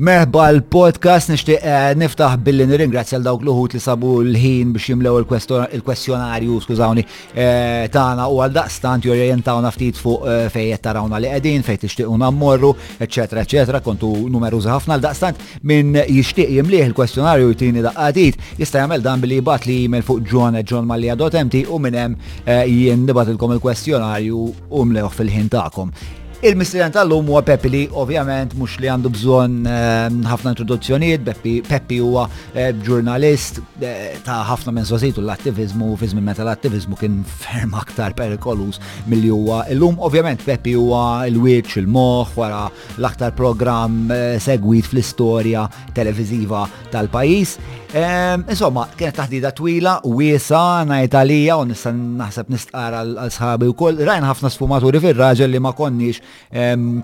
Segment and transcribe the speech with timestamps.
[0.00, 5.18] Meħba l-podcast nishtiq eh, niftaħ billi nirringrazzja l dawk l-uħut li sabu l-ħin biex jimlew
[5.26, 7.02] il-kwestjonarju, skużawni,
[7.34, 12.16] eh, tagħna u għal daqstant jorjentawna ftit fuq eh, fejjet tarawna li qegħdin, fejt tixtiequ
[12.22, 18.80] nammorru, eċetera, eċetera, kontu numerużi ħafna għal daqstant minn jixtieq jimlih il-kwestjonarju jtini daqqatit, jista'
[18.86, 24.40] jagħmel dan billi jibgħat li jimel fuq John ġonmalija.mt u minn hemm jien nibatilkom il-kwestjonarju
[24.72, 24.88] u
[25.18, 25.92] fil-ħin tagħkom.
[26.40, 31.26] Il-mistrien tal-lum huwa Peppi li ovvjament mhux li għandu bżonn ehm, ħafna introduzzjonijiet,
[31.68, 32.22] Peppi huwa
[32.56, 38.80] eh, ġurnalist eh, ta' ħafna minn sositu l-attivizmu, fizmin meta l-attivizmu kien ferm aktar perikolus
[39.12, 39.98] milli huwa illum.
[40.00, 42.62] Ovvjament Peppi huwa l wiċ il-moħ wara
[42.96, 47.58] l-aktar programm eh, segwit fl-istorja televiziva tal-pajis.
[48.00, 53.74] Ehm, insomma, kienet taħdida twila, wiesa, na Italija, u nistan naħseb nistqara għal sħabi u
[53.76, 56.24] koll, rajn ħafna sfumaturi fil-raġel li ma konniex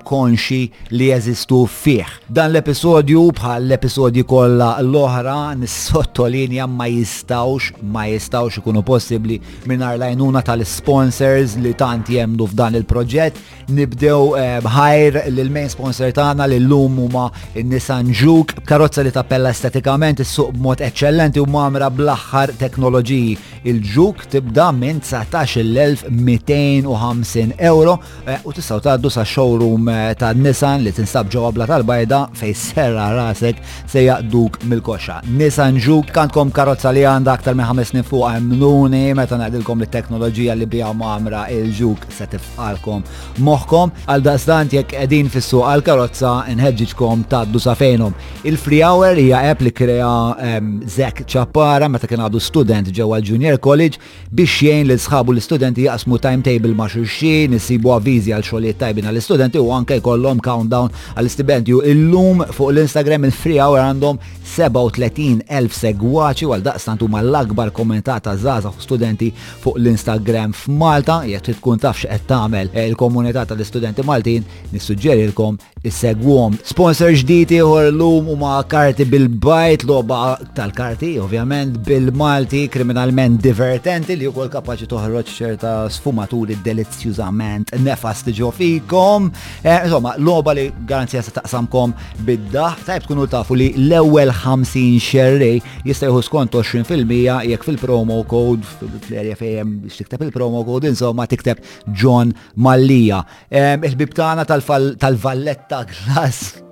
[0.05, 2.07] konxi li jeżistu fih.
[2.31, 9.39] Dan l-episodju bħal l-episodju kollha l-oħra nissottolinja ma jistawx ma jistawx ikunu possibbli
[9.71, 13.33] mingħajr lajnuna tal-sponsors li tant jemdu f'dan il-proġett.
[13.71, 17.29] Nibdew eh, bħajr l main sponsor tagħna li llum huma
[17.63, 23.37] Nissan Juke, karozza li tappella estetikament is-suq b'mod eċċellenti u mamra bl-aħħar teknoloġiji.
[23.67, 27.93] Il-ġuk tibda minn 19,250 euro
[28.27, 32.53] eh, u tistgħu tgħaddu sa showroom eh, ta' Nissan li tinsab ġewwa bla tal-bajda fej
[32.53, 35.23] serra rasek se jaqduk mill-koxa.
[35.39, 39.89] Nissan Juke kantkom karozza li għandha aktar minn ħames snin fuq għamnuni meta ngħidilkom li
[39.95, 43.07] teknoloġija li bija mamra il-ġuk se tifqalkom
[43.47, 48.13] moħħkom għal daqstant jekk qegħdin fis-suq għall-karozza nħeġġiġkom tgħaddu sa fejnhom.
[48.45, 50.13] Il-Free Hour hija app li krea
[50.51, 53.97] ehm, Zek Ċappara meta kien għadu student ġewwa l-Junior College
[54.29, 59.23] biex jgħin l-sħabu l-studenti jaqsmu timetable ma' xulxin, nisibu avviżi għal xogħlijiet tajbin ħin l
[59.23, 61.83] istudenti u anke jkollhom countdown għall-istibendju.
[61.93, 69.29] Illum fuq l-Instagram il-free hour għandhom 37.000 segwaċi għal daqstant huma l-akbar kommentata żgħażagħ studenti
[69.35, 76.57] fuq l-Instagram f'Malta, jekk tkun taf x'qed tagħmel il-komunità tal-istudenti Maltin, nissuġġerilkom segwom.
[76.67, 80.21] Sponsor ġdid ieħor lum huma karti bil-bajt logħba
[80.57, 89.31] tal-karti, ovvjament bil-Malti kriminalment divertenti li wkoll kapaċi toħroġ ċerta sfumaturi delizzjużament nefast ġo fikom.
[89.63, 91.95] Insomma, logħba li garanzija se taqsamkom
[92.27, 97.19] bid-daħ, tajb tkunu tafu li l-ewwel 50 xerri jista' jħu skont 20%
[97.51, 98.67] jekk fil-promo code
[99.07, 101.63] fil-area fejem biex tikteb il-promo code insomma tikteb
[102.03, 103.23] John Mallija.
[103.51, 106.66] Il-bib tagħna tal-Valletta Glass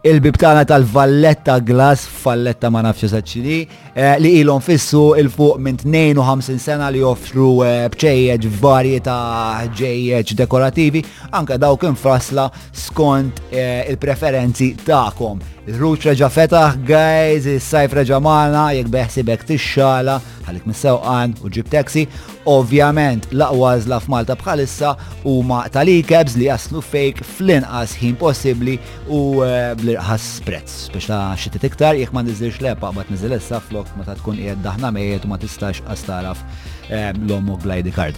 [0.00, 3.58] Il-bibtana tal-Valletta Glass, Falletta ma nafx saċċini,
[3.94, 10.34] eh, li ilhom fissu il-fuq minn 52 sena li joffru eh, bċejjeġ varji ta' ġejjeġ
[10.42, 15.51] dekorativi, anka dawk infrasla skont eh, il-preferenzi ta'kom.
[15.62, 20.16] Il-ruċ reġa fetaħ, guys, il-sajf reġa maħna, jek beħsibek t-xala,
[20.50, 22.02] għalik mis-sewqan u ġib taxi.
[22.50, 26.00] Ovvjament, laf f'Malta bħalissa u ma tal e
[26.34, 28.74] li jaslu fejk fl-inqas ħin possibli
[29.06, 30.90] u eh, bl-irħas prezz.
[30.90, 34.42] Biex ta' xitti tiktar, jek ma nizzirx lepa, bat nizzil issa flok ma ta' tkun
[34.42, 38.16] qiegħed daħna mejiet u ma tistax għastaraf taraf l-omu Glide Card.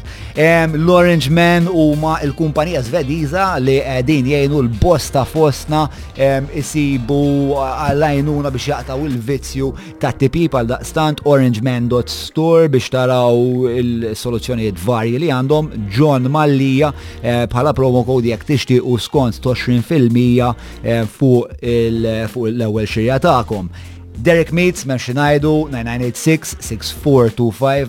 [0.75, 5.85] L-Orange Man huma il-kumpanija svediża li qegħdin jgħinu l-bosta fostna
[6.57, 9.71] isibu għallajnuna biex jaqtaw il-vizzju
[10.03, 17.75] ta' tipi pal daqstant orangeman.store biex taraw il-soluzzjonijiet varji li għandhom John Mallija eh, bħala
[17.77, 23.73] promo kodi jek tixti u skont 20% fuq l-ewwel xirja tagħkom.
[24.23, 25.75] Derek Meets, men xinajdu, 9986-6425,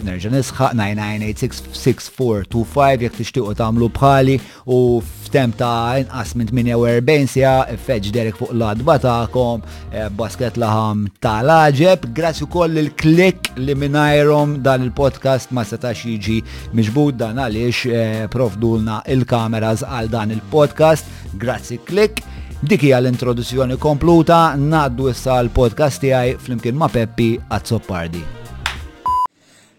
[0.08, 7.54] nerġa nisħa, 9986-6425, jek tixtiqu tamlu bħali u f'tem ta' inqas minn 48 sija,
[7.86, 9.60] feġ Derek fuq l-adba ta'kom,
[9.94, 16.38] eh, basket laħam tal-ħġeb, grazzi u koll il-klik li minnajrom dan il-podcast ma setax jiġi
[16.74, 21.06] miġbud dan għalix eh, provdulna il-kameras għal dan il-podcast,
[21.38, 22.18] grazzi klik.
[22.66, 28.24] Dik hija l-introduzzjoni kompluta ngħaddu issa l-podcast tiegħi flimkien ma' Peppi Azzoppardi.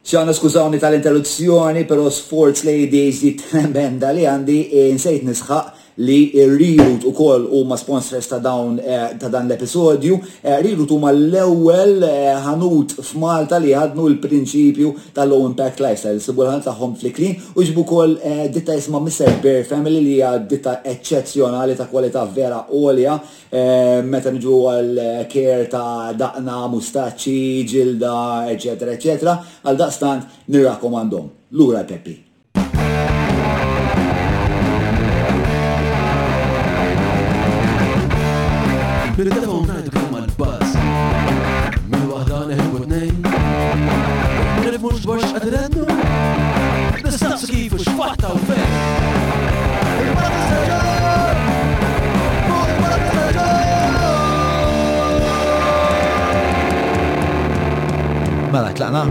[0.07, 7.05] ċana skużawni tal-interruzzjoni, pero Sports Ladies di tremenda li għandi, e nsejt nisħaq li Rirut
[7.05, 10.19] u koll u ma sponsors ta' dawn eh, ta' dan l-episodju.
[10.43, 16.33] Eh, Rirut u l ewel eh, ħanut f'Malta li ħadnu l-prinċipju tal-Low Impact Lifestyle, s
[16.33, 18.17] ta' taħħom fliklin u ġbu koll
[18.53, 19.41] ditta jisma Mr.
[19.43, 23.17] Bear Family li għad ditta eccezjonali ta' kwalità vera olja
[24.05, 28.19] meta nġu għal-care ta' daqna, mustaċi, ġilda,
[28.53, 31.29] eccetera, eccetera, għal daqstant nirrakomandom.
[31.57, 32.26] Lura Peppi.
[39.17, 40.75] Minn il-telefon najdu kemm għal-bass
[41.89, 43.29] Minn waħda neħdu t-nejn
[44.61, 45.87] Nirif mux dwarx għadrednu
[47.07, 48.77] Nistaqsu kif u xfatta u fejn
[50.03, 51.41] Il-bass il-ġar
[52.43, 53.75] Il-bass il-ġar
[58.53, 59.03] Mela, tlaqna.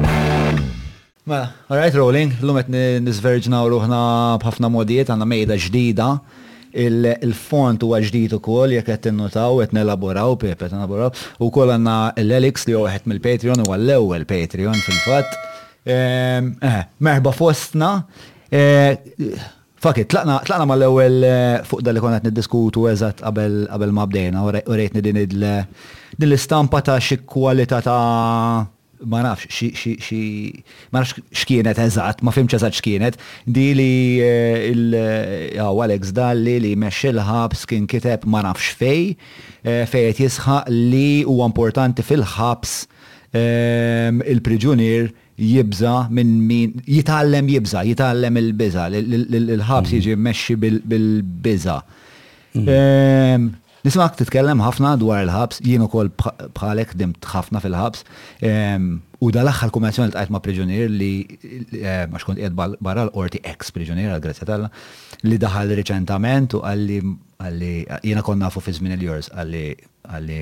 [1.26, 2.70] Mela, alright, rolling, l-lumet
[3.02, 4.00] nizverġna u ruħna
[4.46, 6.14] bħafna modijiet, għanna mejda ġdida
[6.76, 11.14] il-font huwa ġdid ukoll jekk qed innutaw qed nelaboraw Pep qed nelaboraw
[11.46, 15.38] ukoll għandna l-Elix li wieħed mill-Patreon huwa l-ewwel Patreon fil-fatt.
[15.86, 18.06] Ehm, eh, Merba fostna.
[18.52, 18.96] Eh,
[19.86, 25.20] Fakit, tlaqna mal-ewel eh, fuq dal-li konet niddiskutu eżat qabel ma bdejna u rejtni din
[25.28, 28.64] l-istampa ta' xi kualita ta'
[29.04, 34.94] ma nafx xi ma nafx x'kienet eżatt, ma fimx eżatt x'kienet, di li eh, il
[34.94, 39.16] eh, Alex Dalli li mexxi l-ħabs kien kiteb ma nafx fej,
[39.66, 42.74] eh, fej qed jisħaq li huwa importanti fil-ħabs
[43.36, 49.94] ehm, il-priġunier jibza minn min jitgħallem jibza, jitgħallem il-biża, il-ħabs mm-hmm.
[50.00, 50.58] jiġi mmexxi
[50.88, 51.78] bil-biża.
[52.56, 52.72] Mm-hmm.
[52.80, 53.52] Ehm,
[53.86, 56.08] Nismak titkellem ħafna dwar il-ħabs, jien ukoll
[56.58, 58.02] bħalek dimt ħafna fil-ħabs,
[59.22, 61.10] u dal-axħal konvenzjoni li ma' priġunier li
[62.10, 64.72] ma xkont qiegħed barra l-orti ex priġunier għal Grazzja Talla
[65.30, 66.98] li daħal riċentament u għalli
[67.44, 67.72] għalli
[68.10, 69.64] jiena konna nafu fi żmien il-jors għalli
[70.06, 70.42] għalli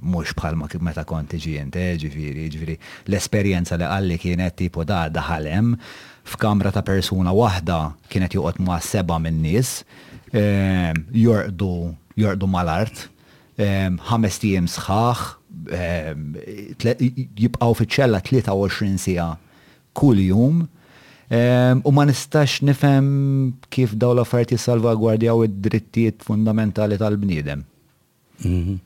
[0.00, 1.54] mhux bħal ma kif meta kont tiġi
[2.02, 2.76] ġifiri, ġifieri,
[3.06, 5.76] l-esperjenza li għalli kienet tipo da daħalem
[6.32, 7.78] f'kamra ta' persuna waħda
[8.10, 9.84] kienet joqgħod ma' seba' min-nies
[10.34, 13.06] jorqdu jorqdu mal-art,
[13.60, 15.34] ħames tijem sħax,
[16.80, 19.30] jibqaw ċella 23 sija
[19.98, 20.64] kull jum,
[21.86, 23.10] u ma nistax nifem
[23.72, 27.64] kif daw l offerti salvagwardjaw id-drittijiet fundamentali tal-bniedem.
[28.42, 28.78] Mhm.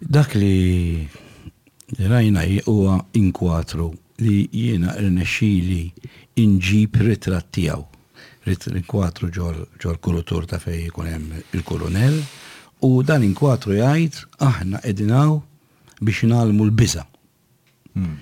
[0.00, 1.06] Dak li
[2.00, 3.90] rajna huwa inkwatru
[4.20, 5.82] li jiena rnexili
[6.40, 7.84] inġib ritratt tiegħu
[8.54, 12.18] l inkwatru ġol kulutur ta' fej jkun hemm il-kolonel
[12.84, 15.38] u dan inkwatru jgħid aħna edinaw
[16.00, 17.04] biex nalmu l-biża.
[17.94, 18.16] Hmm.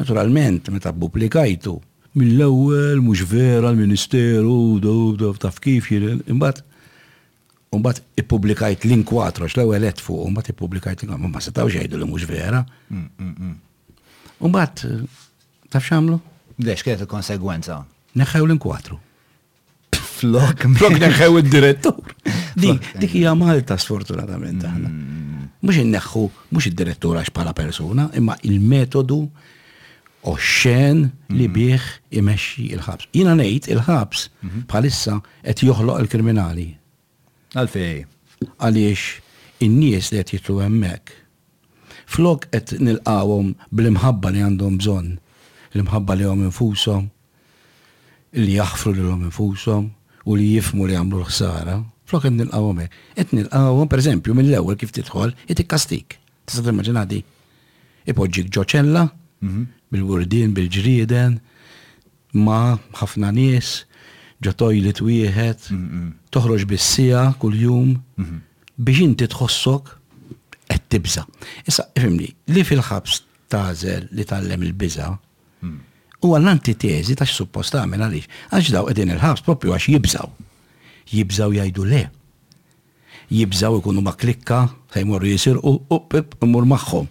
[0.00, 1.74] Naturalment, meta publikajtu
[2.18, 6.64] mill-ewwel mhux vera l-Ministeru do taf kif jien imbagħad
[7.70, 12.24] Umbat i l inkwatru x-lewel etfu, umbat i-publikajt l inkwatru ma setaw xejdu l mux
[12.24, 12.62] vera.
[14.40, 15.10] Umbat, hmm, hmm,
[15.68, 16.16] taf xamlu?
[16.56, 17.82] Dex, kienet il-konsegwenza.
[18.16, 18.96] Neħħew l-inkwatru.
[20.18, 20.58] Flok.
[20.80, 22.14] Flok neħħew id-direttur.
[22.58, 24.88] Dik hija Malta sfortunatament aħna.
[24.88, 25.44] Mm.
[25.62, 26.24] Mhux inneħħu
[26.54, 29.20] mhux id-direttur għax bħala persuna, imma il-metodu
[30.28, 31.36] xen mm.
[31.38, 31.84] li bih
[32.20, 33.06] imexxi il-ħabs.
[33.16, 34.66] Jiena ngħid il-ħabs mhm.
[34.72, 35.16] bħalissa
[35.52, 36.66] qed joħloq il-kriminali.
[37.56, 38.02] Għalfej.
[38.58, 39.04] Għaliex
[39.68, 41.14] in-nies li qed jitlu hemmhekk.
[42.10, 45.14] Flok qed nilqawhom bl-imħabba li għandhom bżonn,
[45.74, 47.06] l-imħabba li hom infushom,
[48.42, 49.88] li jaħfru li għom infushom.
[49.88, 49.92] infusom,
[50.28, 51.76] u li jifmu li għamlu l-ħsara,
[52.08, 53.32] flok għed nil-qawom ek.
[53.32, 56.18] nil-qawom, per eżempju, mill-ewel kif tidħol, jt kastik.
[56.44, 57.06] Tista' timmaġina
[58.08, 59.02] Ipoġġik ġoċella,
[59.44, 59.64] mhm.
[59.92, 61.34] bil-wurdin, bil-ġrieden,
[62.40, 63.84] ma ħafna nies,
[64.40, 66.06] ġo t wieħed, mhm.
[66.32, 68.38] toħroġ bis-sija kull-jum, mhm.
[68.80, 69.92] biex inti tħossok
[70.72, 71.26] qed tibża.
[71.68, 75.12] Issa, ifimni, li fil-ħabs tażel li tallem il-biża'
[76.24, 80.30] u għall-antitezi ta' suppost għamil għalix, għax daw edin il-ħabs propju għax jibżaw.
[81.12, 82.02] Jibżaw jajdu le.
[83.30, 87.06] Jibżaw ikunu ma' klikka, ta' jmurru jisir u upp imur maħħom.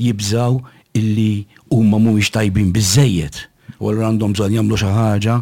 [0.00, 0.60] Jibżaw
[0.96, 3.46] illi ma' mu tajbin bizzejiet.
[3.80, 5.36] U għallu għandhom zon jamlu xaħġa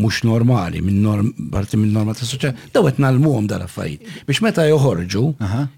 [0.00, 4.24] mux normali, minn norm, parti minn norma ta' soċja, daw għetna l-mum dal-affajt.
[4.24, 5.26] Biex meta joħorġu,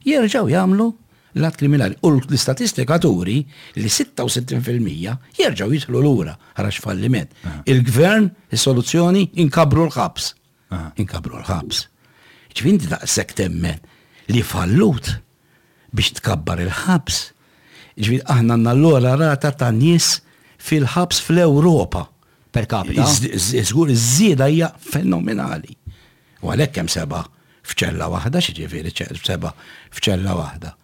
[0.07, 0.93] jirġaw jamlu
[1.41, 1.95] l-att kriminali.
[2.07, 3.37] U l-istatistika turi
[3.79, 7.35] li 66% jirġaw jitħlu l-ura għarax falliment.
[7.71, 10.31] Il-gvern, il-soluzzjoni, inkabru l-ħabs.
[11.03, 11.85] Inkabru l-ħabs.
[12.55, 13.81] ċvinti da' sektemmen
[14.31, 15.17] li fallut
[15.95, 17.21] biex tkabbar il-ħabs.
[17.99, 20.21] Ġvinti aħna nallora rata ta' nies
[20.63, 22.07] fil-ħabs fl-Europa
[22.55, 23.03] per capita.
[23.07, 25.75] Iżgur iż-żieda hija fenomenali.
[26.47, 27.25] U għalhekk hemm seba'
[27.65, 29.51] f'ċella waħda, xiġifieri seba'
[29.95, 30.75] f'ċella waħda.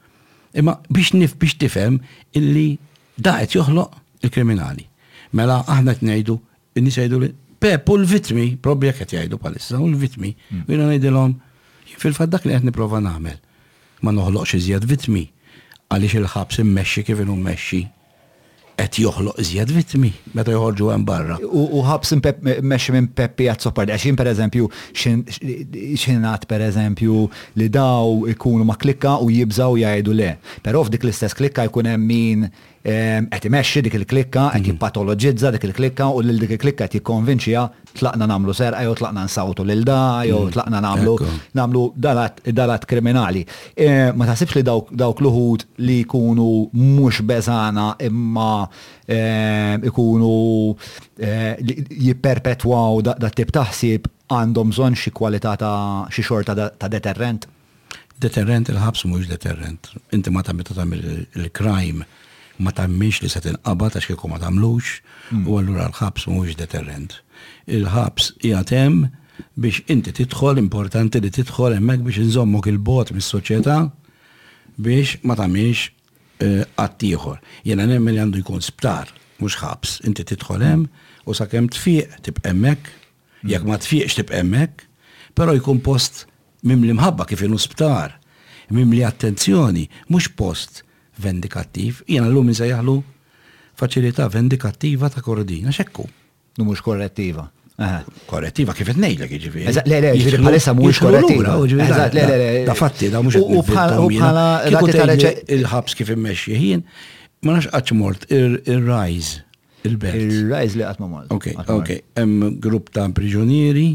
[0.53, 2.01] Imma biex nif biex tifhem
[2.35, 2.79] illi
[3.21, 4.87] daħet joħloq il-kriminali.
[5.35, 6.37] Mela aħna t-nejdu,
[6.75, 10.65] nisajdu li Pep u l-vitmi, probi għak qed jgħidu palissa, u l-vitmi, u mm.
[10.73, 11.35] jina ngħidilhom
[12.01, 13.37] fil-fatt dak li qed nipprova nagħmel.
[14.01, 15.27] Ma noħloqx iżjed vitmi
[15.93, 17.37] għaliex il-ħabs immexxi kif inhu
[18.81, 21.37] et joħloq iżjed vitmi meta joħorġu hemm barra.
[21.45, 27.19] U ħabs mexi minn Peppi għat soppar għaxin pereżempju xinat eżempju
[27.61, 30.31] li daw ikunu ma klikka u jibżaw jgħidu le.
[30.65, 32.49] Però f'dik l-istess klikka jkun hemm min
[32.83, 34.73] qed imexxi dik il-klikka, qed mhm.
[34.73, 37.65] jipatologizza dik il-klikka u lil dik il-klikka qed jikkonvinċija
[37.99, 40.53] tlaqna nagħmlu serqa jew tlaqna nsawtu l da jew mm.
[40.55, 41.15] tlaqna nagħmlu
[41.59, 41.83] nagħmlu
[42.55, 43.43] dalat kriminali.
[44.17, 48.69] Ma taħsibx li dawk l-uħud li jkunu mhux beżana imma
[49.91, 50.33] ikunu
[51.21, 51.61] eh,
[51.99, 57.45] jipperpetwaw da tip taħsib għandhom bżonn xi kwalità ta' xi xorta ta' deterrent?
[58.23, 59.91] Deterrent il-ħabs mhux deterrent.
[60.17, 62.07] Inti ma ta' tagħmel il-crime
[62.63, 64.99] ma tammiex li se tinqabad għax kieku ma tamlux
[65.31, 65.47] hmm.
[65.49, 67.17] u allura l-ħabs mhuwiex deterrent.
[67.73, 73.79] Il-ħabs jgħatem hemm biex inti tidħol importanti li tidħol hemmhekk biex inżommok il-bot mis-soċjetà
[74.85, 75.89] biex ma tammiex
[76.45, 77.39] għattijħor.
[77.41, 79.09] Eh, Jena nemmen li għandu jkun sptar,
[79.41, 80.85] mux ħabs, inti titħol hemm
[81.29, 83.51] u sakemm tfiq tib emmek, hmm.
[83.55, 84.85] jekk ma tfiqx tib emmek,
[85.37, 86.27] però jkun post
[86.69, 88.19] mimli mħabba kif inu sptar,
[88.71, 90.85] mimli attenzjoni, mhux post
[91.23, 92.99] vendikattiv, jena l-lum jahlu
[93.81, 95.71] faċilità vendikattiva ta' kordina.
[95.73, 96.05] xekku.
[96.59, 97.47] Numux korrettiva.
[98.29, 99.71] Korrettiva kif nejla iġifieri.
[99.73, 101.55] Eżat, le, le, ġifieri bħalissa jiġifieri mhux jiġifieri korrettiva.
[101.71, 102.67] Jiġifieri le, le, le.
[102.67, 103.63] Da fatti da mhux U
[104.19, 104.49] bħala
[105.55, 106.83] il-ħabs kif immexxi ħin,
[107.47, 109.41] ma nafx qatt mort ir-rise
[109.89, 110.27] il-belt.
[110.27, 111.33] Il-rise li qatt ma mort.
[111.33, 111.95] Ok, ok.
[112.21, 113.87] Hemm grupp ta' priġunieri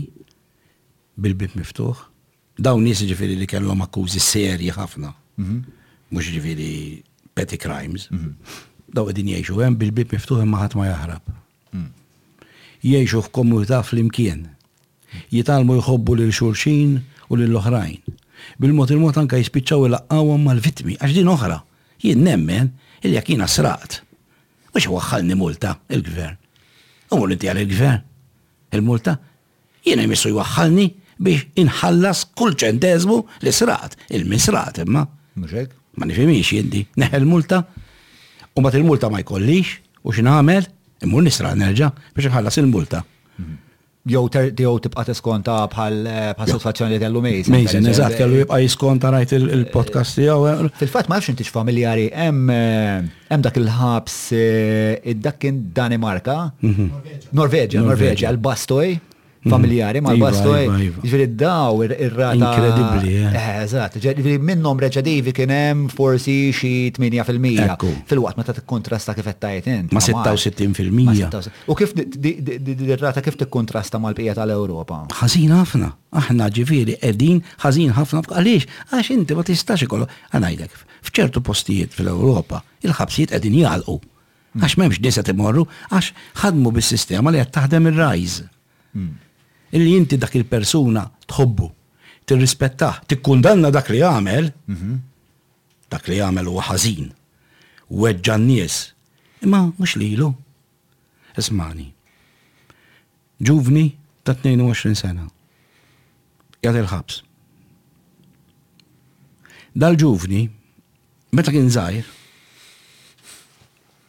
[1.21, 2.03] bil-bib miftuħ.
[2.65, 5.13] Dawn nies li kellhom akkużi serji ħafna.
[5.37, 7.05] Mhm
[7.35, 8.07] petty crimes,
[8.95, 11.33] daw għedin jiexu hemm bil-bib miftuħ maħat ma jaħrab.
[12.85, 14.45] Jiexu f'komunità fl-imkien.
[15.33, 16.93] Jitalmu jħobbu l xulxin
[17.29, 17.99] u l oħrajn.
[18.59, 21.59] bil mot il-mod anka jispiċċaw il-laqqawhom mal-vittmi għax din oħra.
[22.05, 22.71] Jien nemmen
[23.03, 23.99] il jekk jiena sraqt.
[24.73, 26.37] Mux waħħalni multa il-gvern.
[27.19, 28.03] U inti għal il-gvern.
[28.75, 29.15] Il-multa
[29.87, 30.87] Jien jmissu jwaħħalni
[31.25, 35.03] biex inħallas kull ċentezmu l sraqt, il-misraqt imma.
[35.35, 37.63] Mux ma nifimix neħe neħel multa,
[38.55, 40.69] u bat il-multa ma jkollix, u għamel,
[41.03, 43.03] immur nisra nerġa biex nħallas il-multa.
[43.39, 43.61] Mhm.
[44.05, 44.27] Jow
[44.77, 47.47] tibqa t-skonta bħal eh, soddisfazzjoni li tellu mejz.
[47.49, 50.43] Mejzin, eżatt, kellu jibqa jiskonta rajt il-podcast eh, jow.
[50.45, 50.67] Eh.
[50.83, 54.19] Fil-fatt ma nafx intix familjari hemm dak il-ħabs
[55.15, 55.49] id-dak
[55.79, 56.37] Danimarka.
[56.61, 57.33] Mhm.
[57.41, 58.93] Norveġa, Norveġa, l-Bastoj.
[59.45, 59.53] Mhm.
[59.53, 60.61] familjari mal-Bastoj.
[60.65, 60.99] Iva, iva, iva.
[61.05, 62.37] Ġveri daw ir-rata.
[62.41, 63.09] Inkredibbli.
[63.21, 63.37] Eh.
[63.37, 67.77] Eh, Eżat, ġveri minnom reċedivi kien hemm forsi xi 8%
[68.09, 69.91] fil-waqt meta tikkontrasta kif qed tajt int.
[69.93, 71.49] Ma 66%.
[71.69, 75.05] U kif ir-rata kif tikkontrasta mal-bqija tal-Ewropa?
[75.13, 75.91] Ħażin ħafna.
[76.15, 80.73] Aħna ġifieri qegħdin ħażin ħafna għaliex għax inti ma tistax ikollu għanajdek
[81.05, 83.93] f'ċertu postijiet fil-Ewropa il-ħabsijiet qegħdin jgħalqu.
[84.55, 84.63] Hmm.
[84.65, 88.33] Għax m'hemmx nisa timorru għax ħadmu bis-sistema li qed taħdem ir-rajż
[89.75, 91.67] illi inti dak il-persuna tħobbu,
[92.25, 94.93] tirrispettaħ, tikkundanna dak li għamel, mhm.
[95.91, 97.09] dak li għamel huwa ħażin,
[97.91, 98.77] u n-nies,
[99.45, 100.31] imma mhux lilu.
[101.35, 101.83] Esmani.
[103.43, 103.81] ġuvni
[104.23, 105.25] ta' 22 sena,
[106.63, 107.17] jgħat il-ħabs.
[109.75, 110.45] Dal-ġuvni,
[111.35, 112.07] meta kien zaħir,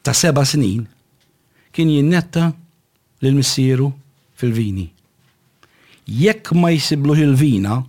[0.07, 0.87] ta' seba snin,
[1.75, 2.53] kien jinnetta
[3.27, 3.91] l-missieru
[4.39, 4.87] fil-vini
[6.07, 7.81] jekk ma jisiblu il-vina,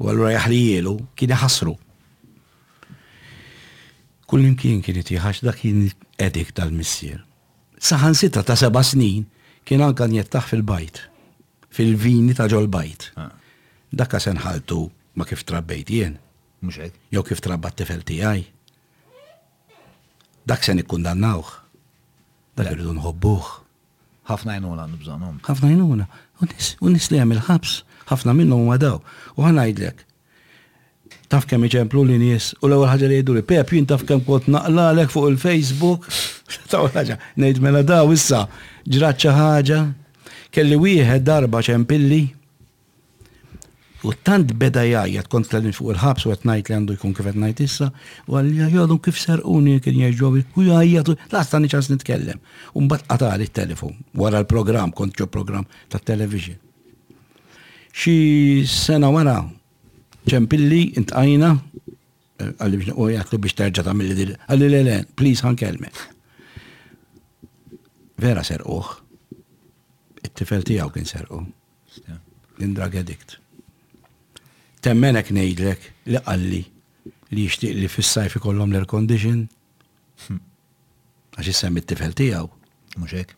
[0.00, 1.74] u għallura jelu, kien jħasru.
[4.26, 7.22] Kullim kien kien jtiħax da kien edik tal-missier.
[7.78, 9.26] Saħan sitta ta' seba snin
[9.66, 10.98] kien għankan jettaħ fil-bajt,
[11.70, 13.10] fil-vini ta' ġol bajt.
[13.94, 14.80] Dakka senħaltu
[15.16, 16.16] ma kif trabbejt jien.
[16.62, 16.94] Muxek.
[17.12, 18.42] Jow kif trabbat tifel tijaj.
[20.46, 21.46] Dak sen ikkundannawħ.
[22.56, 23.46] Dak irridu nħobbuħ.
[24.26, 25.40] ħafna jnuna għandu bżonom.
[25.46, 26.06] ħafna jnuna.
[26.84, 27.76] Unis li għamil ħabs,
[28.10, 28.98] ħafna minnhom huma daw.
[29.36, 30.02] U ħanajdlek.
[31.32, 34.22] Taf kem iċemplu li nies, u l-ewwel ħaġa li jgħidu li Pep jien taf kemm
[34.26, 36.06] kont naqlalek fuq il-Facebook.
[36.70, 38.44] Taw ħaġa, ngħid mela daw issa
[38.86, 39.80] ġraċċa xi ħaġa.
[40.54, 42.20] Kelli wieħed darba ċempilli
[44.06, 47.60] U tant beda jajat kont tladin fuq il-ħabs u għetnajt li għandu jkun kif għetnajt
[47.64, 47.86] issa,
[48.30, 52.38] u għalli jgħadu kif sarquni kien jgħġobi, u jgħajatu, lasta nċas nitkellem.
[52.78, 56.58] Umbat għatali il-telefon, wara l-program, kont ġo program ta' television.
[57.96, 58.14] Xi
[58.70, 59.40] sena wara,
[60.30, 61.50] ċempilli, intqajna,
[61.86, 65.90] eh, għalli biex u jgħatlu biex terġa ta' mill-li dil, għalli l-elen, please kelme.
[68.22, 68.92] Vera serquħ,
[70.30, 71.42] it-tifel tijaw kien serquħ,
[72.62, 73.40] l-drug addict
[74.86, 75.80] temmenek nejdlek
[76.12, 76.62] li qalli
[77.34, 79.42] li jishtiq li fis-sajf ikollhom l-air condition.
[80.26, 80.38] Hmm.
[81.36, 82.46] Għaxi semmi t-tifel tiegħu.
[83.02, 83.34] Mhux hekk.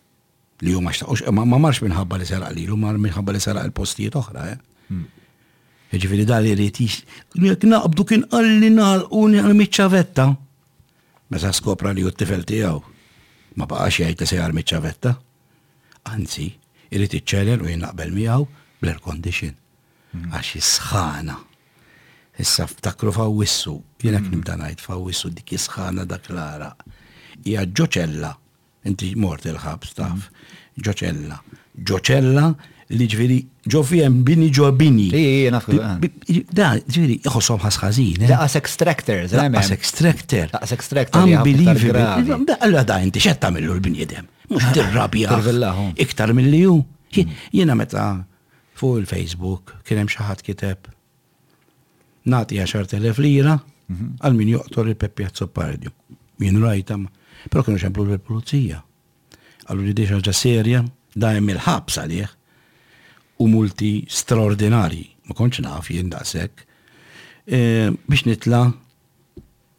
[0.67, 4.45] Li huma xtaqux ma marx minħabba li seraq li, huma minħabba li seraq il-postijiet oħra.
[4.53, 4.59] Eh?
[4.91, 5.07] Hmm.
[5.95, 10.29] Ġifieri da li rrid jek naqbdu kien qalli nagħlqu nagħmel ċavetta.
[11.33, 12.97] Meza skopra li hu t-tifel tiegħu
[13.59, 15.15] ma baqax jgħid li se jarmi ċavetta.
[16.13, 16.51] Anzi,
[16.93, 18.45] irid iċċeler u jien naqbel miegħu
[18.83, 19.57] bl-air condition.
[20.09, 20.31] Mm-hmm.
[20.33, 21.35] għax jisħana.
[22.41, 24.37] Issa ftakru fawissu, jenek mm-hmm.
[24.41, 26.71] nibda najt fawissu dik jisħana dak l-ara.
[27.45, 28.31] Ija ġoċella,
[28.89, 30.31] inti mort il-ħabs taf,
[30.81, 31.37] ġoċella.
[31.37, 31.67] Mm-hmm.
[31.93, 32.47] Ġoċella
[32.97, 33.37] li ġviri
[33.69, 35.11] ġofijem bini ġobini.
[35.13, 35.53] Eh.
[35.53, 38.25] Da, ġviri, jħosom ħasħazin.
[38.31, 40.55] Da, as extractor, da, as extractor.
[40.57, 41.29] as extractor.
[41.29, 42.57] Unbelievable.
[42.59, 44.31] Alla da, inti xetta millu l-bini jedem.
[44.49, 45.37] Mux ah, tirrabja.
[46.01, 46.79] Iktar mill-li ju.
[47.13, 47.35] Mm.
[47.53, 48.07] Jena meta
[48.79, 50.89] fuq il-Facebook kien hemm xi ħadd kiteb
[52.29, 54.19] nagħti 10,000 lira mhm.
[54.23, 55.93] għal min joqtor il-Peppi Azzopardio.
[56.39, 56.95] min rajta,
[57.51, 58.83] però kienu xemplu l polizija
[59.69, 60.79] Għallu li diġa ġa serja,
[61.13, 62.31] dajem il-ħabs għalih
[63.45, 66.63] u multi straordinari, ma konċ naf jien daqshekk,
[67.53, 67.59] e,
[68.01, 68.63] biex nitla'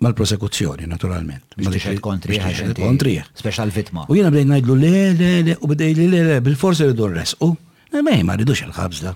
[0.06, 1.58] mal-prosekuzzjoni, naturalment.
[1.58, 3.02] Mal-ixed kontri, mal
[3.42, 4.06] Special vitma.
[4.14, 7.50] U jena bdejt najdlu le, le, le, u bdejt le, le, bil-forsi rridu nresqu.
[7.90, 9.16] Mej, eh, ma ridux il-ħabżla.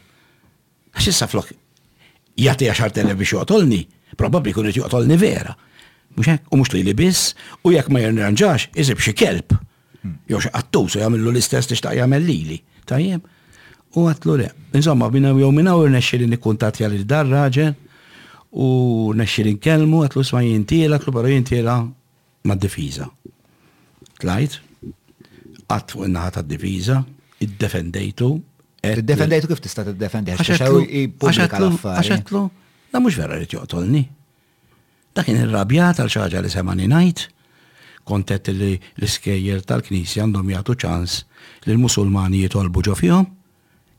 [0.94, 1.52] Għax issa flok,
[2.42, 3.82] jati għaxar telef biex juqtolni,
[4.18, 5.56] probabli kun rrit juqtolni vera.
[6.18, 9.56] hekk, u mux li li biss, u jekk ma jirranġax, iżib xie kelb.
[10.28, 12.62] Jow xie għattu, so jgħamillu l-istess li xtaq jgħamil li.
[12.86, 13.22] Tajjem,
[13.96, 14.50] u għatlu le.
[14.74, 17.74] Insomma, bina u jgħumina u rnexxirin ikkuntatja li dar raġel
[18.52, 18.68] u
[19.14, 21.80] rnexxirin kelmu, għatlu sma jintila, għatlu barra jintila
[22.46, 23.10] ma' difiza.
[24.20, 24.60] Tlajt,
[25.66, 27.02] għinna innaħat d difiza,
[27.42, 28.30] id-defendejtu,
[29.04, 30.58] Defendajtu kif tista' tiddefendi għax
[30.92, 32.32] jippubblika l-affarijiet.
[32.92, 34.02] da mhux vera li joqtolni.
[35.16, 37.22] Dak kien irrabjat għal xi ħaġa li semani ngħid,
[38.04, 41.16] kontet li l-iskejjer tal-Knisja għandhom jagħtu ċans
[41.64, 43.30] li l-Musulmani jitolbu ġo fihom.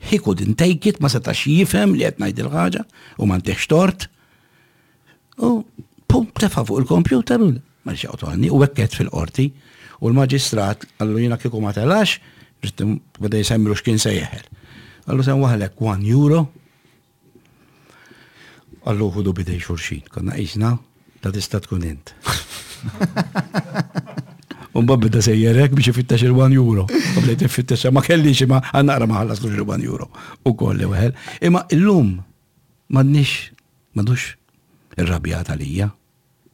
[0.04, 2.82] He din tejkit ma setax jifhem li qed ngħid il-ħaġa
[3.18, 4.10] u ma ntiex tort.
[5.40, 5.64] U
[6.06, 7.48] pum tefa' fuq il-kompjuter u
[7.88, 9.48] ma xaqtolni u wekket fil-qorti
[10.04, 12.20] u l-maġistrat għallu jina kieku ma telax,
[13.16, 14.53] bada jisemmilu x'kien sejjeħel.
[15.04, 16.38] Għallu sen waħlek 1 euro,
[18.88, 20.70] għallu ħudu bidej xurxin, konna iġna,
[21.20, 22.14] ta' tista tkun int.
[24.74, 26.86] Unba bidda sejjerek biex jifittax il-1 euro.
[26.88, 30.08] U bdejt jifittax ma kellix ma għannara maħallas kull il-1 euro.
[30.50, 31.12] U koll li wħel.
[31.46, 32.16] Imma illum
[32.90, 33.52] madnix,
[33.94, 35.86] il irrabjat għalija.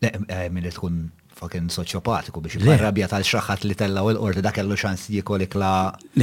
[0.04, 1.00] Le, eh, minn tkun
[1.40, 5.70] fucking soċjopatiku biex rabja tal-xaħat li tella u l-qorti da kellu xans jikolikla.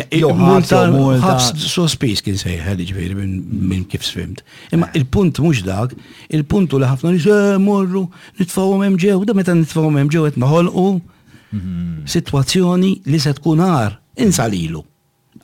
[0.07, 4.43] Ħabs sospis kien sejħed ġviri minn kif sfimt.
[4.75, 4.99] Imma eh.
[5.01, 5.95] il-punt mux dak,
[6.33, 8.05] il-punt u li ħafna li eh, morru,
[8.39, 12.03] nitfawu memġew, da meta nitfawu memġew et maħol u mhm.
[12.15, 14.83] situazzjoni li se tkun għar insalilu.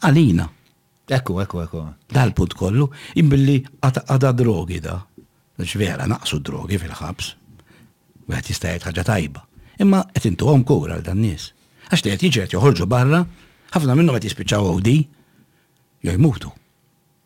[0.03, 0.45] Għalina.
[1.13, 1.81] Ekku, ekku, ekku.
[2.13, 2.85] Dal-punt kollu,
[3.19, 4.99] imbilli għada drogi da.
[5.63, 7.29] Ġvera, naqsu drogi fil-ħabs.
[8.33, 9.43] Għet jistajt ħagġa tajba
[9.79, 11.49] imma qed intuhom kura għal dan nies.
[11.89, 13.23] Għax li qed jiġi joħorġu barra,
[13.73, 14.97] ħafna minnhom qed jispiċċaw għawdi
[16.05, 16.51] jew jmutu.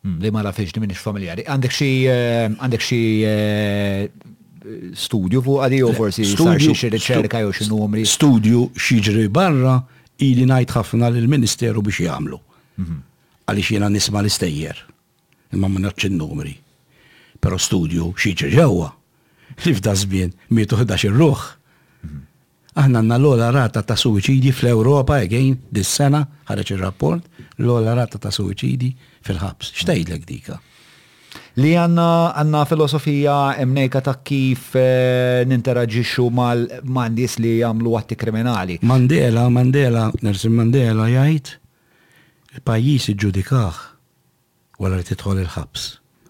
[0.05, 1.45] Hmm, li ma rafiex li minnix familjari.
[1.47, 4.03] Għandek xi eh, għandek xi eh,
[4.97, 8.05] studju fuq għadi forsi studju xi riċerka jew xi numri.
[8.07, 9.77] Studju ġri barra
[10.25, 12.39] ili ngħid ħafna lill-Ministeru biex jagħmlu.
[12.81, 12.99] Mhm.
[13.47, 14.79] Għaliex jiena nisma' l-istejjer.
[15.55, 16.57] Imma ma nafx numri
[17.39, 18.87] Però studju xiġri ġewwa.
[19.63, 21.43] Li f'da żmien mietu ħdax ir-ruħ.
[22.77, 28.91] Aħna għanna l-ola rata ta' suicidi fl-Europa, again, dis-sena, ħareċ il-rapport, l-ola rata ta' suicidi
[29.25, 29.71] fil-ħabs.
[29.79, 30.59] Xtajdlek dika?
[31.57, 32.05] Li għanna
[32.37, 38.75] għanna filosofija emnejka ta' kif eh, ninteraġiċu mal-mandis li jamlu għatti kriminali.
[38.85, 41.55] Mandela, Mandela, Nersim Mandela jajt,
[42.59, 43.79] il-pajis iġudikaħ
[44.83, 45.87] wara li titħol il-ħabs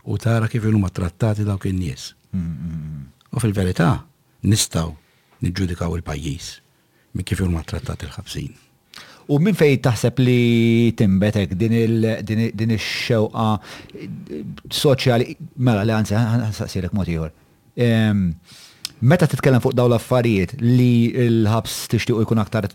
[0.07, 2.07] u tara kif il-huma trattati dawk in-nies.
[2.31, 3.03] Mm, mm, mm.
[3.35, 3.91] U fil-verità,
[4.47, 4.93] nistaw
[5.45, 6.47] niġġudikaw il-pajjiż
[7.17, 8.53] minn kif huma trattat il-ħabsin.
[9.27, 13.49] U minn fej taħseb li timbetek din il-xewqa
[14.77, 15.33] soċjali,
[15.65, 17.33] mela li għanzi, għansaqsirek motiħor.
[18.97, 22.69] Meta titkellem fuq daw l-affarijiet li l-ħabs u jkun aktar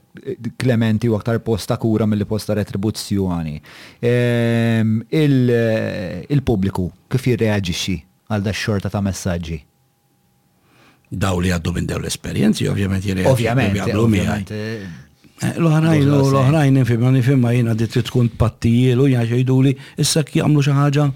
[0.63, 3.57] klementi u aktar posta kura mill-li posta retribuzzjoni,
[6.37, 7.99] il-pubbliku kif jirreagġixxi
[8.33, 9.63] għal da xorta ta' messaġġi?
[11.13, 17.51] daw li għaddu minn daw l-esperienzi, ovvjament jiri għaddu eh, eh, L-oħrajn, l-oħrajn, nifimma, nifimma
[17.53, 21.07] jina dit tkun u jina xejdu li, issa għamlu xaħġa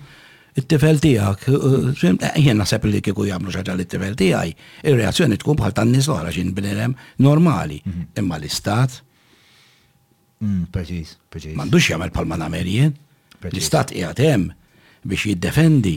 [0.57, 1.49] it-tifel tijak.
[1.49, 1.89] Eh,
[2.45, 4.53] jien naħseb li kiku jgħamlu xaħġa li tifel tijaj,
[4.85, 8.07] il-reazzjoni tkun bħal tan nis oħra xin bnedem normali, mhm.
[8.21, 9.01] imma l-istat.
[10.37, 11.57] Preċis, mm, preċis.
[11.57, 12.93] Mandux jamel palma namerjen,
[13.49, 14.51] l-istat jgħatem
[15.09, 15.97] biex jiddefendi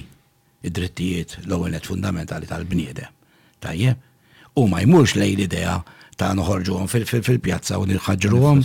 [0.63, 3.15] id-drittijiet l-għonet fundamentali tal-bniedem.
[3.59, 3.97] Tajjeb.
[4.59, 5.79] U ma jmurx lej l-idea
[6.19, 8.63] ta' għom fil-pjazza u nirħagġru għom.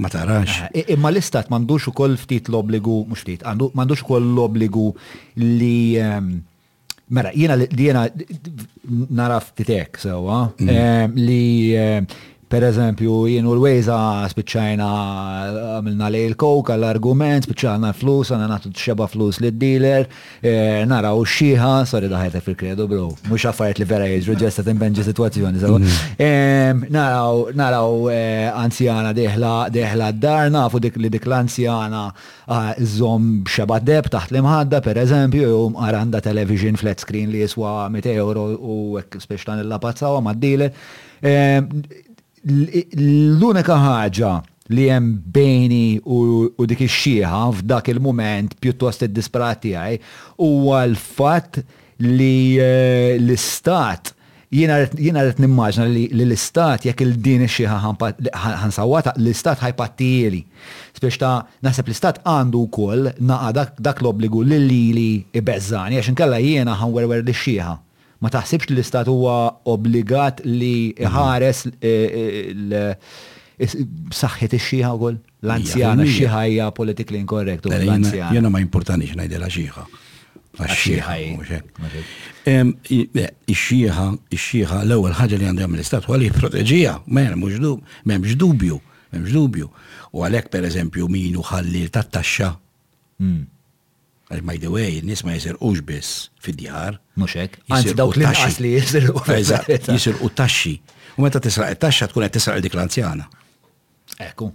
[0.00, 0.62] Ma tarax.
[0.88, 4.88] Imma l-istat mandux u koll ftit l-obligu, mux ftit, mandux u koll l-obligu
[5.42, 5.98] li.
[6.00, 6.32] Ehm,
[7.10, 8.06] mera, jena li jena
[9.10, 10.68] naraf titek sewa, mhm.
[10.72, 11.42] ehm, li
[11.76, 12.08] ehm,
[12.50, 14.86] Per eżempju, jien u l-wejza ah, spiċċajna
[15.60, 20.08] għamilna li l kok għall-argument, spiċċajna flus, għanna natu xeba flus li d-dealer,
[20.42, 25.62] eh, naraw xieħa, sorry daħete fil-kredu, bro, mux affarijiet li vera jġru ġesta t-imbenġi situazzjoni,
[25.62, 25.76] zaw.
[25.78, 26.82] Mhm.
[26.96, 29.86] Naraw, naraw eh, anzjana deħla, d
[30.18, 32.08] darna nafu dik li dik l-anzjana
[32.96, 37.44] zom ah, xeba deb taħt li mħadda, per eżempju, jom għaranda television flat screen li
[37.46, 40.74] jiswa 100 euro u spiex l lapazzawa ma d-dealer
[42.48, 44.32] l-unika ħaġa
[44.70, 49.98] li hemm bejni u dik xieħa f'dak il-mument pjuttost id-disperat tiegħi
[50.38, 51.60] huwa l-fatt
[52.04, 54.14] li eh, l-istat
[54.50, 57.92] jiena qed nimmaġna li l-istat jekk il-din ix-xieħa
[58.62, 60.40] ħansawata l-istat ħajpattieli.
[60.96, 61.34] Spiex ta'
[61.66, 67.36] naħseb l-istat għandu wkoll naqa' dak l-obbligu li lili Bezzani għax inkella jiena ħanwerwer li
[67.36, 67.76] xieħa
[68.20, 69.36] ma taħsibx li l-istat huwa
[69.72, 71.16] obbligat li mhm.
[71.16, 72.52] ħares eh,
[73.62, 78.32] eh, saħħet ix-xieħa wkoll l-anzjana xieħa hija politically incorrect u l-anzjana.
[78.36, 79.84] Jena ma importanix ngħidilha xieħa.
[80.80, 81.16] xieħa
[82.90, 84.06] Ix-xieħa,
[84.36, 88.78] ix-xieħa l-ewwel ħaġa li għandu jagħmel l-istat huwa li jipproteġija, m'hemmx dubju,
[89.12, 89.70] m'hemmx dubju.
[90.12, 92.52] U għalhekk pereżempju min ħalli tat-taxxa
[93.22, 93.42] mm.
[94.30, 97.00] Għal by the way, nis ma jisir biss fid-djar.
[97.18, 97.56] Muxek.
[97.66, 99.18] Għanzi dawk l-inqas li jisir u
[99.94, 100.76] Jisir u taxxi.
[101.18, 103.26] U meta tisraq it-taxxa tkun qed tisraq dik l-anzjana.
[104.30, 104.52] Ekku.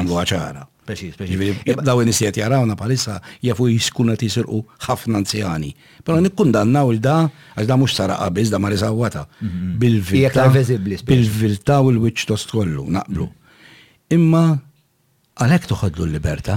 [0.00, 0.64] Nambu għacħara.
[0.86, 1.86] Preċiż, preċiż.
[1.86, 4.16] Daw nis jgħet jarawna palissa jafu jiskuna
[4.50, 5.70] u ħafna anzjani.
[6.02, 7.16] Pero u l da
[7.54, 9.26] għax da mux sara għabiz, da ma rizawata.
[9.40, 9.72] Mhm.
[9.78, 10.48] Bil-vilta.
[11.06, 13.26] Bil-vilta u l-wicċ tost kollu, naqblu.
[13.30, 14.16] Mhm.
[14.18, 14.44] Imma
[15.42, 16.54] għalek toħodlu l-liberta,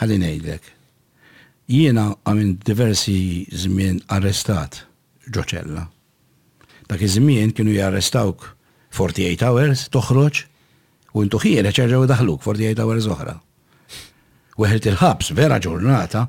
[0.00, 0.73] ħalli nejdlek,
[1.70, 4.82] jiena għamin diversi żmien arrestat
[5.32, 5.86] ġoċella.
[6.90, 8.50] Dak iż-żmien kienu jarrestawk
[8.92, 10.42] 48 hours, toħroġ,
[11.16, 13.38] u intu ħira ċerġaw daħluk 48 hours oħra.
[14.60, 16.26] Weħelt il-ħabs, vera ġurnata,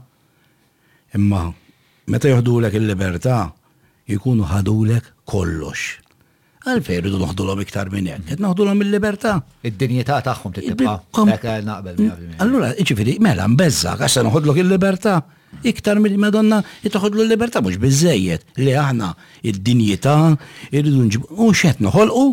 [1.19, 1.43] imma
[2.08, 3.41] meta joħdulek il-libertà,
[4.08, 6.04] jikunu ħadulek kollox
[6.65, 8.38] għalfej rridu noħdulhom iktar minn hekk.
[8.41, 9.34] l-om il-libertà.
[9.62, 12.01] Id-dinjità tagħhom titibqa' naqbel.
[12.41, 15.19] Allura, iċifiri, mela mbezza, għax se noħodlok il-libertà.
[15.63, 19.13] Iktar minn madonna jitoħodlu l-libertà mhux bizzejiet, li aħna
[19.47, 20.15] id-dinjità
[20.71, 22.25] irridu nġibu u x'qed noħolqu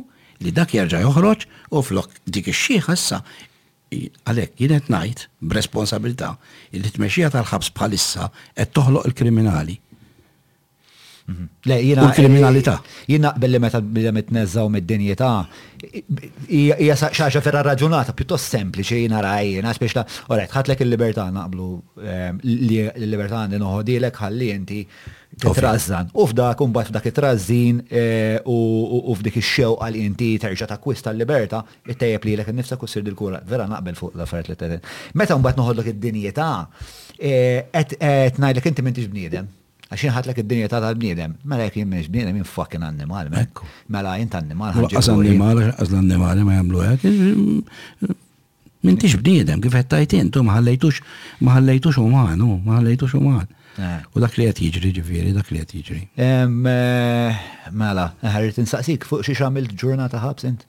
[0.42, 3.20] li dak jerġa' joħroġ u flok dik ix-xieħ issa
[3.92, 6.32] għalek, jienet najt, b'responsabilità,
[6.72, 9.76] il-tmexija tal-ħabs bħalissa, qed toħloq il-kriminali.
[11.28, 11.48] Mhm.
[11.66, 12.04] Le, jina.
[12.10, 12.82] Eh, kriminalità.
[13.08, 15.30] Jina belli meta billi mitnezzaw mid-dinjeta,
[16.50, 20.04] hija xaġa ferra raġunata, pjuttost sempliċi jina rajjina, spiex ta'
[20.34, 21.68] orajt, ħatlek il-libertà naqblu
[22.02, 24.80] ehm, li libertà għandi noħodilek ħalli inti
[25.46, 26.10] titrażżan.
[26.18, 31.62] U f'dak kumbat f'dak it trazzin eh, u f'dik ix-xew għal inti terġa' takkwista l-libertà,
[31.86, 33.40] ittejjeb lilek innifsek nifsa ssir dil-kura.
[33.46, 34.92] Vera naqbel fuq l-affarijiet li tgħid.
[35.22, 36.50] Meta mbagħad noħodlok id-dinjeta,
[37.18, 39.48] eh, qed ngħidlek inti m'intix bniedem
[39.92, 44.36] għaxin ħatlek id-dinja ta' tal-bniedem, mela jek jimmenx bniedem jim fucking animal, mela, mela jint
[44.38, 44.76] animal.
[44.88, 48.12] Għaz animal, għaz animal ma jamlu għek,
[48.88, 51.02] mintix bniedem, kif għettajt intu maħallajtux,
[51.44, 53.50] maħallajtux u uman, maħallajtux u maħan.
[53.72, 54.00] Eh.
[54.12, 56.00] U dak li għet jiġri ġifiri, dak li għet jiġri.
[56.20, 57.30] Eh,
[57.72, 60.64] mela, ħarrit eh, insaqsik fuq xiex għamilt ġurnata ħabsint?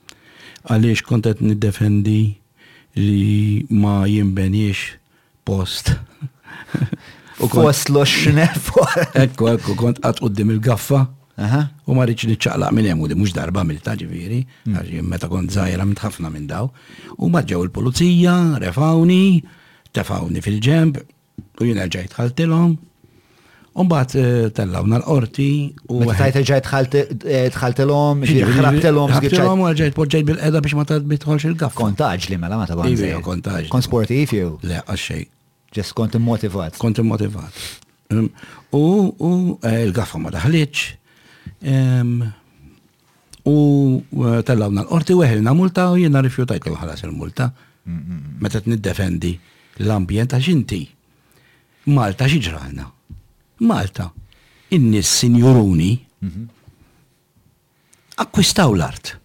[0.72, 2.20] Għalix kontet kontet defendi
[2.96, 4.94] li ma jimbeniex
[5.44, 5.90] post
[7.40, 8.68] U fost lo xnef.
[9.14, 11.00] Ekku, ekku, kont għat qoddim il-gaffa.
[11.90, 16.30] U marriċ rridx niċċaqlaq minn hemm mux darba mill ġifieri, għax meta kont zaħira mitħafna
[16.30, 16.68] minn daw.
[17.18, 19.42] U marġaw il-pulizija, refawni,
[19.92, 20.98] tefawni fil-ġemb,
[21.60, 22.74] u jina ġajt ħaltilom.
[22.76, 25.48] U Umbat eh, tellawna l-qorti.
[25.90, 26.68] U għatajt ġajt
[27.56, 32.62] tħaltilom, ħrabtilom, ħrabtilom, u ġajt poġġajt bil-edha biex ma tadbitħolx il gaffa Kontaġ li mela
[32.62, 33.16] ma tabgħu.
[33.26, 33.66] Kontaġ.
[33.74, 34.54] Kon sportif jew?
[34.62, 35.26] Le, għaxxej.
[35.76, 36.76] Ġes kont immotivat.
[36.78, 37.54] Kont immotivat.
[38.72, 40.82] U eh, il-gaffa ma daħliċ.
[43.50, 43.54] U
[43.98, 47.48] eh, tellawna l orti weħelna multa u jena rifjutajt l ħalas il-multa.
[47.86, 49.32] Meta t-niddefendi
[49.82, 50.82] l-ambjent għax inti.
[51.96, 52.86] Malta xieġraħna.
[53.66, 54.12] Malta.
[54.70, 55.90] s sinjuruni
[58.22, 59.16] akkwistaw l-art.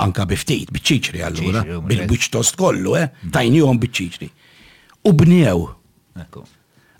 [0.00, 1.64] Anka biftit, bicċiċri għallura.
[1.90, 4.30] bil-bicċ kollu, eh, tajnijom bicċiċri.
[5.08, 5.68] U bnew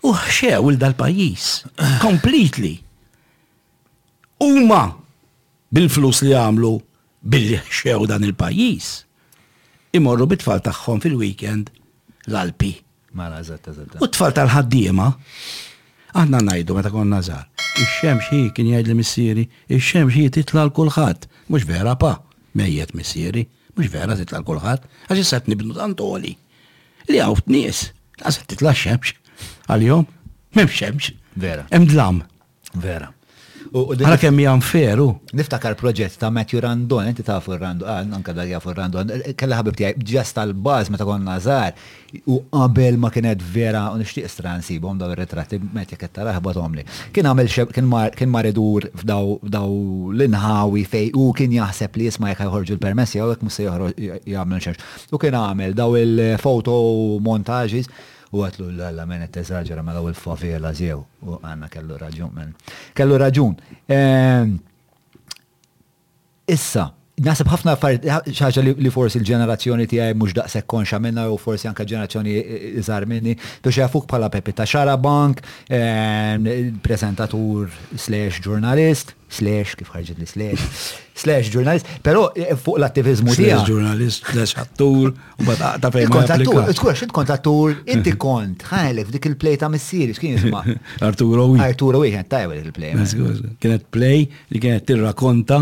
[0.02, 1.46] U l il-dal-pajis.
[2.06, 2.74] Completely.
[4.40, 4.82] Uma
[5.68, 6.70] bil-flus li għamlu
[7.32, 8.88] billi xew dan il-pajis.
[9.98, 11.68] Imorru bit-tfal tagħhom fil-weekend
[12.30, 12.72] l-Alpi.
[13.18, 13.96] Mala, eżatt, eżatt.
[14.00, 15.08] U t-tfal tal-ħaddiema,
[16.16, 17.44] aħna najdu meta konna żgħar.
[17.84, 21.28] Ix-xemx hi kien jgħid li missieri, ix-xemx hi titla' l kulħadd.
[21.50, 22.14] Mhux vera pa,
[22.58, 23.44] mejjet missieri,
[23.76, 26.36] mhux vera titla' l kulħadd, għax issa qed nibnu tantoli.
[27.10, 27.88] Li għawt nies.
[28.20, 29.14] Għazet titla xemx,
[29.70, 30.04] għal-jom,
[30.56, 32.22] memx xemx, vera, emdlam.
[32.74, 33.08] Vera.
[33.70, 35.04] Għala kemm jgħam feru.
[35.36, 39.60] Niftakar proġett ta' Matthew Randon, inti ta' fu Randon, ah, anka da' jafu Randon, kella
[39.60, 41.76] ħabib tijaj, ġast tal-baz meta konna zaħar,
[42.26, 46.84] u qabel ma kienet vera, u nishtiq stran bom daw il-ritratti, meti ketta raħbat omli.
[47.14, 49.38] Kien għamil xeb, kien maridur f'daw
[50.16, 55.04] l-inħawi fej, u kien jaħseb li jisma jgħak ħorġu l-permessi, u jek musa jgħamlu nxerx.
[55.14, 56.80] U kien għamil daw il-foto
[57.22, 57.86] montaġis,
[58.30, 61.00] U għatlu l-għalla mena t-eżagġera mela u l-favela zjew.
[61.26, 62.52] U għanna kellu raġun men.
[62.94, 63.56] Kellu raġun.
[63.90, 64.56] Ehm,
[66.46, 66.90] issa,
[67.20, 71.84] Nasib ħafna xaġa li forsi l-ġenerazzjoni ti għaj mux daqsek konxa minna u forsi anka
[71.84, 72.32] ġenerazzjoni
[72.80, 76.48] iżar minni, biex jafuk pala Pepita Xara Bank, ehm,
[76.80, 80.86] prezentatur slash ġurnalist, slash, kif ħarġet li slash,
[81.20, 83.52] slash ġurnalist, pero eh, fuq l-attivizmu tiegħek.
[83.52, 86.10] Slash ġurnalist, slash attur, u bada ta' fejn.
[86.10, 90.64] ma' attur, tkun xint kont attur, inti kont, ħanelek dik il-play ta' missieri, x'kien jisma?
[91.08, 91.60] Arturo Wi.
[91.68, 93.38] Arturo Wi, kienet tajba dik il-play.
[93.62, 95.60] Kienet play li kienet tirrakonta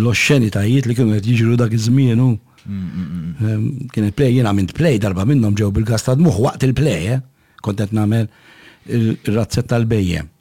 [0.00, 2.30] l-oxxeni tajiet li kienu qed jiġru dak iż-żmienu.
[2.66, 3.10] Mm, mm,
[3.46, 3.66] mm.
[3.94, 7.22] Kienet play, jiena minn play darba minnhom ġew bil-gas ta' waqt il-play, eh.
[7.62, 8.26] kontet nagħmel
[8.96, 10.32] il-razzetta tal-bejjem.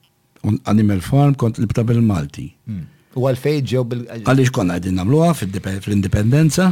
[0.66, 2.48] Animal Farm kont libta bil-Malti.
[2.70, 2.86] Hmm.
[3.16, 6.66] U għalfej ġew bil- Għalix konna għedin namluwa fil-indipendenza,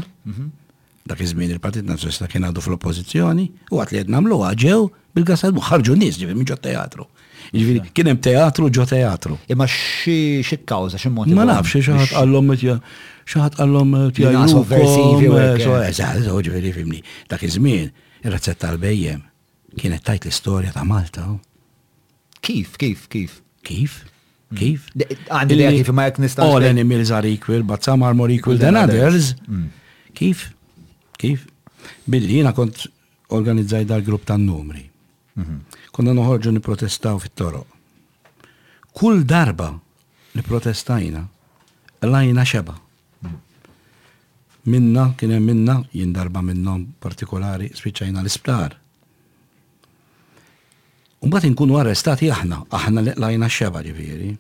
[1.08, 4.86] dak iż-żmien il-Partit Nazjonista kien għadu fl oppozizjoni u għat li għedin namluwa ġew
[5.18, 7.08] bil-gazzad ħarġu nies ġivim minn ġo teatru.
[7.54, 9.38] Ġivim kien hemm teatru ġo teatru.
[9.52, 11.32] Imma xi xi kawza, xi mod.
[11.36, 15.30] Ma nafx xi ħadd qallhom xi ħadd għallom tjajru.
[15.60, 17.02] ġifieri fimni.
[17.32, 19.22] Dak iż il razzetta tal-bejjem
[19.80, 21.28] kienet tajt l istoria ta' Malta.
[22.42, 23.40] Kif, kif, kif?
[23.64, 23.96] Kif?
[24.54, 24.88] Kif?
[25.32, 26.46] Għandi li kif ma jek nistan.
[26.52, 29.34] All animals are equal, but some are more equal than others.
[29.48, 29.70] Mm.
[30.14, 30.50] Kif?
[31.20, 31.48] Kif?
[32.08, 32.84] Billi jina kont
[33.34, 34.84] organizzaj dal-grupp tan numri.
[35.40, 35.80] Mhm.
[35.96, 37.64] Konna noħorġu niprotestaw fit-toro.
[38.94, 39.72] Kull darba
[40.36, 41.24] li protestajna,
[42.06, 42.76] lajna xeba.
[43.26, 43.40] Mm.
[44.70, 48.78] Minna, kienem minna, jindarba minnom partikolari, spiċajna l-isptar
[51.30, 54.34] bat inkunu arrestati aħna, aħna li lajna xeba ġifiri.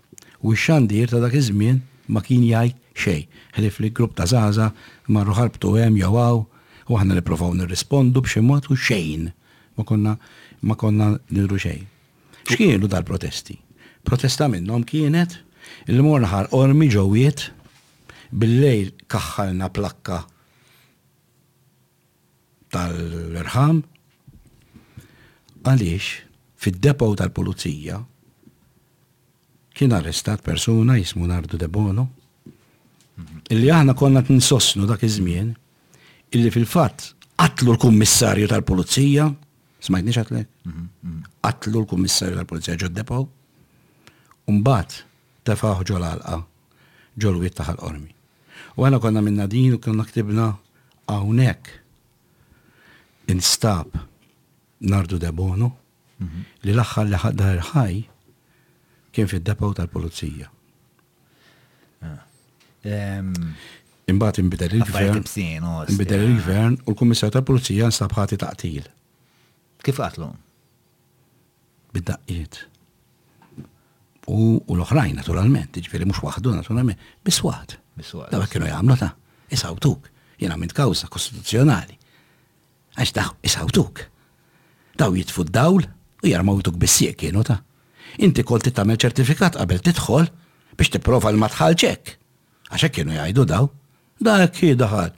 [0.43, 1.79] U xandir ta' dak iż-żmien
[2.11, 3.21] ma kien jgħid xej.
[3.55, 4.71] Ħlif li grupp ta' zaza
[5.07, 6.41] marru ħarbtu hemm jawaw
[6.89, 9.29] u aħna li provaw nirrispondu b'xi mod u xejn.
[9.77, 10.17] Ma konna
[10.63, 11.87] ma konna nidru xejn.
[12.51, 13.55] X'kienu dal-protesti?
[14.03, 15.37] Protesta minnhom kienet
[15.87, 17.45] il-mornaħar ormi ġowiet
[18.35, 20.19] bil-lejl kaħħalna plakka
[22.73, 23.83] tal-irħam
[25.63, 26.32] għaliex
[26.63, 27.97] fid-depo tal-pulizija
[29.75, 33.41] kien arrestat persuna jismu Nardu De Bono mhm.
[33.51, 35.49] illi aħna konna t nsosnu dak iż-żmien
[36.37, 39.27] illi fil-fatt qatlu l-kummissarju tal-pulizija
[39.91, 41.19] nix għatlek mhm, mhm.
[41.43, 43.19] qatlu l-kummissarju tal-pulizija ġo depo
[44.53, 45.01] un-bat
[45.49, 46.39] tefaħ ġo l-alqa
[47.19, 48.11] ġo l witt taħal ormi
[48.79, 50.47] u għana konna minna din u konna ktibna
[51.11, 51.75] għawnek
[53.35, 53.91] instab
[54.87, 55.79] Nardu De Bono
[56.63, 57.95] li l axħal li ħaddar ħaj
[59.13, 60.49] kien fi d depaw tal-polizija.
[62.05, 62.21] Ah.
[64.11, 65.21] Imbat imbidel il-gvern.
[65.21, 68.85] Oh, inbidel il-gvern u l-kummissar tal-pulizija nsab ħati taqtil.
[69.83, 70.29] Kif għatlu?
[71.93, 72.61] Bid-daqqiet.
[74.31, 77.77] U l-oħrajn naturalment, ġifieri mux wahdu, naturalment, biswat.
[77.99, 78.31] Biswat.
[78.33, 79.11] Dawk kienu jgħamlu ta'
[79.51, 80.07] jisawtuk,
[80.41, 81.97] jena minn kawza kostituzzjonali.
[82.97, 84.07] Għax daw jisawtuk.
[84.97, 85.85] Daw jitfu d-dawl
[86.23, 87.59] u jarmawtuk bissie kienu ta'
[88.23, 90.29] inti kol tagħmel ċertifikat qabel tidħol
[90.77, 92.11] biex tipprova l matħal ċek.
[92.73, 93.67] Għaxa kienu jgħidu daw.
[94.23, 95.11] Dak ki daħal.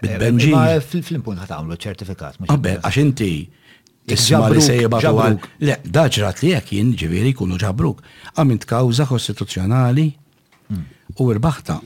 [0.00, 0.52] Bit-benġi.
[0.90, 2.40] Fil-impun għamlu ċertifikat.
[2.48, 3.30] Għabbe, għax inti
[4.14, 5.38] Isma li sejba għal.
[5.64, 8.02] Le, daġrat li jek jien ġiviri kunu ġabruk.
[8.36, 10.82] Għamint kawza kostituzzjonali hmm.
[11.24, 11.78] u rbaħta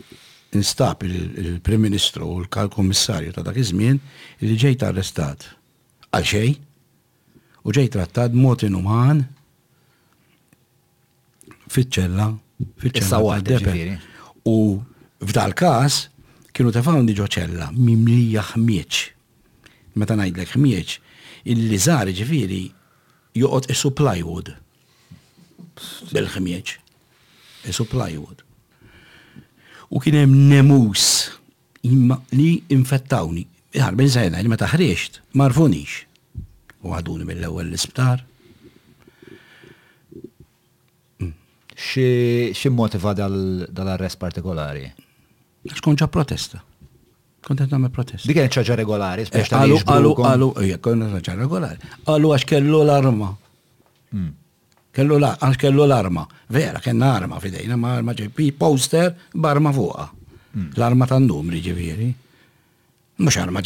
[0.59, 4.01] instab il-Prim Ministru u l-Kal kummissarju ta' dak iż-żmien
[4.45, 5.47] li ġejt arrestat.
[6.11, 6.59] Għal xejn?
[7.69, 9.21] u ġej trattat mod inuman
[11.69, 12.27] fiċċella.
[12.83, 13.99] ċella ċella
[14.49, 14.57] U
[15.21, 15.99] f'dal każ
[16.57, 19.03] kienu tafawn diġo ċella mimlija ħmieċ.
[20.01, 20.97] Meta ngħidlek ħmieċ,
[21.53, 22.63] illi żar ġifieri
[23.37, 24.49] joqgħod isu plywood.
[26.15, 26.75] Bil-ħmieċ.
[27.69, 28.41] Isu plywood.
[29.93, 31.05] U kien hemm nemus
[31.85, 33.45] imma li infettawni.
[33.77, 36.08] Iħar, sajna li meta ħreġt, marfunix
[36.87, 38.21] u għaduni mill-ewwel l-isptar.
[41.19, 41.33] Mm.
[41.89, 44.87] Xie motiva dal-arrest partikolari?
[45.69, 46.63] Għax konċa protesta.
[47.49, 48.27] Kontet nagħmel protesta.
[48.29, 51.91] Dik kienet ċaġa regolari, eh, speċi għalu għalu għalu eh, kienet ċaġa regolari.
[52.07, 53.31] Għalu għax kellu l-arma.
[54.15, 54.31] Mm.
[54.95, 56.27] Kellu għax kellu l-arma.
[56.55, 60.11] Vera, kena arma fidejna, ma arma ġepi poster barma fuqa.
[60.57, 60.71] Mm.
[60.77, 62.13] L-arma tan-numri ġifieri.
[63.19, 63.63] Mhux arma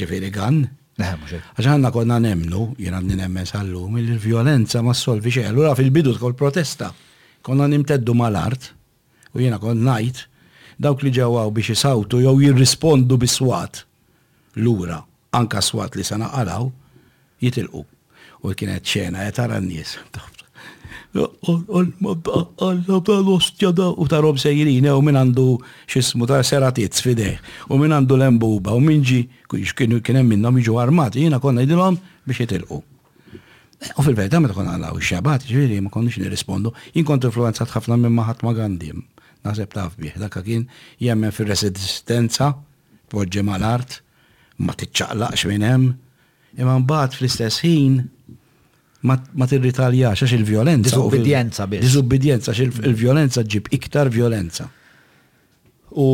[1.00, 5.46] Eh, Għaxħanna konna nemnu, jena nemmen sal-lum, il-violenza ma solvi xe.
[5.48, 6.90] Allura fil-bidu tkol protesta,
[7.40, 8.72] konna nimteddu mal-art,
[9.34, 10.26] u jena kon najt,
[10.78, 13.84] dawk li ġawaw biex jisawtu jew jirrispondu bis-swat
[14.58, 14.98] ura
[15.36, 16.68] anka swat li sana qaraw,
[17.40, 17.86] jitilqu.
[18.42, 19.96] U kienet xena, jtara eh, n-nies
[23.06, 25.44] l-ostja da u ta' rob sejrina u minn għandu
[25.92, 29.18] xismu ta' seratiet sfideħ u minn għandu l-embuba u minn ġi
[29.76, 32.78] kienu kienem minnom iġu armati jina konna jidilom biex jitilqu.
[33.98, 38.14] U fil-verità meta konna għalaw xabat ġviri ma konnix nirrispondu, jien kont influenzat ħafna minn
[38.16, 39.02] maħat ma għandim.
[39.44, 40.68] Naħseb taf bih, dak kien
[41.02, 42.52] jemmen fil-resistenza,
[43.10, 43.98] poġġi mal-art,
[44.62, 45.88] ma tiċċaqlaqx minn hemm,
[46.62, 48.00] imma mbagħad fl-istess ħin
[49.02, 50.82] ma tirritaljax xax il-violenza.
[50.88, 51.82] Disobbedienza, biex.
[51.82, 54.68] Disobbedienza, il-violenza ġib iktar violenza.
[55.92, 56.08] U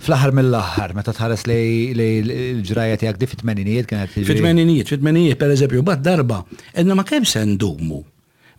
[0.00, 1.58] fl-aħħar mill-aħħar, meta tħares li
[1.96, 4.14] l-ġraja tiegħek di fit-tmeninijiet kienet.
[4.14, 8.00] Fit-tmeninijiet, fit-tmeninijiet pereżempju, bad darba, edna ma kemm se ndumu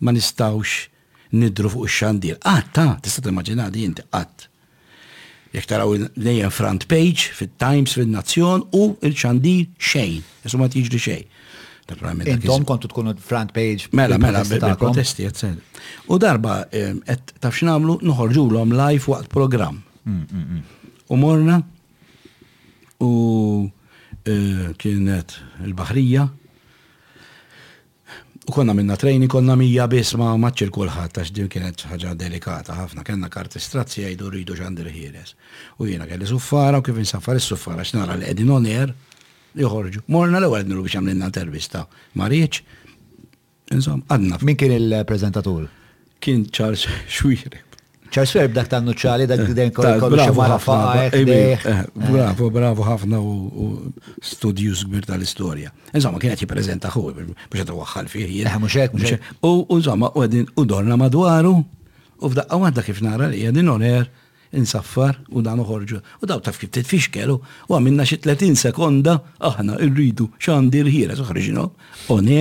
[0.04, 0.90] ma nistawx
[1.32, 2.36] nidru fuq ix-xandir.
[2.44, 4.48] ta, tista' timmaġina di inti qatt.
[5.52, 11.26] Jek taraw lejja front page, fit-Times, fit-Nazzjon u il xandir xejn, jesu ma t-iġri xejn.
[12.24, 13.86] Intom e kontu tkunu front page.
[13.92, 14.42] Mela, mela,
[14.76, 15.48] protesti, etc.
[16.08, 19.82] U darba, eh, et taf xinamlu, nħorġu l-om live waqt program.
[20.04, 21.02] Mm, mm, mm.
[21.08, 21.60] U morna,
[23.00, 23.70] u
[24.24, 26.28] eh, kienet il-Bahrija,
[28.42, 32.74] u konna minna trejni, konna mija bis ma maċċir kullħat, għax din kienet ħaġa delikata
[32.74, 35.36] ħafna, kena karti strazzi għajdu rridu ġandir ħires.
[35.78, 38.90] U jena kelli suffara, u kif nsaffar is-suffara, x'nara l-edin on air,
[39.58, 40.02] joħorġu.
[40.08, 41.86] Morna l-ewel għadnu biex għamlinna intervista
[42.18, 42.62] Marieċ,
[43.72, 44.06] Rieċ.
[44.08, 44.40] għadna.
[44.44, 45.68] Min kien il-prezentatur?
[46.22, 47.58] Kien Charles Schwireb.
[48.12, 51.84] Charles Schwireb b'dak ta' ċali, dak eh, den eh, eh.
[52.04, 53.68] Bravo, bravo ħafna u
[54.20, 55.72] studius gbir tal-istoria.
[55.96, 58.46] Insomma, għati prezenta hu, biex għadu għaxħal fih.
[58.60, 59.30] Muxek, muxek.
[59.42, 61.54] U insomma, u dorna madwaru,
[62.22, 64.10] u f'daqqa għadda kif nara li għadin oner
[64.52, 66.00] insaffar u dan uħorġu.
[66.22, 69.16] U daw taf kif titfixkelu u għamilna xi 30 sekonda
[69.48, 71.66] aħna rridu xandir ħira soħriġinu
[72.14, 72.32] on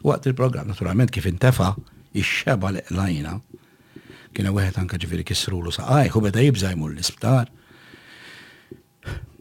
[0.00, 1.72] waqt il-programm naturalment kif intefa'
[2.16, 3.34] ix-xeba li qlajna.
[4.32, 7.50] Kien wieħed anke ġifieri kisru saqajh u beda jibża jmur l-isptar.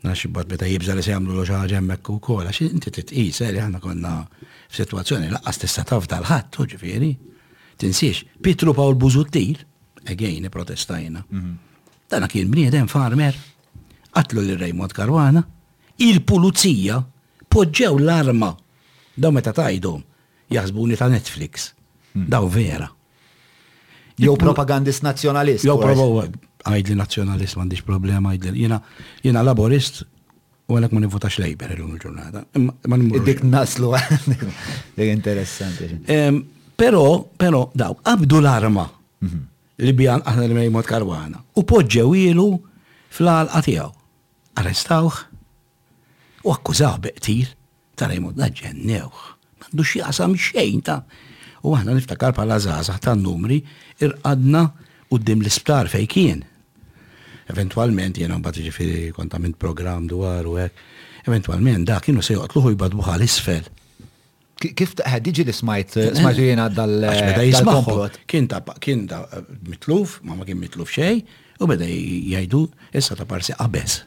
[0.04, 3.42] Naxi bad beda jibżaj li se jagħmlu l xi ħaġa Kola, ukoll għax inti titqis
[3.46, 4.14] eh, li aħna konna
[4.70, 7.12] f'sitwazzjoni laqqas tista' taf dal ħadd u ġifieri.
[7.80, 9.60] Tinsiex, Pietru Pawl Buzuttil,
[10.10, 11.24] again protestajna.
[11.30, 11.58] Mm -hmm.
[12.10, 13.36] Dan kien bniedem farmer,
[14.18, 15.44] għatlu l Raymond Karwana,
[16.02, 16.96] il-pulizija
[17.54, 18.50] poġġew l-arma
[19.14, 19.94] daw meta tajdu
[20.56, 21.68] jaħsbuni ta' Netflix.
[22.16, 22.26] Hmm.
[22.32, 22.88] Daw vera.
[24.20, 25.68] Jow propagandist nazjonalist.
[25.68, 25.76] Jew
[26.70, 28.66] għajd li nazjonalist m'għandix problema għajd li.
[29.30, 30.02] Jena laborist
[30.70, 32.44] u għalek ma nivvotax lejber l-lum il-ġurnata.
[33.30, 33.94] Dik naslu
[34.98, 35.94] Dik interessanti.
[36.80, 37.06] Pero,
[37.38, 38.90] pero, daw, abdu l-arma.
[39.22, 39.46] Mhm
[39.86, 41.40] li bjan aħna li mejmot karwana.
[41.56, 42.48] U poġġew ilu
[43.16, 43.88] fl-għalqa tiegħu.
[44.60, 45.20] Arrestawh
[46.46, 47.50] u akkużaw beqtil
[47.96, 49.20] ta' Raymond ġennewh.
[49.60, 51.02] Mandu xi għasam xejn ta'
[51.64, 53.62] u aħna niftakar bħala żgħażagħ tan-numri
[54.04, 54.66] irqadna
[55.10, 56.44] qudiem l-isptar fejn kien.
[57.50, 60.76] Eventualment jena mbagħad jiġifieri kont għamilt programm dwar u hekk.
[61.28, 63.66] Eventualment dak kienu se joqtluħu jbadbuħa l-isfel
[64.60, 69.08] kif diġi li smajt, eh, smajt jena dal eh, komplot Kien ta' kien
[69.70, 71.24] mitluf, ma ma kien mitluf xej,
[71.60, 74.02] u beda jajdu, issa ta' parsi qabez.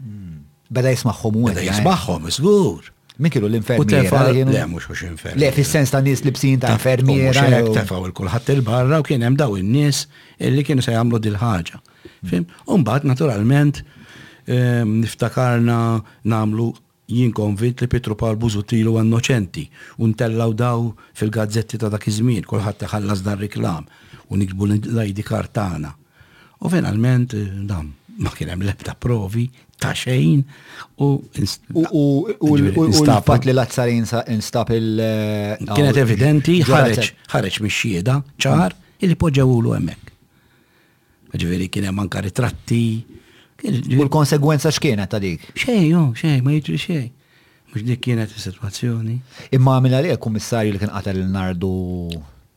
[0.00, 0.40] Hmm.
[0.70, 1.68] Beda jismaħħom u Beda eh?
[1.70, 2.90] jismaħħom, zgur.
[3.20, 4.26] Min kienu l-infermiera?
[4.32, 5.36] Le, mux mux infermiera.
[5.42, 7.42] Le, fil-sens ta' nis li ta' infermiera.
[7.76, 10.06] Tefaw il-kulħat il-barra u kien daw in-nies
[10.40, 11.80] li kienu se jagħmlu dil-ħaġa.
[11.82, 12.30] Hmm.
[12.30, 12.46] Fim?
[12.66, 13.82] Umbat, naturalment,
[14.50, 16.70] niftakarna namlu
[17.12, 19.64] jien konvint li Petru Paul Buzutilu innoċenti
[20.02, 23.88] u ntellaw daw fil-gazzetti ta' dak iż-żmien, kulħadd iħallas dan riklam
[24.30, 25.92] u nikbu l-ID kartana.
[26.60, 29.46] U finalment eh, dam ma kien hemm lebda provi
[29.80, 30.42] ta' xejn
[31.00, 31.14] u
[32.86, 39.00] instapat li l azzarin instab il- eh, Kienet evidenti, ħareġ ħareġ mix-xieda ċar mm.
[39.06, 40.06] illi poġġewulu hemmhekk.
[41.30, 42.82] Ġifieri kien hemm anka ritratti,
[43.66, 45.42] U l-konsegwenza x'kienet ta' dik?
[45.58, 47.04] Xej, jo, xej, ma jitri xej.
[47.72, 49.20] Mux dik kienet is situazzjoni
[49.54, 51.74] Imma għamil għalija kummissarju li kien qatel il-nardu.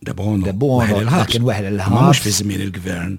[0.07, 0.43] Debono.
[0.47, 1.01] Debono.
[1.29, 1.93] Kien weħel il-ħabs.
[1.97, 3.17] Ma mux fi zmin il-gvern.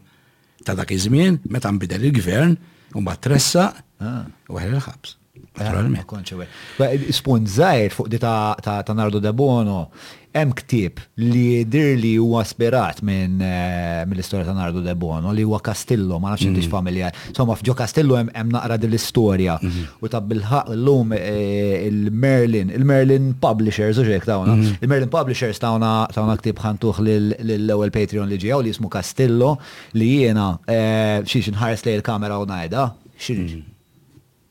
[0.65, 2.57] Ta' dak iż-żmien, meta nbidel il-gvern,
[2.97, 4.25] u tressa, ah.
[4.49, 5.17] weħel il-ħabs.
[5.55, 7.15] Ah, Naturalment.
[7.15, 9.91] Spunt zaħir fuq di ta' Nardo Debono
[10.35, 15.61] hemm ktieb li dirli huwa sperat minn eh, mill-istorja ta' Nardo de Bono li huwa
[15.63, 16.73] Castillo, ma nafx intix mm.
[16.73, 17.15] familjar.
[17.37, 20.01] Somma f'ġo Castillo hemm naqra din l-istorja mm-hmm.
[20.03, 24.57] u ta' bil-ħaq llum eh, il-Merlin, il-Merlin Publishers u xek tawna.
[24.59, 24.83] Mm-hmm.
[24.83, 29.55] Il-Merlin Publishers tawna tawna ktieb ħantuħ lill-ewwel Patreon li ġew li jismu Castillo
[29.95, 32.89] li jiena eh, xi xinħares lej il-kamera u ngħidha.
[33.23, 33.71] Mm-hmm.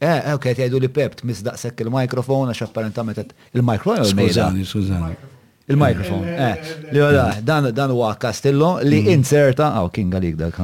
[0.04, 3.20] Eh, ok, jgħidu li pept, misdaqsek il-mikrofon, għax apparentament
[3.56, 4.04] il-mikrofon.
[4.16, 5.32] Skużani, skużani.
[5.72, 6.24] Il-mikrofon.
[6.28, 6.58] Eh,
[6.92, 8.84] li għada, dan dan huwa Castillo mm-hmm.
[8.84, 9.00] mm-hmm.
[9.00, 10.58] ehm, li inserta, għaw, kinga għalik dak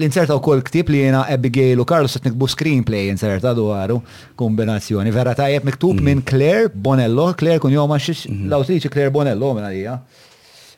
[0.00, 4.00] L-inserta u kol ktib li jena Abigail u Carlos qed nikbu screenplay inserta dwaru
[4.40, 5.12] kombinazzjoni.
[5.14, 6.08] Verra tajjeb miktub mm-hmm.
[6.08, 8.50] minn Claire Bonello, Claire kun joma xiex l
[8.90, 9.94] Claire Bonello minn għalija.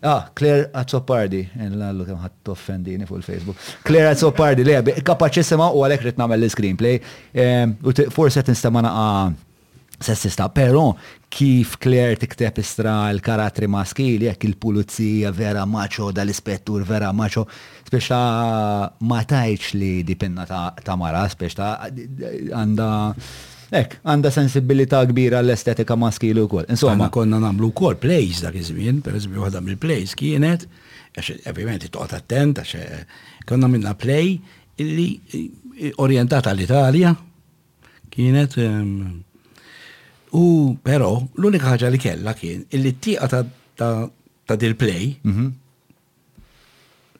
[0.05, 3.57] Ah, Claire Azzopardi, eh, l-għallu kem ħat toffendini fuq il-Facebook.
[3.87, 7.01] Claire Azzopardi, le, kapaċissima u għalek rrit namel l-screenplay.
[7.33, 8.91] Ehm, u forse t-instamana
[10.03, 10.97] sessista, pero
[11.31, 17.47] kif Claire tikteb istra l-karatri maskili, jekk il-pulizija vera maċo, dal-ispettur vera maċo,
[17.89, 18.19] speċa
[19.09, 21.71] ma tajċ li dipinna ta', ta mara, speċa
[22.51, 22.91] għanda.
[23.73, 26.67] Ek, għanda sensibilità kbira l-estetika maskili u kol.
[26.69, 30.67] Insomma, konna namlu kol plays dak iż per eżempju waħda mill-plays kienet,
[31.17, 34.37] għax ovvjament toqgħod attent għax eh, konna minna play
[34.77, 37.15] li orientata l-Italja
[38.13, 39.23] kienet um,
[40.33, 40.43] U
[40.81, 43.43] però l-unika ħaġa li kella kien illi t-tieqa ta',
[43.77, 43.89] ta,
[44.49, 46.45] ta dil-play mm -hmm.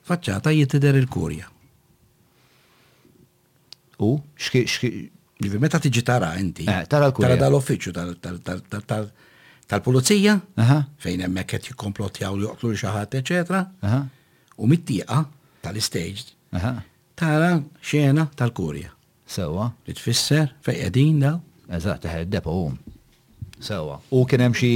[0.09, 1.47] faċċata jittider il-kurja.
[4.01, 5.09] U xki xki.
[5.43, 6.63] Ġifi, meta tiġi tara inti.
[6.69, 7.33] Eh, tara l-kurja.
[7.37, 7.91] Tara dal-offiċu
[9.67, 10.35] tal-pulizija,
[11.03, 13.61] fejn hemmhekk qed jikkomplottjaw li joqtlu xi ħadd, eċetera.
[14.57, 15.19] U mit-tieqa
[15.65, 16.31] tal-istage
[17.19, 17.51] tara
[17.81, 18.89] xena tal-kurja.
[19.35, 19.71] Sewa.
[19.87, 21.41] Li tfisser fejn qegħdin daw.
[21.69, 22.77] Eżatt, teħed eh, depo hum.
[23.63, 23.99] Sewa.
[24.11, 24.69] U kien hemm xi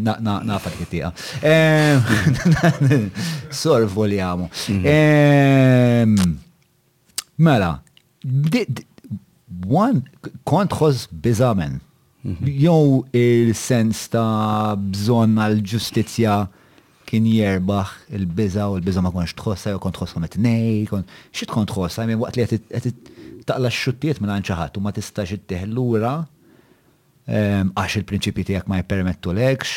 [0.00, 1.10] nafak tittieqa.
[3.60, 4.18] Sorvu li
[7.44, 7.70] Mela,
[9.82, 11.80] one kont ħoss biżamen.
[12.24, 12.44] Mhm.
[12.46, 16.34] Jew il-sens ta' bżonn għal-ġustizzja
[17.04, 20.86] kien jerbaħ il-biża u l-biża ma konx tħossa, jew kont tħossa ma t-nej,
[21.36, 22.94] xi tkun tħossa, waqt li qed
[23.44, 26.14] taqla x-xuttiet minn ħadd u ma tistax ittieħ lura
[27.24, 29.74] Ehm, għax il-prinċipi tijak ma jpermettu lekx.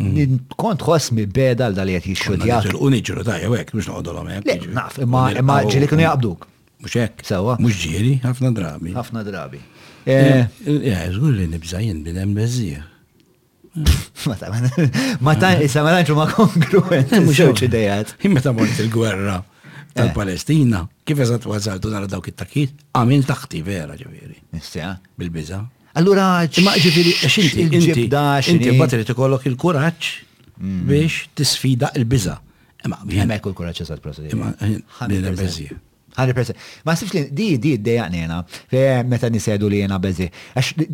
[0.00, 0.44] Mhm.
[0.56, 2.74] Kont xosmi beda l-dali għet jixxudjat.
[2.76, 4.74] Uniġru tajja, għek, mux noqdu l-għom.
[4.76, 6.46] Naf, imma ġili kienu jgħabduk.
[6.82, 7.24] Mux ek.
[7.26, 7.58] Sawa.
[7.60, 8.94] Mux ġili, ħafna drabi.
[8.96, 9.60] Ħafna drabi.
[10.06, 12.88] Eżgur eh, eh, eh, li nibżajn bil hemm
[15.20, 17.12] Ma ta' issa ma ma kongruent.
[17.24, 18.16] Mux hekk idejat.
[18.42, 19.42] ta' mort il-gwerra
[19.94, 24.36] tal-Palestina, kif eżatt wasaltu dawk it-takit, għamil taħti vera ġifieri.
[24.52, 24.96] Nistja.
[25.18, 25.62] Bil-biża.
[25.98, 26.26] Allura,
[26.62, 28.08] ma ġifiri, xinti, inti,
[28.46, 30.10] xinti, batri tikollok il-kuraċ
[30.60, 30.82] mm.
[30.86, 32.36] biex tisfida il-biza.
[32.88, 34.38] Ma, jemmek il-kuraċ jisad prosedja.
[34.38, 34.54] Ma,
[36.10, 36.54] Għalli perse.
[36.84, 38.40] Ma sifx li di di d-dejaqni jena,
[39.06, 40.26] meta nisedu li jena bezi.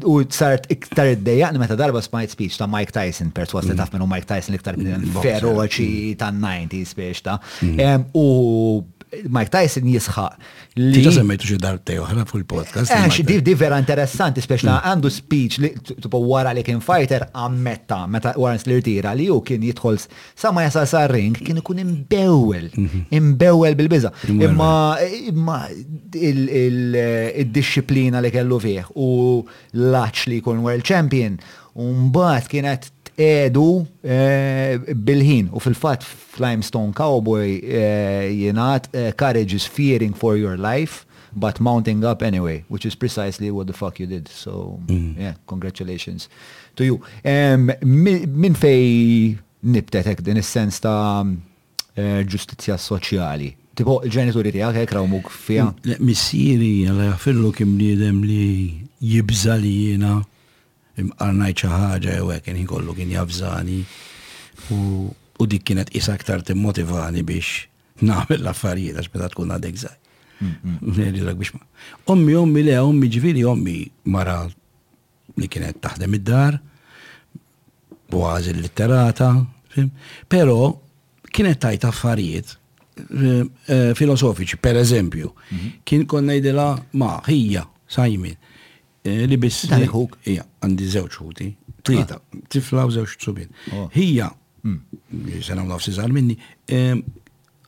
[0.05, 3.81] U sart iktar d-dejaqni meta darba smajt speech ta' Mike Tyson, perswas li mm.
[3.81, 5.89] taf minnu Mike Tyson iktar iktar mm, feroċi
[6.21, 7.39] ta' 90s biex ta'
[8.13, 8.27] u
[9.31, 10.47] Mike Tyson jisħaq.
[10.81, 12.91] Li ta' semmejtu xie darbtej oħra fuq il-podcast.
[12.91, 14.89] Għax eh, di, di vera interessanti, speċna mm.
[14.91, 15.71] għandu speech li
[16.07, 20.01] tupo wara li kien fighter ammetta, meta Warren Slirtira li ju kien jitħol
[20.37, 23.05] Sama jasa jasal sa' ring, kien ikun imbewel, mhm.
[23.17, 24.11] imbewel bil-biza.
[24.35, 25.63] Imma
[26.31, 29.09] il-disciplina li kellu fih u
[29.95, 31.39] laċ li jkun world champion,
[31.81, 39.65] un bat kienet edu eh, bil-ħin u fil-fat f'Limestone Cowboy eh, jenat eh, courage is
[39.67, 44.07] fearing for your life but mounting up anyway which is precisely what the fuck you
[44.07, 45.17] did so mm.
[45.19, 46.29] yeah congratulations
[46.77, 51.25] to you min fej nibtetek din is-sens ta'
[52.29, 59.77] ġustizja soċjali tipo il-ġenituri tijak hekk rawmuk fija mm, missieri għalla jaffillu kim li li
[59.89, 60.21] jena
[61.03, 63.81] imqarnajt xi ħaġa jew hekk kien kollu kien jafżani
[64.77, 67.67] u dik kienet isa aktar timmotivani biex
[68.03, 69.99] nagħmel l-affarijiet għax meta tkun għadek żgħar.
[71.01, 71.33] Mela
[72.13, 73.77] ommi, ommi, le, ommi ġifiri, ommi
[74.13, 74.43] mara
[75.41, 76.59] li kienet taħdem id-dar,
[78.13, 79.31] boħazi l-litterata,
[80.29, 80.59] pero
[81.33, 82.53] kienet tajt affarijiet
[82.97, 85.75] eh, eh, filosofiċi, per eżempju, mm-hmm.
[85.89, 86.69] kien konna idela
[87.01, 87.65] ma, hija,
[87.97, 88.37] sajmin
[89.07, 89.69] Eh, li biss.
[89.71, 91.47] Dan ħuk Ija, għandi zewċ ħuti,
[91.87, 92.41] tlieta, ah.
[92.51, 93.51] tifla u zewċ tsubin.
[93.75, 93.87] Oh.
[93.95, 94.33] Hija,
[95.31, 95.67] jisena mm.
[95.67, 96.35] u nafsi zaħar minni,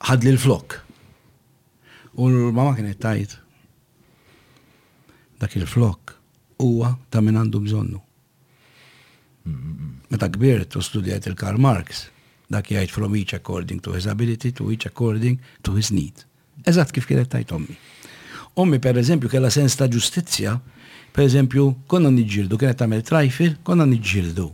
[0.08, 0.80] ħadli l-flok.
[2.18, 3.36] U l-mama kienet tajt.
[5.38, 6.16] Dak il-flok
[6.64, 8.00] huwa ta' minn għandu bżonnu.
[10.10, 12.08] Meta kbirt u studijajt il-Karl Marx,
[12.50, 16.26] dak jgħid from each according to his ability to each according to his need.
[16.66, 17.78] Eżatt kif kienet tajt ommi.
[18.58, 20.56] Ommi per eżempju kella sens ta' ġustizzja
[21.18, 24.44] Per eżempju, konna nġildu, kienet tagħmel trajfil, konna nġildu.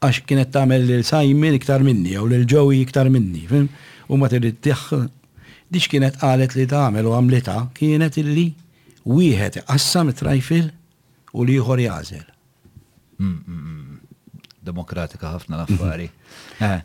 [0.00, 3.66] Għax kienet tagħmel lil Simon iktar minni, u lil Joey iktar minni, fim?
[4.08, 4.88] U ma trid tiħ.
[5.68, 8.46] Dix kienet qalet li tagħmel u għamlita, kienet illi
[9.04, 10.70] wieħed għassam trajfil
[11.36, 12.24] u li juħor jażel.
[13.20, 14.50] Mm, mm, mm.
[14.72, 16.08] Demokratika ħafna l-affari.
[16.64, 16.78] Eh,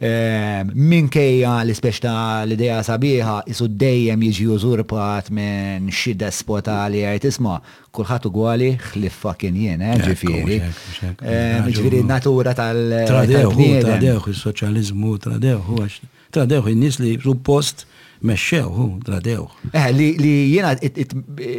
[0.00, 7.02] Ehm, minkejja l ispeċta ta' l-ideja sabiħa isu dejjem jiġi użurpat minn xi despota li
[7.04, 7.58] għajt isma'
[7.92, 8.06] u
[8.48, 10.56] għali xliffa kien jien, ġifiri.
[10.56, 13.52] Eh, ġifiri ehm, natura tal- Tradew,
[13.84, 16.00] tradew is soċalizmu tradew għax
[16.32, 17.84] tradew in-nies li suppost
[18.22, 19.48] mexxew, hu, dradew.
[19.72, 20.72] Eh, li jena.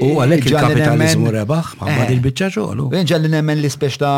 [0.01, 2.11] U għalek il-kapitalizmu rebaħ, ma' eh.
[2.17, 2.89] il-bicċa ġolu.
[2.89, 4.09] Eh, Nġalli nemmen l-ispeċta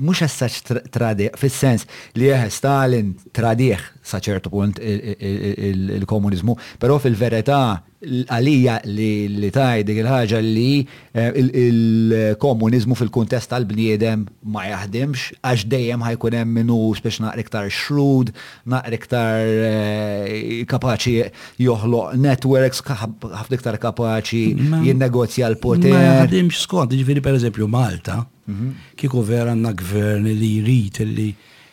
[0.00, 0.60] mux għessax
[0.94, 1.86] tradiħ, fil-sens
[2.18, 10.38] li jeħ Stalin tradiħ saċertu punt il-komunizmu, pero fil-verità għalija li li taj dik il-ħagġa
[10.40, 14.22] li eh, il-komunizmu fil-kuntest tal-bniedem
[14.54, 18.32] ma jaħdimx, għax dejjem ħajkun hemm minnu spiex naqra iktar xrud,
[18.72, 21.28] naqra iktar eh, kapaċi
[21.60, 24.44] joħloq networks, ħafna iktar kapaċi
[24.88, 25.92] jinnegozja l-poter.
[25.92, 28.90] Ma jaħdimx skont, ġifiri per eżempju Malta, Mhm.
[28.98, 31.28] Kieku vera għanna gvern li jrid li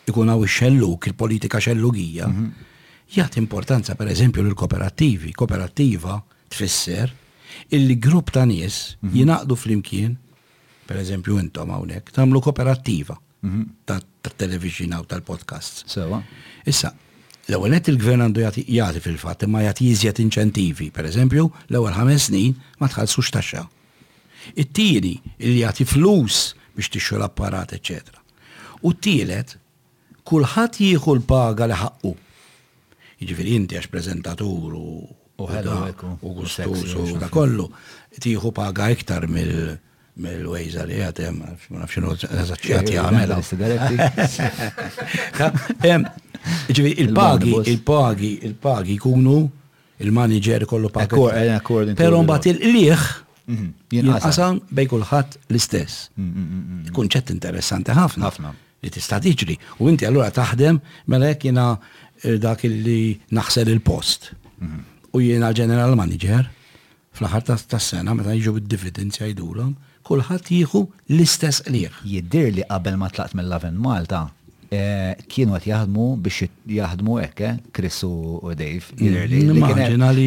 [0.08, 2.48] ikun għaw xelluk, il-politika xellugija, mhm.
[3.12, 5.32] jgħat importanza per eżempju l-kooperativi.
[5.32, 6.16] kooperativa
[6.48, 7.12] tfisser
[7.68, 9.14] illi grupp ta' nies mhm.
[9.14, 10.14] jinaqdu fl-imkien,
[10.88, 13.16] per eżempju intom hawnhekk, tagħmlu kooperativa
[13.84, 14.00] ta'
[14.38, 15.82] televizjina u tal-podcast.
[15.88, 16.22] Sewa.
[16.64, 16.94] Issa,
[17.50, 22.88] l-ewwel il-gvern għandu jagħti fil-fatt imma jagħti jiżjed inċentivi, per eżempju, l-ewwel ħames snin ma
[22.88, 23.66] tħallsux taxxa.
[24.54, 25.14] It-tieni
[25.44, 28.12] illi jagħti flus biex tixxu l-apparat, ecc.
[28.88, 29.56] U t-tielet,
[30.28, 32.12] kullħat jieħu l-paga li ħakku.
[33.18, 34.88] Jiġifieri inti għax prezentatur u
[35.38, 37.68] u gustus u da kollu,
[38.18, 43.38] tiħu paga iktar mill wejza li għatem, ma nafx eżaċċjat jgħamela.
[46.70, 49.38] Ġivi, il-pagi, il-pagi, il-pagi kunu
[50.02, 51.94] il-manager kollu paga.
[51.98, 53.08] Pero mbagħad il-liħ
[53.48, 53.68] Mhm.
[53.96, 56.08] Jinqasam bej kulħadd l-istess.
[56.20, 58.28] Mhm, mhm, Kunċett interessanti ħafna.
[58.28, 58.52] ħafna.
[58.82, 59.56] Li tista' tiġri.
[59.82, 64.30] U inti allura taħdem mela jekk jiena eh, dak li naħsel il-post.
[65.16, 66.44] U jiena general manager
[67.16, 69.74] fl-aħħar tas-sena meta jiġu bid-dividends jgħidulhom
[70.08, 70.84] kulħadd jieħu
[71.16, 72.02] l-istess qliq.
[72.04, 74.26] Jiddir li qabel ma tlaqt mill-Laven Malta
[74.68, 79.46] Eh, kienu għat jahdmu biex jahdmu ekke, eh, Chris u Dave, jirli.
[79.46, 79.64] Mm,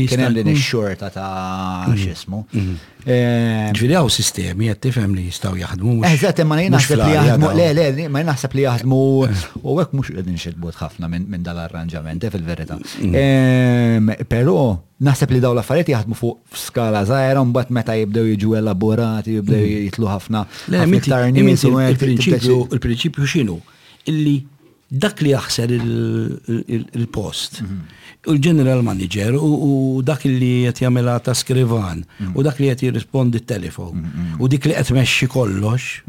[0.07, 0.55] Kienem din mm.
[0.57, 1.93] il-xorta ta' mm.
[1.93, 2.47] xismu.
[3.05, 5.99] Eh, Ġvili għaw sistemi għat tifem li jistaw jahdmu.
[6.09, 9.01] Eżat, ma naħseb li jahdmu, le, le, ma naħseb li jahdmu,
[9.61, 12.79] u għek mux għedin xedbut ħafna minn dal-arranġament, fil-verita.
[13.05, 17.03] Ehm, Pero, naħseb li daw l-affarijiet jaħdmu fuq skala
[17.37, 20.47] un bat meta jibdew jiġu elaborati, jibdew jitlu ħafna.
[20.73, 21.91] Le,
[22.73, 23.59] il-prinċipju xinu?
[24.07, 24.43] illi
[24.89, 27.61] dak li jaħser il-post.
[28.27, 32.03] U l-general manager u dak li jett jamela ta' skrivan
[32.35, 34.03] u dak li jett jirrispondi telefon
[34.39, 36.03] u dik li jett meċi kollox.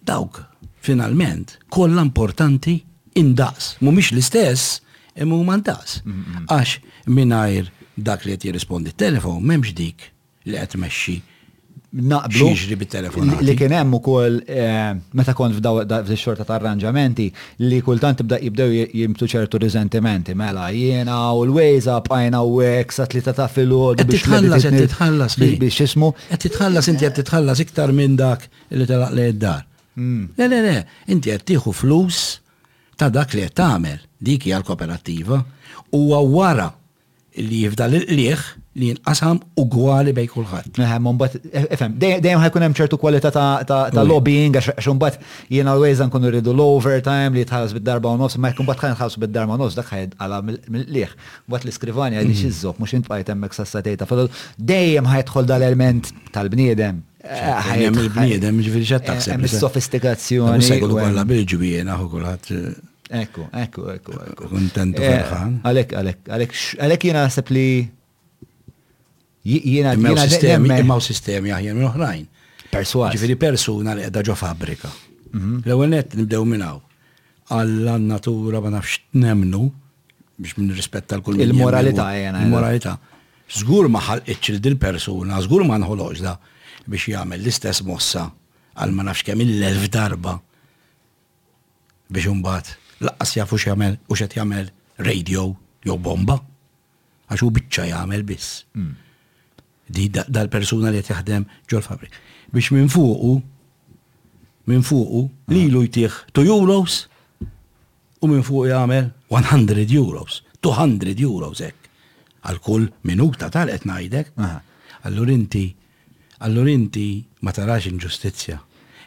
[0.00, 0.38] Dawk,
[0.86, 2.78] finalment, kollha importanti
[3.20, 3.74] indaqs.
[3.84, 4.78] Mumiex l-istess,
[5.20, 6.00] imma huma ndaqs.
[6.46, 6.78] Għax
[7.10, 10.08] mingħajr dak li jett jirrispondi telefon, memx dik
[10.46, 11.18] li jett meċi
[11.90, 12.50] naqblu.
[12.54, 13.32] Xiġri bit-telefon.
[13.44, 17.26] Li kien hemm ukoll eh, meta kont f'xorta ta' arranġamenti
[17.64, 23.06] li kultant tibda jibdew jimtu ċertu riżentimenti mela jiena u l-wejza bajna u hekk sa
[23.10, 26.12] tlieta ta' filod, Qed titħallas titħallas biex ismu.
[26.28, 29.66] Qed titħallas inti qed titħallas iktar minn dak li telaq li d-dar.
[29.98, 30.28] Hmm.
[30.38, 30.76] Le le le,
[31.10, 32.36] inti qed tieħu flus
[32.98, 35.42] ta' dak li qed tagħmel dik hija l koperattiva
[35.96, 36.70] u wara
[37.48, 38.42] li jifdal il-liħ
[38.80, 40.78] li jinqasam ugwali bej kulħadd.
[40.84, 46.02] Ehem, mbagħad efhem, eh, dejjem ħajkun hemm ċertu kwalità ta' lobbying għax mbagħad jiena always
[46.04, 49.78] nkunu rridu l-overtime li tħallas bid-darba u nofs, ma jkun ħajn ħajnħallsu bid-darba u nofs
[49.80, 51.16] dak għala mill-liħ.
[51.50, 52.54] Bat l-iskrivani għaliex mhm.
[52.54, 54.08] iżżob mhux intbaqgħet hemmhekk sassatejta.
[54.12, 59.34] Fadol dejjem ħajtħol dal-element tal-bniedem Għajem il-bniedem ġifieri x'għed eh, taħseb.
[59.34, 61.82] Hemm sofistikazzjoni Għajem il-sofistikazzjoni.
[61.84, 62.78] Għajem il kulħadd eh,
[63.10, 64.46] Ekku, ekku, ekku, ekku.
[64.52, 65.54] Kontentu eh, fil-ħan.
[65.66, 66.52] Għalek, għalek, għalek,
[66.86, 67.64] għalek jena għasab li
[69.50, 72.28] jena jena sistemi, jena sistemi għahjen minn uħrajn.
[72.70, 73.16] Perswas.
[73.16, 74.92] Ġifiri persuna li għedda ġo fabrika.
[75.32, 75.56] Mhm.
[75.66, 76.78] L-ewel net nibdew minnaw.
[77.50, 79.62] Għalla natura ma nafx nemnu
[80.40, 81.40] biex minn rispetta l-kull.
[81.42, 82.44] Il-moralità jena.
[82.46, 82.94] Il-moralità.
[83.50, 86.36] Zgur ma iċċil dil-persuna, zgur ma nħoloġ da
[86.86, 88.28] biex jgħamil l-istess mossa
[88.78, 90.36] għal ma nafx kemm il-elf darba
[92.10, 92.70] biex umbat
[93.04, 94.70] laqqas jafu x'jagħmel u xet jagħmel
[95.06, 95.44] radio
[95.86, 96.38] jew bomba.
[97.30, 98.64] Għax bicċa biċċa jagħmel biss.
[98.74, 98.96] Mm.
[99.90, 102.10] Di dal-persuna li qed jaħdem ġol fabri.
[102.52, 103.32] Biex minn fuqu
[104.70, 105.56] minn fuqu mm.
[105.56, 107.00] lilu jtieħ 2 euros
[108.20, 111.86] u minn fuqu jagħmel 100 euros, 200 euros hekk.
[112.46, 114.34] Għal kull minuta tal qed ngħidek.
[115.08, 115.66] Allur inti
[116.44, 117.08] allur inti
[117.46, 118.58] ma tarax inġustizzja.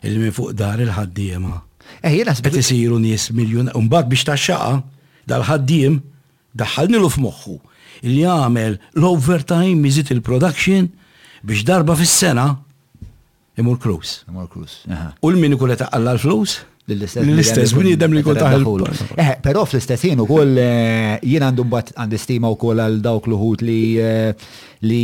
[0.04, 1.58] Il minn fuq dar il-ħaddiema
[2.02, 2.54] Eh, jena sbet.
[2.54, 4.82] jisiru nis miljon, unbat biex ta' xaqa,
[5.28, 6.00] dal-ħaddim,
[6.60, 7.56] daħħalni l f'moħħu
[8.10, 10.90] li jagħmel l-overtime mizit il-production
[11.48, 12.48] biex darba fis-sena
[13.60, 14.24] imur krus.
[14.28, 14.50] Imur
[15.24, 16.60] U l-min ikun qed l flus?
[16.84, 18.74] L-istess, jidem li kol taħlu.
[19.16, 23.30] Eh, pero fl-istess jien kol eh, jien għandu mbatt għandi stima u kol għal dawk
[23.32, 24.42] l-uħut li eh,
[24.84, 24.98] li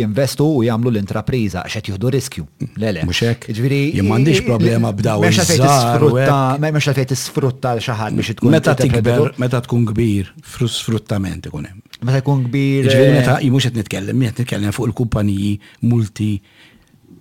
[0.00, 2.42] jinvestu u jamlu l-intrapriza, xet juhdu riskju.
[2.82, 3.04] Lele.
[3.06, 3.46] Muxek.
[3.54, 3.78] Ġviri.
[4.00, 5.22] Jimmandiċ problema b'daw.
[5.22, 8.52] Mux għafet sfrutta, meċa sfrutta xaħat biex tkun.
[8.58, 11.84] Meta tikber, meta tkun kbir, sfruttament ikun hemm.
[12.02, 12.88] Meta tkun kbir.
[12.96, 15.54] Ġviri eh, meta jimux qed nitkellem, qed nitkellem fuq il-kumpaniji
[15.86, 16.32] multi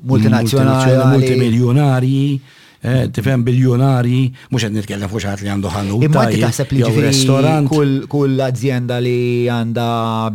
[0.09, 2.25] multinazzjonali, multimiljonarji
[2.83, 5.97] Eh, tifhem biljonari, mhux qed nitkellem fuq xaħat li għandu ħannu.
[6.07, 7.67] Imma inti taħseb li restorant.
[7.69, 9.85] Kull azienda li għandha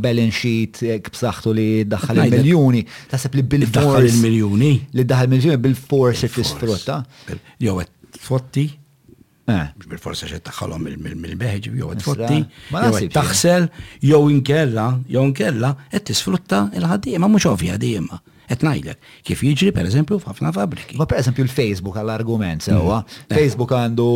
[0.04, 4.70] balance sheet eh, kbsaħtu li ddaħħal il-miljuni, taħseb li bil Daħħal il-miljuni.
[4.94, 7.00] Li ddaħħal il miljoni bil-fors tisfrutta.
[7.66, 7.90] Jo qed
[8.20, 8.64] tfotti,
[9.50, 9.66] eh.
[9.90, 13.10] bil-forsa xe taħħalom mill-beħġ, jow tfotti, fotti.
[13.18, 13.66] taħsel,
[14.06, 18.22] jow inkella, jow inkella, t tisfrutta il-ħadima, mux ovvja ħadima.
[18.46, 20.94] Et najdlek, kif jiġri per eżempju f'ħafna fabriki.
[21.00, 22.66] Ma per eżempju l-Facebook għall-argument mm.
[22.68, 23.34] sewa, eh.
[23.34, 24.06] Facebook għandu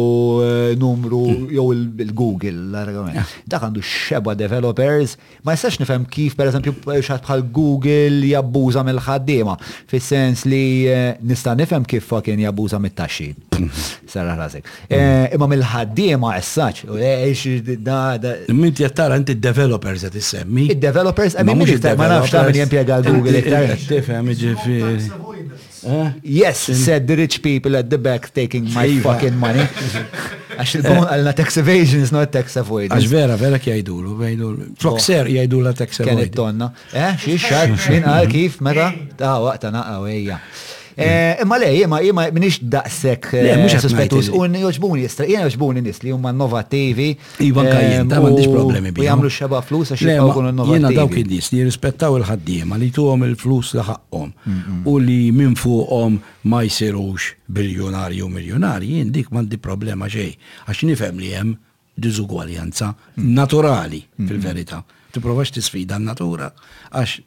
[0.45, 1.49] eh, numru mm.
[1.57, 1.65] jew
[2.05, 3.19] il-Google l-argument.
[3.19, 3.43] Eh.
[3.51, 9.57] Dak għandu xeba developers, ma jistax nifhem kif per eżempju xaħat bħal Google jabbuża mill-ħaddiema,
[9.91, 10.87] fis-sens li
[11.27, 13.33] nista' nifhem kif fucking jabbuża mit-taxxi.
[14.15, 14.71] Sarra rasek.
[14.87, 15.35] Mm.
[15.37, 16.87] Imma mill-ħaddiema essaċ,
[18.61, 20.69] Mint jattara inti developers qed issemmi.
[20.71, 24.99] mux jattara, ma nafx ta' minn jempjega google nifhem
[26.23, 29.65] Yes, said the rich people at the back taking my fucking money.
[30.61, 32.93] Għax il-bon għalna tax evasion is not tax avoidance.
[32.99, 34.67] Għax vera, vera kjajdulu, kjajdulu.
[34.83, 36.27] Proxer kjajdulu la tax avoidance.
[36.27, 36.69] Kienet tonna.
[36.93, 38.91] Eh, xie xar, xin għal kif, meta?
[39.17, 40.37] Ta' waqta naqqa, ejja.
[41.03, 43.29] Eh, imma le, jema, jema, minix daqsek.
[43.33, 47.15] Eh, Mux suspettus, un joġbuni jistra, jena joġbuni nis li huma innovativi.
[47.41, 49.07] iva eh, kajjen, ta' mandiġ problemi bi.
[49.09, 50.77] Jamlu xeba flus għax jgħu innovativi.
[50.77, 54.61] Jena dawk id-nis li jirrispettaw il-ħaddiema li tuħom il-flus laħaqqom
[54.93, 56.21] u li minn fuqom
[56.53, 60.35] ma jsirux biljonari u miljonari, jien dik mandi problema ġej,
[60.69, 61.57] Għax nifhem li hemm
[62.01, 63.33] diżugwaljanza mm.
[63.39, 64.85] naturali fil-verità.
[65.15, 66.53] Tipprovax tisfida n-natura
[66.93, 67.19] għax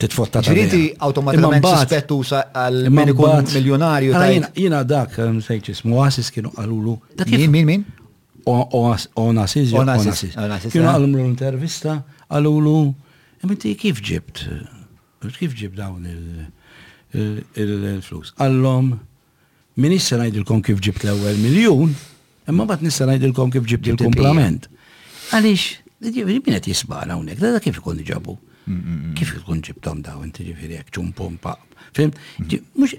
[0.00, 4.12] titfotta ta' Ġiriti automatikament suspettusa għal mediku miljonarju.
[4.16, 6.96] Għana jina dak, eh, sejċis, muħasis kienu għalulu.
[7.32, 7.84] Min, min, min?
[8.46, 10.36] Onasis, Onasis.
[10.72, 10.92] Kienu eh.
[10.92, 12.78] għalumlu l-intervista għalulu,
[13.44, 14.46] jmenti kif ġibt?
[15.38, 16.06] Kif ġibt dawn
[17.14, 18.32] il-flus?
[18.42, 18.88] Għallom,
[19.78, 21.94] min issa najdilkom kif ġibt l-ewel miljon,
[22.50, 24.68] imma bat nissa najdilkom kif ġibt il-komplament.
[25.32, 26.12] Għalix, Min
[26.44, 28.34] qed jisbara unek, da kif kondi ġabu?
[29.16, 31.60] Kif ikun ġibtom daw inti ġifiri jek ċumpum paq.
[31.94, 32.10] Fim,
[32.74, 32.94] mux,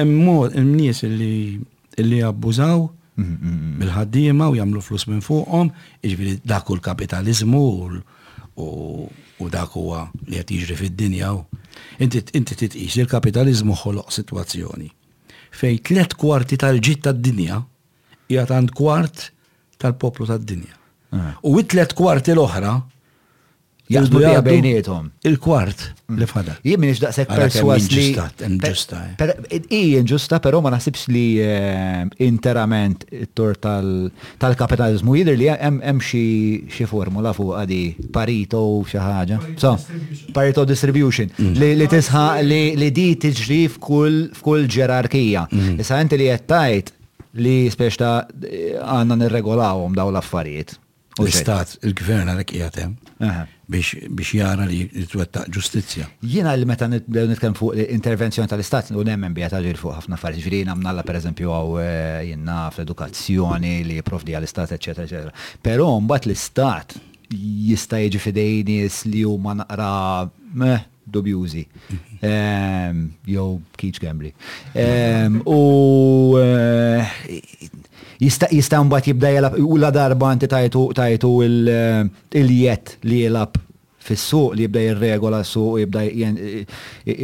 [0.00, 1.02] emmu nies
[2.00, 2.86] li abbużaw
[3.82, 5.72] bil-ħaddima u jamlu flus minn fuqhom,
[6.04, 7.62] ġifiri dak l-kapitalizmu
[8.60, 11.34] u dak huwa li qed jiġri fid-dinja.
[12.00, 14.88] Inti titqis il-kapitalizmu ħoloq sitwazzjoni
[15.60, 17.58] fej tlet kwarti tal-ġit tad-dinja
[18.30, 19.26] jgħat għand kwart
[19.82, 20.76] tal-poplu tad-dinja.
[21.18, 21.32] Eh.
[21.42, 22.76] U it-tlet kwarti l-oħra
[23.90, 25.08] jaqbdu bija bejnietom.
[25.26, 26.18] Il-kwart mm.
[26.20, 26.54] li fada.
[26.66, 28.04] Jimmi nix daqsek perswas li.
[28.46, 29.00] Inġusta.
[29.10, 29.64] Eh.
[29.72, 36.22] I inġusta, pero ma nasibx li eh, interament it tur tal-kapitalizmu jidir li hemm xi
[36.90, 37.80] formula fuq għadi
[38.14, 39.40] parito u xi ħaġa.
[39.60, 39.74] So,
[40.36, 41.32] parito distribution.
[41.36, 41.80] Mm.
[41.82, 42.42] Li tisħaq
[42.80, 45.48] li di tiġri f'kull ġerarkija.
[45.50, 45.74] Mm.
[45.82, 46.94] Issa inti li jettajt
[47.42, 50.76] li spiex ta' għanna nirregolawhom daw l-affarijiet.
[51.20, 52.94] L-istat, il-gvern għalek jgħatem
[53.70, 56.08] biex jara li twettaq ġustizja.
[56.26, 60.72] Jiena li meta nitkellem fuq intervenzjoni tal-istat u nemmen bieta ġir fuq ħafna affarijiet ġrien
[60.72, 66.96] għamnalla pereżempju għaw eh, jina fl-edukazzjoni li profdi għall-istat, eċetera, Pero Però mbagħad l-istat
[67.30, 68.80] jista' jiġi fidej li
[69.14, 69.92] li ma naqra
[70.58, 71.62] meh dubjużi.
[72.26, 74.32] Ehm, Jow kiċ gambli.
[74.78, 77.40] Ehm, u eh,
[78.20, 82.06] jista' mbagħad jibda u ula darba inti tajtu tajtu il eh,
[82.42, 83.56] jet li jilab
[84.04, 86.02] fis-suq li jibda jirregola s-suq jibda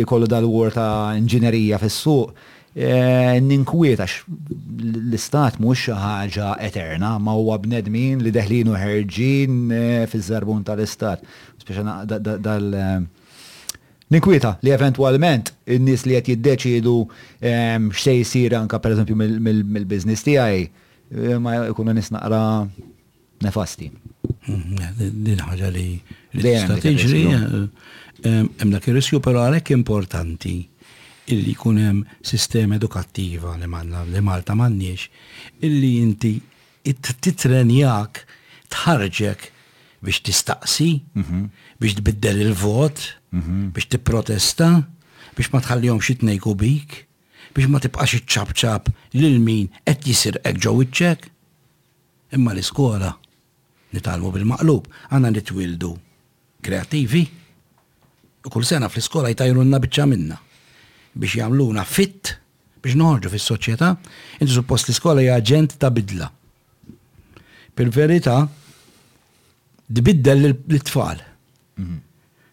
[0.04, 2.32] jkollu dal-wor ta' inġinerija fis-suq.
[2.76, 10.64] Eh, Ninkwietax l-istat mhux ħaġa eterna ma huwa bnedmin li deħlin u ħerġin eh, fiż-żarbun
[10.68, 11.20] tal-istat.
[12.40, 12.74] dal
[14.08, 16.92] Ninkwieta li eventualment in-nies li qed jiddeċidu
[17.92, 20.68] x'se jsir anka pereżempju mill-business tiegħi
[21.40, 22.66] ma jkunu nisnaqra
[23.42, 23.90] nefasti.
[24.48, 25.22] Mm-hmm.
[25.26, 26.00] Din ħaġa li
[26.32, 27.54] tista' tiġri eh,
[28.26, 30.54] eh, hemm dak ir-riskju però għalhekk importanti
[31.34, 36.32] illi jkun hemm sistema edukattiva li manna li Malta m'għandniex illi inti
[36.86, 38.22] titrenjak
[38.70, 39.48] tħarġek
[40.06, 41.40] biex tistaqsi, mhm.
[41.82, 43.00] biex tbiddel il-vot,
[43.34, 43.70] mhm.
[43.74, 44.68] biex tipprotesta,
[45.34, 47.02] biex ma tħallihom xi bik
[47.56, 51.22] biex ma tibqax iċċabċab ċab lil min qed jisir hekk ġew iċċek?
[52.36, 53.10] Imma l-iskola
[53.96, 55.90] nitalmu bil-maqlub, għandna nitwildu
[56.66, 57.22] kreativi.
[58.44, 60.36] U kull sena fl-iskola jtajrunna biċċa minna
[61.16, 62.34] biex jagħmluna fit
[62.84, 63.88] biex noħorġu fis-soċjetà,
[64.42, 66.28] inti suppost l-iskola hija aġent ta' bidla.
[67.72, 68.36] Per verità
[69.86, 71.24] dibiddel l-tfal.
[71.80, 71.96] Mhm.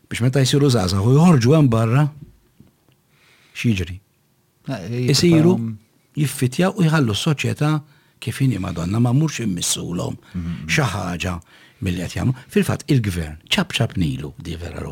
[0.07, 2.07] Biex meta jsiru zaza, u jħorġu hemm barra,
[3.51, 3.99] x'jiġri?
[4.67, 5.55] Eh, Isiru
[6.15, 7.69] jiffitja u jħallu s-soċjetà
[8.23, 10.69] kif inhi madonna ma mhux immissulhom mhm.
[10.71, 11.33] xi ħaġa
[11.83, 12.35] milli qed jagħmlu.
[12.53, 14.83] Fil-fatt il-gvern ċab ċab nilu di vera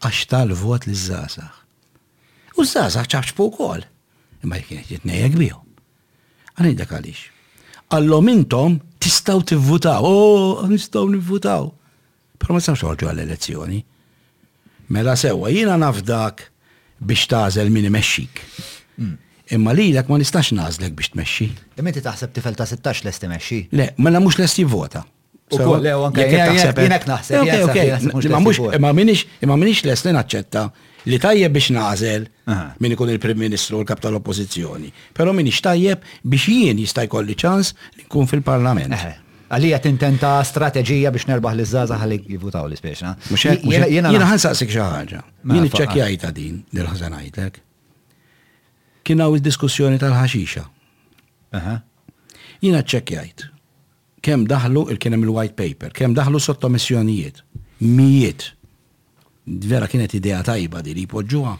[0.00, 1.56] Għax tal-vot li żgħażagħ.
[2.56, 3.82] U żgħażagħ ċabċbu wkoll.
[4.44, 5.66] Imma jkien qed jitnejjek bihom.
[6.56, 7.26] Għalhekk għaliex.
[7.98, 11.68] Allom intom tistgħu tivvutaw, o oh, nistgħu nivvutaw.
[12.40, 13.82] Però ma sawx għal elezzjoni.
[14.88, 16.46] Mela sewwa jiena nafdak
[17.06, 18.40] biex tażel min imexxik.
[19.50, 21.48] Imma li ma nistax nażlek biex tmexxi.
[21.78, 23.62] Imma inti taħseb tifel ta' 16 lest imexxi.
[23.72, 25.02] Le, mela mhux lest jivvota.
[28.70, 30.62] Imma minix lest li naċċetta
[31.10, 32.28] li tajjeb biex nażel
[32.80, 37.04] min ikun il-Prim Ministru u l kapta l oppożizzjoni Però minix tajjeb biex jien jista'
[37.08, 38.94] jkolli ċans li nkun fil-Parlament.
[39.50, 43.16] Għalija tintenta strategija biex nerbaħ l-izzaza għalli jivutaw l-ispeċna.
[43.88, 45.22] Jena ħansaqsik xaħġa.
[45.50, 47.50] Jien iċċekjajta din, dil-ħazan Kina
[49.10, 50.62] Kienaw il-diskussjoni tal-ħaxixa.
[52.62, 53.48] Jena ċċekjajt.
[54.22, 57.42] Kem daħlu il-kienem il-white paper, kem daħlu sottomissjonijiet.
[57.82, 58.46] Mijiet.
[59.50, 61.56] Vera kienet idea tajba di li poġuħa.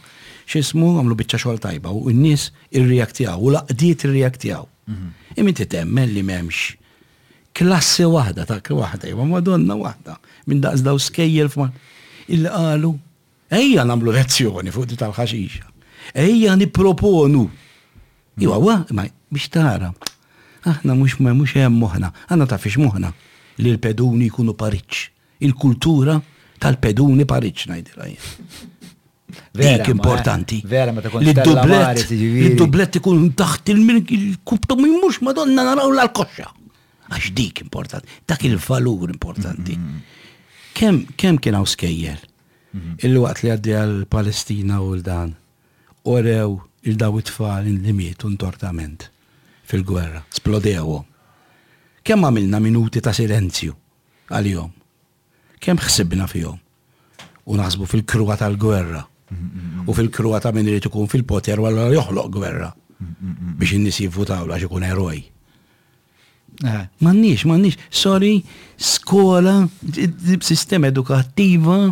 [0.51, 4.63] ċismu għamlu bieċa xol tajba u n-nis il-reaktijaw u laqdiet il-reaktijaw.
[4.93, 5.11] Mhm.
[5.43, 6.75] Imin temmen li memx
[7.61, 10.17] klassi wahda, ta' wahda, jibba madonna wahda,
[10.49, 11.67] minn daqs daw skejjel f'ma.
[12.33, 12.89] Illi għalu,
[13.53, 15.67] ejja namlu lezzjoni fuq di tal-ħaxixa,
[16.25, 17.45] ejja niproponu.
[18.41, 19.91] Iwa, wa, ma, biex tara,
[20.65, 23.13] aħna mux ma mux hemm muħna, aħna ta' fiex muħna,
[23.61, 25.03] li l-peduni jkunu pariċ,
[25.45, 26.17] il-kultura
[26.61, 28.09] tal-peduni pariċ najdila
[29.55, 30.57] Dik importanti.
[30.67, 36.49] Vera, ma ta' kont li dublet ikun taħt il-kub ta' mux madonna naraw l koxxa
[37.11, 39.75] għax dik importanti, dak il-valur importanti.
[40.77, 42.19] Kem, kem kien għaw skejjer?
[42.71, 42.93] Mhm.
[43.07, 45.33] Il-waqt li għaddi għal-Palestina u l-dan,
[46.07, 49.09] orew il-daw it-tfal in-limiet un tortament
[49.69, 51.01] fil-gwerra, splodewo.
[52.03, 53.75] Kem għamilna minuti ta' silenzju
[54.31, 54.71] għal-jom?
[55.61, 56.57] Kem xsibna fjom?
[57.51, 59.83] U naħsbu fil-kruwa tal-gwerra mhm.
[59.85, 63.53] u fil-kruwa ta' minn irid ikun fil-poter għal joħloq gwerra mhm.
[63.59, 65.19] biex in-nies jivvutaw għax ikun eroj.
[66.63, 68.43] Eh, mannix, mannix, sorry,
[68.77, 69.67] skola,
[70.41, 71.89] sistema edukattiva,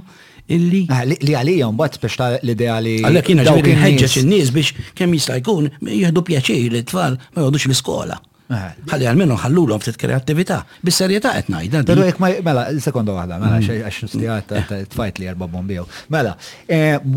[0.47, 0.83] illi.
[0.93, 2.99] Ah, li għalija bat biex ta' l-idea li.
[3.01, 7.69] Għallek jiena dawk inħeġġeġ in-nies biex kemm jista' jkun jieħdu pjaċir li tfal ma jgħodux
[7.71, 8.17] l skola.
[8.49, 8.61] Eh.
[8.89, 10.55] Ħalli għalmenu ħallu l ftit kreattività.
[10.85, 11.77] Bis-serjetà qed ngħid.
[11.81, 13.87] Eh, jek mela, sekonda waħda, mela mm.
[13.87, 14.53] għax nistijat
[14.93, 15.85] fajt li jarba bombiju.
[16.13, 16.35] Mela,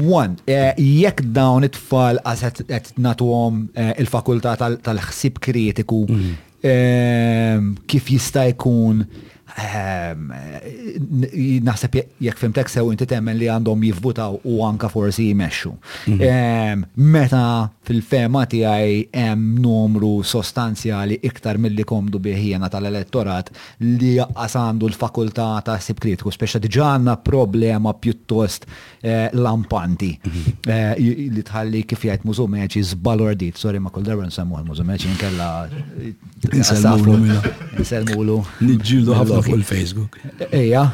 [0.09, 3.63] one, jekk dawn it-tfal qed nagħtuhom
[4.05, 6.41] il fakulta tal ħsib kritiku mm.
[6.63, 9.03] Ehm, kif jista' jkun
[9.57, 15.73] Ehm, eh, naħseb jekk fimtek sew inti temmen li għandhom jivvutaw u anka forsi jmexxu.
[16.07, 16.21] Mhm.
[16.21, 23.51] Ehm, meta fil-fema tiegħi hemm numru sostanzjali iktar milli komdu biħjena tal-elettorat
[23.81, 28.65] li jaqqas għandu l-fakultà ta' sib kritiku, speċa diġà għandna problema pjuttost
[29.03, 30.71] eh, lampanti mhm.
[30.71, 30.95] eh,
[31.33, 32.49] li tħalli kif jgħid mużu
[32.93, 35.51] zbalordit, sorry ma kull darba nsemmu għal mużu meċi nkella.
[36.53, 37.41] Nselmulu.
[37.79, 38.37] Nselmulu.
[38.63, 40.19] Nġildu ħafna TikTok u l-Facebook.
[40.53, 40.85] Ejja,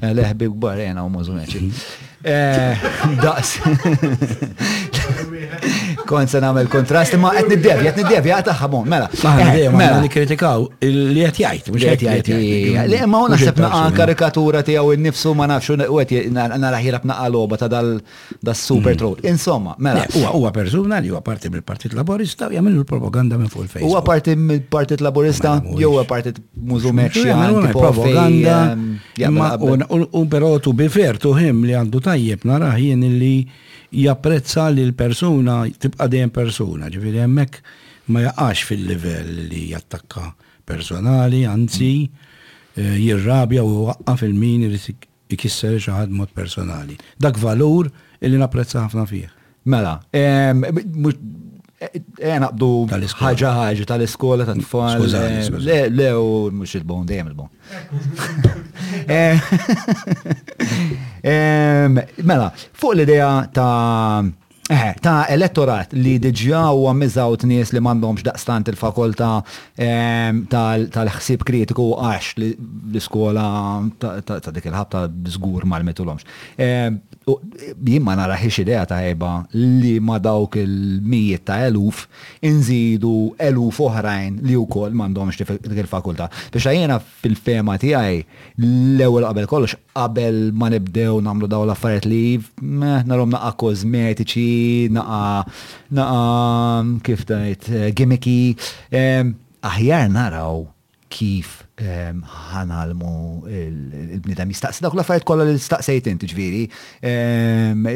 [0.00, 2.80] leħbi gbar jena u mużu eh,
[3.24, 3.56] Daqs,
[6.10, 9.08] Kont se nagħmel kontrast imma qed niddevja, qed niddevja taħħa bon, mela.
[9.14, 12.78] Eh, mela nikkritikaw li qed jgħid, mhux qed jgħid.
[12.90, 17.28] Le imma hu naħseb naqa' karikatura tiegħu innifsu ma nafx u qed nara ħirab naqa'
[17.36, 17.90] logħba ta' dal
[18.54, 18.98] super mm.
[19.00, 19.26] troll.
[19.32, 20.04] Insomma, mela.
[20.14, 23.90] Huwa huwa persuna li huwa parti mill-Partit Laborista u jagħmel propaganda minn fuq il-Facebook.
[23.92, 27.36] Huwa parti mill-Partit Laborista jew huwa partit mużumek xi
[27.74, 28.60] propaganda.
[30.12, 33.34] U però tu bifer tu him li għandu tajjeb naraħ jien li
[33.92, 37.58] japprezza li l-persuna tibqa' dejjem persuna, ġifieri hemmhekk
[38.12, 40.32] ma jaqax fil-livell li jattakka
[40.66, 42.72] personali, anzi mm.
[42.80, 46.96] eh, jirrabja u waqqa fil-min irid ikisser xi ħadd mod personali.
[47.20, 47.90] Dak valur
[48.22, 49.28] illi napprezza ħafna fih.
[49.70, 49.98] Mela,
[51.82, 51.96] Eh,
[52.30, 55.00] eh, naqbdu ħagġa ħagġa tal-iskola tal-tfal.
[55.18, 57.48] Eh, le, le, u mux il-bon, dejem il-bon.
[62.32, 64.22] Mela, fuq l-idea ta'
[65.02, 66.86] ta' elettorat li diġa u
[67.36, 69.32] t nies li mandomx daqstant il-fakolta
[70.48, 73.42] tal-ħsib kritiku għax l-iskola
[74.00, 74.98] ta' dik il-ħabta
[75.34, 76.20] zgur mal-metulomx
[77.84, 82.04] jien ma nara ħiex idea eba li ma dawk il-mijiet ta' eluf
[82.46, 86.28] inżidu eluf oħrajn li wkoll m'għandhomx dik il-fakultà.
[86.54, 88.18] Biex jiena fil-fema tiegħi
[88.58, 92.42] l-ewwel qabel kollox qabel ma nibdew nagħmlu daw l-affarijiet li
[92.80, 98.40] narom naqa' kozmetiċi, naqa' naqa' kif tajt gimmiki,
[99.62, 100.64] aħjar naraw
[101.12, 103.12] kif ħanalmu
[103.48, 106.62] il-bnidem jistaqsi dak l-affarijiet kollha li staqsejt inti ġviri.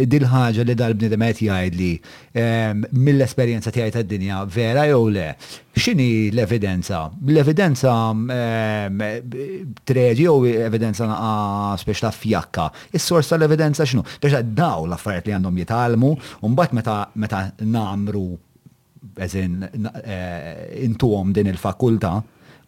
[0.07, 1.91] din ħaġa li dal-bnidem qed jgħid li
[2.97, 5.29] mill-esperjenza tiegħi tad-dinja vera jew le.
[5.77, 7.03] X'inhi l-evidenza?
[7.21, 7.95] L-evidenza
[9.91, 12.71] treġi jew evidenza naqa speċ ta' fjakka.
[12.97, 14.05] Is-sors tal-evidenza x'nu?
[14.23, 18.27] Biex daw l-affarijiet li għandhom jitgħalmu u mbagħad meta namru
[19.23, 22.19] eżin eh, intuhom din il-fakulta,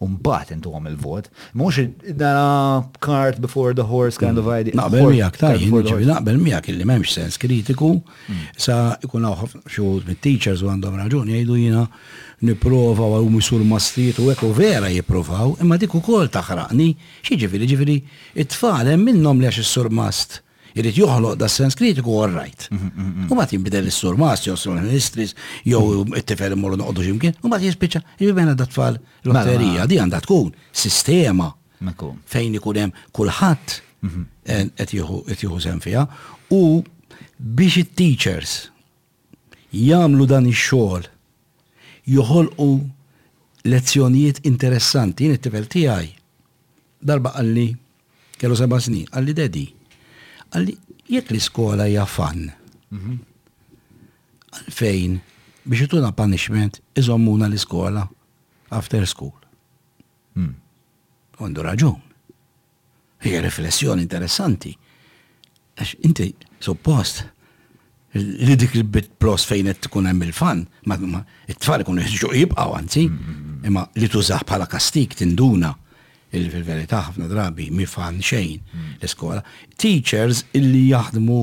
[0.06, 1.26] bat intu għom il-vot.
[1.54, 1.78] Mux
[2.16, 4.54] dana cart before the horse kind of mm.
[4.54, 4.74] idea.
[4.78, 8.44] Naqbel miak, ta' naqbel miak illi memx sens kritiku, mm.
[8.56, 11.86] sa' ikun għaw xogħol mit teachers u għandhom raġun jajdu jina
[12.46, 16.92] niprofa u misur mastiet u ekku vera jiprofaw, imma dik kol taħraqni,
[17.26, 17.96] xieġifiri ġifiri,
[18.38, 20.44] it-tfal hemm minnhom li għax is-sur mast
[20.78, 22.66] irrit juħloq da sens kritiku għal rajt.
[22.70, 23.32] Mhm, mhm, mhm.
[23.32, 27.62] U bat jimbidel l sur s sur Ministris, jow it-tifel morru noqdu ximkien, u bat
[27.64, 29.86] jispicċa jibbena għadda tfal l-lotterija, mela.
[29.90, 31.50] di għandha tkun sistema
[32.34, 33.68] fejn ikun hemm kulħadd
[34.46, 36.06] qed sen fija,
[36.50, 36.84] u
[37.38, 38.54] biex it-teachers
[39.74, 41.06] jagħmlu dan ix-xogħol
[42.08, 42.68] joħolqu
[43.68, 46.06] lezzjonijiet interessanti jien it-tifel tijaj,
[47.02, 47.68] darba għalli,
[48.38, 49.64] Kello seba' snin qalli dedi
[50.56, 50.76] Għalli,
[51.12, 52.48] jekk l-iskola hija fan.
[52.92, 53.16] Mhm.
[54.72, 55.18] Fejn,
[55.68, 58.06] biex jtuna punishment, iżommuna l-iskola
[58.72, 59.34] after school.
[60.34, 60.54] Hmm.
[61.38, 61.98] Għandu raġun.
[63.24, 64.72] Hija riflessjoni interessanti.
[65.78, 66.30] Għax inti,
[66.62, 67.24] suppost,
[68.18, 70.98] li dik il-bit plos fejn qed tkun hemm il-fan, ma
[71.50, 73.64] it-tfal ikunu jibqgħu anzi, hmm.
[73.68, 75.74] imma li tużah bħala kastik tinduna
[76.36, 78.88] Il fil-verità ħafna drabi mi fan xejn mm.
[79.00, 79.40] l-iskola.
[79.80, 81.38] Teachers illi jaħdmu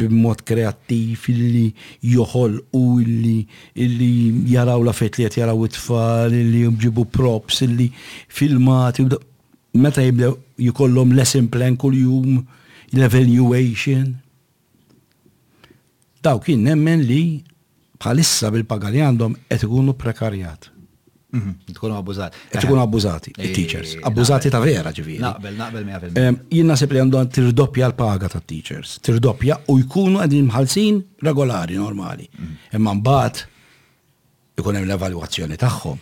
[0.00, 1.66] b'mod kreattiv illi
[2.08, 3.42] joħol u illi
[3.84, 7.90] illi jaraw la fet li qed jaraw it-tfal illi jibġibu props illi
[8.32, 9.04] filmati
[9.76, 10.32] meta jibdew
[10.70, 12.38] jkollhom lesson plan kuljum,
[12.96, 14.12] l-evaluation.
[16.24, 17.22] Daw kien nemmen li
[18.00, 20.70] bħalissa bil pagali għandhom qed ikunu prekarjat
[21.34, 21.50] Mhm.
[21.74, 22.36] Tkunu abbużati.
[22.52, 23.88] E tkunu abbużati, il-teachers.
[23.92, 25.18] Eh, eh, abbużati ta' vera ġiviri.
[25.20, 26.16] Naqbel, naqbel 100%.
[26.18, 28.98] Ehm, jien nasib li għandhom tirdoppja l-paga ta' teachers.
[29.02, 32.28] Tirdoppja u jkunu għadin mħalsin regolari, normali.
[32.38, 32.54] Mhm.
[32.78, 33.36] Imma mbagħad
[34.58, 35.98] ikun hemm l-evalwazzjoni tagħhom.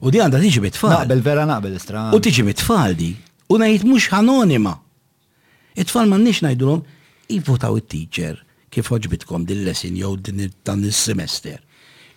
[0.00, 2.10] U di għandha tiġi mit Naqbel vera naqbel istra.
[2.14, 2.62] U tiġi mit
[2.96, 3.16] di.
[3.50, 4.78] U ngħid mhux anonima.
[5.76, 6.82] It-tfal m'għandniex ngħidulhom
[7.28, 8.38] jivvotaw it-teacher
[8.70, 11.58] kif oġbitkom din lesin jew din dan is-semester.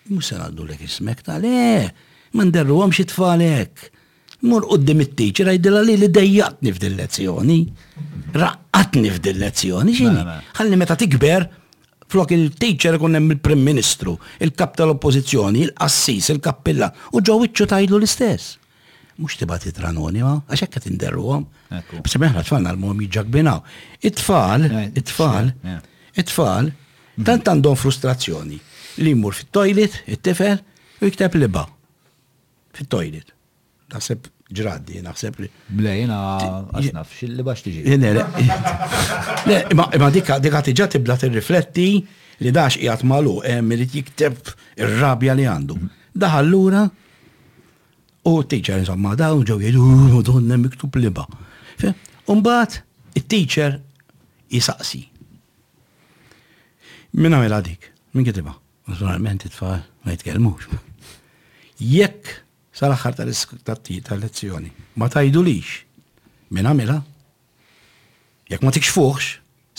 [0.09, 1.89] Mhux se ngħaddu lek ismek tal-eh
[2.37, 3.87] man derru għom xitfalek.
[4.49, 7.57] Mur uddim it-teacher għajdilla li li dejjatni f'dil lezzjoni,
[8.39, 10.23] raqqatni f'dil lezzjoni, xini,
[10.59, 11.47] ħalli meta tikber,
[12.09, 14.13] flok il-teacher kun hemm il-Prim Ministru,
[14.45, 18.55] il-kap tal-Oppożizzjoni, il-qassis, il-kappilla, u ġew iċċu tajlu l-istess.
[19.19, 20.37] Mhux tibgħat itra ma?
[20.47, 21.43] għax hekk qed għom.
[22.05, 23.57] Bs meħra tfalna l-mhom jiġġakbinaw.
[23.99, 25.81] It-tfal, eh, eh, it-tfal, eh,
[26.15, 26.71] it-tfal,
[27.17, 27.25] mhm.
[27.27, 28.57] tant għandhom frustrazzjoni
[29.03, 30.63] li jmur fit-toilet, it-tifel,
[31.01, 31.67] u jikteb liba
[32.75, 33.27] fit-toilet.
[33.89, 35.49] Naħseb ġraddi, naħseb li.
[35.79, 36.17] Blejna,
[36.77, 37.97] għasnaf, li bax tiġi.
[39.49, 41.87] Le, ma dikka dikka tiġa tibda tirrifletti
[42.43, 44.37] li dax jgħat malu, li jikteb
[44.79, 45.77] ir-rabja li għandu.
[46.19, 46.83] Daħallura,
[48.29, 51.25] u teacher insomma, dawn ġew jgħidu, donna miktub ba.
[52.29, 52.81] Umbat,
[53.17, 53.79] il-teacher
[54.53, 55.05] jisaqsi.
[57.17, 58.53] Minna għamela dik, minn kittiba.
[58.89, 60.69] Naturalment, it-tfal ma jitkelmux.
[61.79, 62.35] Jekk
[62.79, 64.69] sal-axħar tal-iskattit tal-lezzjoni.
[64.95, 65.81] Ma tajdu lix,
[66.55, 66.99] minn għamila,
[68.51, 69.29] jek ma tikxfuħx,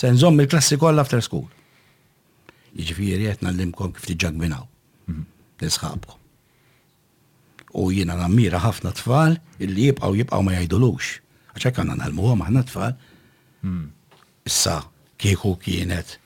[0.01, 1.47] se nżomm il-klassi kollha after school.
[2.77, 4.67] Jiġifieri qed nallimkom kif tiġġagminaw.
[5.11, 5.25] Mhm.
[5.65, 6.19] Nisħabkom.
[7.81, 11.11] U jiena nammira ħafna tfal illi jibqgħu jibqgħu ma jgħidulux.
[11.55, 12.95] Għax hekk għandna nagħlmuhom aħna tfal.
[13.63, 13.87] Mhm.
[14.51, 14.77] Issa
[15.21, 16.19] kieku kienet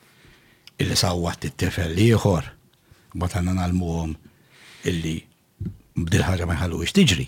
[0.81, 2.51] illi sawwat it-tifel ieħor,
[3.15, 4.15] mbagħad għandna nagħlmuhom
[4.91, 5.17] illi
[5.97, 7.27] bdil ħaġa ma jħallu ix tiġri.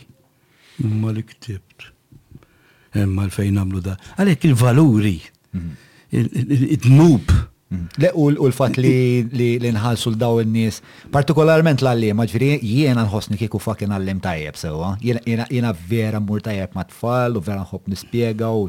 [1.02, 1.88] Ma li ktibt.
[2.98, 3.96] Imma l-fejn għamlu da.
[4.20, 5.80] Għalek il-valuri, id-nub,
[6.20, 7.34] il valuri id nub
[8.00, 10.78] Le u l-fat li nħalsu l-daw n-nis,
[11.12, 15.04] partikolarment l-għallim, ġviri jiena nħosni kiku fakin għallim tajjeb sewa, ah.
[15.04, 18.62] jiena vera mur tajjeb ma tfal u vera nħob nispiega u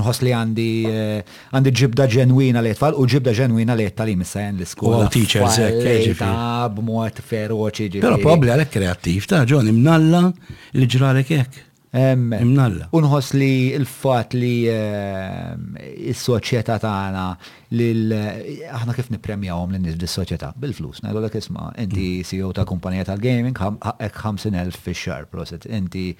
[0.00, 1.20] nħos li għandi eh,
[1.52, 5.04] għandi ġibda ġenwina li tfal u ġibda ġenwina li tal-im sajn l-iskola.
[5.04, 5.76] U teachers, eh,
[6.08, 6.32] ġifiri.
[6.78, 8.08] B'mod feroċi ġibda.
[8.08, 10.30] Pero probabli għalek kreativ ta' ġon imnalla
[10.80, 11.64] li ġralek jek.
[11.96, 14.68] Unħos li il-fat li
[16.10, 17.24] il-soċieta tagħna
[18.76, 21.02] aħna kif nipremjawhom lin nies bis-soċjetà bil-flus.
[21.06, 22.26] Ngħidu lek isma' inti mm.
[22.30, 25.66] CEO ta' kumpanija tal-gaming ħaqek 50,000 fix-xar proset.
[25.70, 26.10] Inti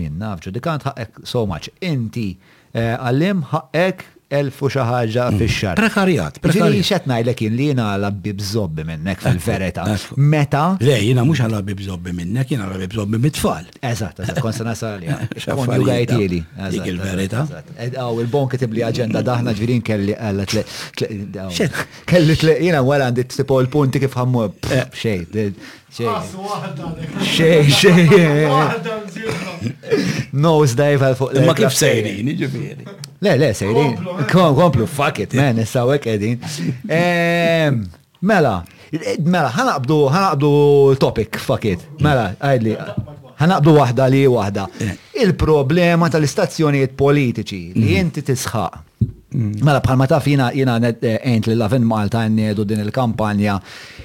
[0.00, 0.88] min naf ġudikant
[1.24, 1.70] so much.
[1.84, 2.34] Inti
[2.74, 5.38] eh, għallim ħaqek elf u xaħġa mm.
[5.40, 6.72] fi xar Prekarjat, prekarjat.
[6.72, 9.84] Ġiri xet najlek jien li jina labbi bżobbi minnek fil-verita.
[10.16, 10.62] Meta?
[10.84, 13.66] Le, jina mux għalabbi bżobbi minnek, jina għalabbi bżobbi mit-tfal.
[13.84, 15.04] Eżat, eżat, konsa nasal.
[15.44, 16.40] Konju għajtili.
[16.72, 17.44] Dik il-verita.
[17.88, 20.64] Għaw, il-bon kitib li agenda daħna ġvirin kelli għalla tle.
[22.06, 24.46] Kelli tle, jina għala għandit tipo l-punti kif għammu.
[24.72, 24.84] Eh.
[24.94, 25.18] Xej,
[25.94, 28.46] xej, xej.
[30.44, 31.42] Nose dive għal fuq.
[31.46, 32.94] Ma kif sejri, ġifiri.
[33.24, 33.94] Le, le, sejrin.
[34.32, 36.36] Komplu, fuck it, man, nissawek edin.
[38.28, 38.52] Mela,
[39.20, 40.50] mela, ħanaqbdu, ħanaqbdu
[41.02, 41.82] topic, fuck it.
[42.00, 42.72] Mela, għajdli,
[43.42, 44.64] ħanaqbdu wahda li wahda.
[44.80, 44.94] Eh.
[45.26, 48.26] Il-problema tal-istazzjonijiet politiċi li jinti mm-hmm.
[48.30, 48.80] tisħaq.
[49.04, 49.64] Mm-hmm.
[49.68, 53.58] Mela bħalma taf jina jina eh, ent li laven Malta nnedu din il-kampanja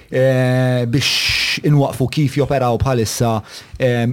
[0.09, 3.32] eh, biex inwaqfu kif joperaw bħalissa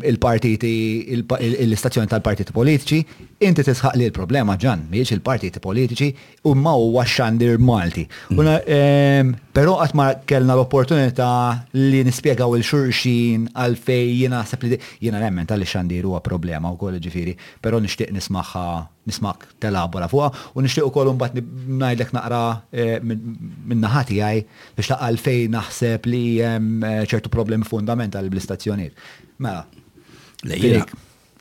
[0.08, 0.72] il-partiti,
[1.16, 3.00] l-istazzjoni tal-partiti politiċi,
[3.46, 6.10] inti tisħaq li l-problema ġan, miex il-partiti politiċi
[6.48, 8.06] u ma huwa xandir Malti.
[8.32, 9.34] Mm.
[9.56, 11.30] Pero għat ma kellna l-opportunità
[11.78, 17.02] li nispiegaw il-xurxin għalfej jina sepp li jena nemmen tal-li xandir huwa problema u kolli
[17.04, 18.68] ġifiri, pero nishtiq nismaħħa
[19.06, 22.40] nismak telabora fuqa u nixtieq kolum bat ngħidlek naqra
[22.74, 24.38] eh, minn naħati għaj
[24.76, 28.94] biex taqqa fejn naħseb li hemm eh, ċertu problemi fundamentali bl-istazzjonijiet.
[29.38, 29.62] Mela.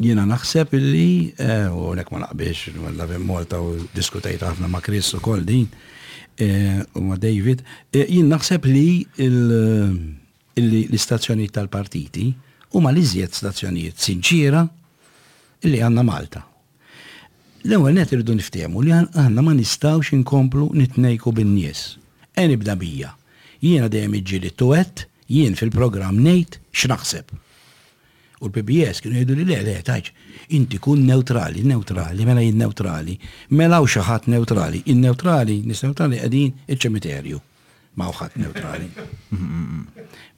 [0.06, 1.12] Jiena naħseb li
[1.42, 2.78] eh, u nek ma naqbiex l
[3.30, 5.66] Malta u diskutajt ħafna ma' Chris u kol din
[6.36, 7.64] u ma' David,
[7.96, 12.28] jena naħseb li l-istazzjonijiet tal-partiti
[12.76, 14.62] u ma' li stazzjonijiet sinċira
[15.72, 16.44] li għanna Malta
[17.66, 21.80] L-ewwel net irridu niftehmu li aħna ma nistgħux inkomplu nitnejku bin-nies.
[22.38, 23.08] E nibda bija.
[23.58, 27.32] Jiena dejjem iġġieli tuet, jien fil-programm ngħid x'naħseb.
[28.46, 30.12] U l-PBS kienu jgħidu li le, le, taċ,
[30.54, 33.16] inti kun neutrali, neutrali, mela jinn neutrali,
[33.58, 37.40] mela u xaħat neutrali, in neutrali, nis neutrali għadin il-ċemiterju,
[37.98, 38.92] ma uħat neutrali.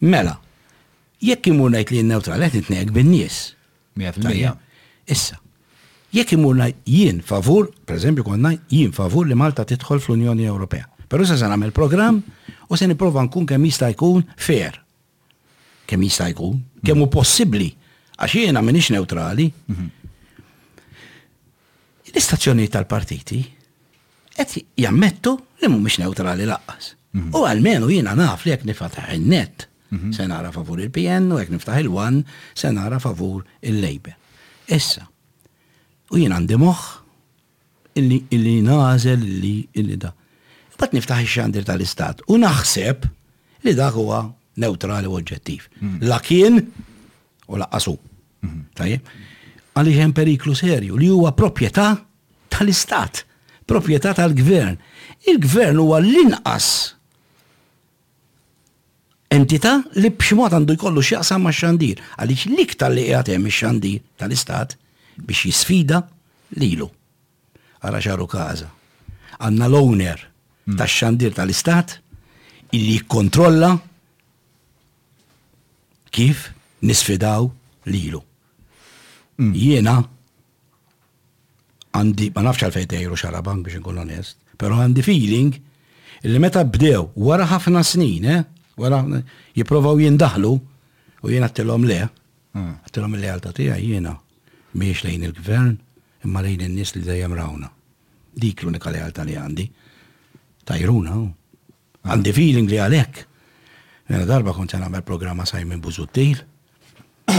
[0.07, 0.37] Mela,
[1.31, 3.41] jekk imur najt li jinn neutrali, għet nitnejk bin-nies.
[5.07, 5.37] Issa,
[6.17, 10.87] Jekk imurna jien favur, per eżempju konna jien favur li Malta tidħol fl-Unjoni Ewropea.
[11.07, 12.17] Però se se nagħmel programm
[12.67, 14.79] u se nipprova nkun kemm jista' jkun fair.
[15.87, 17.13] Kemm jista' jkun, kemm hu mhm.
[17.13, 17.67] possibbli
[18.17, 19.45] għax jiena minix neutrali.
[19.69, 19.85] Mhm.
[22.09, 23.41] L-istazzjonijiet tal-partiti
[24.37, 26.95] qed jammettu li mhumiex neutrali laqqas.
[27.13, 27.29] Mhm.
[27.37, 29.67] U għalmenu jiena naf li jekk nifataħ in-net
[30.15, 32.23] se nara favur il-PN u jek niftaħ il-1
[32.57, 34.17] se nara favur il-Labor.
[34.75, 35.05] Issa,
[36.15, 36.81] U jien għandi moħ
[37.99, 40.11] illi nażel illi da.
[40.77, 43.07] Bat niftaħ ix-xandir tal-istat u naħseb
[43.65, 44.19] li dak huwa
[44.61, 45.65] neutrali u oġġettiv.
[45.81, 45.97] Mhm.
[46.09, 46.59] Lakin
[47.47, 47.97] u laqqasu.
[48.45, 48.59] Mhm.
[48.77, 49.01] Tajjeb.
[49.77, 51.91] Għaliex hemm periklu serju li huwa proprjetà
[52.53, 53.23] tal-istat,
[53.69, 54.77] proprjetà tal-gvern.
[55.29, 56.71] Il-gvern huwa l-inqas
[59.35, 61.99] entità li b'ximot għandu jkollu x'jaqsam ma' xandir.
[62.17, 64.77] Għaliex l-iktar li qiegħed hemm ix-xandir tal-istat
[65.25, 66.01] biex jisfida
[66.57, 66.89] lilu.
[67.81, 68.69] Għara ċaru kaza.
[69.41, 70.77] Għanna l-owner mm.
[70.79, 71.97] tax xandir tal-istat
[72.75, 73.71] illi kontrolla
[76.11, 76.47] kif
[76.85, 77.45] nisfidaw
[77.91, 78.19] lilu.
[79.37, 79.51] Mm.
[79.53, 79.95] Jiena
[81.97, 85.57] għandi, ma nafx għalfejn tejru xarabank biex nkun onest, pero għandi feeling
[86.25, 88.43] illi meta bdew wara ħafna snin, eh?
[88.77, 89.03] wara
[89.57, 92.01] jiprovaw jindaħlu u t-tellom le,
[92.53, 92.73] mm.
[92.93, 94.15] le il-lealtà tiegħi jiena
[94.77, 95.75] miex lejn il-gvern,
[96.25, 97.69] imma lejn il-nis li dajem rawna.
[98.37, 99.65] Dik l-unika li għalta li għandi.
[100.67, 102.11] Tajruna, ah.
[102.13, 103.23] għandi feeling li għalek.
[104.11, 106.39] Nena darba kont għamel programma Simon Buzuttil,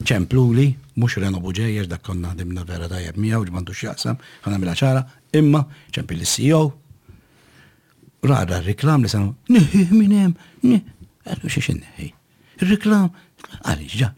[0.00, 0.66] li,
[0.98, 5.04] mux Reno Buġejjer, dak konna għadimna vera dajem miegħu ġmandu xjaqsam, għana mela ċara,
[5.38, 5.62] imma
[5.94, 6.62] ċempil il-CEO.
[8.26, 10.34] Rada reklam li sanu, nħi minem,
[10.64, 10.80] nħi,
[11.24, 12.10] għallu xiexin nħi.
[12.68, 13.08] Reklam,
[13.64, 14.10] għalli ġa,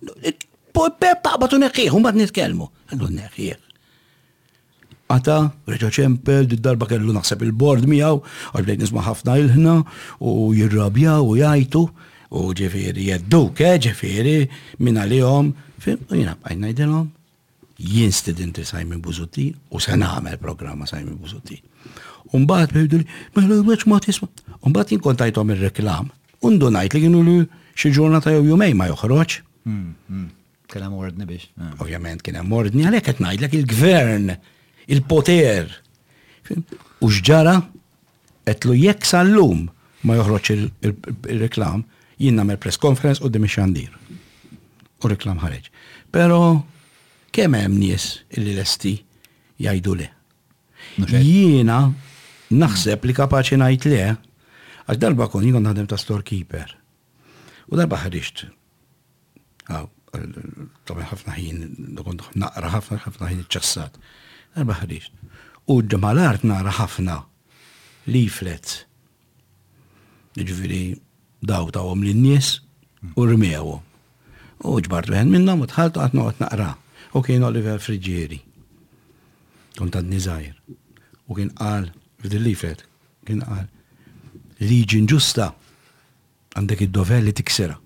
[0.72, 2.66] Peppa għabatu neħħieħ, un bat nitkelmu.
[2.94, 3.58] Għallu neħħieħ.
[5.12, 5.36] Għata,
[5.68, 8.22] reġa ċempel, darba kellu naħseb il-bord miegħu,
[8.54, 9.74] għax bdejt nisma' ħafna il-ħna,
[10.20, 11.82] u jirrabja u jajtu
[12.32, 13.72] u jeddu ke
[14.80, 17.10] minna li ġifieri fim, u jina bħajna id jdelhom.
[17.82, 21.58] Jien studenti sajmi Buzuti u sena għamel programma sajmi Buzuti.
[22.32, 23.06] Umbat bħajdu li,
[23.36, 24.28] mela l-weċ ma tisma.
[24.64, 26.08] Umbat jinkontajtom il-reklam,
[26.46, 27.36] undunajt li kienu li
[27.76, 29.40] xie ġurnata jew jumej ma joħroċ.
[29.66, 30.28] Hmm, hmm.
[30.72, 31.50] Kena mordni biex.
[31.84, 34.30] Ovvjament kena mordni, għalek għalhekk qed il-gvern,
[34.88, 35.68] il-poter.
[37.04, 37.58] Uġġara,
[38.48, 39.66] għetlu jek sal-lum
[40.08, 41.84] ma joħroċ il-reklam
[42.22, 43.92] jinnam il press conference u dimi xandir.
[45.04, 45.68] U reklam ħareġ.
[46.12, 46.40] Pero,
[47.34, 48.08] kemm hemm nies
[48.38, 48.94] illi lesti
[49.60, 50.08] jgħidu le.
[51.12, 51.82] Jiena
[52.52, 56.72] naħseb li kapaċi ngħid le għax darba kon jikon naħdem ta' storekeeper.
[57.68, 58.46] U darba ħariġt
[60.12, 61.94] ħafna ħin
[62.36, 63.30] naqra ħafna ħafna
[64.56, 65.02] ħin
[65.70, 67.14] U d-ġemalart nara ħafna
[68.10, 68.80] leaflets.
[70.34, 70.98] Ġifiri
[71.40, 71.68] daw
[72.02, 72.60] lin-nies
[73.16, 73.78] u rmejhom.
[74.66, 76.72] U ġbart minnhom u tħaltu qatt noqgħod naqra.
[77.14, 78.40] U kien Oliver Friġieri.
[79.78, 80.56] Kont għad niżajr.
[81.28, 83.46] U kien qal f'din
[84.88, 85.52] kien ġusta
[86.56, 87.78] għandek id-dover li tiksera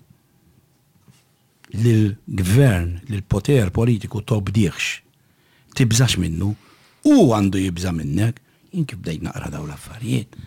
[1.81, 4.89] li l-gvern, li l-poter politiku tobdiħx,
[5.77, 6.53] tibżax minnu,
[7.09, 8.41] u għandu jibża minnek,
[8.73, 10.37] jinki bdejt naqra daw l-affarijiet.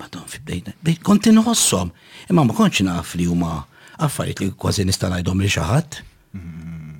[0.00, 1.90] Madon fi bdejt, bdejt konti nħossom,
[2.30, 3.54] imma ma konċi naqf li huma
[4.06, 5.98] affarijiet li kważi nista' ngħidhom li xi ħadd.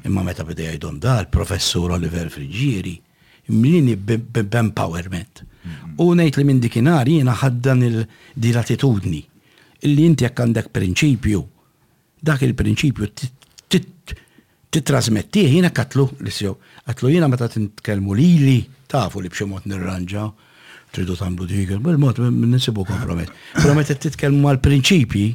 [0.09, 2.97] Imma meta bdejt għajdom dal, professur Oliver Frigiri,
[3.51, 5.47] mlini b'empowerment.
[6.01, 9.23] U ngħid li minn dikinar jina ħaddan il-dilatitudni,
[9.87, 11.47] illi inti jekk għandek prinċipju
[12.21, 13.07] dak il-prinċipju
[14.71, 16.55] titrasmetti jina katlu l sjow
[16.91, 18.59] Katlu jina meta tintkelmu li li
[18.91, 20.25] tafu li bximot nirranġa,
[20.91, 23.31] tridu tamlu dik, bil n nisibu kompromet.
[23.55, 25.27] Promet titkelmu għal-prinċipji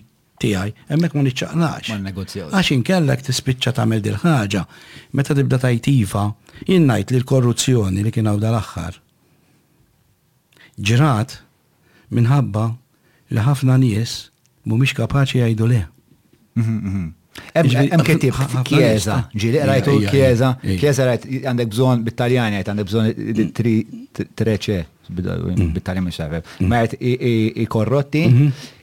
[0.43, 1.91] tiegħi, hemmhekk ma niċċaqnax.
[1.95, 2.49] Ma negozjaw.
[2.51, 4.65] Għax inkellek tispiċċa tagħmel dil ħaġa,
[5.15, 6.23] meta tibda tajtiva,
[6.67, 8.99] jien ngħid li l-korruzzjoni li kien hawn dal-aħħar
[10.75, 11.37] Ġirat
[12.11, 12.65] minħabba
[13.31, 14.19] li ħafna nies
[14.67, 15.87] mhumiex kapaċi jgħidu leh.
[16.55, 17.11] Mhm, mhm.
[17.51, 18.35] Hemm tip
[18.67, 23.73] kieża, ġiri rajtu kieża, kieża rajt għandek bżon bit taljani jgħid għandek bżon tri
[24.39, 24.77] treċe
[25.17, 25.73] bit mhm.
[25.83, 26.47] taljani mhux tafhem.
[26.71, 27.25] Ma jgħid
[27.59, 28.21] i korrotti,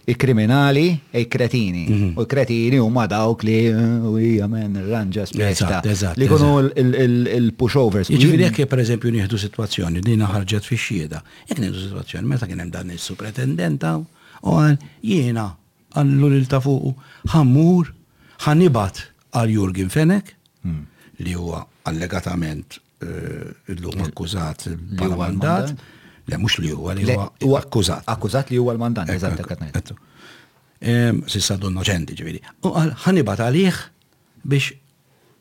[0.04, 0.84] i kriminali,
[1.16, 2.12] e i kretini.
[2.20, 5.80] U kretini huma dawk li hija men ranġa spesta.
[6.20, 8.12] Li kunu il-pushovers.
[8.12, 12.92] Jiġifieri jekk pereżempju nieħdu sitwazzjoni din ħarġet fix-xieda, jekk nieħdu sitwazzjoni meta kien hemm dan
[12.92, 13.96] il supretendenta
[14.44, 14.60] u
[15.00, 15.54] jiena
[15.96, 17.90] għallu l ta' fuq ħammur
[18.46, 19.00] ħanibat
[19.40, 21.08] għal Jurgin Fenek hmm.
[21.26, 25.74] li huwa allegatament eh, l-lum akkużat bħala mandat.
[26.30, 28.04] Le mhux li huwa li huwa akkużat.
[28.08, 29.92] Akkużat li huwa l-mandant, eżatt qed ngħid.
[31.34, 32.38] Sissa donna ġendi ġifieri.
[32.66, 33.80] U għal ħanibat għalih
[34.46, 34.76] biex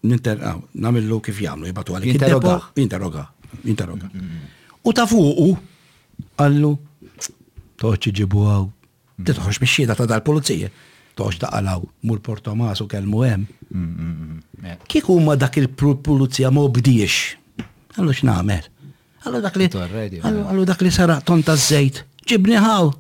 [0.10, 2.16] ninterqaw, namillu kif jagħmlu jibatu għalih.
[2.18, 2.56] Interroga.
[2.82, 3.28] Interroga.
[3.62, 4.10] Interroga.
[4.10, 4.60] Mm-hmm.
[4.90, 5.52] U ta' fuqu
[6.42, 6.72] għallu
[7.86, 8.66] toċi ġibu għaw
[9.28, 10.70] Titħoċ biex xieda ta' dal-polizija.
[11.20, 13.48] Toċ ta' għalaw, mur portomas u kelmu hemm.
[14.90, 17.18] Kik huma dak il-pulizija ma obdiex?
[17.98, 18.70] Għallu x'nagħmel?
[19.26, 19.70] Għallu dak li.
[20.22, 22.04] Għallu dak li sara tonta żejt.
[22.32, 22.92] Ġibni għaw.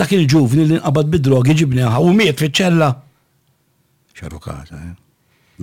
[0.00, 2.02] Dak il-ġuvni li nqabad bid-drogi ġibni għaw.
[2.02, 2.42] u miet
[4.14, 4.94] ċarru kata, eh?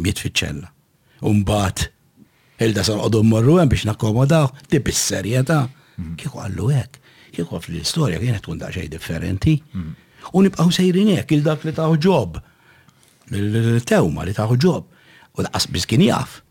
[0.03, 0.68] miet fiċella.
[0.68, 1.86] ċella Umbat,
[2.60, 5.66] il-da sal-qodum morru biex nakkomodaw, di bis-serjeta.
[6.02, 6.16] Mm.
[6.20, 7.01] Kieku għallu hekk
[7.32, 9.58] kieku għaf l-istoria kienet tkun daċħaj differenti.
[10.38, 12.40] U nibqaw sejrin hekk il-dak li taħu ġob.
[13.38, 14.95] Il-tewma li taħu ġob.
[15.40, 16.41] U daqqas kien jaf.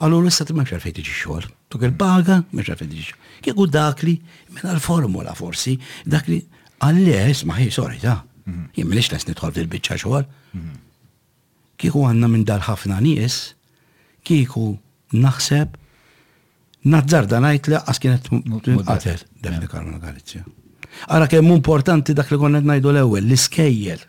[0.00, 1.50] l issa ma mxar fejn tiġi xogħol.
[1.68, 3.24] Tuk il baga mxar fejn tiġi xogħol.
[3.44, 4.14] Kieku dak li
[4.54, 5.76] minna l-formula forsi,
[6.08, 6.40] dak li
[6.80, 8.22] għalles ma ħi sorry ta'
[8.76, 10.24] jien m'iniex les nidħol fil-biċċa xogħol.
[11.80, 13.52] Kieku għandna minn dal ħafna nies,
[14.26, 14.72] kieku
[15.20, 15.76] naħseb
[16.88, 18.28] Nazzarda najt li għas kienet
[18.86, 20.44] qatel Defni Karma Galizja.
[21.12, 24.00] Għara kemm importanti dak li konnet najdu l-ewel, l-iskejjel.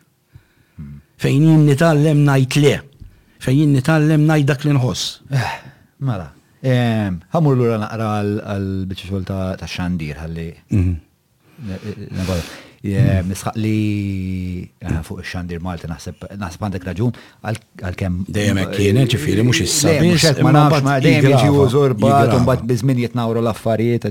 [0.79, 1.01] Hmm.
[1.19, 2.73] Fejn jinn nitallem najt li.
[3.43, 5.03] Fejn jinn nitallem najt dak li nħoss.
[5.35, 5.53] Eh,
[6.07, 6.29] mela,
[6.63, 10.47] Għamur ehm, l-ura naqra għal-bicċi xol ta' xandir għalli.
[10.71, 12.19] Mhm.
[12.81, 14.65] Misħaq li
[15.05, 17.13] fuq il-xandir Malta naħseb għandek raġun
[17.45, 18.15] għal-kem.
[18.25, 19.93] Dejjem kienet eh, ġifiri mux issa.
[20.41, 21.95] Ma nafx ma dejjem jiġi użur
[23.01, 24.09] jitnawru l-affarijiet,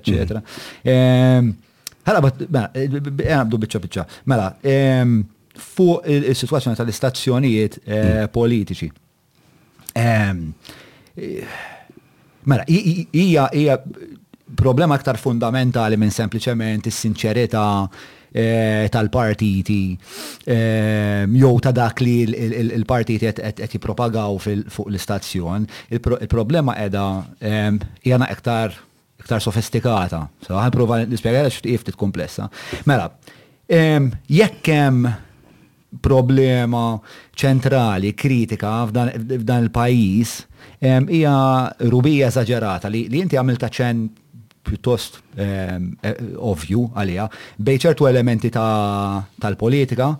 [4.24, 4.46] Mela,
[5.56, 8.30] fuq il tal-istazzjonijiet eh, mm.
[8.32, 8.88] politiċi.
[9.98, 10.30] Eh,
[12.46, 13.76] mela, hija
[14.56, 17.66] problema aktar fundamentali minn sempliċement is-sinċerità
[18.32, 19.98] Eh, tal-partiti
[20.44, 24.38] eh, jew ta' dak li il-partiti qed jippropagaw
[24.70, 25.64] fuq l-istazzjon.
[25.98, 27.02] Il-problema qiegħda
[27.42, 27.72] eh,
[28.06, 28.76] jana iktar
[29.20, 30.22] iktar sofistikata.
[30.46, 32.46] So ħan prova nispjegħala x'tqif ftit komplessa.
[32.86, 33.08] Mela,
[33.66, 35.10] jekk hemm
[35.98, 36.84] problema
[37.34, 40.36] ċentrali, kritika f'dan il-pajis
[40.86, 41.34] hija
[41.90, 44.06] rubija eżaġerata li inti għamilta ċen
[44.62, 47.26] pjuttost ehm, eh, ovju għalija
[47.64, 50.10] bej ċertu elementi tal-politika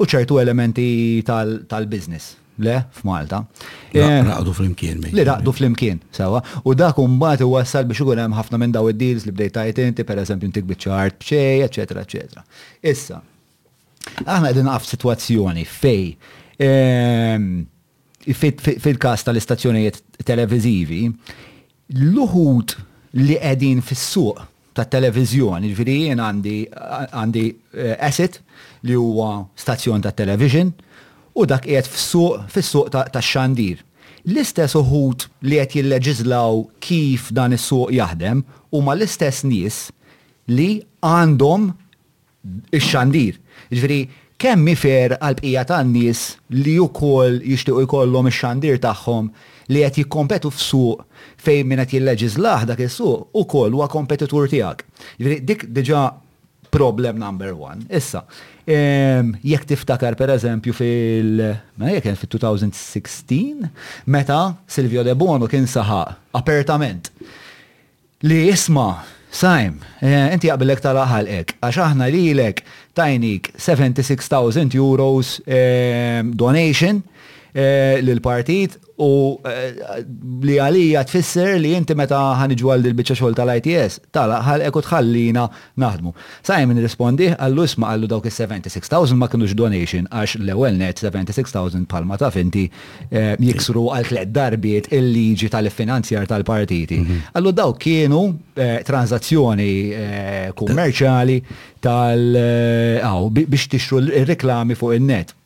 [0.00, 0.86] u ċertu elementi
[1.26, 2.36] tal-biznis.
[2.60, 3.38] Le, f'Malta.
[3.88, 4.98] Eh, raqdu fl-imkien.
[5.16, 6.42] Li raqdu fl-imkien, sawa.
[6.68, 7.06] U dak u
[7.48, 11.16] wassal biex ikun hemm ħafna minn daw id-deals li bdejt tajt inti, eżempju, intik bieċart
[11.22, 12.44] bċej, b'xej, eċetera, eċetera.
[12.92, 13.22] Issa,
[14.26, 16.04] aħna għedin għaf situazzjoni fej
[16.68, 17.48] ehm,
[18.36, 21.06] fil-kas tal-istazzjonijiet televizivi,
[21.96, 22.76] l-uħud
[23.16, 24.38] li qegħdin fis-suq
[24.76, 25.64] ta' televizjon.
[25.72, 26.56] ġviri jien għandi
[27.10, 28.38] għandi eh, asset
[28.86, 30.70] li huwa stazzjon ta' television
[31.34, 33.82] u dak qiegħed fis-suq fis-suq ta' xandir.
[34.30, 38.44] L-istess uħut li qed jilleġislaw kif dan is-suq jaħdem
[38.76, 39.88] huma l-istess nies
[40.50, 41.70] li għandhom
[42.76, 43.38] ix-xandir.
[43.70, 44.00] Ġviri,
[44.40, 46.22] kemm mifer għal bqija tan-nies
[46.56, 49.32] li wkoll jixtiequ jkollhom ix-xandir tagħhom
[49.70, 51.06] li qed jikkompetu f'suq
[51.40, 54.78] fejn minn qed jilleġislaħ dak is-suq ukoll huwa kompetitur tiegħek.
[55.18, 56.02] Jiġifieri dik diġà
[56.70, 57.78] problem number one.
[57.92, 58.22] Issa,
[58.68, 61.28] jekk tiftakar per eżempju fil
[61.80, 63.56] 2016
[64.06, 66.08] meta Silvio De Bono kien saħaq
[66.40, 67.04] apertament
[68.28, 68.90] li jisma'
[69.30, 70.98] Sajm, eh, inti jaqbilek tal
[71.30, 72.56] ek, għax aħna li l-ek
[72.98, 75.36] tajnik 76,000 euros
[76.34, 76.94] donation
[77.52, 79.70] Eh, l-partit u eh,
[80.46, 84.86] li għalija tfisser li inti meta ħanġu għal dil bicċa xol tal-ITS, tala ħal ekut
[84.86, 85.48] tħallina
[85.82, 86.12] naħdmu.
[86.46, 92.20] Sajmin rispondi għallu isma għallu dawk il-76,000 ma kienux donation għax l-ewel net 76,000 palma
[92.22, 97.00] ta' finti eh, jiksru għal tlet darbiet il-liġi tal-finanzjar tal-partiti.
[97.02, 97.20] Mhm.
[97.34, 98.22] Għallu dawk kienu
[98.86, 99.72] tranzazzjoni
[100.54, 101.38] kummerċali
[101.82, 105.36] tal- biex tixru il-reklami fuq il-net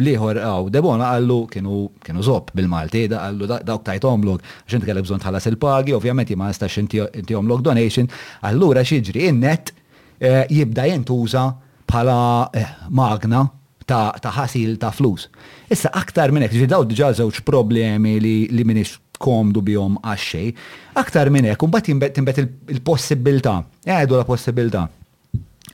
[0.00, 2.22] liħor għaw, debona għallu kienu kienu
[2.56, 7.34] bil-Malti, da għallu dawk tajt omlog, xint kelle bżon tħallas il-pagi, ovvjament ma nistax inti
[7.36, 8.08] omlog donation,
[8.48, 9.72] allura xieġri innet
[10.18, 11.46] eh, jibda jintuża
[11.88, 12.20] bħala
[12.56, 13.44] eh, magna
[13.84, 15.26] ta' ħasil ta' flus.
[15.68, 20.54] Issa aktar minn hekk, ġidaw diġa żewġ problemi li minix komdu bihom għaxxej,
[20.98, 22.40] aktar minn hekk, bat timbet
[22.72, 24.86] il-possibilità, għedu la possibilità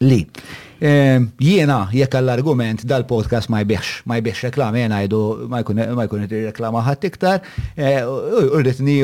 [0.02, 0.20] li
[0.80, 5.20] ehm, jiena jekk l-argument dal-podcast ma jbiex, ma jbiex reklama, jena jdu
[5.50, 7.40] ma jkun reklama ħat iktar,
[7.74, 8.98] eh, urritni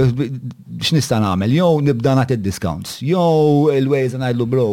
[0.81, 4.69] x'nista' nagħmel, jew nibda nagħti discounts, jew il-ways ngħidlu bro,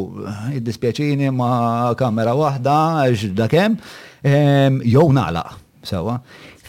[0.58, 2.78] id-dispjaċini ma kamera waħda
[3.18, 3.80] x'da kemm,
[4.22, 5.60] ehm, jew nagħlaq.
[5.82, 6.20] Sewa.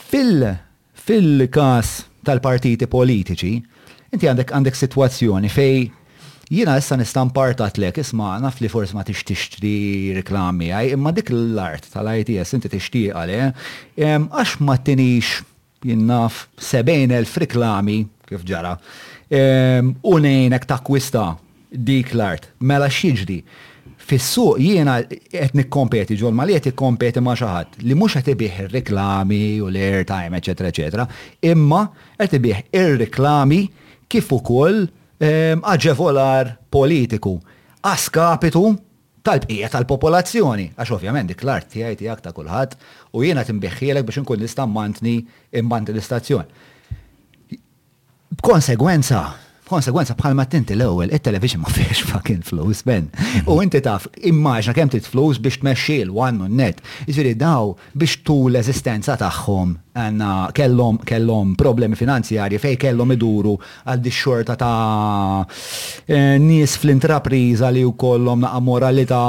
[0.09, 0.41] Fil
[0.97, 1.91] fil-każ
[2.25, 3.57] tal-partiti politiċi,
[4.17, 5.81] inti għandek għandek sitwazzjoni fej
[6.53, 11.13] Jina issa nistan partat lek, isma naf li forse ma tix tixtri reklami għaj, imma
[11.17, 13.39] dik l-art tal-ITS inti tixtieq għale,
[13.97, 15.39] għax ma tinix
[15.89, 17.97] jinnaf 70.000 reklami
[18.29, 18.75] kif ġara,
[20.13, 21.25] unajnek ta' kwista
[21.73, 23.41] dik l-art, mela xieġdi.
[24.03, 28.61] Fissu jiena qed nikkompeti ġol ma li qed ikkompeti ma' xaħat li mhux qed ibih
[28.67, 31.09] ir-reklami u l-airtime, eċetera, eċetera,
[31.49, 31.87] imma
[32.21, 33.63] qed ibih ir-reklami
[34.13, 34.83] kif ukoll
[35.23, 37.37] Ehm, aġevolar politiku,
[37.87, 38.73] askapitu
[39.23, 42.75] tal-bqija tal-popolazzjoni, għax ovvjament dik l-art tijaj tijak ta' kulħadd
[43.15, 45.13] u jiena timbeħħielek biex inkun nista' mmantni
[45.61, 46.51] l-istazzjon.
[48.41, 49.23] B'konsegwenza,
[49.63, 53.05] Konsekwenza bħalma tinti l-ewwel, it-television ma fiex fucking flows ben.
[53.47, 56.81] U inti taf, immaġna kemm tit flows biex tmexxi l-wan u net.
[57.09, 63.55] Iżviri daw biex tu l ezistenza tagħhom għanna kellhom kellhom problemi finanzjarji fej kellhom iduru
[63.87, 65.47] għal di xorta ta'
[66.11, 69.23] eh, nies fl-intrapriża li kollom naqa' moralità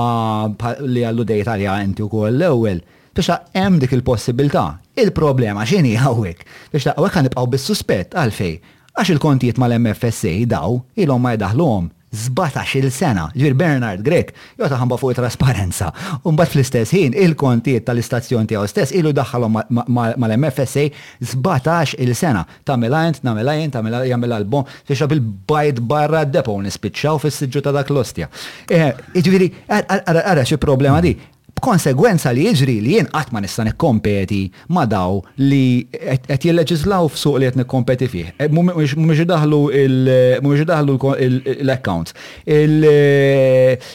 [0.88, 2.82] li għallu dejta li inti wkoll l-ewwel.
[3.14, 4.72] Biex hemm dik il-possibilità.
[4.98, 6.44] Il-problema x'inhi għawek.
[6.74, 8.64] Biex ta' hawnhekk ħanibqgħu bis-suspett għalfej
[8.94, 15.16] Għax il-kontijiet mal-MFSA daw il-om ma jdaħluhom 17 sena, ġir Bernard Grek, jo taħamba fuq
[15.18, 15.88] trasparenza.
[16.30, 19.58] Umbat fl-istess ħin, il kontijiet tal-istazzjon tiegħu stess ilu daħħalhom
[19.90, 20.86] mal-MFSA
[21.32, 22.44] 17 il-sena.
[22.70, 23.80] Tagħmel għajnt, ta' għajnt,
[24.12, 28.30] jagħmel album, fiexa bil-bajt barra d-depo nispiċċaw fis-siġġu ta' dak l-ostja.
[28.70, 31.18] Eh, Ġifieri, ara xi problema di.
[31.54, 35.86] B'konsegwenza li jiġri li jien qatt ma nista' nikkompeti ma' daw li
[36.26, 38.32] qed jilleġislaw f'suq li qed nikkompeti fih.
[38.42, 39.60] Eh, mhumiex idaħlu
[40.42, 42.18] mhumiex l-accounts.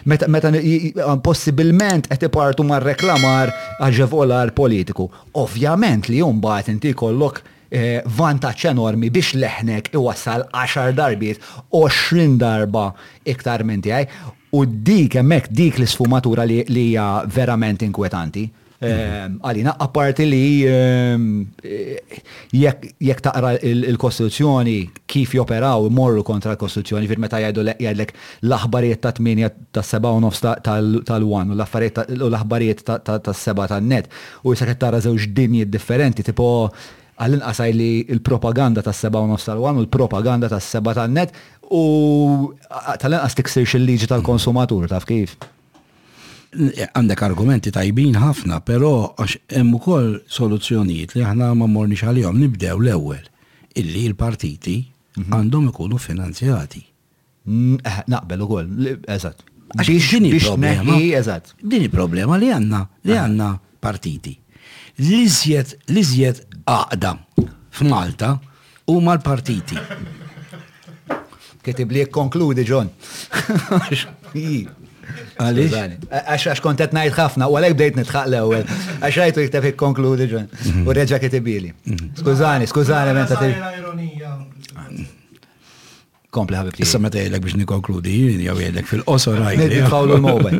[0.07, 3.53] Meta possibilment qed ipartu mar-reklamar
[3.83, 5.09] għaġevolar politiku.
[5.43, 7.43] Ovvjament li mbagħad inti kollok
[7.75, 11.43] eh, vantaċ enormi biex leħnek iwassal 10 darbiet,
[11.75, 12.93] 20 darba
[13.35, 14.37] iktar minn tiegħi.
[14.51, 18.47] U dik hemmhekk dik l-sfumatura li hija verament inkwetanti.
[18.79, 21.23] Ehm, għalina, apparti li ehm,
[21.65, 22.21] eh,
[22.55, 24.75] jekk taqra il-Kostituzzjoni
[25.11, 28.15] kif joperaw morru kontra l-Kostituzzjoni, fir meta jgħidu jgħidlek
[28.47, 34.07] l-aħbarijiet ta' 8 ta' 7 u nofs tal-1 u l-aħbarijiet ta' 7 tan-net
[34.45, 36.71] u jisek tara żewġ dinji differenti, tipo
[37.19, 41.35] għallin qasaj li l propaganda ta' 7 u nofs tal-wan u l-propaganda ta' seba' tal-net
[41.71, 42.53] u
[43.01, 45.37] tal anqas tiksirx il-liġi tal-konsumatur, taf kif?
[46.57, 52.79] Għandek argumenti tajbin ħafna, pero għax hemm ukoll soluzzjonijiet li aħna ma morniex għalihom nibdew
[52.81, 53.27] l-ewwel
[53.77, 54.79] illi l-partiti
[55.19, 55.35] mhm.
[55.37, 56.85] għandhom ikunu finanzjati.
[57.49, 59.45] Mm, eh, naqbel ukoll, eżatt.
[59.77, 60.97] Għax din il-problema.
[61.21, 61.53] Eżatt.
[61.61, 63.25] Din il-problema li għandna li ah.
[63.27, 63.51] għandna
[63.85, 64.33] partiti.
[64.99, 67.13] L-iżjed l-iżjed għaqda
[67.79, 68.33] f'Malta
[68.89, 69.77] huma l-partiti.
[71.63, 72.91] Ketib li konkludi, John.
[75.41, 75.71] Għalix?
[76.13, 78.65] Għax għax kontet najt ħafna, u għalek bdejt nitħaq l-ewel.
[79.01, 80.47] Għax għajtu jiktaf konkludi, John.
[80.53, 80.83] Mhm.
[80.85, 81.71] U reġa kitibili.
[81.89, 82.11] Mhm.
[82.23, 85.09] Skużani, skużani, menta t
[86.37, 86.77] Kompli ħabib.
[86.85, 90.57] Issa meta jgħidlek biex nikonkludi, jgħu jgħidlek fil-qosor għajdu.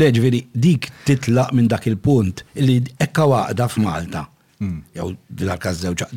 [0.00, 4.22] Leġveri, eh, dik titlaq minn dak il-punt li ekka waqda f'Malta.
[4.64, 4.78] Mm.
[4.96, 6.08] Jew dil-arkaz zewċ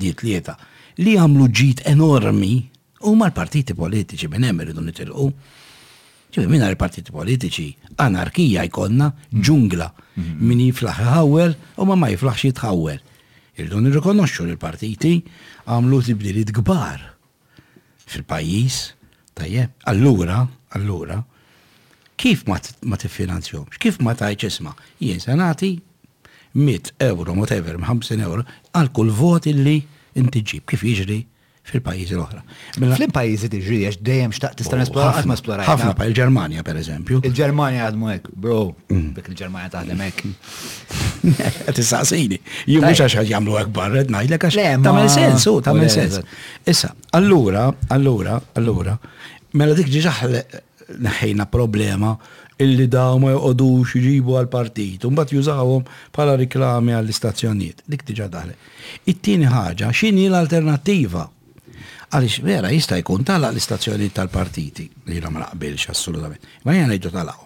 [0.99, 2.55] Li għamlu ġit enormi
[3.07, 5.29] U ma l-partiti politiċi minn hemm irridu nitilqu.
[6.35, 10.35] Ġivi minn partiti politiċi anarkija jkollna ġungla mhm.
[10.43, 12.99] min jiflaħ ħawel u ma ma jiflaħx jitħawel.
[13.55, 15.13] Irridu nirrikonoxxu li l-partiti
[15.69, 17.03] għamlu tibdiliet kbar
[18.09, 18.79] fil-pajjiż.
[19.39, 20.41] Tajje, allura,
[20.75, 21.15] allura,
[22.19, 22.57] kif ma
[22.99, 25.69] tiffinanzjomx, kif ma tajċ isma, jien senati
[26.57, 28.43] 100 euro, whatever, 50 euro,
[28.75, 29.77] għal kull vot illi
[30.19, 31.21] inti ġib, kif jiġri
[31.69, 32.41] fil-pajizi l-oħra.
[32.81, 35.65] Mela- fil-pajizi diġri, għax dejjem xtaqt tista' oh, nesplora ma esplora.
[35.67, 37.21] Ħafna pa' il-Ġermanja per eżempju.
[37.29, 38.59] Il-Ġermanja għadmu hekk, bro,
[38.89, 39.27] bek mm.
[39.33, 40.25] il-Ġermanja taħdem hekk.
[41.79, 46.19] Tisaqsini, jien biex għax jagħmlu hekk barra ngħidlek għax tagħmel sens, u tagħmel sens.
[46.69, 48.97] Issa, allura, allura, allura,
[49.59, 50.37] mela dik ġiġaħ
[50.99, 52.15] neħħejna problema
[52.59, 55.85] illi daw ma joqodux jġibu għal-partit, un bat jużawhom
[56.15, 57.85] bħala riklami għall-istazzjonijiet.
[57.93, 58.57] Dik diġa daħle.
[59.07, 61.23] It-tieni ħaġa, x'inhi l-alternattiva?
[62.09, 66.41] Għalix vera jista jkun tala l-istazzjoni tal-partiti li jina ma naqbilx assolutament.
[66.65, 67.37] Ma jena jdu talaw.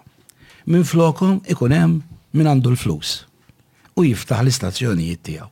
[0.72, 1.98] Minn flokom ikun hemm
[2.34, 3.16] minn għandu l-flus
[4.00, 5.50] u jiftaħ l-istazzjonijiet tiegħu.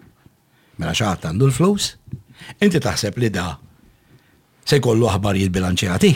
[0.80, 1.90] Mela xaħat għandu l-flus,
[2.64, 3.50] inti taħseb li da
[4.66, 6.14] se jkollu aħbarijiet bilanċjati.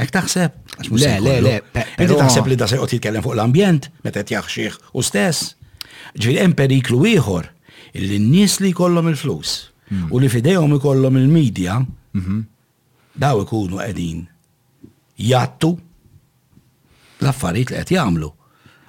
[0.00, 0.56] Ek taħseb?
[0.88, 1.54] Le, le, le.
[2.00, 5.52] Inti taħseb li da se jqot jitkellem fuq l-ambjent, meta jaħxieħ u stess.
[6.16, 7.52] Ġviri hemm periklu ieħor
[8.00, 9.58] illi nies li jkollhom il-flus
[10.10, 11.78] U li fidejhom ikollhom il-medja
[12.16, 12.40] mhm.
[13.22, 14.24] daw ikunu qegħdin
[15.28, 15.70] jattu
[17.22, 18.30] l-affarijiet li qed jagħmlu.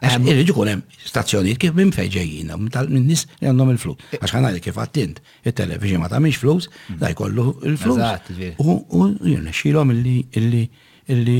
[0.07, 2.13] Irridu kun hemm stazzjonijiet kif minn fejn
[2.49, 3.97] minn nies li għandhom il-flus.
[4.13, 6.99] E- Għax ħana kif għattint, it-televiġi ma tagħmilx flus, mm.
[7.01, 8.35] da jkollu il-flus.
[8.61, 10.67] U jirnexxilhom illi illi
[11.13, 11.39] illi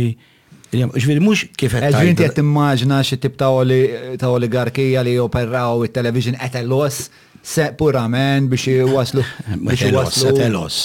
[0.67, 1.93] Ġviri mux kif għed.
[1.93, 7.05] Eh, Ġviri ti għed immaġna xie tip ta' oligarkija li operaw il-television at a loss
[7.53, 9.23] seq purament biex waslu.
[9.65, 10.33] Biex waslu.
[10.37, 10.77] Telos,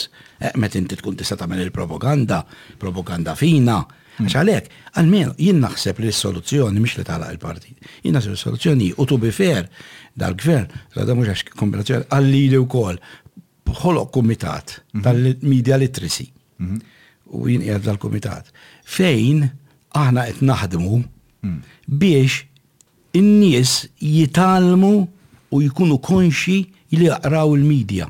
[0.60, 2.42] met eh, inti tkun tista' tagħmel il-propaganda,
[2.80, 3.80] propaganda fina.
[4.12, 4.26] Hmm.
[4.28, 7.86] Għax għalhekk, għalmenu jien naħseb li s-soluzzjoni mhix li tagħlaq il-partit.
[8.04, 9.64] Jien naħseb is-soluzzjoni u tu bifer
[10.20, 10.68] dal-gvern,
[10.98, 13.00] rada mhux għax kombinazzjoni għallili wkoll
[13.80, 15.02] ħoloq kumitat hmm.
[15.06, 16.28] tal-media literacy.
[16.60, 16.76] Hmm.
[17.40, 18.52] U jien qiegħed dal-kumitat.
[18.84, 19.46] Fejn
[20.02, 21.00] aħna qed naħdmu
[21.88, 22.42] biex
[23.18, 24.92] in-nies jitalmu
[25.52, 26.58] u jkunu konxi
[26.96, 28.08] li jaqraw il-medja.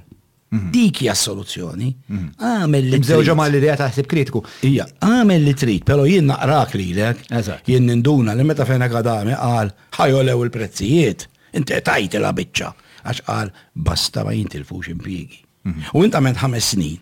[0.52, 0.70] Mhm.
[0.70, 1.94] Dik hija soluzzjoni.
[2.08, 2.26] Mhm.
[2.38, 3.08] Għamel li trid.
[3.08, 4.42] Żewġa mal-idea taħseb kritiku.
[4.68, 7.24] Ija, għamel li trid, però jien naqrak lilek,
[7.66, 12.72] jien ninduna li meta fejna għadami qal ħajolew il-prezzijiet, inti tajt la biċċa
[13.04, 15.38] għax qal basta ma jintilfux impjiegi.
[15.64, 15.80] Mhm.
[15.94, 16.98] U inta għamel ħames snin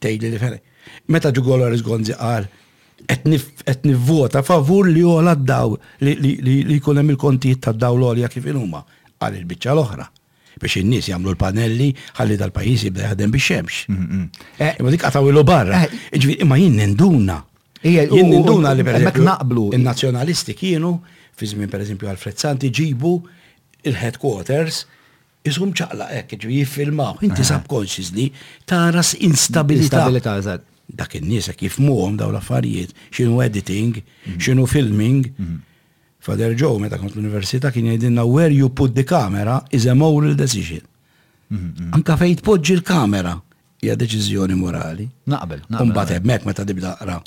[0.00, 0.60] tgħidli li ferri.
[1.12, 2.48] Meta ġugolor iżgonzi qal
[3.06, 8.80] qed vota favur li jola d-daw li jkun hemm il-kontijiet tad-daw l-olja kif il-huma
[9.22, 10.06] għal il-bicċa l-oħra
[10.60, 11.88] biex in-nies jagħmlu l-panelli
[12.18, 14.46] ħalli dal pajis jibda jaħdem biex xemx mm, mm.
[14.58, 15.82] eh, Imma dik qataw ilu barra.
[16.12, 17.36] Eh, Ma jinn jien ninduna.
[17.84, 19.66] Jien li per eżempju.
[19.76, 20.94] In-nazzjonalisti kienu
[21.36, 23.12] fi żmien pereżempju għal-Frezzanti ġibu
[23.86, 24.86] il-headquarters
[25.46, 27.46] jisum ċaqla ekk ġu jiffilmaw, inti eh.
[27.50, 28.30] subconsciously
[28.66, 30.06] taras instabilita.
[30.08, 30.58] Instabilità,
[30.96, 31.48] Dak in-nies
[31.82, 34.36] muħom daw l-affarijiet, x'inhu editing, mm-hmm.
[34.38, 35.24] x'inhu filming.
[35.32, 35.62] Mm-hmm.
[36.26, 40.34] Father Joe, meta kont l-Università, kien jgħidinna where you put the camera is a moral
[40.40, 40.82] decision.
[41.94, 43.36] Anka fejn tpoġġi l-kamera
[43.78, 45.06] hija deċiżjoni morali.
[45.30, 45.62] Naqbel.
[45.84, 47.20] Umbat hemmhekk meta tibda naqra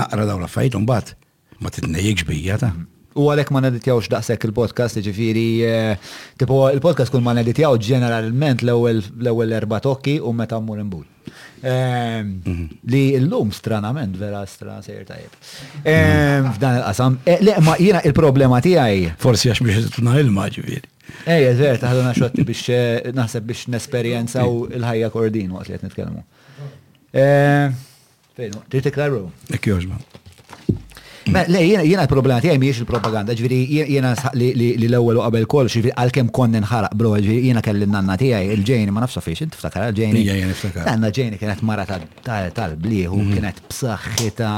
[0.00, 1.12] naqra dawn l-affarijiet, umbagħad
[1.60, 2.72] ma titnejjekx bija ta'
[3.18, 5.98] u għalek ma neditjawx daqsek il-podcast, ġifiri, eh,
[6.38, 11.04] tipo il-podcast kun ma neditjaw ġeneralment l-ewel erba tokki u meta mmur imbul.
[11.62, 12.66] Ehm, mhm.
[12.88, 15.32] Li l-lum stranament vera stra sejr tajib.
[15.84, 16.52] Ehm, mhm.
[16.54, 19.10] F'dan il-qasam, eh, le ma jina il-problema tijaj.
[19.18, 20.80] Forsi għax biex tuna il-ma ġifiri.
[21.26, 25.82] Ej, eh, eżver, taħduna xotti biex naħseb biex n-esperienza u il-ħajja kordin waqt li għet
[25.88, 26.22] nitkellmu.
[27.14, 27.74] Ehm,
[28.36, 29.10] fejn, t tiklar
[29.52, 29.94] Ek joġba.
[31.28, 33.58] Le, jena l problema tiegħi miex il-propaganda, ġviri
[33.90, 38.16] jena li l-ewwel u qabel kollox, ġviri għalkemm konna nħaraq, bro, ġviri jena kelli nanna
[38.20, 40.24] tiegħi il-ġejni ma nafsa fiex, tiftakar il-ġejni.
[40.86, 43.34] Nanna ġejni kienet mara tal-bliħu, mhm.
[43.34, 44.52] kienet b'saħħita,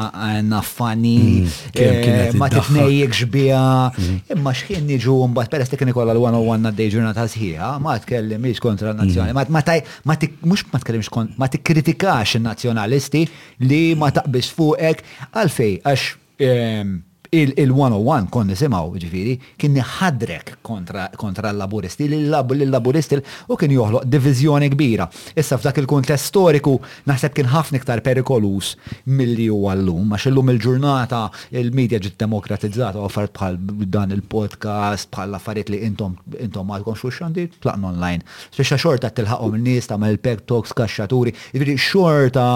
[0.52, 1.74] naffani, mhm.
[1.74, 4.22] eh, ma tifnejjek xbija, mhm.
[4.36, 8.94] imma xħin niġu mbagħad peress li kien ikolla l-101 għaddej ġurnata sħiħa, ma tkellimx kontra
[8.94, 13.26] n-nazzjoni, ma tkellimx ma tikkritikax in-nazzjonalisti
[13.66, 16.10] li ma taqbis fuqek għalfej għax
[16.40, 23.20] Um, il-101 kon nisimaw, ġifiri, kien ħadrek kontra l-laburisti, l-laburisti
[23.54, 25.06] u kien joħloq divizjoni kbira.
[25.38, 26.74] Issa f'dak il-kuntest storiku
[27.06, 28.72] naħseb kien ħafna iktar perikolus
[29.14, 31.22] mill-li u għallum, għax illum il-ġurnata
[31.60, 33.60] il-medja ġit demokratizzata u għaffar bħal
[33.94, 38.26] dan il-podcast, bħal affarijiet li intom intom għalkom xux xandi, tlaqna online.
[38.56, 42.48] Speċa xorta tilħaqom n-nis ta' mal-peg talks kaxxaturi, ġifiri xorta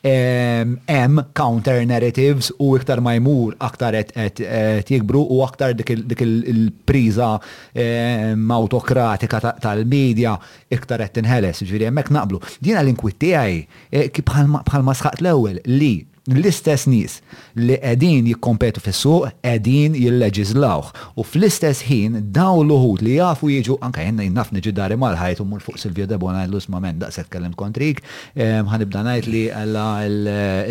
[0.00, 7.30] em counter narratives u iktar ma jmur aktar qed eh, jikbru u aktar dik il-priża
[7.72, 8.30] eh,
[8.60, 10.36] autokratika tal-medja
[10.76, 12.40] iktar qed tinħeles, ġifieri hemmhekk naqblu.
[12.62, 13.60] Dina l-inkwit tiegħi
[13.90, 15.92] eh, bħalma sħaqt l-ewwel li
[16.32, 17.18] l-istess nis
[17.60, 20.86] li qegħdin jikkompetu fis-suq qegħdin jilleġiżlawh
[21.20, 25.60] u fl-istess ħin daw l-uħud li jafu jiġu anke jenna jinnaf niġidari mal-ħajt u mur
[25.64, 28.00] fuq Silvio Debo Bona l da' daqset kellem kontrik
[28.38, 29.84] ħanibda ngħid li għalla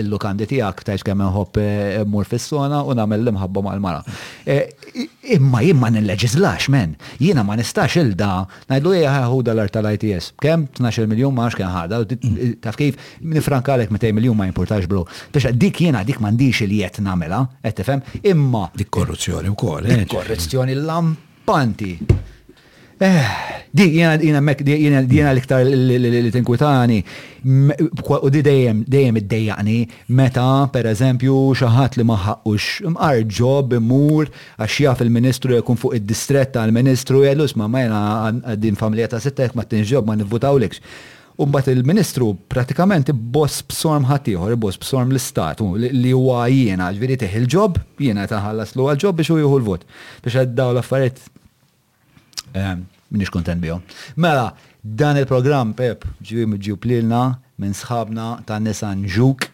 [0.01, 4.01] l-lukandi tiegħek ta' kemm inħobb eh, mur fis-sona u nagħmel l-imħabba mal-mara.
[4.49, 4.73] Eh,
[5.37, 8.31] imma nil-leġizlax, men, jiena ma nistax il-da
[8.71, 10.33] ngħidlu hija eh, ħuda art tal-ITS.
[10.41, 12.01] kem 12 miljon ma kien ħada,
[12.63, 15.05] taf kif minn frankalek 200 miljon ma jimpurtax blu
[15.51, 19.85] biex dik jiena dik m'għandix li jett namela, qed tifhem, imma dik korruzzjoni wkoll.
[19.87, 20.05] eh?
[20.07, 21.97] korruzzjoni lampanti.
[23.03, 23.27] Eh,
[23.69, 26.99] di jiena jena jiena l-iktar li tinkwitani
[28.21, 34.77] u di dejjem dejjem iddejjaqni meta pereżempju xi ħadd li ma ħaqqux imqar imur għax
[34.85, 37.99] jaf il-Ministru jkun fuq id distretta għal ministru Jellus ma' jena
[38.29, 40.79] għaddin familja ta' sittek ma t-inġob ma nivvutawlekx
[41.33, 45.63] U mbagħad il-ministru pratikament boss b'sorm ħatiħor, boss b'sorm l-istat,
[45.95, 49.87] li huwa jiena, ġveri teħ il-ġob, jiena taħallas l ġob biex u juhu l-vot.
[50.21, 51.23] Biex għaddaw l-affariet,
[52.53, 52.83] ehm,
[53.13, 53.81] minix kontent bihom.
[54.15, 54.51] Mela,
[54.83, 57.23] dan il-program, Pep, ġivim ġiju plilna,
[57.61, 59.47] minn sħabna ta' nisan ġuk,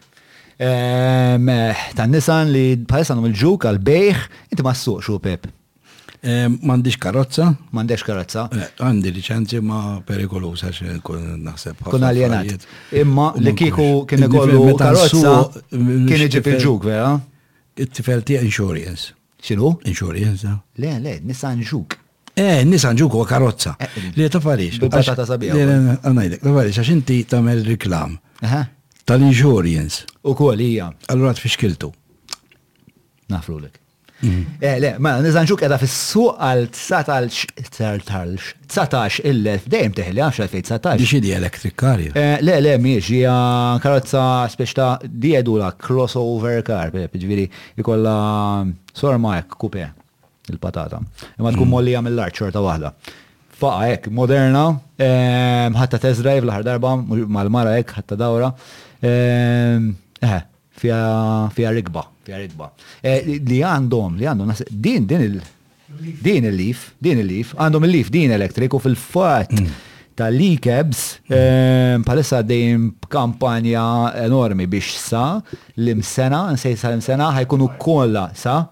[0.60, 5.48] ehm, eh, ta' nisan li bħalissa il-ġuk għal-bejħ, inti ma' s-suq Pep.
[6.20, 7.46] Mandiċ karozza?
[7.72, 8.42] Mandiċ karozza.
[8.76, 11.80] Għandi licenzi ma perikolosa xe kun naħseb.
[11.88, 12.66] Kun alienat.
[13.00, 15.38] Imma li kiku kien ikollu karozza
[15.70, 17.14] kien iġi fil-ġug, vera?
[17.80, 19.14] It-tifel ti insurance.
[19.40, 19.78] Xinu?
[19.88, 20.50] Insurance.
[20.76, 21.96] Le, le, nisan ġug.
[22.36, 23.76] Eh, nisan ġug u karozza.
[24.18, 24.76] Li farix.
[24.82, 25.56] Bil-patata sabiħ.
[26.04, 27.38] Għanajdek,
[27.72, 28.18] reklam.
[29.08, 30.04] Tal-insurance.
[30.22, 30.92] U kol, ija.
[31.08, 31.88] Allora t-fiskiltu.
[33.32, 33.78] Nafrulek.
[34.22, 34.46] Mhm.
[34.58, 36.66] Eh, Le, ma mela, nizanġuk edha fis-suq għal
[38.68, 41.00] 19 il-lef, dejjem teħli 10 fejn 19.
[41.00, 41.98] Biex di electric car.
[42.10, 43.36] Eh, le, le, miex, hija
[43.80, 47.48] karozza speċta di la crossover car, ġviri,
[47.80, 49.86] jikolla sorma jek kupe
[50.52, 51.00] il-patata.
[51.38, 51.70] Ma tkun mhm.
[51.78, 52.92] mollija mill-art xorta waħda.
[53.60, 54.66] Faqa ek, moderna,
[54.96, 58.52] ehm, ħatta test drive l-ħar darba, mal-mara ek, ħatta dawra,
[59.04, 59.92] ehm,
[60.24, 60.40] eh,
[60.80, 62.70] fija rikba l ridba.
[63.02, 65.42] Eh, li għandhom, li għandhom, din, din il-
[66.22, 69.70] din il-lif, din il-lif, għandhom il-lif din elektriku fil-fat mm.
[70.20, 73.82] tal-likebs eh, palissa dejjem kampanja
[74.22, 75.24] enormi biex sa
[75.74, 78.62] l-imsena, nsej sa l-imsena ħajkunu kolla sa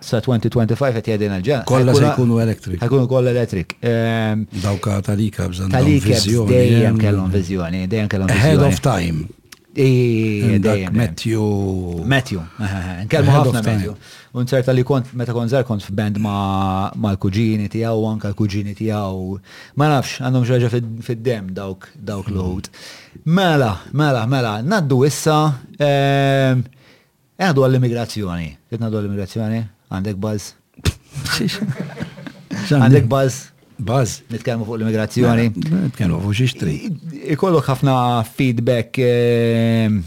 [0.00, 1.62] sa 2025 għet jgħidin għal-ġen.
[1.68, 2.80] Kolla se jkunu elektrik.
[2.84, 3.72] Għajkunu kolla elektrik.
[3.82, 4.32] Eh,
[4.62, 6.14] Dawka tal likebs għandhom viżjoni.
[6.14, 9.26] Tal-ikabs dejjem kellhom viżjoni, dejjem kellhom Ahead of time.
[9.78, 12.02] Matthew.
[12.04, 12.40] Matthew.
[13.06, 13.94] Nkelmu ħafna Matthew.
[14.38, 19.14] Unċerta li kont, meta kon zar kont f'band ma' l-kuġini tijaw, anka l-kuġini tijaw.
[19.78, 20.68] Ma' nafx, għandhom xaġa
[21.06, 22.34] fid-dem dawk dawk hmm.
[22.36, 22.66] l-ħut.
[23.34, 25.38] Mela, mela, mela, naddu issa,
[25.78, 28.48] għadu ehm, e għall-immigrazzjoni.
[28.74, 29.60] Għadu għall-immigrazzjoni?
[29.92, 30.42] Għandek buzz?
[32.68, 33.34] Għandek buzz?
[33.78, 34.22] Baz.
[34.30, 35.50] Nitkellmu fuq l-immigrazzjoni.
[35.70, 36.76] Mela, nitkellmu fuq xiextri.
[37.34, 37.94] Ikollok ħafna
[38.26, 38.98] feedback.
[39.04, 40.00] Ehm,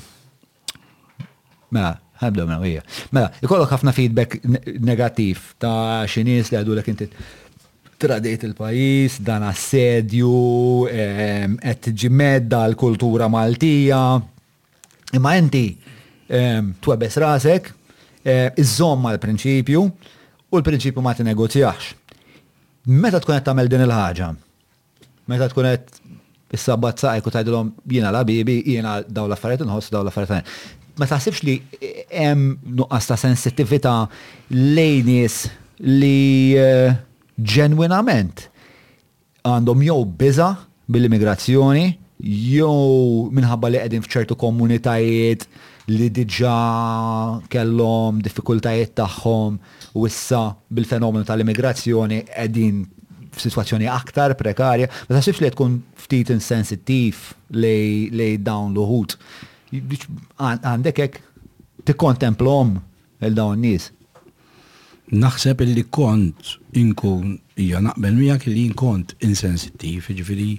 [1.72, 2.84] mela, ħabdu minn mela, għija.
[3.16, 4.40] Mela, ikollok ħafna feedback
[4.84, 7.08] negativ ta' xinis li għadu l inti
[8.02, 10.32] tradit il-pajis, dan assedju,
[10.90, 14.02] qed ehm, medda l-kultura Maltija.
[15.16, 15.66] Imma inti
[16.28, 17.72] ehm, twebes rasek,
[18.24, 19.88] eh, iżżomm l prinċipju
[20.52, 21.94] u l-prinċipju ma t-negozjax
[22.90, 24.28] Meta tkun qed tagħmel din il-ħaġa?
[25.30, 30.50] Meta tkun qed is-sabbat saqajku tgħidilhom jiena la bibi, jiena daw l-affarijiet inħoss daw l-affarijiet.
[30.98, 31.56] Ma taħsibx li
[32.10, 33.94] hemm nuqqas ta' sensittività
[34.50, 35.38] lejnies
[35.86, 36.98] li eh,
[37.38, 38.48] ġenwinament
[39.46, 40.50] għandhom jew biża
[40.92, 41.86] bil-immigrazzjoni,
[42.26, 42.72] jew
[43.32, 45.46] minħabba li qegħdin f'ċertu komunitajiet
[45.94, 46.58] li diġà
[47.52, 49.62] kellhom diffikultajiet tagħhom
[49.98, 50.42] u issa
[50.72, 52.84] bil-fenomenu tal-immigrazzjoni qegħdin
[53.36, 59.18] f'sitwazzjoni aktar prekarja, ma taħsibx li tkun ftit insensittiv li dawn l-uħut.
[60.40, 61.22] Għandek hekk
[61.88, 62.74] tikkontemplhom
[63.24, 63.90] il-dawn nies.
[65.12, 70.50] Naħseb li kont inkun ija naqbel miegħek li inkont insensittiv, jiġifieri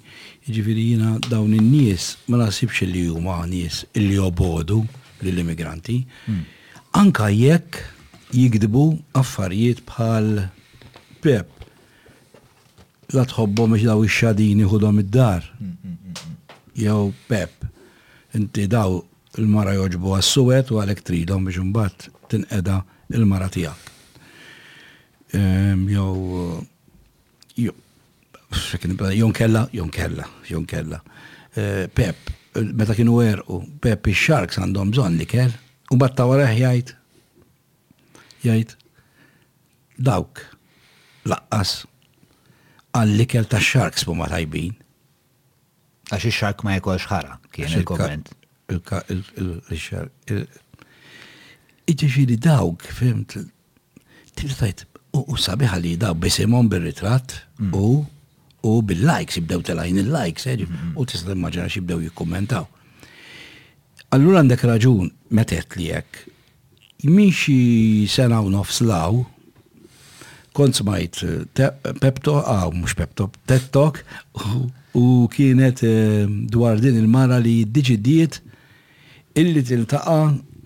[0.44, 4.80] jiġifieri jiena dawn in-nies ma naħsibx li huma nies li jobodu
[5.22, 6.02] lill-immigranti.
[6.26, 6.44] Hmm.
[7.00, 7.80] Anka jekk
[8.34, 8.86] jikdibu
[9.18, 10.46] affarijiet bħal
[11.22, 11.48] pep.
[13.12, 15.44] La tħobbom biex daw ix-xadini ħudhom id-dar.
[16.80, 17.66] Jew pep.
[18.36, 18.96] Inti daw
[19.36, 22.78] il-mara joġbu għas-suwet u għalek tridhom biex mbagħad tinqeda
[23.12, 23.88] il-mara tiegħek.
[25.36, 26.46] Ehm, jew
[27.56, 30.98] jon kella, jon kella, jon kella.
[31.56, 32.30] Eh, pep,
[32.72, 35.52] meta kienu erqu, Pep ix-Sharks għandhom bżonn li kell,
[35.92, 36.46] u batta wara
[38.42, 38.76] jgħid
[40.08, 40.42] dawk
[41.28, 41.82] laqqas
[43.00, 44.74] għall ta' sharks bu ma tajbin.
[46.12, 48.32] Għax il-shark ma jekol xħara, kien il-komment.
[51.92, 53.38] Iġiġiri dawk, fimt,
[54.38, 54.82] tiltajt,
[55.16, 57.72] u sabiħa li daw bisimon bil-ritrat mm.
[57.74, 58.02] u
[58.62, 60.92] u bil-likes, jibdew telajn il-likes, mm-hmm.
[60.94, 62.68] u tista' immaġina xibdew jikkommentaw.
[64.14, 66.20] Allura għandek raġun, metet li jekk
[67.02, 69.16] Miexi sena u nofs law,
[70.54, 74.54] kont smajt eh, Pepto, għaw, ah, mux Pepto, tettok, talk
[74.94, 78.38] u kienet eh, dwar din il-mara li diġidiet
[79.34, 80.14] illi tiltaqa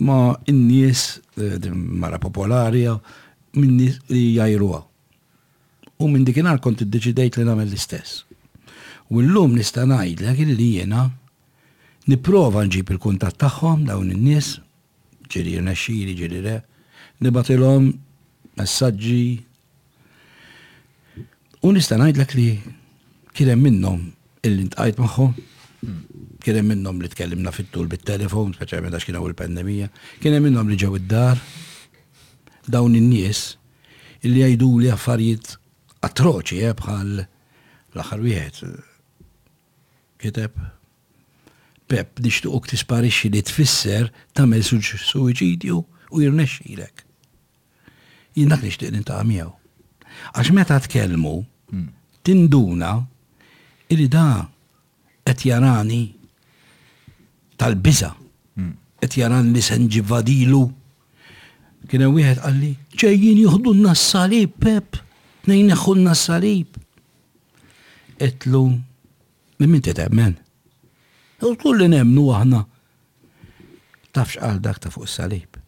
[0.05, 1.07] ma' innis
[1.39, 2.85] nies eh, mara popolari,
[3.57, 4.83] minnis li jajruwa.
[6.05, 8.27] U minn dikinar kont id-deċidejt li nagħmel l-istess.
[9.09, 11.07] U l-lum nista' ngħidlek li jena
[12.13, 14.59] nipprova nġib il kuntat tagħhom dawn in-nies
[15.33, 16.57] ġiri rnexxili, ġiri re,
[17.23, 17.91] nibatilhom
[18.61, 19.25] messaġġi.
[21.67, 22.49] U nista' ngħidlek li
[23.37, 24.03] kien hemm minnhom
[24.47, 25.35] illi ntqajt magħhom.
[26.43, 29.91] Kien hemm minnhom li tkellimna fit-tul bit-telefon, speċjalment għax kien il pandemija,
[30.23, 31.41] kien hemm minnhom li ġew id-dar
[32.71, 33.57] dawn in-nies
[34.25, 35.57] illi għajdu li affarijiet
[36.07, 38.77] atroċi eh, bħal l-aħħar wieħed.
[40.23, 40.57] Kiteb
[41.89, 47.05] Pep nixtuqok tisparixxi li tfisser tagħmel suicidju u jirnexxilek.
[48.37, 49.53] Jien dak nixtieq nintaqa' miegħu.
[50.35, 51.35] Għax meta tkellmu
[51.71, 51.87] hmm.
[52.27, 52.91] tinduna
[53.95, 54.25] illi da
[55.27, 56.01] qed jarani
[57.61, 58.11] tal-biża.
[58.59, 58.75] Hmm.
[59.03, 60.63] Qed jarani li sen nġivadilu.
[61.87, 64.99] Kien hemm wieħed qalli ġejjin juħdunna s-salib Pep,
[65.47, 66.83] nejn neħħunna s-salib.
[68.27, 68.65] Etlu,
[69.61, 70.35] minn min titemmen?
[71.45, 72.63] U kull li nemnu aħna.
[74.17, 75.59] Tafx għal dak ta' fuq is-salib.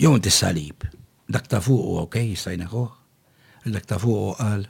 [0.00, 0.86] Jow inti salib.
[1.28, 2.68] Dak ta' fuq ok jistajna
[3.68, 4.62] Dak ta' fuq għal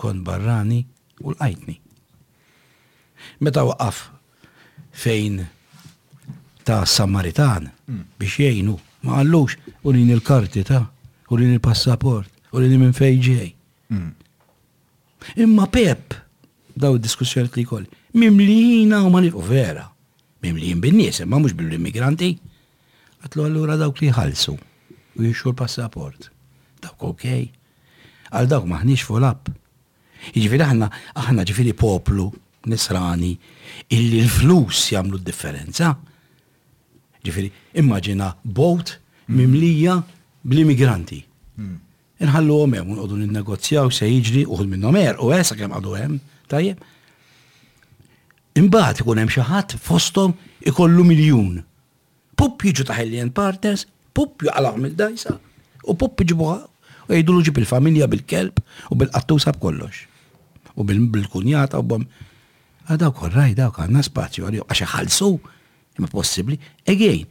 [0.00, 0.80] kon barrani
[1.22, 1.76] u l-qajtni.
[3.40, 4.10] Meta waqaf
[4.90, 5.46] fejn
[6.64, 8.18] ta' Samaritan mm.
[8.18, 8.74] biex jgħinu
[9.06, 9.56] ma għallux
[9.86, 10.82] u rin il-karti ta'
[11.30, 13.54] u lin il-passaport u rin minn fejġej.
[13.94, 14.10] Mm.
[15.46, 16.16] Imma Pep
[16.76, 17.84] daw diskussjoni li kol.
[18.12, 19.88] Mimlijina u ma u vera.
[20.42, 22.36] Mimlijin bin-nies, ma mhux bil-immigranti.
[23.22, 26.30] Għatlu allura dawk li ħalsu u jixxu l-passaport.
[26.82, 27.50] Dawk okej.
[28.32, 29.36] Għal dawk maħniex fulab.
[29.36, 29.50] up.
[30.36, 32.30] Iġifiri aħna, aħna ġifiri poplu
[32.68, 33.34] nisrani
[33.88, 35.94] illi l-flus jamlu d-differenza.
[37.24, 38.94] Ġifiri, immaġina bot
[39.28, 40.00] mimlija
[40.42, 41.20] bl-immigranti.
[41.58, 41.76] Hmm.
[42.20, 45.94] Inħallu għomem, un għodun il negozjaw se jiġri uħud minnom er, u għesak jem għadu
[45.96, 46.18] għem,
[46.50, 46.82] Tajjeb.
[48.60, 50.34] Imbagħad ikun hemm xi ħadd fosthom
[50.66, 51.60] ikollu miljun.
[52.38, 52.96] Pupp jiġu ta'
[53.34, 53.86] Partners,
[54.16, 55.36] pupp jaqalaw mill-dajsa
[55.88, 56.56] u pupp jiġbuha
[57.10, 58.60] u jgħidulu ġib il-familja bil-kelb
[58.90, 60.02] u bil-qattusa b'kollox.
[60.74, 62.06] U bil-kunjata u bom.
[62.90, 65.28] Għadaw ah, korraj, dawk għandna spazju għalju, għaxa ħalsu,
[65.98, 66.58] imma possibli.
[66.90, 67.26] egħin.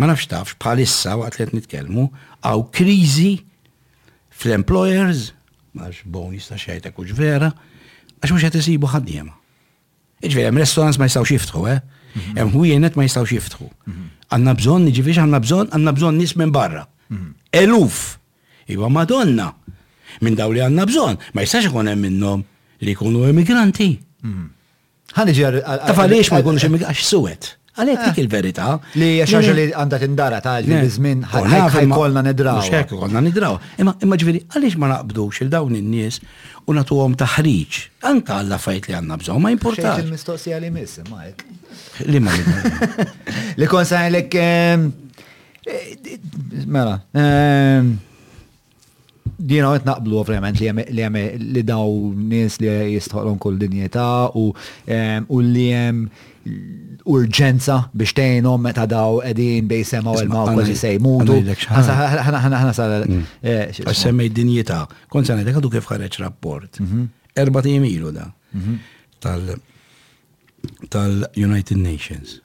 [0.00, 2.04] ma nafx tafx bħalissa waqt li nitkellmu
[2.48, 3.32] għaw kriżi
[4.40, 5.26] fl-employers,
[5.76, 7.50] maġ bon jista xejta kux vera,
[8.22, 9.28] għax mux għet jisibu ħaddiem.
[10.22, 11.82] Iġveri, għem restorans ma jistaw xiftħu, eh?
[12.36, 12.54] Għem mhm.
[12.54, 13.66] hujenet ma jistaw xiftħu.
[13.90, 14.04] Mhm.
[14.32, 16.84] Għanna bżon, iġveri, għanna bżon, għanna bżon nis minn barra.
[17.08, 17.32] Mhm.
[17.62, 17.98] Eluf!
[18.70, 19.48] Iwa madonna!
[20.22, 22.42] Minn dawli għanna bżon, ma jistax ikun hemm minnom
[22.82, 23.90] li jkunu emigranti.
[25.16, 25.58] Ħalli ġer.
[25.88, 27.50] Taf għaliex ma jkunux emigranti, għax suwet.
[27.72, 28.08] Għalek eh.
[28.10, 28.66] dik il-verità.
[29.00, 31.52] Li xaġa li għandha tindara ta' l-izmin eh.
[31.72, 32.58] ħajkolna nidraw.
[32.66, 33.56] Xek, kolna nidraw.
[33.80, 36.18] Imma ġviri, għalix ma naqbdux il-dawn in-nies
[36.68, 37.78] u natu għom taħriġ.
[38.10, 40.04] Anka għalla fajt li għanna bżaw, ma importax.
[40.04, 41.24] il mistoqsi li miss, ma
[42.04, 43.06] Li ma li.
[43.60, 44.34] Li konsa għalek.
[44.40, 44.86] Ehm,
[45.64, 46.18] eh,
[46.68, 46.98] mela.
[47.16, 47.88] Ehm,
[49.42, 51.16] Dina għet naqblu ovvijament li għem
[51.54, 51.88] li daw
[52.30, 54.04] nis li jistħolon kull dinjeta
[54.38, 54.50] u
[54.86, 56.02] ehm, li għem
[57.04, 61.36] urġenza biex tgħinhom meta daw edin bej semaw il-maw kważi se jmutu.
[61.72, 62.94] Ħana sal.
[63.06, 63.26] Mm.
[63.42, 64.82] Eh, Għax semmej dinjità.
[65.10, 66.80] Kont se għadu kif ħareġ rapport.
[66.82, 67.06] Mhm.
[67.42, 68.28] Erba' tiem ilu da.
[68.54, 68.78] Mhm.
[70.88, 72.40] Tal-United Nations.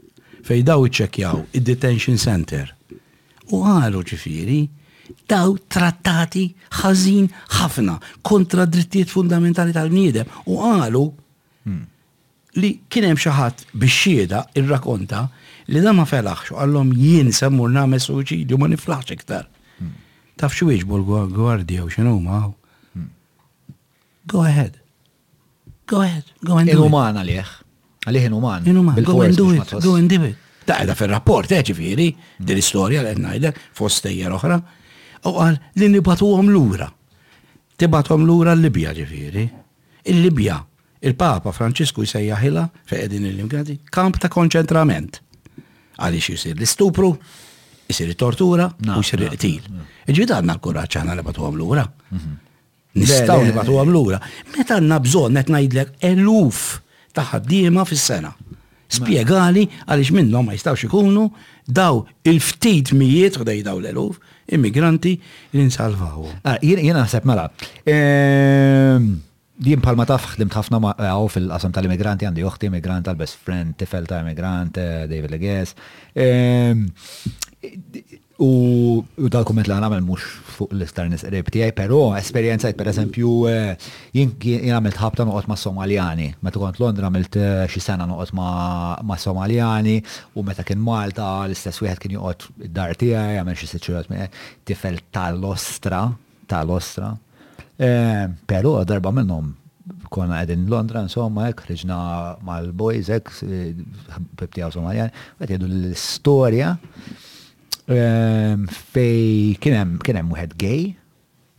[0.47, 2.73] Fej daw iċċekkjaw id-detention center.
[3.51, 4.61] U għalu ġifieri
[5.27, 6.47] daw trattati
[6.81, 7.27] ħażin
[7.59, 11.03] ħafna kontra drittijiet fundamentali tal-bniedem u għalu
[11.67, 11.83] mm
[12.61, 15.25] li kien hemm xi ħadd bixxieda irrakonta
[15.71, 19.45] li da ma felaħx għallhom jien semmur nagħmel suċidju ma niflaħx iktar.
[19.77, 19.93] Hmm.
[20.39, 22.41] Taf xi wieġbu l-gwardja u x'inhu ma.
[22.95, 23.09] Hmm.
[24.33, 24.79] Go ahead.
[25.87, 26.27] Go ahead.
[26.43, 26.77] Go and do it.
[26.77, 27.51] Inuman għalih.
[28.07, 28.67] Għalih inuman.
[28.71, 29.01] Inuman.
[29.05, 29.75] Go and do it.
[29.83, 30.43] Go and do it.
[30.67, 32.43] Ta' edha fil-rapport, eh, ġifiri, hmm.
[32.47, 34.57] din istorja li għednajder, fost tejjer oħra,
[35.29, 36.89] u għal li nibatu għom l-ura.
[37.79, 39.45] Tibatu għom l-ura l-Libja ġifiri.
[40.11, 40.57] Il-Libja
[41.11, 45.21] il-Papa Franċisku jsejjaħilha feqedin il-imgrati kamp ta' konċentrament.
[45.97, 47.11] Għaliex jisir l-istupru,
[47.89, 49.69] jisir tortura u jisir il-qtil.
[50.07, 51.87] Iġbid l kurraċ ħana li batu lura.
[52.11, 52.35] Mhm.
[52.97, 54.19] Nistaw li batu lura.
[54.55, 56.61] Meta għanna bżonn qed ngħidlek eluf
[57.13, 58.33] ta' ħaddiema fis-sena.
[58.87, 61.27] Spiegali għaliex minnhom ma jistgħux ikunu
[61.67, 64.19] daw il-ftit mijiet u dej daw l-eluf
[64.55, 65.17] immigranti
[65.51, 66.27] li nsalvaw.
[66.47, 67.49] Ah, Jiena naħseb mela.
[67.85, 69.26] Ehm,
[69.65, 74.19] Jien palma taf ħdimt ħafna għaw fil-qasam tal-immigranti għandi uħti immigrant tal-best friend, tifel ta'
[74.21, 75.71] immigrant, eh, David Leges.
[76.13, 76.83] Ehm,
[78.37, 78.49] u
[79.33, 80.27] dal-komment li għan għamil mux
[80.59, 84.35] fuq l-istar nisqrib tijaj, pero esperienzajt per eżempju eh, jien
[84.77, 86.29] għamil tħabta noqot ma' Somaljani.
[86.45, 89.97] Meta kont Londra għamilt eh, xi sena noqot ma' Somaljani
[90.37, 96.11] u meta kien Malta l-istess wieħed kien joqgħod id-dar tiegħi għamil xi siċċurat tifel tal-ostra
[96.47, 97.15] tal-ostra
[97.79, 99.51] Eh, pero darba minnom
[100.11, 101.97] konna għedin Londra, insomma, ek, reġna
[102.45, 103.29] mal-boys, ek,
[104.39, 106.71] pepti għaw somaljan, għed jedu l-istoria
[107.93, 108.55] eh,
[108.93, 110.87] fej kienem, muħed gay,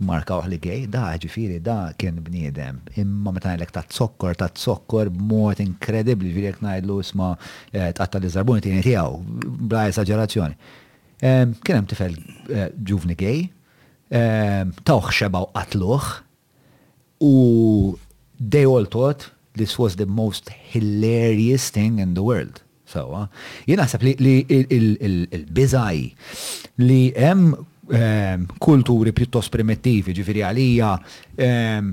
[0.09, 5.13] marka uħli gay, da ġifiri, da kien bniedem, imma meta għalek ta' zokkor, ta' zokkor,
[5.15, 7.31] mod inkredibli, ġifiri jek najdlu isma
[7.71, 9.21] tqatta eh, li zarbuni tini tijaw,
[9.71, 10.59] bla esagerazzjoni.
[11.19, 12.13] Kienem tifel
[12.87, 13.41] ġuvni gay,
[14.11, 16.05] Ehm, tawħ xebaw qatluħ
[17.29, 17.33] u
[18.41, 22.63] they all thought this was the most hilarious thing in the world.
[22.89, 23.27] so uh
[23.69, 25.99] jina għasab li il-bizaj
[26.89, 27.51] li hemm
[27.93, 30.95] ehm, kulturi pjuttost primittivi ġifiri għalija
[31.37, 31.91] ehm,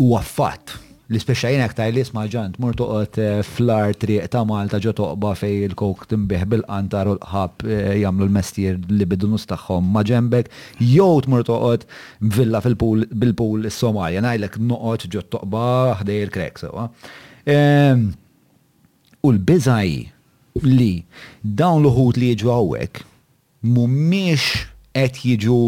[0.00, 0.78] u għaffat
[1.10, 5.30] l jenek ta' li isma ġant, mur toqot eh, flar triq ta' Malta ġo toqba
[5.40, 10.50] fej il-kok timbih bil-qantar u l-ħab eh, jamlu l mestir li bidunus taħħom ma ġembek,
[10.84, 11.88] jow tmur toqot
[12.20, 16.90] villa bil-pool il somalia najlek noqot ġo toqba ħdej il-krek sewa.
[17.48, 18.10] Ehm,
[19.24, 19.96] u l-bizaj
[20.68, 20.92] li
[21.40, 23.00] dawn l-ħut li jġu għawek
[23.64, 24.50] mumiex
[24.92, 25.62] qed jiġu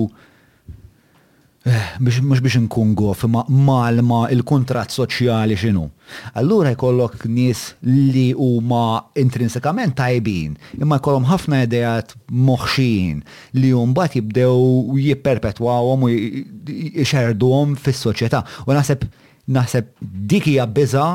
[1.62, 5.82] Eh, biex mux biex nkun gof ma malma il-kontrat soċjali xinu.
[6.41, 13.20] Allura jkollok nis li huma intrinsikament tajbin, imma jkollhom ħafna idejat moħxin
[13.61, 16.11] li mbagħad jibdew jipperpetwawhom u
[17.05, 18.41] jxerduhom fis-soċjetà.
[18.65, 19.05] U naħseb
[19.59, 19.93] naħseb
[20.32, 21.07] dik hija biża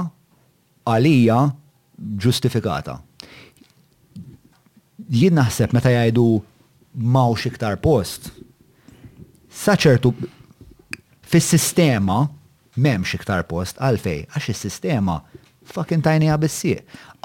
[0.86, 1.40] għalija
[2.22, 3.00] ġustifikata.
[5.10, 6.30] Jien naħseb meta jgħidu
[7.02, 8.30] mawx iktar post,
[9.56, 10.12] saċertu
[11.32, 12.26] fis-sistema
[12.76, 15.20] memx iktar post għalfej, għax is-sistema
[15.66, 16.76] fucking tajni għabessi.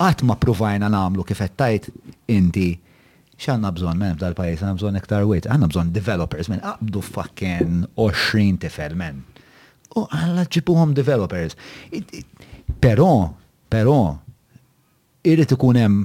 [0.00, 1.90] Għat ma provajna namlu kifet tajt
[2.32, 2.68] inti
[3.40, 7.82] xanna bżon men mela, dal-pajis, għanna bżon iktar wit, għanna bżon developers men, għabdu fucking
[7.98, 9.22] 20 tifel men.
[9.96, 11.56] U għalla għom developers.
[12.80, 13.12] Pero,
[13.68, 13.96] pero,
[15.26, 16.04] irrit ikun hemm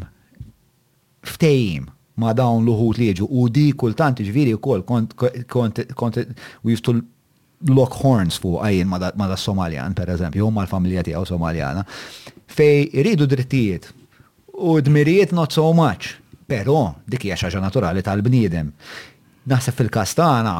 [1.25, 1.85] ftejim
[2.15, 5.81] ma dawn l-uħut li U di kultant iġviri u kol, kont
[6.21, 6.93] u jiftu
[7.71, 11.85] lock horns fu għajin ma da Somaljan, per eżempju, u ma l-familja tijaw Somaljana,
[12.55, 13.89] fej iridu drittijiet
[14.55, 16.15] u dmirijiet not so much,
[16.47, 18.69] pero dik hija xaġa naturali tal-bniedem.
[19.49, 20.55] Naħseb fil-kastana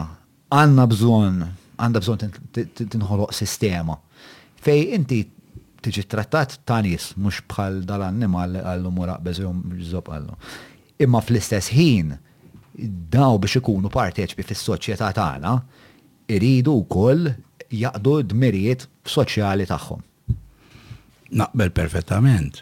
[0.52, 1.38] għanna bżon,
[1.80, 3.96] għanna bżon tinħoloq sistema
[4.66, 5.24] fej inti
[5.86, 10.40] tiġi trattat tanis, mux bħal dal-annimal għallu muraq bezjum zob għallu.
[11.02, 12.14] Imma fl-istess ħin,
[13.12, 15.52] daw biex ikunu parteċpi fis-soċjetà tagħna,
[16.32, 17.34] iridu wkoll
[17.76, 20.02] jaqdu d-mirijiet soċjali tagħhom.
[21.42, 22.62] Naqbel perfettament.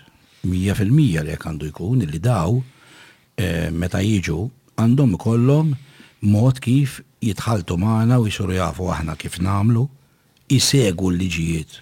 [0.49, 4.39] Mija fil-mija li għandu jkun li daw eh, meta jiġu
[4.81, 5.69] għandhom kollom
[6.33, 9.85] mod kif jitħaltu maħna u jisuru jafu aħna kif namlu,
[10.51, 11.77] jisegu l-liġijiet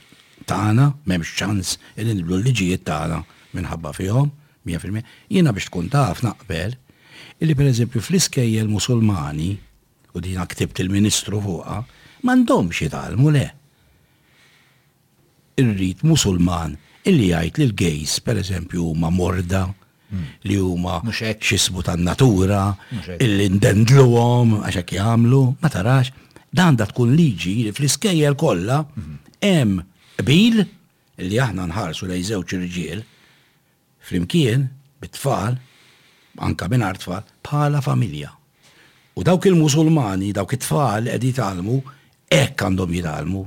[0.52, 3.24] taħna, memx ċans il l-liġijiet taħna
[3.56, 4.30] minħabba fihom,
[4.68, 5.04] 100%.
[5.32, 6.76] Jiena biex tkun taf naqbel
[7.42, 9.52] illi per eżempju fl-iskejjel musulmani
[10.16, 11.82] u dina ktibt il-ministru fuqa
[12.22, 13.46] m'għandhomx jitalmu le.
[15.62, 16.76] Irrit musulman
[17.10, 20.28] illi jgħid li l-gejs per eżempju huma morda hmm.
[20.50, 22.62] li huma xisbu tan-natura,
[23.18, 26.14] illi ndendluhom hekk jagħmlu, ma tarax,
[26.54, 29.18] dan da tkun liġi fl-iskejjel kollha hmm.
[29.42, 29.82] hemm
[30.22, 30.62] bil
[31.22, 33.02] li aħna nħarsu lej żewġ irġiel
[34.12, 34.68] flimkien
[35.02, 35.56] bit-tfal,
[36.46, 38.30] anka minn tfal, bħala familja.
[39.18, 41.80] U dawk il-Musulmani, dawk it-tfal qed jitalmu
[42.32, 43.44] hekk għandhom jitalmu,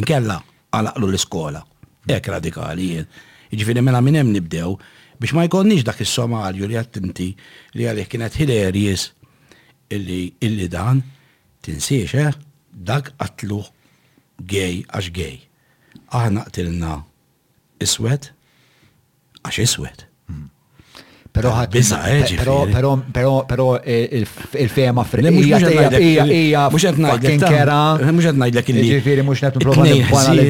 [0.00, 0.40] inkella
[0.76, 1.64] għalaqlu l-iskola,
[2.08, 3.06] Ek radikali jien.
[3.50, 4.76] Iġifiri mela minn hemm nibdew
[5.18, 7.26] biex ma jkollniex dak is-Somalju li għattinti
[7.74, 9.08] li għalih kienet hilarious
[9.90, 11.02] illi, illi dan
[11.66, 12.30] tinsiex eh?
[12.70, 13.58] dak qatlu
[14.46, 15.40] gay għax gay.
[16.14, 16.94] Aħna qtilna
[17.82, 18.30] iswed
[19.42, 20.05] għax iswed.
[21.36, 25.58] Pero eh, ħadd eh, Pero, Però pero, pero, il-fema frilija
[26.00, 27.78] hija mhux qed ngħidlek kera.
[28.00, 28.86] Eh, mhux qed ngħidlek illi.
[28.96, 30.46] Ġifieri mhux qed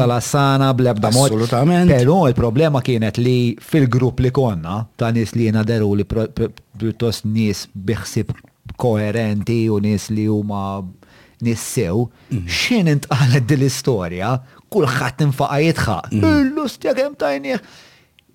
[0.00, 1.26] tal-assana bl mod.
[1.30, 1.90] Assolutament.
[1.92, 7.66] Però il-problema kienet li fil-grupp li konna ta' nies li jiena deru li pjuttost nies
[7.74, 8.32] biħsib
[8.80, 10.80] koerenti u nies li huma
[11.40, 12.40] nissew, mhm.
[12.52, 14.34] xin intqalet dil-istorja,
[14.72, 15.98] kullħat infaqa jitħa.
[16.16, 16.34] Mhm.
[16.44, 17.72] Illus jek hemm tajnieh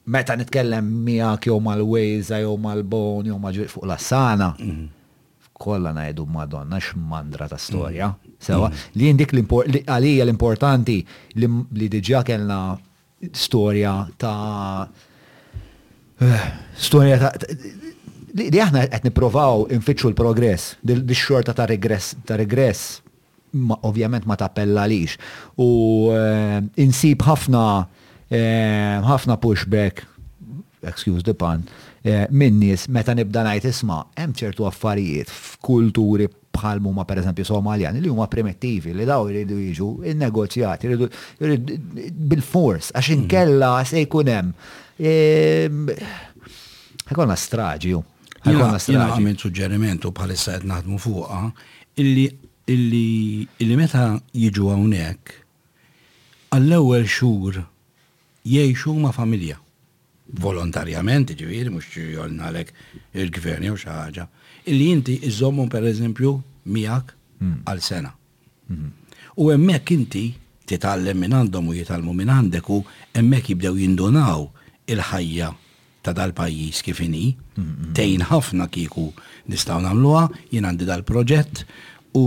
[0.06, 4.88] meta nitkellem miak jew mal-Wejza jew mal-Bon jew mal fuq l-Assana, mhm.
[5.56, 8.07] kollha ngħidu Madonna x'mandra ta' storja.
[8.14, 8.36] Mhm.
[8.45, 8.95] Sewa, mhm.
[8.99, 9.34] li jindik
[9.88, 10.98] għalija l-importanti
[11.80, 12.60] li diġà kellna
[13.34, 14.88] storja ta'
[16.22, 16.45] eh,
[16.77, 17.34] storja ta'
[18.36, 22.98] li aħna qed nipprovaw infittxu l-progress, dix-xorta ta' regress, ta' regress,
[23.82, 25.15] ovvjament ma tappellalix.
[25.56, 27.61] U eh, insib ħafna
[28.34, 30.02] Eh, ħafna pushback,
[30.82, 31.62] excuse the pun,
[32.04, 36.26] eh, minnis, nies meta nibda ngħid isma' hemm ċertu affarijiet f'kulturi
[36.56, 40.90] bħal huma eżempju Somaljani li huma primittivi li daw iridu jiġu innegozjati
[42.14, 43.18] bil-fors għax mhm.
[43.20, 44.54] inkella se jkun hemm.
[45.00, 45.90] Ehm,
[47.06, 47.92] Ħekonna straġi.
[48.48, 48.98] Ħekonna straġi.
[49.14, 51.52] Għamil suġġerimentu bħalissa qed naħdmu fuqha
[52.02, 52.26] illi
[52.74, 57.62] illi meta jiġu hawnhekk għall-ewwel xhur
[58.46, 59.60] jiexu ma' familja.
[60.40, 62.72] Volontarjament, ġivir, mux jolna lek
[63.18, 64.26] il-gvern jew xaħġa.
[64.70, 66.32] Illi inti iżommu per eżempju
[66.74, 67.12] miak
[67.42, 67.60] hmm.
[67.70, 68.12] għal sena.
[68.70, 68.90] Hmm.
[69.42, 70.26] U emmek inti
[70.66, 72.80] titallem minn għandhom u jitallmu minn għandek u
[73.22, 74.48] emmek jibdew jindunaw
[74.94, 75.52] il-ħajja
[76.06, 77.28] ta' dal-pajis kifini,
[77.58, 79.08] hmm, tejn ħafna kiku
[79.50, 81.64] nistaw namluwa, jien għandi dal-proġett
[82.18, 82.26] u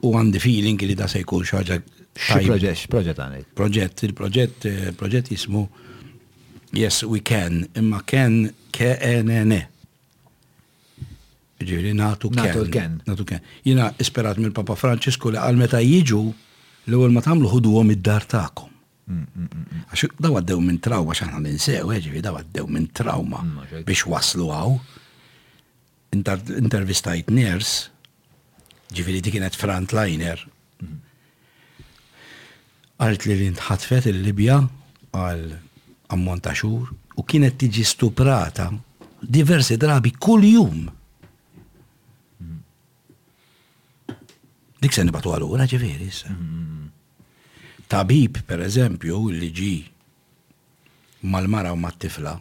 [0.00, 1.76] u għandi feeling li da se jkun xaġa
[2.20, 3.44] Xi proġett, proġett għanej?
[3.56, 5.64] Proġett, il-proġett, eh, proġett jismu
[6.76, 9.60] Yes, we can, imma can e
[11.60, 12.44] Ġiri, natu can.
[12.46, 12.92] Natu can.
[13.04, 13.40] Natu can.
[13.64, 16.20] Jina isperat mill papa Francesco li għal meta jiġu
[16.86, 18.70] l ewwel ma tamlu tagħmlu ħuduhom id-dar tagħkom.
[19.10, 22.88] Mm, mm, mm, għax daw għaddew minn trawma x'aħna ninsew, eh, ġifi daw għaddew minn
[22.96, 23.40] trauma
[23.84, 24.78] biex waslu għaw.
[26.14, 27.74] Intervistajt ners,
[28.94, 30.38] ġifieri dikinet frontliner
[33.00, 34.58] Għalt li l-intħatfet il-Libja
[35.16, 35.44] għal
[36.12, 38.66] ammont ta' xhur u kienet tiġi stuprata
[39.24, 40.82] diversi drabi kull jum.
[44.80, 46.10] Dik se nibatu għal-ura ġeveri
[47.90, 49.72] Tabib, per eżempju, li ġi
[51.26, 52.36] mal-mara u mat-tifla,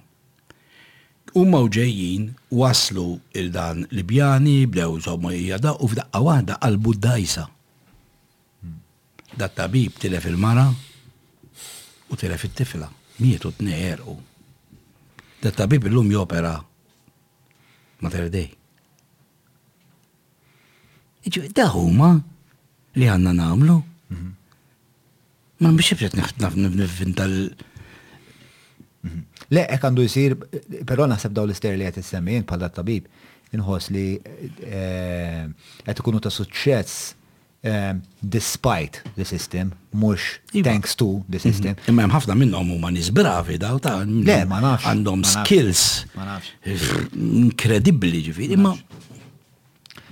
[1.41, 3.07] u ġejjin waslu
[3.37, 7.47] il-dan Libjani, bdew zomu jgħada u f'daqqa għada għal-Buddajsa
[9.35, 10.67] dat tabib tilef il-mara
[12.09, 12.89] u tilef il-tifla,
[13.21, 14.15] mietu t-neħer u.
[15.43, 16.55] Dat tabib il-lum jopera
[17.99, 18.45] Mater dej.
[21.27, 21.41] Iġu,
[21.75, 22.13] huma
[22.95, 23.75] li għanna namlu.
[24.07, 24.29] Mhm.
[25.59, 27.33] Ma biex jibret naħtnaf nifin tal.
[29.03, 29.25] Mhm.
[29.51, 30.35] Le, ek għandu jisir,
[30.87, 33.05] pero naħseb daw l-ister li għet pal-dat tabib,
[33.51, 37.15] inħos li għet eh, ikunu ta' suċċess
[37.63, 40.17] um, despite the system, mux
[40.53, 40.63] iva.
[40.69, 41.41] thanks to the mhm.
[41.41, 41.75] system.
[41.89, 46.05] Imma hemm ħafna minnhom huma nies bravi daw ta' għandhom skills
[47.11, 48.53] inkredibbli ġifiri.
[48.57, 48.75] imma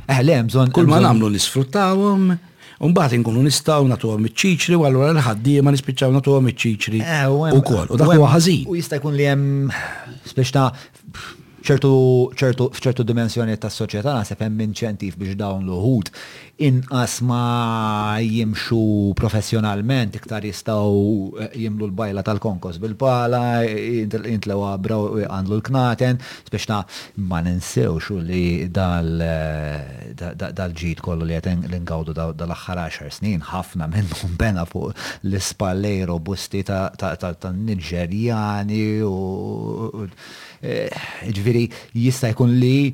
[0.07, 0.69] Eh, le, mżon.
[0.72, 2.30] Kull ma namlu nisfruttawum,
[2.80, 7.02] un bat inkunu nistaw natu għom iċċiċri, u għallura l-ħaddi ma nispiċaw natu għom iċċiċri.
[7.03, 8.64] Eh, u kol, u dak huwa ħażin.
[8.72, 9.44] U jista' jkun li jem,
[10.32, 10.64] speċta
[11.68, 11.94] ċertu
[12.76, 16.11] f'ċertu dimensjoni tas soċjetà sepp hemm inċentiv biex dawn l-uħud
[16.68, 18.81] inqas ma jimxu
[19.19, 21.02] professjonalment iktar jistgħu
[21.44, 26.84] eh, jimlu l-bajla tal-konkos bil-pala, jintlew għabra għandlu l-knaten, biex ta'
[27.30, 34.64] ma xu li eh, dal-ġid kollu li qed l-ingawdu dal-aħħar 10 snin ħafna minnhom bena
[34.69, 34.95] fuq
[35.26, 39.15] l-ispallej robusti ta' Niġerjani u
[40.63, 40.89] Eh,
[41.38, 42.89] ġviri, jista' jkun li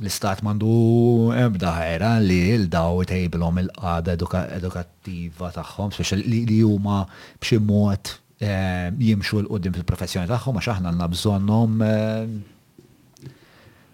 [0.00, 7.04] l-istat mandu ebda ħera li l-daw tejbilom il-qada edukattiva tagħhom, speċjal li huma
[7.38, 8.10] b'xi mod
[8.42, 13.30] eh, jimxu l-qoddim fil-professjoni tagħhom għax aħna nabżonnom bżonnhom eh,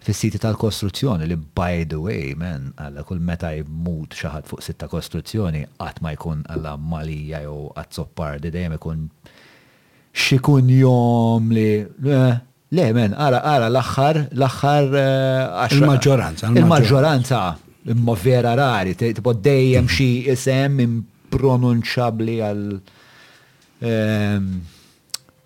[0.07, 5.67] fis-siti tal-kostruzzjoni li by the way, man, għalla kull meta jmut xaħat fuq sitta kostruzzjoni
[5.77, 9.11] qatt ma jkun għalla malija jew għat soppar dejjem ikun
[10.17, 11.67] xikun jom li
[12.75, 14.87] Le, men, ara, għara, l-axħar, l-axħar.
[14.99, 16.47] Eh, il-maġġoranza.
[16.59, 17.39] Il-maġġoranza,
[17.93, 19.91] imma vera rari, tipo dejjem mm.
[19.95, 22.65] xi isem impronunċabli għal
[23.87, 24.49] ehm,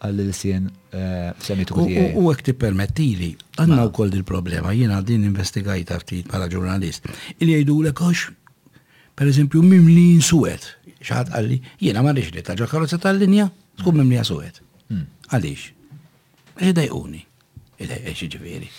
[0.01, 2.07] għall-ilsien eh, semitiku tiegħi.
[2.17, 7.05] U hekk tippermettili, għandna wkoll il-problema, jiena din investigajta ftit bħala ġurnalist.
[7.37, 8.15] Il jgħidulek l
[9.21, 10.71] per eżempju, mimlin suwet.
[11.05, 13.45] Xaħat għalli, jiena ma li taġa karozza tal-linja,
[13.83, 14.57] tkun li suwet.
[14.89, 15.05] Mm.
[15.29, 15.67] Għaliex?
[16.59, 17.25] Idejquni.
[17.81, 18.69] Idejqex eh, ġifiri.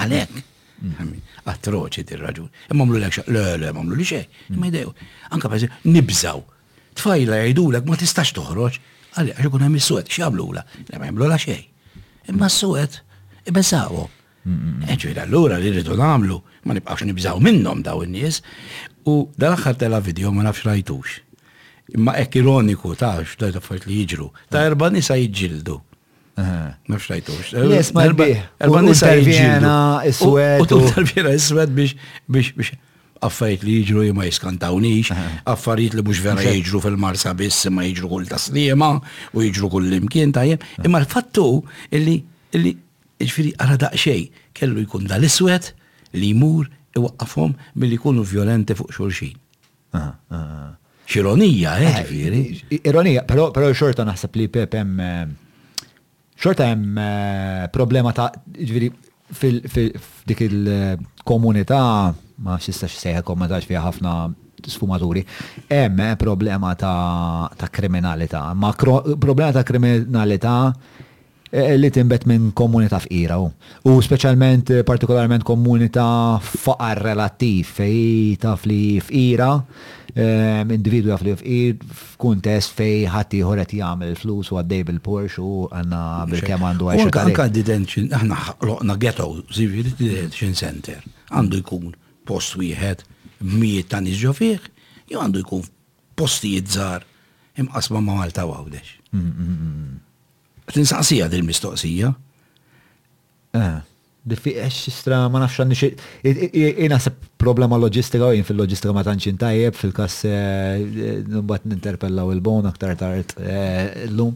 [0.00, 0.38] Għalek.
[0.78, 1.14] Mm.
[1.50, 2.48] Atroċi dir raġun.
[2.72, 4.24] Imma mlu l-ekxa, le, le, mamlu li xej.
[4.48, 4.56] Mm.
[4.56, 4.94] Imma idejqu.
[5.36, 6.42] Anka per nibżaw.
[6.98, 8.78] Tfajla jgħidulek ma tistax toħroġ.
[9.18, 10.64] Għalli, għax ikun hemm is-suwed, x'jagħmlu la?
[10.96, 12.02] Ma jagħmlu la xejn.
[12.32, 12.98] Imma s-suwed
[13.50, 14.04] ibeżawu.
[14.88, 16.36] Eġvira, eh, allura li rridu nagħmlu,
[16.66, 18.40] ma nibqax nibżaw minnhom daw in-nies.
[19.08, 21.18] U dal-aħħar tela video ma nafx rajtux
[21.96, 24.26] imma ek ironiku ta' xdajt affarijiet li jiġru.
[24.52, 25.78] Ta' erba nisa jġildu.
[26.86, 27.54] Nafx rajtux.
[27.54, 28.12] Yes, ma l
[30.28, 31.96] U tal biex
[32.28, 32.76] biex
[33.18, 35.08] affarijiet li jiġru ma jiskantawnix,
[35.52, 38.92] affarijiet li mhux vera jiġru fil-marsa biss ma jiġru kull taslima
[39.34, 40.60] u jiġru kull imkien tajem.
[40.86, 42.20] Imma l-fattu illi
[42.54, 42.76] illi
[43.18, 45.72] ġifieri ara daqsxejn kellu jkun dal-iswed
[46.14, 49.34] li jmur iwaqqafhom milli jkunu violenti fuq xulxin.
[51.10, 52.44] Xironija, eh, ġifieri.
[52.84, 55.26] Ironija, però xorta naħseb li Pep hemm eh,
[56.38, 58.88] xorta hemm eh, problema ta' ġviri
[59.38, 61.80] fil-dik il-komunità
[62.46, 64.12] ma xista sejħa komunità fija ħafna
[64.68, 65.20] sfumaturi,
[65.70, 70.54] hemm eh, problema ta', kriminalità, ma problema ta' kriminalità
[71.50, 76.06] Eh, eh, li timbet minn komunità fqira u speċjalment eh, partikolarment komunità
[76.44, 79.54] faqar relativ fej taf li fqira
[80.18, 85.54] individu taf li fqir f'kuntest fej ħadd ieħor jgħamil jagħmel flus u għaddej bil-Porsche u
[85.72, 86.00] għanna
[86.34, 87.22] bil kem għandu għajxa.
[87.22, 91.00] għanka detention, aħna ħloqna ghetto civil detention center
[91.32, 91.94] għandu jkun
[92.28, 93.06] post wieħed
[93.56, 94.68] miet ta' niġġo fih,
[95.14, 95.64] jew għandu jkun
[96.18, 97.08] postijiet żgħar
[97.62, 98.92] imqasma ma' Malta għawdex.
[99.16, 99.96] Mm, mm, mm,
[100.74, 102.12] Tinsaqsija din mistoqsija
[103.58, 103.78] Eh,
[104.28, 105.80] diffiqex istra ma nafx għandix.
[105.80, 107.00] xie.
[107.00, 111.22] se problema loġistika u jien fil-loġistika ma tanċin tajjeb fil-kas eh, eh,
[111.64, 114.34] n-interpellaw il-bon aktar tart l-lum.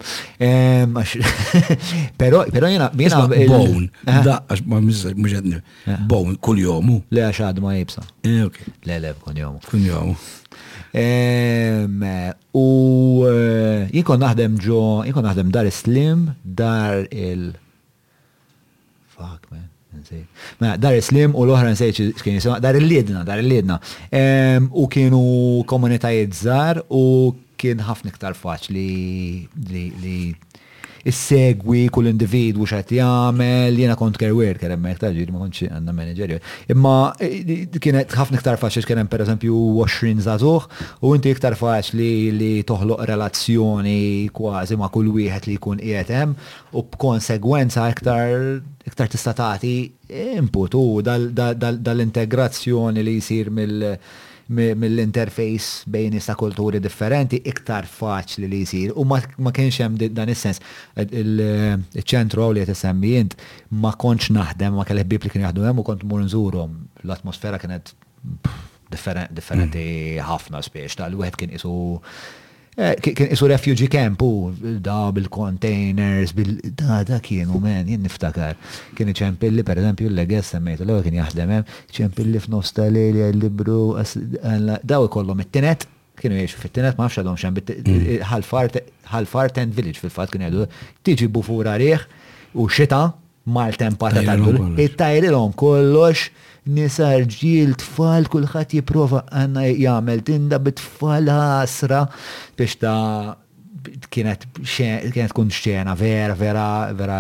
[2.19, 2.89] Pero jena.
[2.97, 3.89] Bon,
[4.25, 5.97] da, għax ma mizzaġ eh.
[6.09, 7.03] Bon, kull jomu.
[7.11, 8.03] Le għax għad ma jibsa.
[8.25, 9.61] Le le, kun jomu.
[9.69, 10.17] Kun jomu.
[10.95, 12.69] U
[13.25, 17.53] eh, jikon naħdem ġo, jikon naħdem dar slim, dar il.
[19.15, 19.69] Fuck, man.
[20.61, 23.79] Ma, dar slim u l-oħra nsejt xkien jisima, dar il-lidna, dar il-lidna.
[24.77, 28.87] U kienu komunitajiet zar u kien ħafna iktar faċli
[29.71, 30.21] li
[31.09, 36.29] issegwi kull individwu x'għed jagħmel, jiena kont care worker hemmhekk ta' ma kontx għandna manager
[36.75, 37.53] Imma eh,
[37.83, 40.63] kienet ħafna iktar faċli kien hemm pereżempju 20 zazuħ,
[41.03, 44.01] u inti iktar faċli li toħloq relazzjoni
[44.37, 46.33] kważi ma' kull wieħed li jkun qiegħed hemm
[46.79, 48.29] u b'konsegwenza iktar
[48.89, 49.75] iktar tista' tagħti
[50.39, 50.81] input u
[51.81, 53.97] dal-integrazzjoni li jsir mill-
[54.55, 59.19] mill-interface bejn issa kulturi differenti iktar faċli li jisir u ma
[59.55, 60.61] kienx hemm dan is-sens
[61.05, 63.15] il-ċentru eh, li qed isemmi
[63.83, 67.61] ma kontx naħdem ma kellek bib li kien jaħdmu hemm u kont mur nżurhom l-atmosfera
[67.63, 67.95] kienet
[68.93, 69.87] differenti
[70.23, 71.73] ħafna spiex tal-wieħed kien isu
[72.75, 74.51] Eh, kien isu refugee camp u
[74.81, 76.33] da bil-containers,
[76.79, 78.55] da da kienu men, jien niftakar.
[78.97, 83.03] Kien iċempilli, per eżempju, l legess semmejtu l-għu kien jaħdem hemm, eh, ċempilli f'nosta li
[83.27, 85.85] għal-libru, eh, daw ikollhom it-tinet,
[86.17, 89.77] kienu jiexu fit-tinet, ma nafx għadhom xem, ħal-fart mm.
[89.77, 90.65] village fil-fat kien jadu,
[91.05, 92.07] tiġi bufura rieħ
[92.57, 93.11] u xita,
[93.53, 96.31] mal-tempata tal Ittajri l tajrilhom kollox
[96.71, 102.05] nisa ġil tfal, kullħat jiprofa għanna jgħamil, tinda bit-tfal ħasra
[102.59, 103.39] biex ta'
[104.15, 107.19] kienet kienet kun xena vera, vera, vera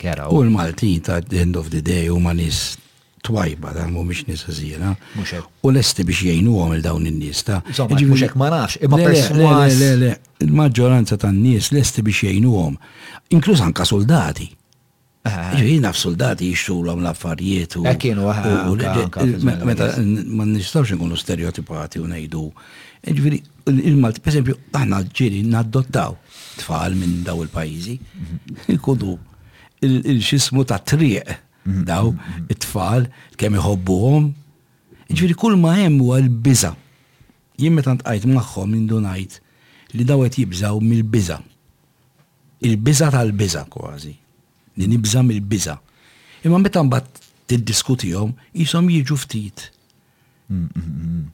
[0.00, 0.30] kera.
[0.32, 2.78] U l-Maltin ta' end of the day u nis
[3.24, 4.94] twajba dan mu mux nisa zina.
[5.60, 10.18] U l-esti biex jgħinu għom il-dawn il-nis ta' jiġifieri mhux hekk ma nafx, imma perswas.
[10.44, 12.80] il-maġġoranza ta' n-nis l-esti biex jgħinu għom,
[13.36, 14.52] inkluz anka soldati.
[15.56, 17.80] Jina f-soldati jixxu l l-affarijiet u.
[17.80, 19.86] u Meta
[20.36, 22.44] ma nistawx nkunu stereotipati u nejdu.
[23.16, 23.38] Ġviri,
[23.90, 26.12] il-Malti, per esempio, aħna ġiri naddottaw
[26.60, 27.96] tfal minn daw il-pajizi,
[28.68, 30.02] jikudu mhm.
[30.12, 31.32] il-xismu ta' triq
[31.68, 31.84] mhm.
[31.88, 32.46] daw mhm.
[32.52, 33.08] it-tfal
[33.40, 34.28] kemm iħobbuhom.
[35.08, 36.74] Ġviri, kull ma hemm huwa l-biża.
[37.64, 39.40] Jien meta ntqajt magħhom indunajt
[39.96, 41.40] li daw għet jibżaw mill-biża.
[42.68, 44.14] Il-biża tal-biża kważi
[44.76, 45.76] li nibżam il-biza.
[46.44, 47.06] Imma meta mbagħad
[47.50, 48.34] tiddiskutihom
[48.64, 49.68] ishom jiġu ftit.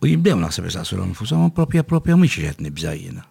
[0.01, 3.25] U jibdew naħseb jisaqsu l-nfushom propja propja mhix qed nibża jiena.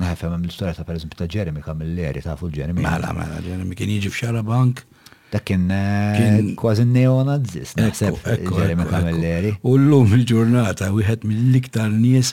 [0.00, 2.80] ah, għam l-istoria ta' per eżempju ta' Jeremy kam l-leri ta' fuq Jeremy.
[2.84, 4.82] Mela, mela, Jeremy kien jiġi f'xara bank.
[5.30, 8.16] Dak kien eh, kważi neonazist, naħseb
[8.58, 9.52] Jeremy kam l-leri.
[9.68, 12.32] U l-lum il-ġurnata, u jħed mill-iktar nies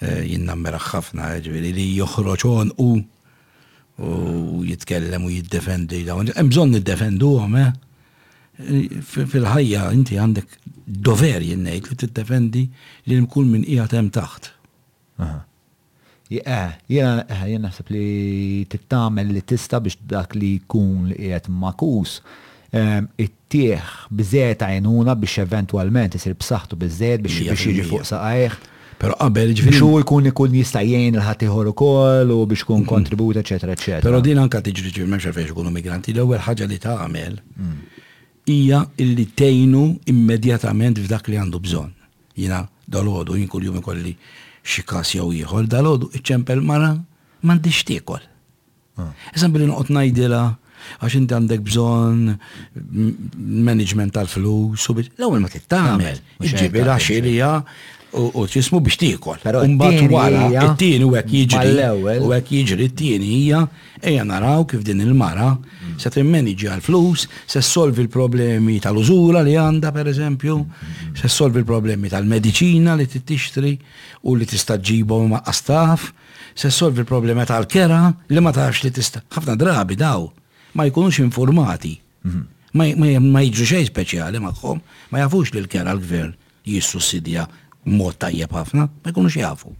[0.00, 2.90] eh, jinnammera ħafna, ġveri li joħroċon u
[3.98, 6.20] u jitkellem u jiddefendi daw.
[6.44, 7.74] Mżon niddefendu għom, eh?
[8.56, 10.54] fil-ħajja inti għandek
[10.86, 12.62] dover jinnejt li tiddefendi
[13.10, 14.48] li mkull minn ija tem taħt.
[16.32, 18.06] Jena eh, eh, naħseb li
[18.72, 22.18] tittamel li tista biex dak li jkun li qiegħed makus
[22.68, 28.60] it-tieħ biżejt għajnuna biex eventualment isir b'saħħtu biżejt biex jiġi fuq saqajh.
[28.96, 29.74] Pero qabel ġifiri.
[29.76, 34.04] Biex u jkun ikun jistajjen il-ħatiħor u koll u biex kun kontribut, eccetera, eccetera.
[34.04, 36.14] Pero din anka tiġri ġifiri memxa fejx ikunu migranti.
[36.16, 37.78] L-ewwel ħagġa li ta' għamel mm.
[38.56, 39.82] ija illi tejnu
[40.12, 41.90] immedjatament f'dak li għandu bżon.
[42.40, 42.62] Jina
[42.92, 44.14] dal-għodu jien kuljum ikolli
[44.66, 46.94] xikas jow jħol, dal ħodu iċċempel mara
[47.46, 48.22] mandi xtiekol.
[49.00, 49.12] Ah.
[49.36, 50.44] Eżan billi noqgħod ngħidilha
[51.02, 52.24] għax inti għandek bżon
[53.68, 57.50] management tal-flus u L-ewwel ma t-tamel, Ġibi laxxilija
[58.16, 61.88] u ċismu biex tiekol, Mbagħad wara it-tieni u hekk jiġri
[62.24, 63.64] u hekk jiġri it-tieni hija
[64.00, 65.52] ejja naraw kif din il-mara
[66.00, 70.56] se timmanigi għal-flus, se solvi l-problemi tal-użura li għandha pereżempju,
[71.16, 73.74] se solvi l-problemi tal-mediċina li tixtri
[74.24, 76.10] u li tista' istagġibu ma' staff,
[76.56, 78.00] se solvi l-problemi tal-kera
[78.32, 80.24] li ma tafx li tista' ħafna drabi daw
[80.76, 81.98] ma jkunux informati.
[82.22, 82.42] Mhm.
[82.76, 84.80] Ma jġu xej speċjali magħhom,
[85.12, 86.32] ma jafux li l-kera l-gvern
[86.66, 87.44] jissussidja
[87.86, 89.70] mod tajjeb ħafna, ma jkunux jafu.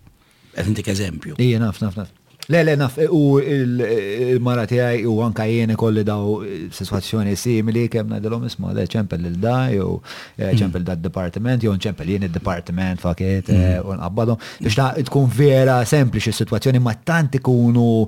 [0.56, 1.36] Qed intik eżempju.
[1.42, 2.12] Ija naf, naf, naf.
[2.52, 6.36] Le, le, naf, u il-mara tijaj u anka jene kolli daw
[6.76, 9.96] situazzjoni simili kem ngħidilhom isma, le, ċempel il-daj, u
[10.38, 10.60] eh, mm.
[10.60, 13.64] ċempel da departiment, jow ċempel jien il-departiment, fakiet, mm.
[13.72, 18.04] eh, u nqabbadom, biex ta' tkun vera sempliċi situazzjoni ma tant ikunu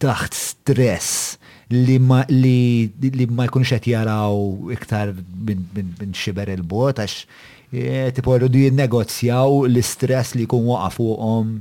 [0.00, 1.36] taħt stress
[1.72, 5.12] li ma, li ma jkunx qed jaraw iktar
[5.44, 7.24] minn xiber il-bot, għax
[7.72, 11.54] Eh, tipo rridu jinnegozjaw l-istress li jkun waqa fuqhom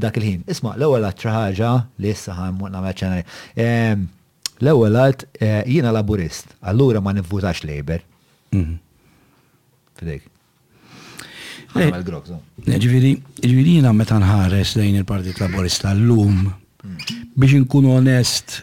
[0.00, 0.46] dak il-ħin.
[0.48, 4.06] Isma' l-ewwel għat ħaġa li issa ħan ehm,
[4.64, 8.00] L-ewwel għat eh, jiena laburist, allura ma nivvutax Labour.
[8.52, 8.78] Mhm.
[9.98, 10.22] Fidejk.
[11.76, 16.96] Eh, Ġviri, jina meta nħares lejn il-Partit Laborista l-lum mm.
[17.36, 18.62] biex nkun onest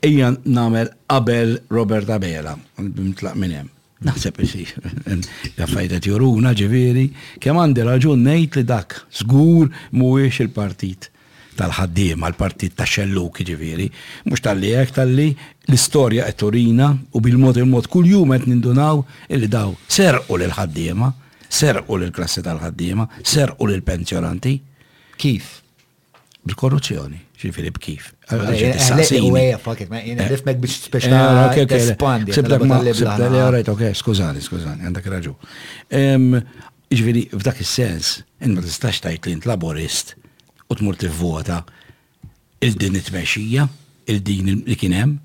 [0.00, 3.70] ejja namel qabel Robert Abela, bimtlaq minn hemm.
[4.04, 4.64] Naħseb isi,
[5.56, 7.06] jaffajtet juruna ġeveri,
[7.40, 11.08] kem għandi raġun nejt li dak, zgur muwiex il-partit
[11.56, 13.86] tal-ħaddim, għal-partit ta' xelluki ġiviri,
[14.28, 19.00] mux tal-li għek tal-li l-istoria e turina u bil-mod il-mod kull jum għet nindunaw
[19.32, 21.08] il-li daw serqu l-ħaddima,
[21.48, 24.58] serqu l-klassi tal-ħaddima, serqu l-pensjonanti.
[25.16, 25.54] Kif?
[26.44, 27.22] Bil-korruzzjoni.
[27.38, 28.12] Xi Filip Kif.
[33.96, 35.34] skużani, skużani, għandak raġu.
[36.86, 38.12] Ġifiri, f'dak il-sens,
[38.46, 40.14] in ma tistax tajt li laborist
[40.70, 41.62] u tmur t-vota
[42.62, 43.10] il-din it
[44.06, 45.16] il-din li kienem.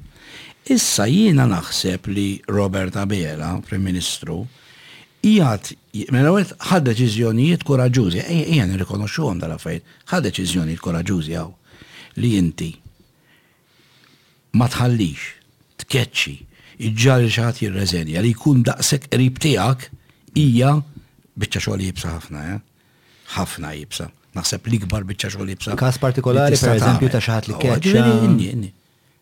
[0.66, 4.48] Issa jiena naħseb li Robert Abela, Prim Ministru,
[5.24, 5.72] jgħat,
[6.12, 11.58] mela għet ħad deċizjonijiet koraġużi, jgħan rikonoxu għom dal ħad deċizjonijiet koraġużi għaw
[12.20, 12.72] li inti
[14.52, 15.28] ma tħallix,
[15.80, 16.34] tkeċċi,
[16.90, 19.86] iġġal xaħat jirreżenja li jkun daqsek qrib tiegħek
[20.42, 20.74] hija
[21.40, 22.42] biċċa xogħol jibsa ħafna,
[23.38, 24.10] ħafna jibsa.
[24.36, 25.78] Naħseb li kbar biċċa xogħol jibsa.
[25.80, 28.66] Każ partikolari eżempju, ta' xaħat li keċċa.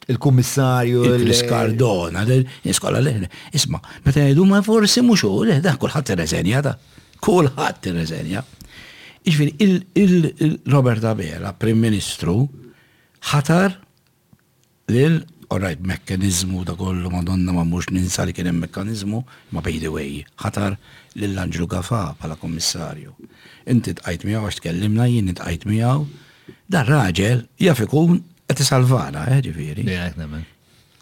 [0.10, 6.64] Il-kummissarju, il iskardona l-iskola l Isma, meta jgħidu ma forsi mhux hu, da kulħadd irreżenja
[6.66, 6.74] da.
[7.22, 8.42] Kulħadd rezenja
[9.28, 12.48] Iġifieri il-Robert Abela, Prim Ministru,
[13.28, 13.76] ħatar
[14.92, 15.20] lil
[15.54, 19.22] orajt mekkanizmu da kollu madonna ma mux ninsa li kienem mekkanizmu
[19.56, 20.78] ma by the way ħatar
[21.16, 23.14] lil anġlu Gafa bħala kommissarju.
[23.70, 26.06] Inti tqajt miegħu għax tkellimna jien tqajt miegħu
[26.70, 29.86] dan raġel jaf ikun qed isalvana, eh ġifieri.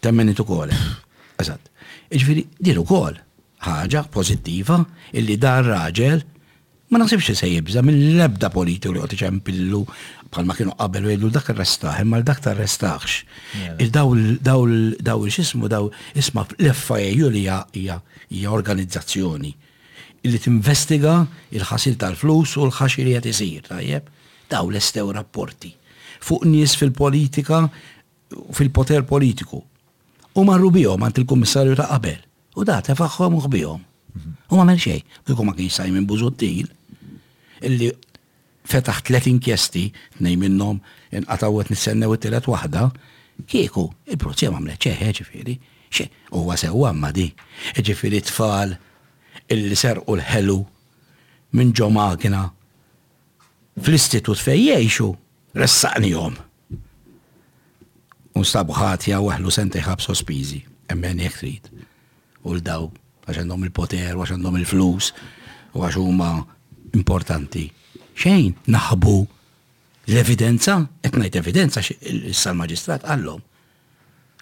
[0.00, 0.72] Temmen ukoll.
[1.40, 1.70] Eżatt.
[2.12, 3.20] Ġifieri din ukoll
[3.66, 4.82] ħaġa pożittiva
[5.18, 6.24] illi dan raġel
[6.88, 9.78] Ma naħsibx se jibza mill-lebda politiku li għoti ċempillu
[10.32, 13.16] bħalma kienu qabel u jgħidu dak arrestaħ, imma l dak arrestaħx.
[13.84, 19.52] Il-daw daw xismu daw isma l-FIU li hija organizzazzjoni
[20.28, 21.12] li tinvestiga
[21.56, 24.08] il-ħasil tal-flus u l ħaxil li isir, tajjeb?
[24.48, 25.74] Daw l-estew rapporti
[26.24, 27.62] fuq nies fil-politika
[28.56, 29.60] fil-poter politiku.
[30.34, 32.16] U marru bihom għant il-kummissarju ta' qabel.
[32.56, 33.84] U da tefaħħom u bihom.
[34.50, 36.66] U ma mel xej, kikum ma kien Simon Buzottil,
[37.64, 37.90] illi
[38.68, 39.86] fetaħ tlet inkjesti,
[40.20, 40.80] nej minnom
[41.16, 42.88] inqatawet nissennew it-tlet waħda,
[43.48, 45.54] kieku il-prozija għamle ċeħe ġifiri,
[45.88, 47.28] xe, għase u għamma di,
[47.78, 48.74] ġifiri tfal
[49.48, 50.58] illi serqu l-ħelu
[51.56, 52.44] minn ġo magna
[53.80, 55.14] fl-istitut fej jiexu,
[55.56, 56.34] ressaqni jom.
[58.36, 60.60] Unstabħat ja waħlu senti ħab sospizi,
[60.92, 61.86] emmen jekrit, trid.
[62.46, 62.84] U l-daw,
[63.28, 65.12] għax il-poter, għax għandhom il-flus,
[65.74, 65.96] u għax
[66.96, 67.66] importanti.
[68.18, 69.16] Xejn, naħbu
[70.08, 73.42] l-evidenza, etnajt evidenza issa l-magistrat għallom.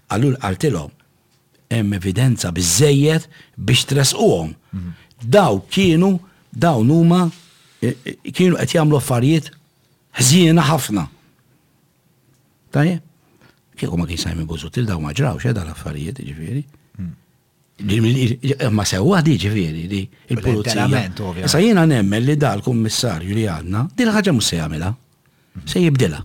[0.06, 0.92] Għallu għaltilom,
[1.74, 3.26] hemm evidenza bizzejiet
[3.58, 4.52] biex tresquhom.
[5.18, 6.12] Daw kienu,
[6.52, 7.24] daw numa
[7.82, 9.50] e, e, kienu qed jagħmlu affarijiet
[10.20, 11.06] ħżiena ħafna.
[12.72, 13.00] Tajje?
[13.76, 14.46] Kieku ma kien sajmi
[14.76, 16.62] til daw ma ġrawx, edha eh, l-affarijiet, ġifieri.
[17.76, 19.98] Ma sewa di ġifiri di
[20.32, 20.86] il-pulizija.
[21.46, 24.92] Sa jena nemmen li dal-kummissarju li għadna, dil ħaġa mus se jagħmilha.
[25.68, 26.22] Se jibdilha.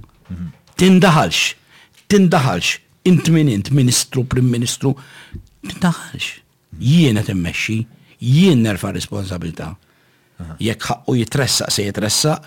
[0.79, 2.71] Tindaħalx, tindaħalx,
[3.11, 4.93] int min int ministru, prim ministru,
[5.67, 6.37] tindaħalx.
[6.81, 7.81] Jiena temmexi,
[8.19, 9.73] jiena nerfa responsabilità.
[10.63, 12.37] Jekk ħaqqu jitressaq se jitressa,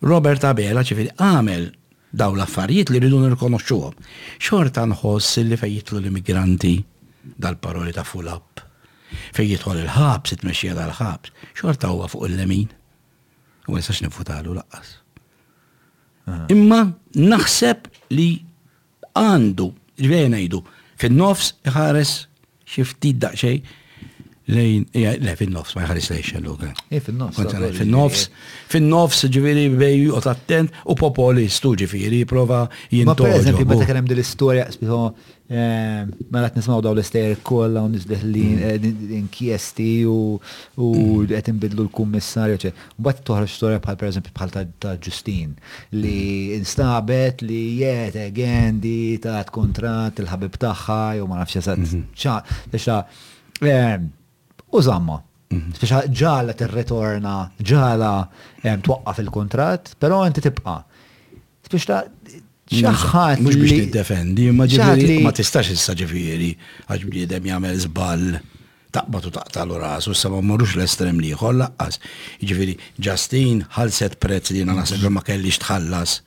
[0.02, 1.68] Robert Abela ċifiri għamel
[2.12, 3.94] daw l-affarijiet li rridu nirkonoxxuhom.
[4.40, 6.74] Xorta nħoss li fejn jitlu l-immigranti
[7.40, 8.60] dal-paroli ta' full up,
[9.36, 10.44] fejn jidħol il-ħabs, it
[10.76, 12.68] dal-ħabs, xorta huwa fuq il-lemin.
[13.68, 14.96] U jistax nifutalu laqqas.
[16.50, 16.80] Imma
[17.16, 18.42] naħseb li
[19.18, 19.66] għandu,
[20.02, 20.60] ġvejna jidu,
[21.00, 22.12] fin-nofs iħares
[22.68, 23.60] xiftit daqxej
[24.48, 26.72] lejn, eh, le, fin-nofs, ma jħaris lejx l-luga.
[26.90, 27.38] Eh, fin-nofs.
[27.78, 28.24] Fin-nofs,
[28.72, 33.12] fin-nofs ġiviri bej u tattent u popoli stu ġviri prova jintu.
[33.12, 35.00] Ma per eżempju, meta kellem dil istorja spiħu,
[35.48, 36.00] eh,
[36.34, 39.12] mela t-nismaw daw l-istajer kolla u nisdeħlin mm.
[39.20, 40.22] inkjesti u
[40.80, 41.60] għet mm.
[41.62, 42.72] bidlu l-kummissarju, ċe.
[43.06, 45.52] Bat l-istoria bħal per eżempju bħal ta' Ġustin
[46.00, 46.56] li mm.
[46.58, 52.82] instabet li jiet għendi ta' kontrat il-ħabib taħħaj u ma' nafxie sa' mm-hmm.
[52.82, 54.18] ċa'
[54.72, 55.18] u zamma.
[55.52, 56.12] Speċa mhm.
[56.16, 58.12] ġala t-retorna, ġala
[58.64, 60.78] t-waqqa fil-kontrat, pero inti tibqa.
[61.68, 61.98] Speċa
[62.72, 63.42] ċaħħat.
[63.44, 66.52] Mux biex t-defendi, ma ġifiri, ma tistax issa ġifiri,
[66.88, 68.24] għax bniedem jgħamil zbal
[68.92, 72.00] taqbatu taqtalu rasu, s ma marrux l-estrem li laqqas.
[72.40, 76.22] Ġifiri, Justin ħalset prezz li jena nasib ma kellix tħallas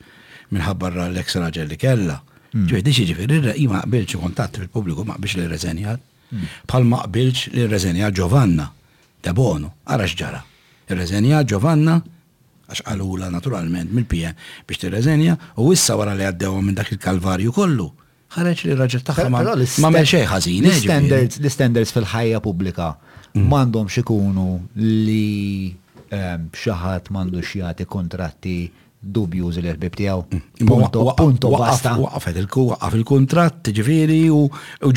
[0.54, 2.20] minħabba l-ex raġel li kella.
[2.54, 2.68] Mm.
[2.70, 8.68] Ġifiri, ġifiri, r-raqi kontatt fil-publiku ma biex l-reżenjat bħal ma li reżenja Giovanna
[9.22, 10.42] da Bono, għara xġara.
[10.88, 11.96] Reżenja Giovanna
[12.66, 14.32] għax għalula naturalment mill-pija
[14.66, 17.88] biex tirreżenja u issa wara li għaddewa minn dak il-kalvarju kollu
[18.36, 20.70] ħareġ li raġel taħħa ma ma xej ħażin.
[20.72, 23.46] Eh, l-standards fil-ħajja pubblika mm.
[23.46, 24.48] m'għandhomx ikunu
[24.82, 25.70] li
[26.10, 28.58] ehm, xi ħadd m'għandux kontratti
[29.00, 30.24] dubju li l erbib tijaw.
[30.30, 30.68] Mm.
[31.16, 31.94] Punto, basta.
[32.00, 32.38] Waqafet
[32.96, 34.46] il-kontrat, ġifiri, u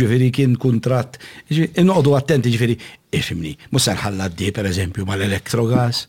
[0.01, 1.19] ġifiri kien kontrat.
[1.49, 2.77] Inqodu attenti ġifiri,
[3.09, 6.03] Ifimni, musa nħalla d per eżempju mal-elektrogas,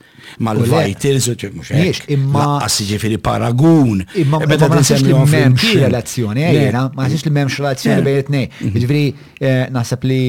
[0.44, 1.70] mal-fighters, mux
[2.12, 2.42] imma.
[2.60, 4.02] Għassiġifiri paragun.
[4.20, 8.20] Imma e meta t li memx relazzjoni, eh, jena, ma għasix li memx relazzjoni bejn
[8.20, 8.46] it-nej.
[8.66, 8.76] Mhm.
[8.82, 10.20] Ġifiri, eh, nasab li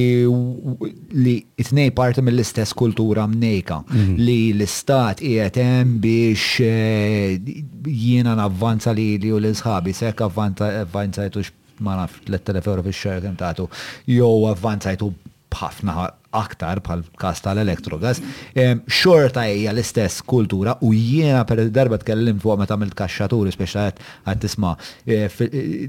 [1.26, 4.14] li it-nej parti mill-istess kultura mnejka, mhm.
[4.22, 7.36] li l-istat jietem biex eh,
[7.84, 13.36] jiena n-avvanza li li u l-sħabi, sekk avvanza jtux ma naf 3000 euro fil-xer kem
[13.36, 13.66] tatu,
[14.08, 15.12] jow avvanza jtu
[15.52, 15.94] bħafna
[16.32, 18.22] aktar bħal kas tal-elektrogas,
[18.88, 24.40] xorta hija l-istess kultura u jiena per darba tkellim fuq meta għamilt kaxxaturi speċa għad
[24.46, 24.72] tisma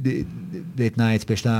[0.03, 1.55] date night speċa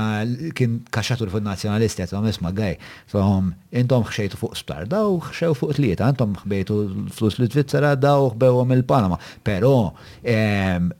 [0.57, 2.75] kien kaxxatur fuq nazjonalisti għad isma għaj.
[3.15, 6.73] Sohom, intom xejtu fuq sptar, daw xew fuq tlieta, intom xbejtu
[7.15, 9.15] flus l-Tvizzera, daw ħbewhom il-Panama.
[9.47, 9.93] Però
[10.27, 10.91] 100%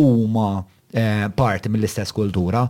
[0.00, 0.46] huma
[1.36, 2.66] parti mill-istess kultura,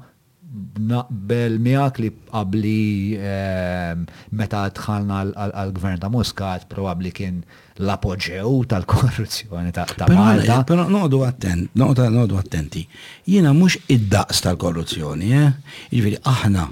[0.90, 4.04] naqbel miak li qabli ehm,
[4.38, 7.40] meta tħallna għal-gvern ta' Muscat probabbli kien
[7.82, 10.60] l-apoġew tal-korruzzjoni ta' Malta.
[10.68, 12.84] Però noqdu attent, noqdu attenti.
[13.26, 15.50] Jiena mhux id-daqs tal-korruzzjoni, eh?
[15.90, 16.68] Jiġifieri aħna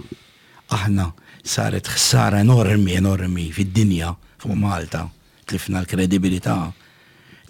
[0.72, 1.08] aħna
[1.42, 4.14] saret ħsara enormi enormi fid-dinja
[4.44, 5.06] fuq Malta.
[5.48, 6.58] Tlifna l-kredibilità,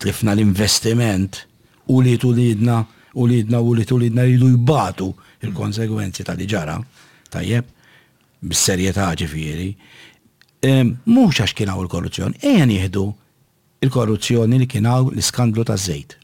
[0.00, 1.42] tlifna l-investiment
[1.92, 2.80] u li tulidna
[3.20, 5.10] u lidna u li tulidna li jibatu
[5.46, 6.76] il-konsegwenzi ta' diġara,
[7.32, 7.68] tajjeb,
[8.48, 9.70] bis-serjetà ġifieri,
[10.62, 13.02] mhux għax kienaw il-korruzzjoni, ejjen jieħdu
[13.86, 16.18] il-korruzzjoni li kienaw l-iskandlu ta' żejt.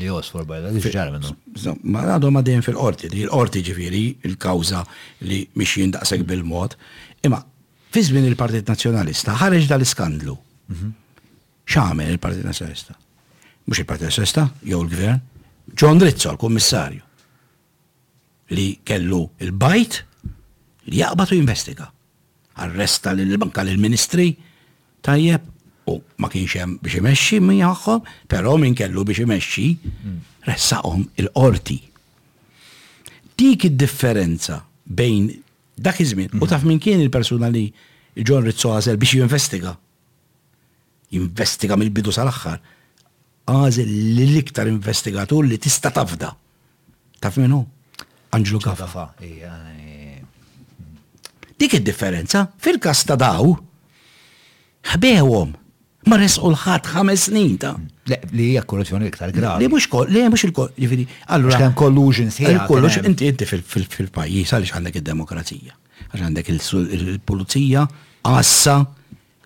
[0.00, 1.30] Li jos forba, li diġara minnu.
[1.94, 4.00] Ma għadhom għadin fil-qorti, li l-qorti ġifieri,
[4.30, 4.80] il-kawza
[5.30, 6.74] li miex jindaqsek bil-mod,
[7.24, 7.38] imma
[7.94, 10.34] fi żmien il-Partit Nazzjonalista ħareġ dal-iskandlu.
[10.74, 10.90] Mhm.
[11.68, 12.96] X'għamel il-Partit Nazzjonalista?
[13.64, 15.20] Mhux il-Partit Nazjonalista, jew il-Gvern,
[15.78, 17.03] John Rizzo, l-Kummissarju
[18.54, 20.00] li kellu il-bajt
[20.90, 21.86] li jaqbad u jinvestiga.
[22.64, 24.30] Arresta l-banka l-ministri
[25.04, 25.48] tajjeb
[25.90, 29.66] u ma kienx hemm biex imexxi min jagħhom, però min kellu biex imexxi
[30.48, 31.80] ressaqhom il-qorti.
[33.34, 35.28] Dik id-differenza bejn
[35.74, 36.50] dak iż-żmien u mhm.
[36.52, 37.66] taf min kien il-persuna li
[38.22, 39.74] John Rizzo għażel biex jinvestiga.
[41.14, 42.60] Jinvestiga mill-bidu sal-aħħar.
[43.50, 46.30] Għażel l-iktar investigatur li tista' tafda.
[47.20, 47.60] Taf minnu?
[48.34, 49.06] Anġlu Gafa.
[51.58, 53.52] Dik id-differenza, fil-kas ta' daw,
[54.94, 55.52] ħbewhom,
[56.10, 57.76] ma resqu l-ħadd ħames snin ta'
[58.36, 59.62] li hija korruzzjoni iktar gravi.
[59.64, 61.06] Li mhux li mhux il-ġifieri.
[61.36, 62.58] Allura hemm collusions ħin.
[62.68, 65.78] Kollox inti inti fil-pajjiż għaliex għandek id-demokrazija.
[66.10, 67.86] Għax għandek il-pulizija
[68.28, 68.76] għassa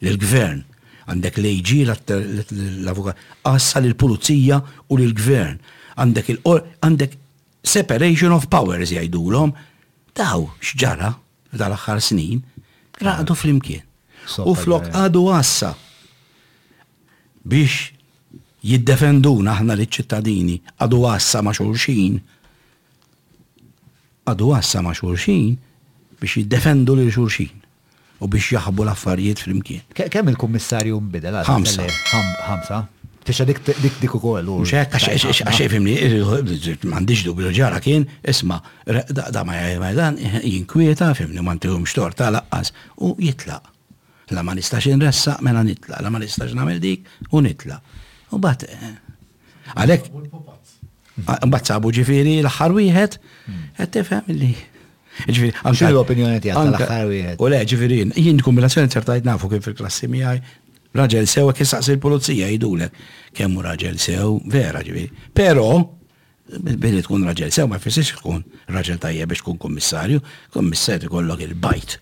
[0.06, 0.64] lill-gvern.
[1.08, 1.70] Għandek l-AG
[2.18, 4.58] l-avukat għassa lill-pulizija
[4.88, 5.60] u lill-gvern.
[6.00, 7.14] Għandek il-qor għandek
[7.64, 9.52] separation of powers jgħidulhom
[10.14, 11.12] daw xġara
[11.54, 12.40] dal-aħħar snin
[13.02, 13.38] raqdu ah.
[13.38, 13.84] flimkien.
[14.44, 15.72] U flok għadu għassa
[17.48, 17.94] biex
[18.66, 22.18] jiddefenduna aħna li ċittadini għadu għassa ma' xurxin
[24.28, 25.56] għadu għassa ma' xurxin
[26.20, 27.56] biex jiddefendu li xurxin
[28.18, 29.82] u biex jaħbu l-affarijiet flimkien.
[29.98, 31.40] Kemm il-kummissarju mbidel?
[31.46, 31.88] Ħamsa.
[32.42, 32.84] Ħamsa.
[33.28, 34.44] Tixa dik dik dik u koll.
[34.64, 35.96] Għax fimni,
[36.88, 38.56] mandiġ dubju ġara kien, isma,
[38.88, 40.16] da ma jgħajdan,
[40.48, 42.72] jinkwieta, fimni, man tiħum xtor ta' laqqas,
[43.04, 43.58] u jitla.
[44.32, 47.04] La ma nistax nressa, mena nitla, la ma nistax namel dik,
[47.36, 47.76] u nitla.
[48.32, 48.94] U bat, eh,
[49.76, 50.08] għalek,
[51.52, 53.18] bat sabu ġifiri l-ħar wieħed,
[53.76, 53.90] għed hmm.
[53.98, 54.50] tifhem li.
[55.26, 57.42] Ġifiri, għamxu l-opinjoni tijak tal-ħar wieħed.
[57.44, 60.40] U le, ġifiri, jien kombinazzjoni ċertajt nafu kif fil-klassi miħaj,
[60.96, 62.94] raġel sew e kif saqsi l-pulizija jidulek
[63.36, 65.10] kemm hu raġel sew, vera ġifieri.
[65.36, 65.68] Però
[66.78, 68.42] billi tkun raġel sew ma fisiex tkun
[68.72, 70.22] raġel tajje biex tkun kommissarju,
[70.54, 71.98] kommissarju ikollok il-bajt.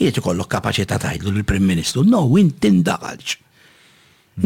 [0.00, 3.36] Jiet ikollok kapaċità tajdu lill-Prim Ministru, no inti ndaħalx.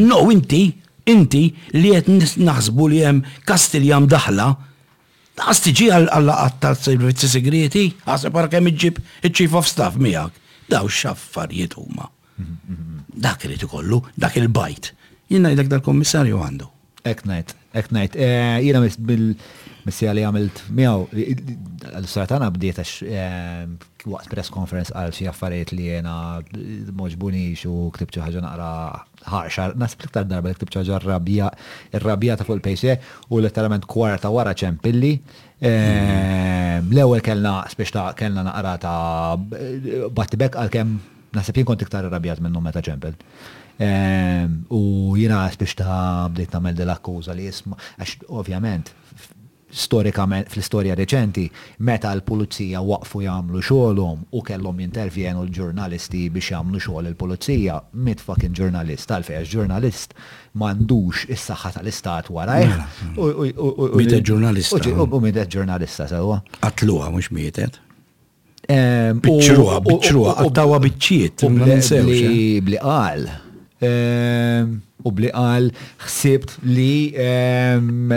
[0.08, 0.64] No inti,
[1.06, 1.44] inti
[1.76, 2.08] li qed
[2.42, 4.54] naħsbu li hemm Kastiljam daħla
[5.34, 10.36] Għas tiġi għal-laqat ta' servizzi segreti, għas parkem iġib il-Chief of Staff miegħek.
[10.70, 12.06] Daw xaffarijiet huma.
[13.14, 14.92] Dak li kollu, dak il-bajt.
[15.30, 16.70] Jien ngħidlek dal-kommissarju għandu.
[17.04, 17.54] Ek eknajt.
[17.76, 18.14] ek ngħid.
[18.16, 23.66] Eh, jiena mis-missija li għamilt miaw, l sratana bdiet għax eh,
[24.08, 26.38] waqt press conference għal xi affarijiet li jena
[26.96, 28.68] moġbuni xu ktibċu ħaġa naqra
[29.30, 29.66] ħarxa.
[29.78, 31.02] Nasib l-iktar darba li ktibċu ħaġa
[31.98, 32.96] rabija, ta' fuq il-pejse
[33.34, 35.12] u letterament kwarta wara ċempilli.
[35.58, 36.90] Eh, hmm.
[36.94, 37.90] L-ewel kellna, spiex
[38.22, 40.94] kellna naqra ta' battibek għal-kem
[41.34, 43.14] Nasib jien kont iktar arrabjat minnu meta ġempel.
[43.78, 44.82] Ehm, u
[45.18, 48.92] jina biex ta' bdejt namel dil-akkuża li jisma, għax ovvjament,
[49.74, 51.48] storikament, fl-istoria reċenti,
[51.82, 58.54] meta l-pulizija waqfu jagħmlu xogħolhom u kellhom jintervjenu l-ġurnalisti biex jagħmlu xogħol il-pulizija, mit fucking
[58.54, 60.14] ġurnalist, tal-fejax ġurnalist
[60.54, 62.76] m'għandux is-saħħa tal-istat warajh.
[62.76, 63.90] Mm, mm.
[63.98, 64.82] Mietet ġurnalista.
[65.02, 66.38] U mietet ġurnalista sewa.
[66.62, 67.80] Qatluha mhux mietet.
[68.64, 71.44] Ehm, bicċruħa, bicċruħa, għattawa bitċiet.
[71.44, 72.60] Eh?
[72.64, 73.26] Bli qal.
[73.84, 74.70] Ehm,
[75.04, 75.66] u bli qal
[76.06, 78.12] xsibt li ehm,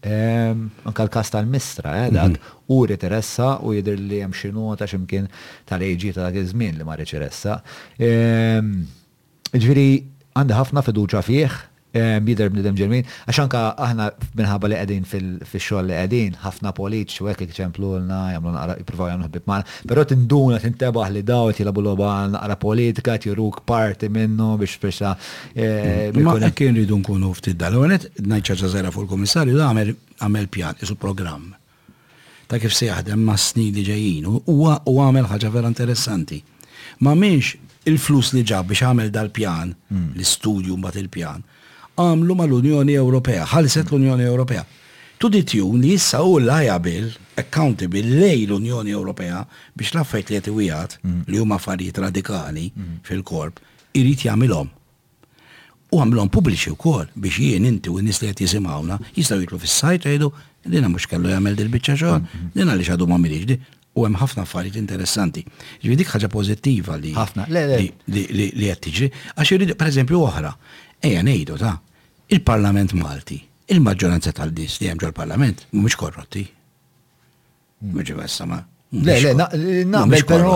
[0.07, 2.55] ehm, anka l-kas tal-mistra eh, dak mhm.
[2.73, 4.33] u riteressa u jidher li hemm
[4.81, 5.29] ta' x'imkien
[5.69, 7.61] tal-eġi ta' dak żmien li ma riteressa.
[7.99, 8.75] Ehm,
[9.53, 9.99] Ġviri,
[10.33, 11.55] għandi ħafna fiduċa fieħ,
[11.99, 13.03] jider bnidem ġermin,
[13.49, 14.07] ka aħna
[14.37, 19.11] minħabba li għedin fil-xol li għedin, ħafna polit, u għek ċemplu l-na, jamlu naqra, jiprofaw
[19.11, 24.55] jamlu ħbib maħna, pero tinduna, tintebaħ li daw, tilabu l-oba naqra politika, tiruk parti minnu
[24.57, 24.81] biex eh, mm.
[24.83, 29.69] biex ta' Ma kien ridu nkunu ftit dal, għanet, najċaċa zera fuq il-komissarju, da
[30.25, 31.51] għamel pjan, jisu program
[32.49, 36.41] ta' kif se jaħdem ma' snin li u għamel ħaġa vera interessanti.
[37.01, 37.53] Ma' minx
[37.89, 40.09] il-flus li ġab biex għamel dal-pjan, mm.
[40.17, 41.41] l-istudju mbagħad il-pjan,
[41.99, 44.63] għamlu mal-Unjoni Ewropea, ħalset l-Unjoni Ewropea.
[45.21, 49.43] Tudi the tune li jissa u liable, accountable lej l-Unjoni Ewropea
[49.77, 50.39] biex laffajt li
[50.69, 51.23] għat mhm.
[51.31, 52.69] li huma affarijiet radikali
[53.07, 53.59] fil-korp
[53.93, 54.69] irrit jagħmilhom.
[55.93, 60.05] U publiċi pubbliċi wkoll biex jien inti u n-nies li qed jizimawna, jistgħu jitlu fis-sajt
[60.09, 60.31] għedu,
[60.65, 62.21] dina mhux kellu jagħmel dil-biċċa xogħol,
[62.57, 62.77] dina mhm.
[62.79, 63.59] li xadu ma milix
[63.93, 65.43] u hemm ħafna affarijiet interessanti.
[65.83, 67.93] Ġifieri ħaġa pożittiva li ħafna li
[68.65, 70.55] qed tiġri għax jridu pereżempju oħra
[71.03, 71.75] Eja nejdu ta'
[72.31, 73.41] il-Parlament Malti,
[73.73, 76.43] il-maġġoranza tal-dis li jemġu l-Parlament, mux korrotti.
[77.91, 78.61] Mux bessa ma'
[78.93, 79.31] Le, le,
[79.89, 80.51] naqbel, pero.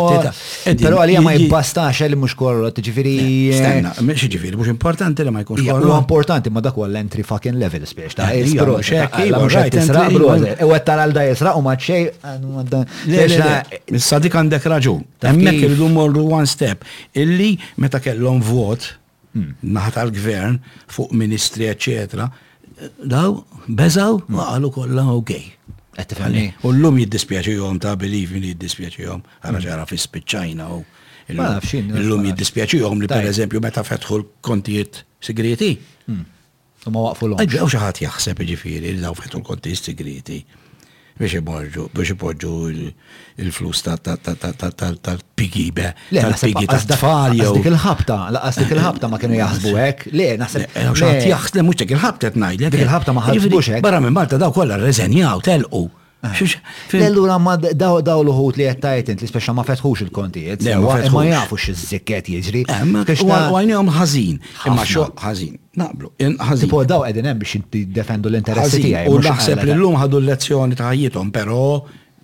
[0.63, 2.83] Pero għalija ma jibbastax li mux korrotti.
[2.85, 3.13] ġifiri.
[3.49, 5.87] Eh, Stenna, mux ġifiri, mux importanti li ma jkunx korrot.
[5.89, 9.17] Huwa importanti, ma dak l-entry fucking level spiex ta' jispro xek.
[9.33, 10.29] Mux għed tisraq, bro.
[10.37, 13.17] U għed għalda jisraq u maċċej.
[13.25, 13.49] Issa
[14.05, 15.01] Sadik għandek raġun.
[15.25, 16.85] Hemmhekk irridu morru one step.
[17.17, 18.85] Illi meta kellhom vot,
[19.37, 19.71] Mm.
[19.77, 20.57] naħat għal-gvern
[20.95, 22.27] fuq ministri, etc.
[23.03, 23.41] daw,
[23.81, 24.41] beżaw, mm.
[24.53, 25.23] għalu kolla u
[25.97, 26.41] Għattifani.
[26.61, 29.65] U l-lum jiddispjaċi jom ta' believe li jiddispjaċi jom, għana mm.
[29.65, 30.83] ġara fi spiċċajna u.
[31.33, 35.71] L-lum jiddispjaċi jom li per eżempju meta fetħu l-kontijiet segreti.
[36.13, 37.41] U ma waqfu l-għom.
[37.41, 40.37] Għagġaw xaħat jaxseb ġifiri li daw fetħu l-kontijiet segreti
[41.17, 42.51] biex iborġu, biex iborġu
[43.43, 47.31] il-flus tal-pigibe, tal-pigi tal-tfal.
[47.57, 50.61] Dik il-ħabta, laqas il-ħabta ma kienu eh, jaħsbu eh, hekk, le, naħseb.
[51.01, 53.85] Xaħat jaħsbu, mux dik il-ħabta t-najd, dik il-ħabta ma ħarġbux hekk.
[53.87, 55.83] Barra minn Malta daw kollha reżenjaw, telqu.
[56.91, 60.63] L-lura ma daw daw l-ħut li jettajt int li speċa ma fetħux il-kontijiet.
[61.13, 64.39] Ma jafux iż-zikket Għajni għom ħazin.
[64.73, 65.59] Ma xo ħazin.
[65.77, 66.09] Naqblu.
[66.63, 67.61] Tipo daw għedin hemm biex
[67.93, 69.11] defendu l-interessi tijaj.
[69.13, 71.63] U naħseb li l-lum ħadu l-lezzjoni ta' ħajjithom, pero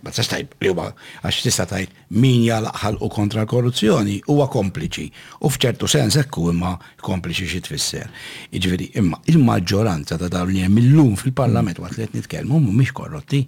[0.03, 0.89] ma t tajb li huwa
[1.23, 5.07] għax tista' tajb min jalaqħal u kontra korruzzjoni huwa kompliċi.
[5.45, 6.73] U f'ċertu sens hekk imma
[7.05, 8.09] kompliċi xi tfisser.
[8.57, 13.43] Jiġifieri imma il-maġġoranza ta' dawn li hemm illum fil-Parlament waqt li qed nitkellmu mhumiex korrotti.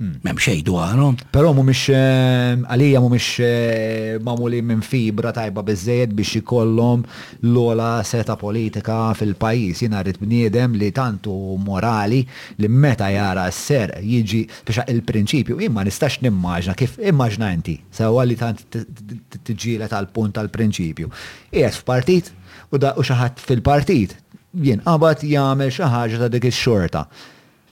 [0.00, 0.38] Mem hmm.
[0.38, 7.02] xej Pero Però mhumiex ehm, għalija mhumiex ehm, mamuli minn fibra tajba biżejjed biex ikollhom
[7.42, 9.82] l-ola seta politika fil-pajjiż.
[9.82, 12.22] Jina rrit bniedem li tantu morali
[12.62, 18.38] li meta jara s-ser jiġi biex il-prinċipju imma nistax nimmaġna kif immaġna inti sewa li
[18.38, 21.10] tant tiġġiela tal-punt tal-prinċipju.
[21.50, 22.30] f f'partit
[22.70, 24.14] u da u xaħat fil-partit
[24.62, 27.08] jien qabad jagħmel xi ħaġa ta' dik ix-xorta.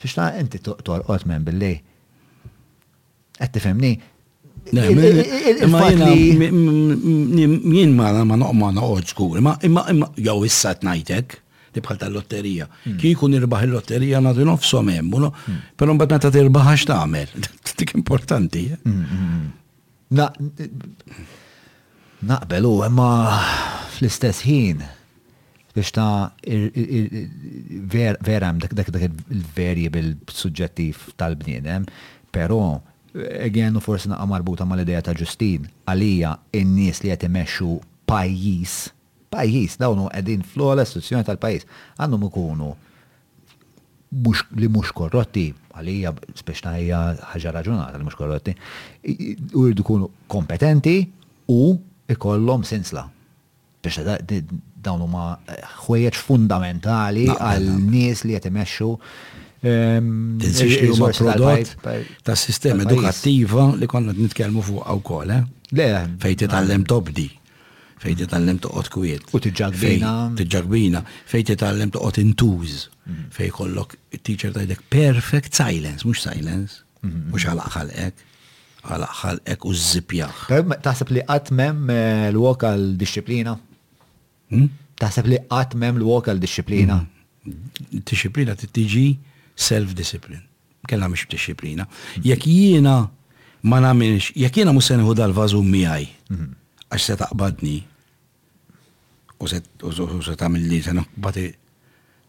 [0.03, 1.85] Fiex ta' inti torqod minn billej
[3.41, 3.91] Imma tifhemni?
[7.77, 8.37] Jien ma ma
[8.73, 11.37] noqgħod żgur, imma jew issa tnajtek
[11.77, 12.65] li bħal tal-lotterija.
[12.87, 12.97] Hmm.
[12.99, 15.13] Kieku irbaħ il-lotterija nagħdu nofsu hemm,
[15.77, 17.49] però mbagħad meta tirbaħax tagħmel.
[17.77, 18.63] Tik importanti.
[18.73, 18.85] Eh?
[18.87, 19.55] Hmm,
[20.17, 21.33] hmm,
[22.27, 23.09] naqbel u imma
[24.01, 24.81] fl-istess ħin
[25.77, 26.33] biex ta'
[28.25, 31.85] vera hemm dak il-variable suġġettiv tal-bniedem,
[32.33, 32.63] però
[33.41, 37.79] again u forsi naqa marbuta mal-ideja ta' Ġustin, għalija in-nies li qed imexxu
[38.11, 38.75] pajjiż,
[39.35, 41.67] pajjiż dawnu qegħdin flow l istituzjoni tal-pajjiż,
[41.99, 42.73] għandhom ikunu
[44.61, 47.01] li mhux korrotti, għalija spiex tajja
[47.35, 48.55] ħaġa raġunata li mux korrotti,
[49.59, 50.99] u jridu jkunu kompetenti
[51.53, 51.61] u
[52.13, 53.05] ikollhom sensla.
[53.85, 54.01] Biex
[54.87, 55.25] dawn huma
[55.83, 58.95] ħwejjeġ fundamentali għal nies li qed imexxu
[59.63, 61.77] Tinsiex huma prodott
[62.23, 65.43] ta' sistema edukattiva li konna nitkellmu fuq wkoll, eh?
[65.77, 65.89] Le,
[66.23, 67.27] Fej titallem tobdi,
[67.99, 69.25] fej titallem toqgħod kwiet.
[69.35, 70.13] U tiġġagbina.
[70.39, 73.25] Tiġġagbina, fej titgħallem toqgħod intuż, mhm.
[73.35, 77.31] fejn kollok teacher tgħidlek perfect silence, mhux silence, mhm.
[77.33, 80.43] mhux ħalaqħalqek ek u zzipjaħ.
[80.85, 83.57] Taħseb li għatmem eh, l-wokal disciplina?
[84.55, 84.69] Hmm?
[85.01, 87.01] Taħseb li għatmem l-wokal disciplina?
[87.43, 88.05] Hmm.
[88.07, 89.09] Disciplina t-tiġi
[89.57, 90.45] self-discipline.
[90.89, 91.87] Kella mhix disciplina.
[92.23, 92.97] Jekk jiena
[93.67, 96.05] ma nagħmilx, jekk jiena musen se dal vazu miħaj,
[96.95, 97.77] għax se taqbadni
[99.43, 101.47] u se tagħmel li se naqbati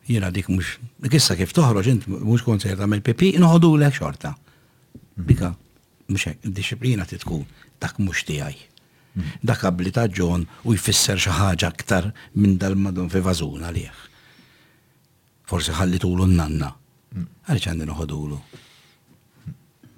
[0.07, 0.71] jiena dik mhux
[1.13, 4.33] kissa kif toħroġ int mhux kont se tagħmel pipi noħodu lek xorta.
[5.17, 5.51] Bika
[6.09, 7.45] mux id-disciplina titkun
[7.79, 8.57] dak mhux tiegħi.
[9.43, 13.93] Dak għabli taġġon u jfisser xi ħaġa aktar minn dal-madon fi vazuna liħ.
[15.47, 16.73] Forsi ħalli tulu n-nanna.
[17.15, 18.37] Għalli ċandi nħodulu.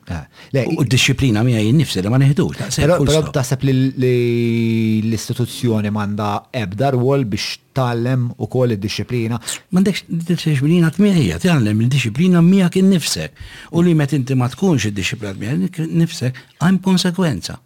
[0.10, 0.23] Ah,
[0.65, 2.73] u d-disciplina mija jinnifsi li ma neħdux.
[2.81, 2.95] Pero
[3.36, 9.38] taħseb li l-istituzzjoni manda ebda rwol biex tallem u kol id-disciplina.
[9.76, 13.38] Mandekx disciplina t-mija, tallem il-disciplina mija kien nifsek.
[13.77, 17.60] U li met inti ma tkunx id-disciplina mija nifsek, għajm konsekwenza.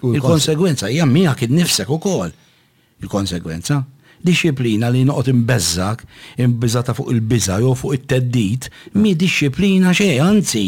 [0.00, 2.32] Il-konsekwenza hija mija kien nifsek u kol.
[3.04, 3.82] Il-konsekwenza
[4.22, 6.02] disciplina li noqgħod imbezzak,
[6.44, 8.68] imbiżata fuq il-biża jew fuq it-teddit,
[9.00, 10.64] mi disciplina xejn anzi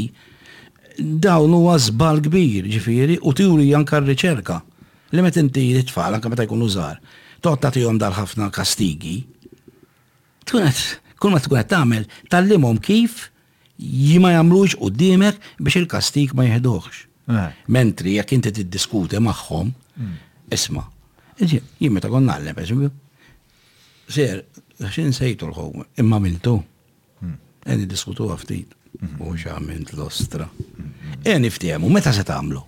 [0.98, 4.60] dawn huwa żbal kbir, ġifieri, u tiwri anke r-riċerka.
[5.12, 7.00] Li met inti tfal anke meta jkunu żgħar,
[7.44, 9.18] toqgħod tagħtihom dal-ħafna kastigi.
[10.48, 10.80] Tunet,
[11.20, 13.28] kull ma tkun qed tagħmel, tallimhom kif
[13.82, 17.06] jima jagħmlux dimek biex il-kastig ma jihdoħx.
[17.32, 17.50] Eh.
[17.72, 19.70] Mentri jekk inti tiddiskuti magħhom,
[20.00, 20.18] mm.
[20.56, 20.88] isma'
[21.42, 22.90] Jien meta kon nallem, eżempju,
[24.10, 24.44] Ser,
[24.82, 26.52] għaxin sejtu l ħom imma miltu.
[27.22, 27.36] Hmm.
[27.66, 28.70] Għen diskutu għaftit.
[29.02, 29.14] Hmm.
[29.24, 30.46] U xamint l-ostra.
[30.46, 30.90] Hmm.
[31.26, 32.62] Għen iftiemu, meta se tamlu?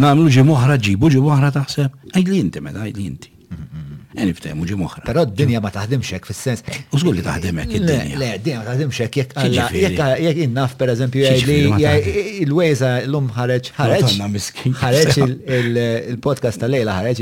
[0.00, 1.90] Namlu ġi moħra ġibu, ġi moħra taħseb.
[2.16, 3.28] li inti, meta li inti.
[4.12, 5.00] Għen iftiemu ġi moħra.
[5.06, 6.60] Pero d-dinja ma taħdimxek hekk fis-sens.
[6.92, 8.14] U li taħdimek id-dinja.
[8.20, 9.16] Le, d-dinja ma taħdimx hekk
[10.46, 11.20] innaf per eżempju
[12.40, 13.64] il-wejza l-lum ħareġ
[14.64, 17.20] il-podcast tal-lejla ħareġ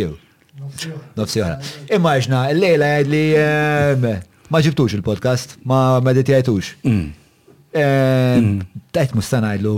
[1.14, 1.58] Nofsi ora.
[1.94, 3.20] Imma ġna, l-lejla għed li
[4.50, 6.72] ma ġibtux il-podcast, ma meditjajtux.
[7.70, 9.74] Tajt mustan għajdlu.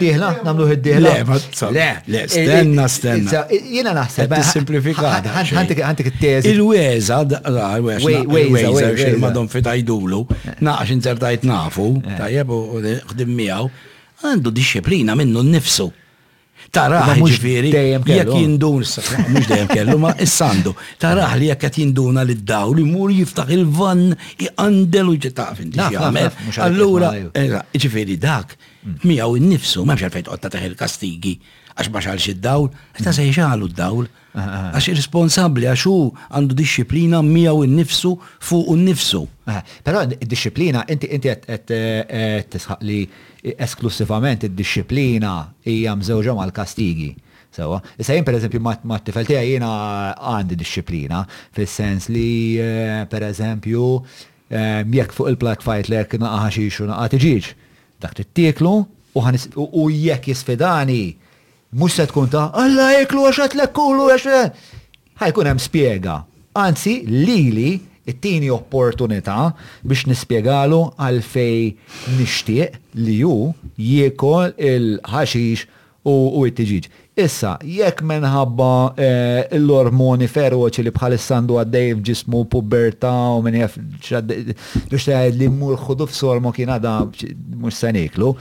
[0.00, 1.10] Diħla, namlu id-diħla.
[1.76, 3.44] Le, le, stenna, stenna.
[3.52, 4.32] Jena naħseb.
[4.48, 5.28] Simplifikat.
[5.52, 6.54] Għantik it-tezi.
[6.56, 7.20] Il-weza,
[7.76, 10.24] il-weza, xil-madon fitajdulu,
[10.66, 12.64] naqx inzertajt nafu, tajjeb u
[14.24, 15.92] għandu disċiplina minnu nnifsu.
[16.70, 18.84] Taraħ ġifiri, jek jindun,
[19.34, 20.72] mux dejjem kellu, ma s-sandu,
[21.02, 24.04] taraħ li jek jinduna li d-daw li mur jiftaħ il-van
[24.44, 25.64] jgħandelu u ġitaf
[26.66, 28.54] Allura, eh, ġifiri dak,
[29.10, 31.34] miaw il-nifsu, ma mxarfejt għotta taħ il-kastigi
[31.76, 32.68] għax ma xalx id-dawl,
[32.98, 34.08] ta' se jxalu d-dawl.
[34.30, 34.66] Ah, ah, ah.
[34.78, 35.94] Għax responsabli għax u
[36.32, 38.12] għandu disċiplina miegħu innifsu
[38.48, 39.22] fuq innifsu.
[39.86, 43.00] Però id-disċiplina inti inti qed eh, li
[43.56, 45.32] esklusivament id-disċiplina
[45.66, 47.12] hija mżewġa mal-kastigi.
[47.54, 49.68] Sewa, issa jien pereżempju ma' tifel tiegħi jina
[50.30, 51.24] għandi disċiplina
[51.56, 52.28] fis-sens li
[52.62, 53.86] eh, pereżempju
[54.54, 57.50] eh, jekk fuq il-plak fajt li erk naqaħa xiex u ġiġ,
[58.04, 58.76] dak Dak tiklu
[59.76, 61.00] u jekk jisfidani
[61.72, 64.62] mux se tkun ta' Alla jeklu għaxat l-ekkulu għaxat.
[65.22, 66.16] Ħajkun hemm spiega.
[66.58, 67.74] Anzi, lili
[68.10, 69.52] it-tini opportunità
[69.86, 73.34] biex nispiegalu għalfej nishtiq li ju
[73.78, 75.66] jiekol il-ħaxix
[76.10, 76.88] u it-tiġiġ.
[77.20, 83.76] Issa, jekk minħabba eh, l-ormoni feroċi li bħal-sandu għaddej f'ġismu puberta u minn jaf
[84.24, 85.06] biex
[85.36, 88.32] li mmur xudu f'sormo kien da mux saniklu,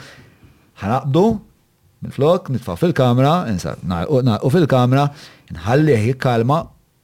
[0.81, 1.25] ħanaqdu
[1.99, 3.43] Minflok, nitfa' fil-kamra,
[4.41, 5.07] u fil-kamra,
[5.65, 6.59] hi kalma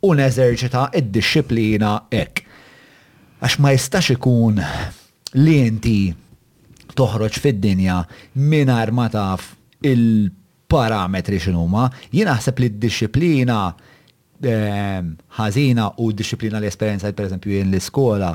[0.06, 2.42] u neżerċita id-disciplina ek.
[3.44, 4.62] Għax ma jistax ikun
[5.42, 5.98] li inti
[6.96, 7.98] toħroġ fid-dinja
[8.38, 9.50] minar ma taf
[9.84, 15.12] il-parametri x'inhuma, jien naħseb li d-disciplina ehm,
[15.42, 18.32] ħażina u d-disciplina li esperjenza pereżempju jien l-iskola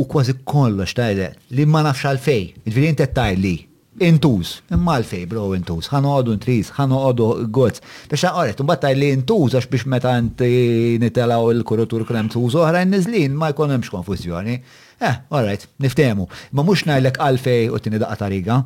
[0.00, 3.54] u kważi kollox tajde li ma nafx għalfej, il-vjien tettajli
[4.00, 5.88] intuż, imma għalfej bro intuż,
[6.32, 7.80] intriż, ħan ħanoqodu għodz.
[8.10, 12.82] Biex għaret, un battaj li intuż għax biex meta nti nitelaw il-kurutur krem tuż oħra
[12.86, 16.26] n-nizlin ma jkun hemmx Eh, alright, niftemu.
[16.52, 18.58] Ma mux najlek għalfej u tini daqqa tariga,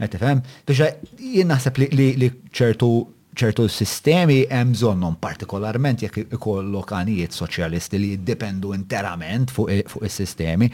[0.00, 0.38] għetifem,
[0.68, 2.88] biex jien naħseb li ċertu
[3.36, 10.68] ċertu sistemi hemm bżonnhom partikolarment jekk ikollok għanijiet soċjalisti li jiddependu interament fuq is-sistemi.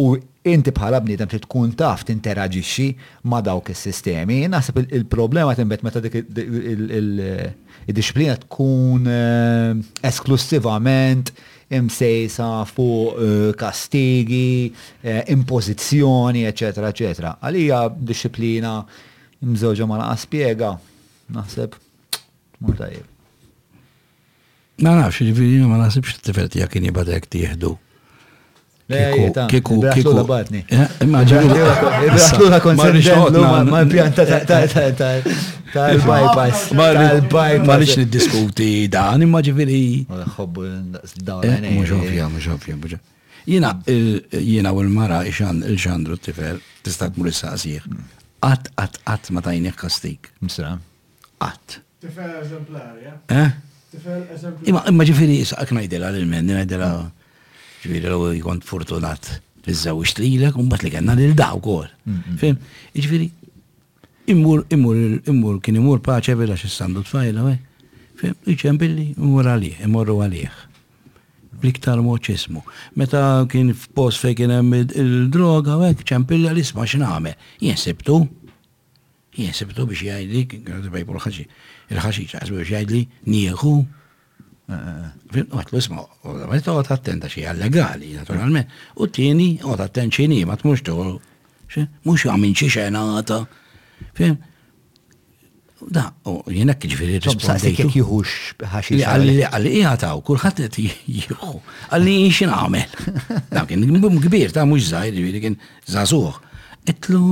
[0.00, 0.06] U
[0.52, 2.86] inti bħala bnidem trid tkun taf tinteraġixxi
[3.30, 4.38] ma' dawk is-sistemi.
[4.50, 9.70] Naħseb il-problema tinbet meta dik id-disciplina tkun eh,
[10.06, 11.26] esklusivament
[11.76, 14.56] imsejsa fuq eh, kastigi,
[15.02, 17.30] eh, impożizzjoni, eċetera, eċetera.
[17.42, 17.78] Għalija
[18.12, 18.72] disciplina
[19.46, 20.70] mżewġa ma naqas spiega,
[21.34, 21.70] naħseb
[22.64, 22.76] mur
[24.76, 27.70] Ma nafx, ġifiri, ma naħsibx t-tiferti jakin jibadek tieħdu
[28.86, 30.12] Kiku, kiku.
[31.02, 34.26] Imma ġaħlu konsent ma pjanta
[37.32, 39.80] ta' niddiskuti dan, imma ġiviri.
[40.36, 40.68] Xobbu
[41.18, 41.66] dawn.
[41.66, 43.00] Eh, mux ovvja, mux ovvja.
[43.46, 47.90] Jina, jina eh, u l-mara il-ġandru t-tifel, t-istat mur il-saqsijiet.
[48.46, 50.30] Għat, għat, għat ma tajnieħ kastik.
[50.46, 50.76] Msra.
[51.42, 51.78] Għat.
[52.06, 53.18] Tifel eżemplari, eh?
[53.34, 53.52] eh?
[53.90, 54.70] Tifel eżemplari.
[54.92, 56.90] Imma ġifiri, saqq najdela l-men, najdela
[57.86, 59.36] ġviri l jkont fortunat
[59.66, 61.88] li l-ek, un bat li għanna li l-daw kol.
[62.38, 62.54] Fim,
[62.94, 63.24] ġviri,
[64.30, 64.96] immur, immur,
[65.26, 67.58] immur, kien immur paċe bila sandu t-fajla, għaj.
[68.54, 70.62] fim, billi, immur għalih, immur għalih.
[71.58, 72.62] Bliktar moċismu.
[73.00, 77.34] Meta kien f-post fej kien hemm il-droga, għaj, għek ċempilli għal-isma xname.
[77.58, 78.20] Jien sebtu,
[79.34, 81.48] jien sebtu biex jgħajdik, għadibaj pur ħaxi,
[81.90, 83.04] il-ħaxi ċasbu biex jgħajdi,
[83.34, 83.74] nieħu,
[84.66, 85.78] Għatlu eh, eh, eh.
[85.78, 86.04] isma,
[86.56, 88.70] għet għat attenta xie għallegali, naturalment.
[88.98, 90.96] U t-tieni għat attent xini, ma t-mux tu,
[92.08, 93.44] mux għamin xie xenata.
[94.16, 94.34] Fim?
[95.92, 97.70] Da, u jena kħiġveri rispondi.
[97.78, 98.98] Kek juhux ħaxi.
[99.06, 101.62] Għalli għalli jgħataw, għat jgħu.
[101.92, 102.98] Għalli xin għamel.
[103.56, 103.86] Da, kien
[104.26, 105.54] kbir, ta' mux zaħir, kien
[105.94, 106.32] zazuħ.
[106.90, 107.22] Etlu,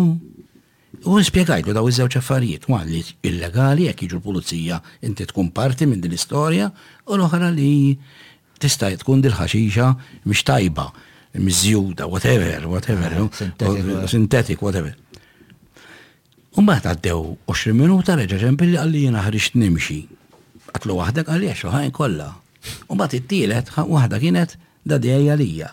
[1.04, 6.00] U spiegajtu daw iż-żewġ affarijiet, wan li illegali jekk jiġu l-pulizija inti tkun parti minn
[6.00, 6.70] din l-istorja
[7.04, 7.98] u l-oħra li
[8.62, 9.90] tista' tkun dil-ħaxixa
[10.24, 10.86] mhix tajba,
[11.36, 13.18] miżjuda, whatever, whatever,
[14.08, 14.96] sintetik, whatever.
[16.56, 20.00] U mbagħad għaddew 20 minuta reġa ġempilli għalli jena ħriġt nimxi.
[20.72, 22.32] Għatlu waħdek għalli għaxu ħajn kolla.
[22.88, 24.56] mbagħad it-tielet wahda kienet
[24.88, 25.72] da dija għalija.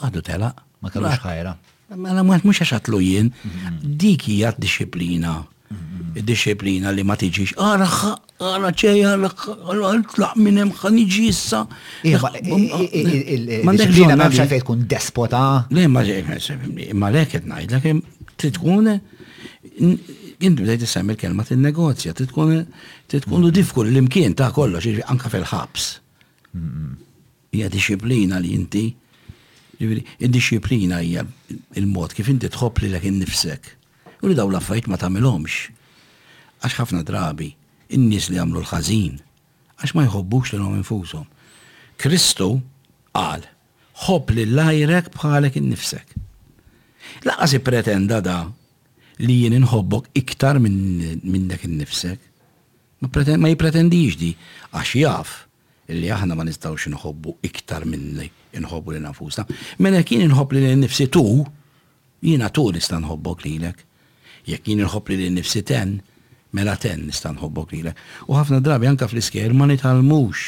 [0.00, 0.54] Għaddu tela.
[0.80, 1.54] Ma kellux ħajra.
[1.94, 3.76] Mela ma mhux għax jien, mhm.
[4.00, 5.36] dik hija disciplina.
[5.70, 6.16] Mhm.
[6.26, 7.54] Disciplina li ma tiġix.
[7.54, 8.10] xa,
[8.42, 11.60] għara ċej, għara tlaq minn xa ħan jiġi issa.
[12.10, 15.44] Iva, M'għandek ġina ma fejn tkun despota.
[15.70, 18.90] Le ma ma lek qed ngħidlek tkun
[20.36, 22.64] inti bdejt issemmi l-kelma tin-negozja, titkun
[23.08, 23.54] titkun mhm.
[23.62, 25.90] difku l-imkien ta' kollox, anka fil-ħabs.
[27.54, 28.88] Hija disciplina li inti
[29.76, 31.24] Id-disciplina hija
[31.76, 33.68] il-mod kif inti tħobbli lek innifsek.
[34.24, 35.68] U li daw l-affajt ma tamilomx.
[36.64, 37.50] Għax ħafna drabi
[37.94, 39.18] in-nies li għamlu l-ħażin
[39.76, 41.26] għax ma jħobbux l għom infushom.
[42.00, 42.48] Kristu
[43.12, 43.44] qal
[44.06, 46.14] ħobb li lajrek bħalek innifsek.
[47.46, 48.46] si pretenda da
[49.18, 51.68] li jien inħobbok iktar minnek in-nifsek.
[51.68, 52.20] innifsek.
[53.00, 54.32] Ma, pretend, ma jipretendix di,
[54.72, 55.36] għax jaf
[55.88, 59.44] li aħna ma nistawx nħobbu iktar minnek inħobbu li nafusna.
[59.84, 61.22] Mena kien inħobb li nifsi tu,
[62.24, 63.84] jina tu nista nħobbok lilek.
[64.46, 65.96] Jekk jien inħobb li nifsi ten,
[66.56, 67.98] mela ten nista nħobbok lilek.
[68.30, 70.46] U ħafna drabi anka fl-isker ma nitalmux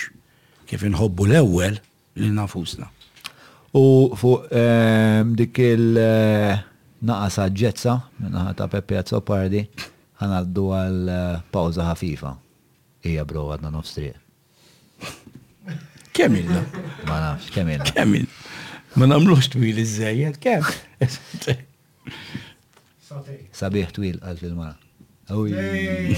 [0.68, 1.78] kif inħobbu l-ewwel
[2.22, 2.88] li nafusna.
[3.76, 3.84] U
[4.16, 6.54] fuq ehm, dik il eh,
[7.04, 9.64] naqas ġezza minna ta' Peppi Azzopardi
[10.22, 12.32] ħanaddu għal eh, pawza ħafifa.
[13.06, 14.16] Ija bro għadna nofstriq.
[16.18, 16.50] Kemm
[17.06, 17.82] Ma nafx, kemm Kemil.
[17.94, 18.32] Kemm ilna.
[18.98, 20.66] Ma namlux twil iż-żejjed, kemm.
[23.54, 24.74] Sabiħ twil għal fil-mara.
[25.30, 26.10] Eh,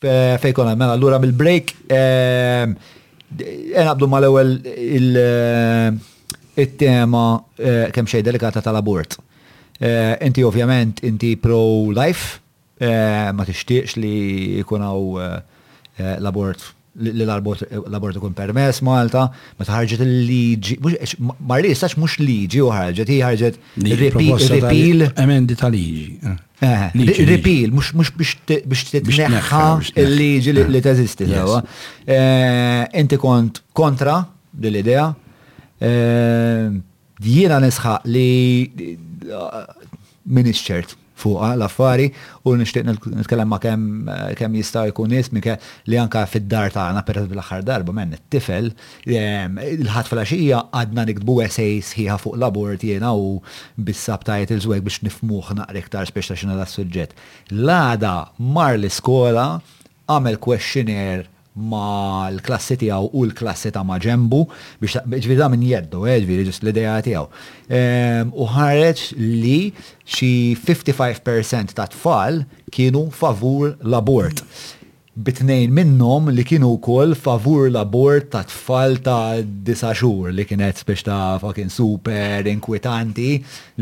[0.00, 0.66] mela.
[0.70, 5.94] għamena, allura mill-break, għabdu ehm, eh, mal-ewel eh,
[6.64, 7.26] il-tema
[7.92, 9.26] kem xej delikata tal-abort.
[9.78, 12.38] Eh, inti ovvjament inti pro-life,
[12.82, 14.16] eh, ma tixtieqx li
[14.64, 20.76] jkunaw eh, l-abort li l-abort ikun permess Malta, ma ħarġet il-liġi,
[21.46, 23.58] marri sax mux liġi u ħarġet, hi ħarġet
[24.02, 25.06] repeal.
[25.14, 26.18] Emendi ta' liġi.
[26.66, 26.88] Ah.
[27.28, 28.34] Repeal, mux biex
[28.90, 29.62] titneħħa
[29.94, 30.86] il-liġi li ah.
[30.88, 31.30] teżisti.
[32.98, 34.18] Inti kont kontra
[34.58, 35.06] dil-idea,
[37.22, 38.26] jiena nisħaq li
[40.28, 42.06] min ċert fuqa l-affari
[42.46, 45.56] u nishtiq nitkellem ma' kemm jista' jkun nies minn
[45.90, 48.68] li anka fid-dar tagħna per l-aħħar darba men it-tifel
[49.04, 53.40] il-ħadd flaxija għadna nikbu essay sħiħa fuq l-abort jiena u
[53.88, 57.16] bissab tajt il-żweg biex nifmuh naqra iktar speċta xina da' suġġett.
[57.56, 58.14] L-għada
[58.54, 59.48] mar l-iskola
[60.06, 61.26] għamel questionnaire
[61.58, 64.42] ma l-klassi tijaw u l-klassi ta' maġembu
[64.82, 67.26] biex ġviri da' minn jeddu, eh, ġviri ġus l-ideja tijaw.
[67.68, 69.72] Ehm, u ħareċ li
[70.06, 74.44] xi 55% ta' tfal kienu favur l-abort
[75.18, 81.02] bitnejn minnom li kienu kol favur l-abort ta' tfal ta' disa xur li kienet biex
[81.08, 83.30] ta' fucking super inkwitanti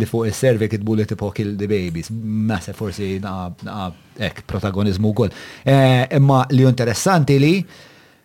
[0.00, 2.08] li fuq il-servi kitbu li tipo kill the babies.
[2.16, 5.28] Massa forsi na' ek protagonizmu kol.
[5.64, 7.52] Eh, imma li interessanti li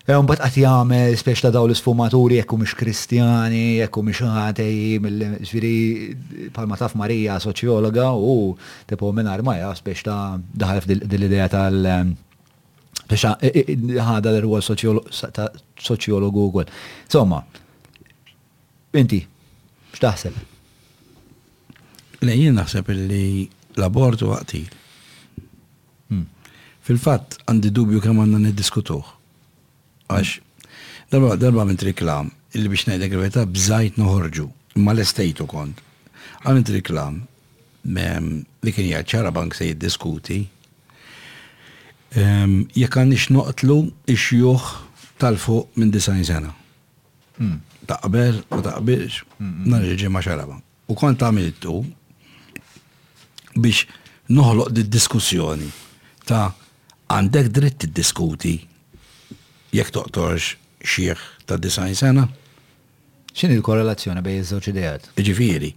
[0.01, 5.27] Mbagħad eh, għati jagħmel speċ ta' dawn l-isfumaturi jekk mish Kristjani, jekku mish għatej, mill
[5.45, 8.55] ġviri palma taf Marija soċjologa u
[8.89, 10.17] tipo minn armaja speċ ta'
[10.63, 12.17] daħal dil idea tal-
[13.11, 16.69] Bixa, ħada l-rwol soċjologu għol.
[17.11, 17.41] Somma,
[18.99, 19.19] inti,
[19.97, 20.37] xtaħseb?
[22.21, 23.23] Lejjien jien naħseb li
[23.75, 24.69] l-abortu għaqtil.
[26.13, 26.23] Hmm.
[26.85, 29.17] Fil-fat, għandi dubju kemm għandna diskutuħ
[30.11, 30.31] Għax,
[31.13, 34.47] darba, darba minn riklam, illi biex najda il bżajt noħorġu,
[34.83, 35.79] ma l-estejtu kont.
[36.45, 37.21] Għamint riklam,
[37.91, 40.41] li kien jgħad ċara bank se jiddiskuti,
[42.73, 44.65] jekk ix noqtlu ix-xjuħ
[45.21, 46.51] tal-fuq minn disajn sena.
[47.37, 47.59] Hmm.
[47.87, 49.69] Taqbel, ma taqbilx, hmm, hmm.
[49.71, 50.57] narġiġi ma xaraba.
[50.91, 51.73] U kont għamiltu
[53.61, 53.85] biex
[54.31, 55.69] noħloq di diskussjoni
[56.27, 56.49] ta'
[57.11, 58.57] għandek dritt diskuti
[59.75, 62.27] jekk toqtorx xieħ ta' disajn sena.
[63.31, 65.05] ċin il-korrelazzjoni bej iż-żewġ idejat?
[65.15, 65.69] Ġifieri,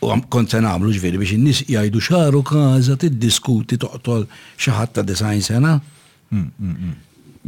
[0.00, 4.22] U kont se nagħmlu ġveri biex in nis jajdu xaru każa tiddiskuti toqtol
[4.56, 5.74] xi ħadd ta' design sena.
[5.76, 6.94] Mm, mm, mm.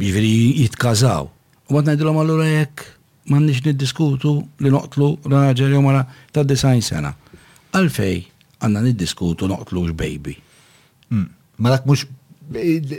[0.03, 1.25] Ġveri jitkazaw.
[1.71, 2.83] U għad ngħidilhom allura jekk
[3.31, 6.03] m'għandniex niddiskutu li noqtlu raġel jom għara
[6.35, 7.09] ta' design sena.
[7.73, 8.21] Għalfej
[8.61, 10.35] għandna niddiskutu x baby.
[11.57, 12.05] Ma dak mhux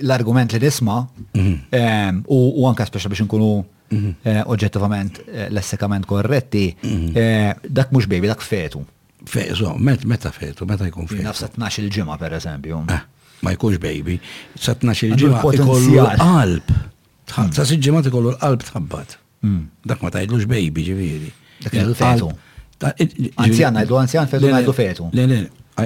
[0.02, 0.99] l-argument li disma',
[1.36, 2.24] mhm.
[2.26, 3.52] u anka speċa biex nkunu
[3.92, 4.10] mhm.
[4.24, 7.08] eh, oġġettivament eh, l-essekament korretti, mhm.
[7.15, 8.83] eh, dak mhux baby, dak fetu
[9.28, 11.24] fejzo, meta fejtu, meta jkun fejtu.
[11.24, 12.80] Nafsa 12 il ġima per eżempju.
[12.92, 13.00] Eh,
[13.44, 14.18] ma jkunx baby,
[14.56, 16.72] sa 12 il-ġimma ikollu l-qalb.
[17.54, 19.16] Sa il-ġimma ikollu l-qalb tħabbat.
[19.44, 19.68] Hmm.
[19.84, 21.30] Dak ma tajdlux baby ġiviri.
[21.64, 22.30] Dak il-fetu.
[23.36, 25.08] Anzjan, għajdu anzjan, fetu għajdu fetu.
[25.16, 25.40] Le, le,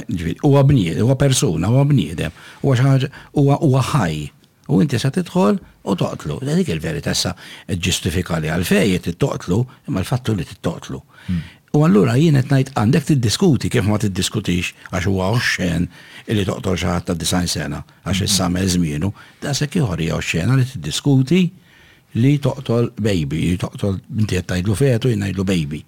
[0.09, 2.31] ġiviri, huwa bniedem, huwa persuna, huwa bniedem,
[2.65, 4.25] huwa xaħġa, huwa ħaj.
[4.69, 5.59] U inti sa tidħol
[5.89, 6.43] u toqtlu.
[6.45, 7.31] Dik il-verità sa
[7.73, 10.99] ġustifika li għalfej toqtlu, imma l-fattu li tittoqtlu.
[11.29, 11.43] Hmm.
[11.77, 15.89] U allura jien qed ngħid għandek tiddiskuti kif ma tiddiskutix għax huwa oxxen
[16.31, 18.73] illi toqtor xi ħadd ta' disajn sena għax is-samel mhm.
[18.77, 19.11] żmienu,
[19.43, 21.41] dasek ieħor hija oxxena li tiddiskuti
[22.23, 25.83] li toqtol baby, li toqtol binti qed tgħidlu fetu jien baby.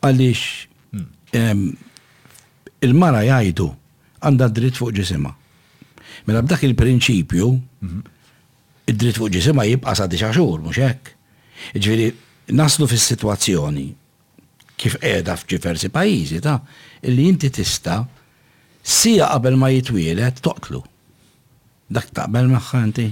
[0.00, 0.42] Għaliex
[0.96, 1.66] hmm.
[2.88, 3.68] il-mara jgħidu
[4.24, 5.34] għandha dritt fuq ġisimha.
[6.28, 8.02] Mela b'dak il-prinċipju mhm.
[8.88, 11.12] id-dritt fuq ġisima jibqa' sa' dixa' xhur mhux hekk.
[11.76, 12.08] Ġifieri
[12.56, 13.88] naslu fis-sitwazzjoni
[14.80, 16.56] kif qiegħda f'ġiversi pajjiżi ta'
[17.08, 17.98] illi inti tista'
[18.98, 20.80] sija qabel ma jitwielet toqtlu.
[21.92, 23.08] Dak taqbel magħha inti?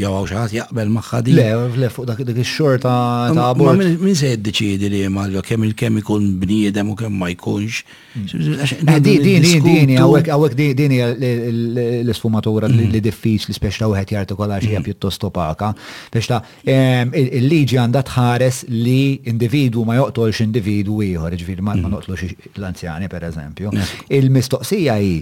[0.00, 1.36] jew għaw xaħat jaqbel maħħadin.
[1.36, 1.46] Le,
[1.82, 2.92] le, fuq dak il xorta
[3.36, 3.80] ta' abort.
[4.02, 7.82] Min se jiddeċidi li mallu kemm il-kemm ikun bniedem u kemm ma jkunx.
[8.14, 8.62] Hmm.
[8.90, 12.90] Eh, dini, għawek dini l-sfumatura hmm.
[12.96, 14.88] li diffiċ li speċta u għet jartikola xie hmm.
[14.90, 15.72] pjuttost opaka.
[16.08, 23.28] Speċta, il-liġi għanda tħares li individu ma joqtolx individu ieħor, ġviri ma noqtlux l-anzjani per
[23.30, 23.74] eżempju.
[24.20, 25.14] Il-mistoqsija hi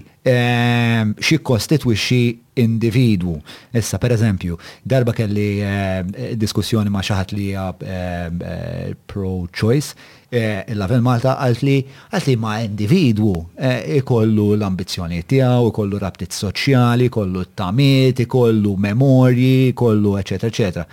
[1.19, 2.23] xi kostitwixxi
[2.61, 3.37] individwu.
[3.73, 9.95] Issa, per eżempju, darba kelli eh, diskussjoni ma xaħat li eh, eh, pro-choice,
[10.31, 16.35] eh, il-lavel Malta għalt li għalt li ma individwu eh, ikollu l-ambizjoni tijaw, ikollu rabtit
[16.37, 20.87] soċjali, ikollu t-tamiet, ikollu memorji, ikollu eccetera, eccetera.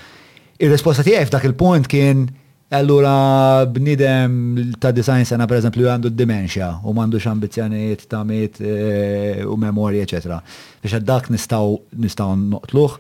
[0.56, 2.28] Il-risposta tijaj f'dak il-punt kien
[2.70, 9.44] Allura bnidem ta' design sena per eżempju għandu d-dimensja u mandu x'ambizzjonijiet ta' mit eh,
[9.46, 10.40] u memorja eccetera.
[10.82, 12.96] Biex dak nistaw nistaw noqtluħ,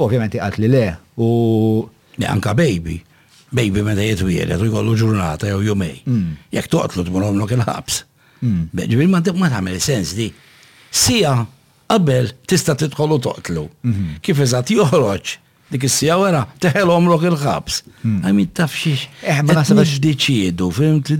[0.00, 0.86] ovvijament għat li le.
[1.20, 1.84] U
[2.24, 2.96] anka baby.
[3.54, 6.00] Baby meta jiet u jiet, u jkollu ġurnata jew jumej.
[6.08, 6.32] Mm.
[6.56, 8.00] Jek toqtlu tmurhom il-ħabs.
[8.42, 8.64] Mm.
[8.88, 10.30] Ġibil ma tagħmel sens di.
[10.90, 11.36] Sija
[11.92, 13.68] qabel tista' tidħol u toqtlu.
[13.84, 14.08] Mhm.
[14.24, 15.36] Kif eżat joħroġ
[15.74, 17.80] dik is-sija wara teħelhom il-ħabs.
[18.04, 18.20] Hmm.
[18.28, 19.06] Għajmi taf xiex.
[19.26, 21.10] Eh, ma nasib deċiedu, fimt?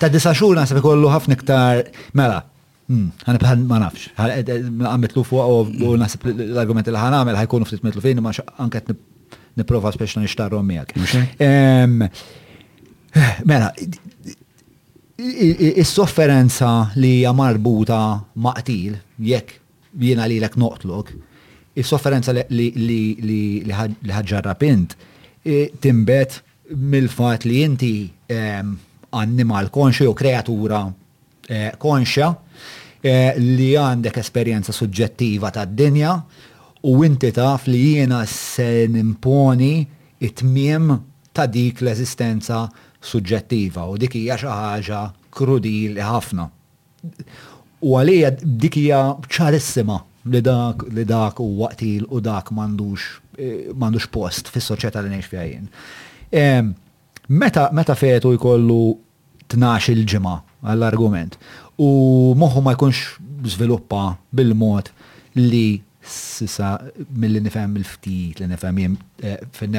[0.00, 1.80] Ta' disa xhur nasib kollu ħafna iktar
[2.12, 2.42] mela.
[2.84, 5.96] Għan hmm, bħan ma nafx, għametlu fuq u hmm.
[6.04, 8.92] nasib l-argument li ħan għamil ħajkunu ftit metlu fejn, ma xa anket
[9.56, 10.96] niprofa na nishtarru għamijak.
[13.48, 13.70] Mela,
[15.72, 18.02] is-sofferenza li hija marbuta
[18.42, 18.98] maqtil,
[19.32, 19.56] jek
[19.96, 21.14] jena li l-ek noqtluk,
[21.74, 24.94] il-sofferenza li ħagġarra pint
[25.42, 26.38] e, timbet
[26.78, 27.90] mill-fat li inti
[29.14, 30.84] animal konxja u kreatura
[31.82, 32.38] konxja e,
[33.04, 36.14] e, li għandek esperjenza suġġettiva ta' dinja
[36.86, 39.72] u inti taf li jiena se nimponi
[40.24, 40.90] it-tmiem
[41.34, 42.64] ta' dik l-eżistenza
[43.04, 45.00] suġġettiva u dik hija xi ħaġa
[45.34, 46.44] krudili ħafna.
[47.84, 49.98] U għalija dik hija ċarissima
[50.32, 53.04] li dak li dak u waqtil u dak m'għandux
[53.36, 56.62] eh, m'għandux post fis-soċjetà li ngħix fiha
[57.28, 58.78] Meta meta fetu jkollu
[59.52, 60.32] tnax il-ġimgħa
[60.68, 61.38] għall-argument
[61.80, 61.88] u
[62.40, 64.00] moħħu ma jkunx żviluppa
[64.36, 64.90] bil-mod
[65.40, 65.78] li
[66.14, 66.74] sisa
[67.16, 69.76] mill-li nifhem il-ftit li nifhem jem eh, fin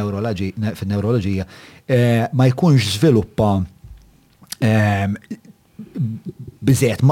[0.90, 1.46] neurologija
[1.86, 3.52] eh, ma jkunx żviluppa
[6.66, 7.04] biżiet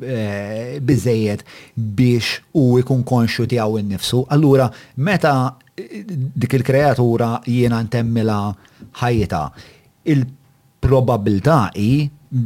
[0.00, 4.24] Eh, bizzejiet biex u ikun konxju tiegħu innifsu.
[4.34, 4.66] Allura,
[5.06, 5.32] meta
[5.78, 8.38] eh, dik il-kreatura jiena ntemmila
[9.00, 9.42] ħajta,
[10.14, 11.92] il-probabilità i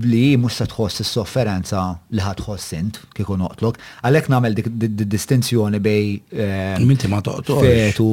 [0.05, 4.69] li mux se tħoss is-sofferenza li ħad tħoss int kieku noqtlok, għalhekk nagħmel dik
[5.09, 6.05] distinzjoni bej
[6.37, 7.65] eh, Minti ma toqtolx.
[7.65, 8.11] Fetu,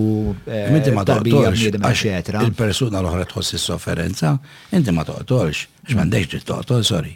[0.72, 1.68] minti ma toqtolx.
[2.48, 4.38] Il-persuna l-oħra tħoss is-sofferenza,
[4.80, 6.34] inti ma toqtolx, x'mandekx mm.
[6.38, 7.12] dritt toqtol, sorry.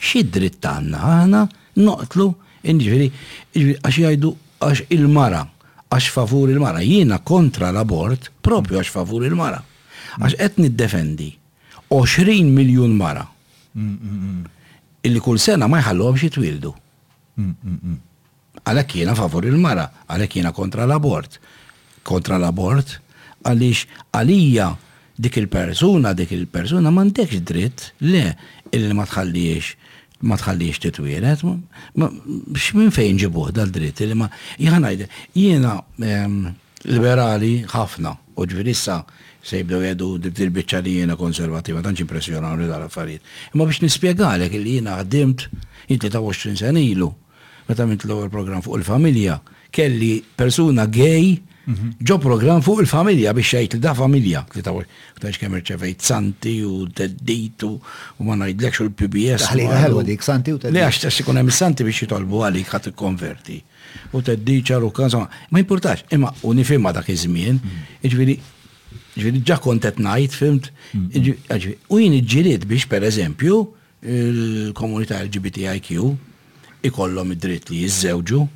[0.00, 1.46] Xi dritt għandna għana
[1.84, 2.28] noqtlu
[2.68, 3.08] inġveri,
[3.56, 4.32] għax jgħidu
[4.64, 5.40] għax il-mara,
[5.92, 6.82] għax favur il-mara.
[6.84, 9.60] Jiena kontra l-abort propju għax favur il-mara.
[10.20, 11.30] Għax qed niddefendi
[11.96, 13.24] 20 miljun mara.
[15.04, 16.72] Illi kull sena ma jħallu xi twildu.
[17.40, 21.40] Għalhekk jiena favur il-mara, għalhekk jiena kontra l-abort.
[22.06, 22.98] Kontra l-abort
[23.48, 24.66] għaliex għalija
[25.20, 28.26] dik il-persuna, dik il-persuna m'għandekx dritt le
[28.76, 29.76] illi ma tħalliex
[30.22, 31.42] ma tħallix titwiret,
[31.96, 34.26] biex minn fejn ġibuħ dal-dritt, li ma
[34.60, 36.50] jħanajde, jiena ehm,
[36.92, 38.98] liberali ħafna, u ġvirissa
[39.42, 43.24] se jibdew jedu dil-bicċa li jiena konservativa, tanċi impressjonaw li dal-affarijiet.
[43.54, 45.46] Imma biex nispiegħalek li jiena għaddimt,
[45.88, 47.08] jinti ta' 20 sen ilu,
[47.70, 49.40] meta mint l-ewwel programm fuq il-familja,
[49.72, 51.38] kelli persuna gej
[51.70, 51.90] Mhm.
[52.06, 54.42] Ġo program fuq il-familja biex xejt da familja.
[54.50, 57.74] Ktax kemm irċevejt Santi u Teddit u
[58.26, 59.46] ma ngħidlekx u l-PBS.
[59.52, 60.74] Ħalina ħelwa dik Santi u Teddit.
[60.74, 63.58] Le għax tax ikun hemm Santi biex jitolbu għalik ħadd ikkonverti.
[64.16, 65.18] U Teddit ċaru każ
[65.52, 67.60] ma importax, imma u nifhimha dak iż-żmien,
[68.02, 69.08] jiġifieri mhm.
[69.20, 71.76] ġviri ġa kontet najt, fimt, mhm.
[71.88, 73.60] u jien iġġiriet biex per eżempju
[74.00, 75.90] il-komunità LGBTIQ
[76.88, 78.46] ikollhom id-dritt li jizzewġu,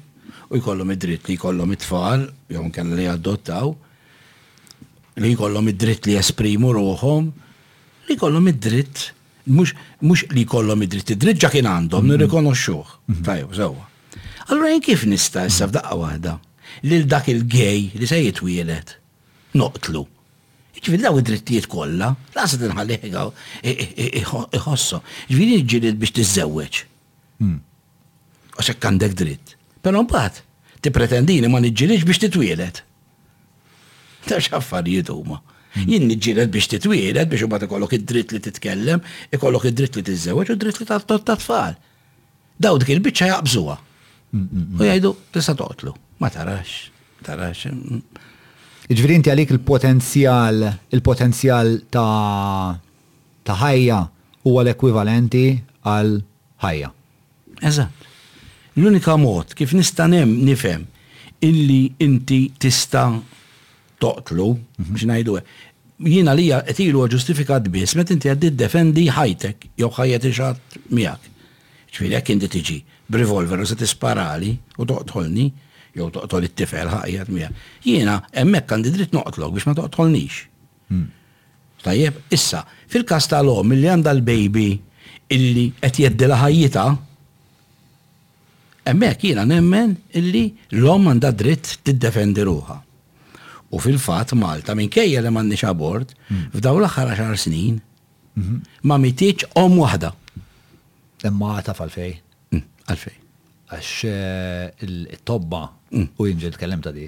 [0.51, 3.73] u jkollhom id-dritt li jkollhom it-tfal, jew kellha li adottaw,
[5.23, 7.31] li jkollhom id-dritt li jesprimu ruhom,
[8.09, 9.07] li jkollhom id-dritt
[9.53, 9.75] mhux
[10.35, 12.13] li jkollhom id-dritt, id-dritt ġa kien għandhom, mhm.
[12.15, 12.95] nirrikonoxxuh.
[13.13, 13.23] Mhm.
[13.25, 13.87] Tajjeb, sewwa.
[14.51, 16.35] Allura jien kif nista issa f'daqqa waħda
[16.91, 18.99] lil dak il-gej li se jitwielet
[19.57, 20.09] noqtlu.
[20.85, 24.99] Ġviri daw id-drittijiet kollha, lasa ħegħu, iħossu.
[25.33, 26.81] Ġviri ġirid biex tiżewweġ.
[27.41, 27.55] Hmm.
[28.59, 29.55] Għax hekk għandek dritt.
[29.85, 32.81] Pero mbagħad pretendini ma niġġielix biex titwielet.
[34.25, 35.41] Ta' xaffarijiet huma.
[35.85, 39.03] Jien niġġieled biex titwielet biex imbagħad ikollok id-dritt li titkellem,
[39.37, 41.77] ikollok id-dritt li tiżżewweġ u dritt li tat-tfal.
[42.63, 43.77] Daw dik il-biċċa jaqbżuha.
[44.81, 45.93] U jgħidu tista' toqtlu.
[46.23, 46.75] Ma tarax,
[47.27, 47.65] tarax.
[48.89, 50.63] Ġifieri inti għalik il-potenzjal,
[50.97, 52.73] il-potenzjal ta'
[53.45, 54.01] ta' ħajja
[54.49, 55.47] huwa l-ekwivalenti
[55.85, 56.17] għal
[56.65, 56.93] ħajja.
[57.69, 58.04] Eżatt.
[58.77, 60.83] L-unika mod kif nista' nifhem
[61.43, 63.11] illi inti tista'
[64.03, 65.11] toqtlu biex mhm.
[65.11, 65.37] ngħidu
[66.11, 71.31] jiena li qed ilu ġustifikat biss meta inti għaddi defendi ħajtek jew ħajet iġat miegħek.
[71.95, 74.51] ċfili għak inti tiġi b'rivolver u se tisparali
[74.83, 75.47] u toqtolni
[75.95, 77.61] jew toqtol it-tifel ħajet miegħek.
[77.87, 80.41] Jiena hemmhekk għandi dritt noqtlok biex ma toqtolnix.
[80.91, 81.07] Hmm.
[81.85, 84.69] Tajjeb, issa, fil-kas tal-om li għanda l-baby
[85.35, 86.89] illi qed jeddila ħajjita,
[88.85, 90.45] Emmek jina nemmen illi
[90.77, 92.77] l-om għanda dritt tiddefendi ruħa.
[93.75, 96.45] U fil-fat Malta, minn kejja li mandi abort, mm.
[96.53, 97.81] f'daw l-axar xar snin,
[98.37, 98.61] mhm.
[98.85, 100.13] ma mitiċ om wahda.
[101.25, 102.13] Imma għata fal-fej.
[102.55, 103.17] Mm, għal-fej.
[103.75, 105.63] Għax eh, il-tobba,
[105.97, 106.07] mm.
[106.21, 107.07] u jinġi t-kellem ta' di,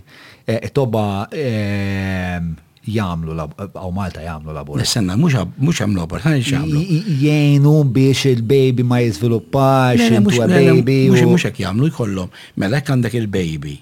[0.48, 1.02] eh, il-tobba
[1.36, 2.40] eh,
[2.86, 4.78] jamlu għaw Malta jamlu labor.
[4.78, 5.34] Nessenna, mux
[5.80, 6.80] għam labor, għan xamlu.
[7.22, 11.00] Jenu biex il-baby ma jizviluppax, mux baby.
[11.10, 12.30] Mux mux għak jamlu jkollom,
[12.62, 13.76] mela għandek il-baby,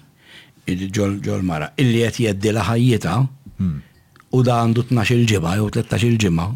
[0.73, 3.15] il ġol mara, illi għet jeddi laħajjita,
[3.61, 3.75] hmm.
[4.39, 6.49] u da għandu 12 il ġimma, u 13 il ġimma,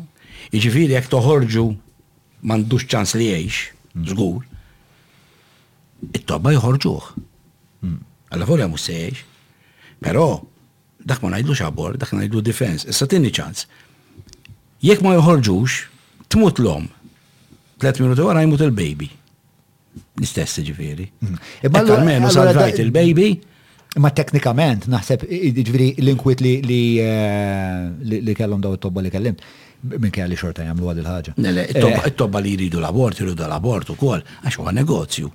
[0.57, 1.67] iġifiri jek toħorġu
[2.49, 3.61] mandux ċans li jiex,
[4.09, 6.13] zgur, hmm.
[6.17, 7.09] it-tobba jħorġuħ.
[7.83, 8.47] Għalla hmm.
[8.49, 9.25] fuq jgħamu sejx,
[9.99, 10.27] pero
[11.05, 12.87] dak ma najdu xabor, dak najdu defense.
[12.89, 13.65] Issa tinni ċans.
[14.83, 15.77] Jekk ma joħorġux,
[16.31, 16.87] tmut l-om.
[17.79, 19.07] Tlet minuti wara jmut il-baby.
[20.19, 20.67] Nistess ġifiri.
[20.67, 21.09] ġifieri.
[21.19, 21.39] Mhm.
[21.67, 23.29] Imma almenu salvajt il-baby.
[23.99, 25.23] Ma teknikament, naħseb,
[25.55, 29.41] ġviri l-inkwit eh, li kellhom daw it-tobba li kellimt
[29.81, 31.33] minn kelli xorta jagħmlu għad il-ħaġa.
[31.35, 35.31] Eh, il tobba li jridu l-abort, jridu l-abort ukoll, għax huwa negozju.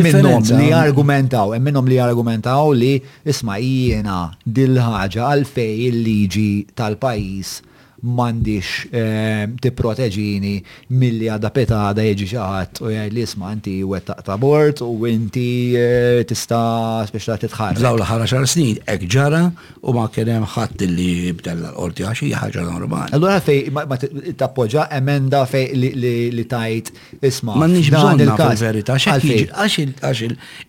[0.05, 7.55] minnhom li argumentaw, hemm minnhom li argumentaw li isma' jiena dil-ħaġa għalfej il-liġi tal-pajjiż
[7.99, 10.55] mandiċ ehm, tipproteġini
[10.99, 15.75] milli għada għada jieġi xaħat u jgħaj li jisma għanti u ta' bort u inti
[15.75, 17.83] eh, tista' speċta titħarra.
[17.83, 19.43] Law l-ħara xar snin, ek ġara
[19.83, 23.15] u ma kienem ħadd li bdella l-qorti għaxi ħaġa normali.
[23.19, 27.59] Allora fej, ma tappoġġa emenda fej li tajt isma.
[27.59, 30.25] Ma nix il fil-verita, għax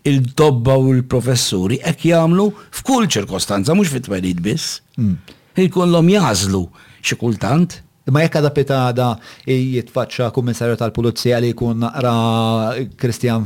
[0.10, 2.50] il-dobba u l-professuri ek jamlu
[2.80, 4.80] f'kull ċirkostanza, mux fit tmerid biss.
[4.98, 5.16] Mm.
[5.60, 6.66] Jkun l-om jazlu
[7.02, 7.80] xi kultant.
[8.10, 8.78] Ma jekk għada pita
[9.46, 12.14] jitfaċċa kummissarju tal-pulizija li jkun naqra
[12.98, 13.44] Kristjan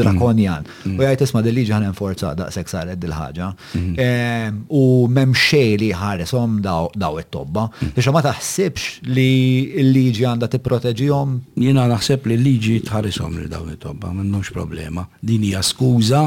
[0.00, 0.66] Drakonjan.
[0.66, 0.88] Mm.
[0.90, 0.96] Mm.
[0.96, 4.00] U jgħajt isma di liġi ħanem forza da' seksar ed il mm-hmm.
[4.02, 5.92] ehm, U memxej li
[6.34, 7.68] om daw it-tobba.
[7.78, 7.94] Mm.
[7.94, 9.30] Biex ma taħsibx li
[9.84, 11.36] l-liġi għanda t-proteġijom?
[11.68, 15.06] Jena naħseb li l-liġi tħaresom li daw it-tobba, minnux problema.
[15.22, 16.24] Din hija skuza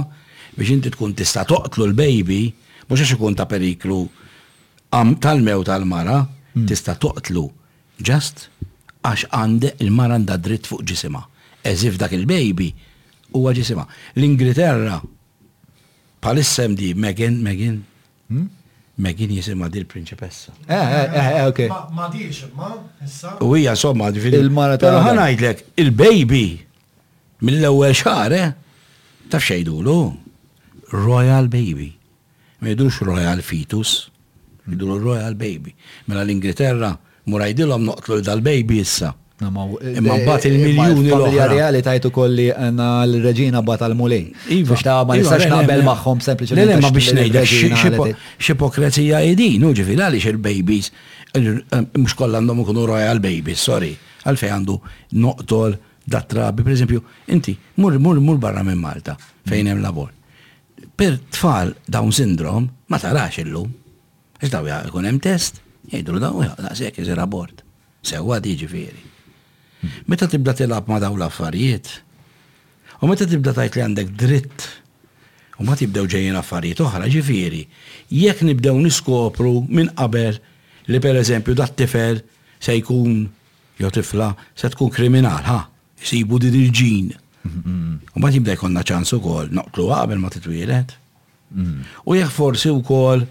[0.56, 2.42] biex inti tkun tista' toqtlu l-baby,
[2.88, 4.00] mhux għax ikun ta' periklu
[5.20, 6.24] tal-mew tal-mara,
[6.58, 6.66] Mm.
[6.66, 7.44] tista' toqtlu
[8.08, 8.46] ġast
[9.06, 11.22] għax għandek il-mara għandha dritt fuq ġisima.
[11.64, 12.70] Eżif dak il-baby
[13.38, 13.86] huwa ġisima.
[14.18, 15.00] L-Ingilterra
[16.24, 17.78] palissem di Megan, Megan,
[18.32, 18.48] hmm?
[19.04, 20.52] Megan jisima di l-prinċipessa.
[20.66, 21.60] Eh, eh, eh, eh, eh ok.
[21.96, 23.38] Ma di ma, issa.
[23.46, 26.46] U hija somma, il-mara ta' ħanajdlek, il-baby
[27.46, 28.56] mill-ewwel xare eh,
[29.30, 29.98] taf xejdulu
[31.06, 31.94] Royal Baby.
[32.60, 34.10] Ma jidux Royal Fetus
[34.78, 35.74] l Royal Baby.
[36.06, 39.16] Mela l-Ingilterra murajdilom noqtlu dal-baby issa.
[39.42, 41.72] Imma bat e- e- il-miljoni l-oħra.
[41.82, 44.26] tajtu kolli għanna l-reġina bat għal-mulej.
[44.52, 44.74] Iva.
[44.76, 46.68] Biex ta' ma' iva, nistax naqbel maħħom sempliciment.
[46.68, 47.44] Le, ma' biex nejda
[48.38, 50.92] xipokrezija edin, uġifi, għalix il-babies,
[51.96, 54.74] mux għandhom ikunu royal babies, sorry, Għalfe għandu
[55.16, 59.16] noqtol da' trabi, per esempio, inti, mur, mur, mur barra minn Malta,
[59.48, 60.12] fejn hemm labor.
[60.94, 63.72] Per tfal Down syndrome, ma tarax illum.
[64.40, 65.60] Għax daw jkun hemm test,
[65.92, 67.64] jgħidu daw daqshekk iżir abort.
[68.02, 69.02] Sewwa jiġifieri.
[70.08, 71.90] Meta tibda tilab ma daw l-affarijiet,
[73.04, 74.66] u meta tibda tajt li għandek dritt,
[75.60, 77.62] u ma tibdew ġejjin affarijiet oħra ġifieri,
[78.16, 80.40] jekk nibdew niskopru minn qabel
[80.90, 82.20] li per eżempju dat tifel
[82.60, 83.26] se jkun
[83.80, 85.58] jew tifla se tkun kriminal, ha,
[86.00, 87.12] jisibu din il-ġin.
[88.16, 90.96] U ma tibda jkonna ċans ukoll noqtlu qabel ma titwielet.
[91.56, 91.84] Mm.
[92.08, 93.28] U jekk forsi wkoll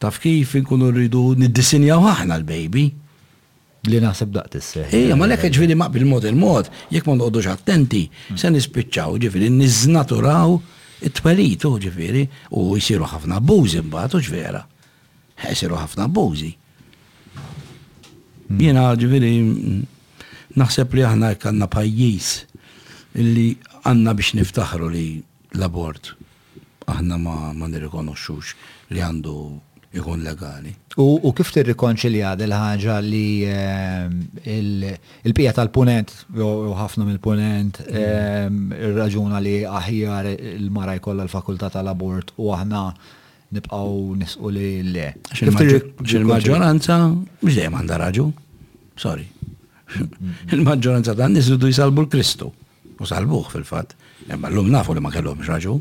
[0.00, 2.84] taf kif inkunu rridu niddisinjaw aħna l-baby.
[3.88, 4.88] Li naħseb daqt isseħ.
[4.96, 8.02] Ejja, ma lekk ġviri ma bil-mod il-mod, jekk ma noqogħdux attenti,
[8.36, 10.56] se nispiċċaw ġviri niznaturaw
[11.08, 12.26] it twelitu u ġviri
[12.58, 14.60] u jisiru ħafna buzi mbagħad ġvera.
[15.46, 16.50] Jisiru ħafna buzi.
[18.48, 18.60] Hmm.
[18.60, 19.32] Jiena ġviri
[20.60, 22.30] naħseb li aħna kanna pajjiż
[23.24, 23.48] illi
[23.88, 25.06] għanna biex niftaħru li
[25.56, 26.12] l-abort
[26.90, 28.52] aħna ma, ma nirrikonoxxux
[28.92, 29.36] li għandu
[29.94, 30.70] ikun legali.
[31.00, 34.18] U kif tirrikonċilja dil-ħaġa li ehm,
[35.26, 37.96] il-pija tal-punent, u ħafna mill-punent, mm.
[37.96, 42.84] ehm, raġuna li aħjar il-mara jkollha l-fakultà tal-abort u aħna
[43.58, 45.08] nibqaw nisqu li le.
[45.40, 47.00] Il-maġġoranza,
[47.42, 48.28] mux dajem għanda raġu,
[48.94, 49.26] sorry.
[50.54, 52.46] Il-maġġoranza tan nies jisalbu l-Kristu,
[53.00, 53.96] u salbuh fil-fatt.
[54.30, 55.80] Imma l-lum nafu li ma kellhomx raġu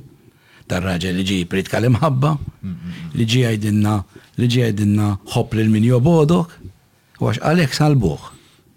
[0.69, 2.35] tar-raġel li ġi prit kalim ħabba,
[3.17, 3.95] li ġi għajdinna,
[4.39, 5.07] li ġi għajdinna
[5.57, 6.53] li l minju bodok,
[7.19, 8.27] u għax għalek salbuħ.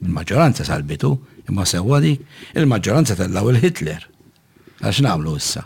[0.02, 1.12] Il-maġġoranza salbitu,
[1.52, 2.24] imma sewa dik,
[2.58, 4.06] il-maġġoranza tal-law il-Hitler.
[4.82, 5.62] Għax namlu issa.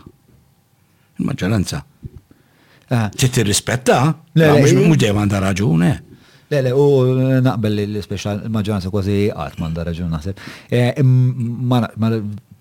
[1.19, 1.79] Il-maġġoranza.
[2.87, 3.97] Ah, Titti rispetta,
[4.37, 5.97] mux dejjem għandha raġun, eh.
[6.47, 10.37] Le, le, u eh, naqbel li l il maġġoranza kważi għat manda raġun naħseb.
[10.71, 11.81] Eh, ma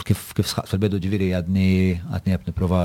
[0.07, 1.69] kif sħat fil-bedu ġiviri għadni
[2.15, 2.81] għadni għabni prova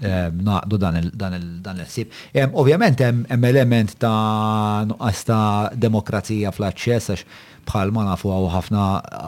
[0.00, 2.10] naqdu dan il sib
[2.52, 7.24] Ovvjament hemm element ta' nuqqas ta' demokrazija fl-aċċess għax
[7.66, 8.82] bħal ma nafu għaw ħafna,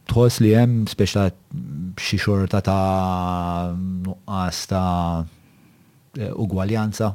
[0.10, 1.28] tħoss li hemm speċta
[1.98, 5.26] xie xorta ta' nuqqas ta'
[6.18, 7.12] Eh, ugwaljanza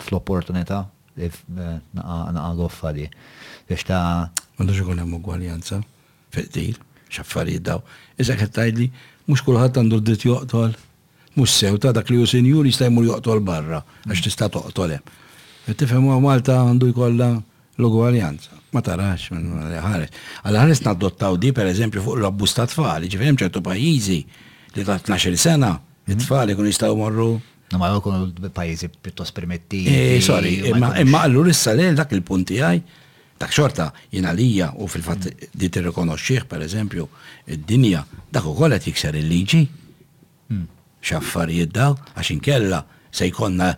[0.00, 0.88] fl-opportunità
[1.20, 1.28] eh,
[2.32, 3.04] naqa goffari.
[3.68, 5.78] Biex ta' Għandu xikun hemm ugwaljanza,
[6.32, 6.76] fil-dir,
[7.12, 7.80] xaffarijiet daw.
[8.20, 8.86] Iżda qed tgħidli
[9.26, 10.72] mhux kulħadd għandu rdiet joqtol,
[11.36, 14.24] mux sew ta' dak li hu sinjur jista' jmur joqtol barra għax mm.
[14.28, 15.12] tista' toqtol hemm.
[15.76, 18.56] Tifhem Malta għandu jkollha l-ugwaljanza.
[18.72, 20.12] Ma tarax minn ħares.
[20.46, 24.20] Għal ħares nadottaw di per eżempju fuq l-abbuż ta' tfal, ġifier ċertu pajjiżi
[24.76, 26.14] li ta' 12 sena, mm.
[26.14, 27.30] it-tfal ikun jistgħu morru
[27.78, 29.84] ma kunu pajizi pjuttost permetti.
[29.86, 32.80] Eh, sorry, imma allur issa lejn dak il-punti għaj,
[33.40, 37.06] dak xorta jina lija u fil-fat di ti rekonosċieħ per eżempju
[37.56, 39.62] id-dinja, dak u kolet jikser il-liġi.
[40.52, 40.66] Hmm.
[41.02, 43.72] Xaffarijiet daw, għaxin kella se jkonna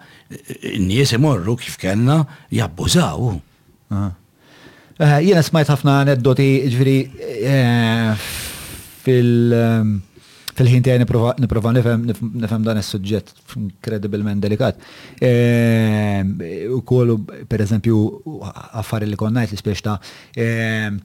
[0.78, 2.22] n-nies imorru kif kellna
[2.54, 3.32] jabbużaw.
[3.94, 6.98] Eh, jena smajt ħafna aneddoti ġviri
[7.36, 8.26] eh,
[9.04, 10.10] fil-
[10.58, 11.00] fil-ħin tijaj
[11.42, 14.78] niprofa nifem dan is-suġġett inkredibilment delikat.
[15.26, 16.34] Ehm,
[16.74, 17.18] U
[17.48, 17.98] per eżempju,
[18.80, 19.98] affarijiet li konnajt li spiex ta'
[20.38, 21.00] ehm,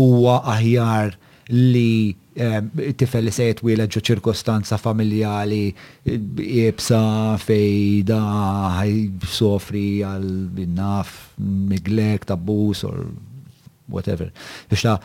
[0.00, 1.14] uwa aħjar
[1.48, 2.68] li ehm,
[3.00, 5.64] tifel li sejt wila ġo ċirkostanza familjali
[6.62, 7.02] ibsa
[7.42, 8.20] fejda
[9.26, 13.04] sofri għal naf miglek tabbus or
[13.94, 14.30] whatever.
[14.70, 14.96] Biex ta'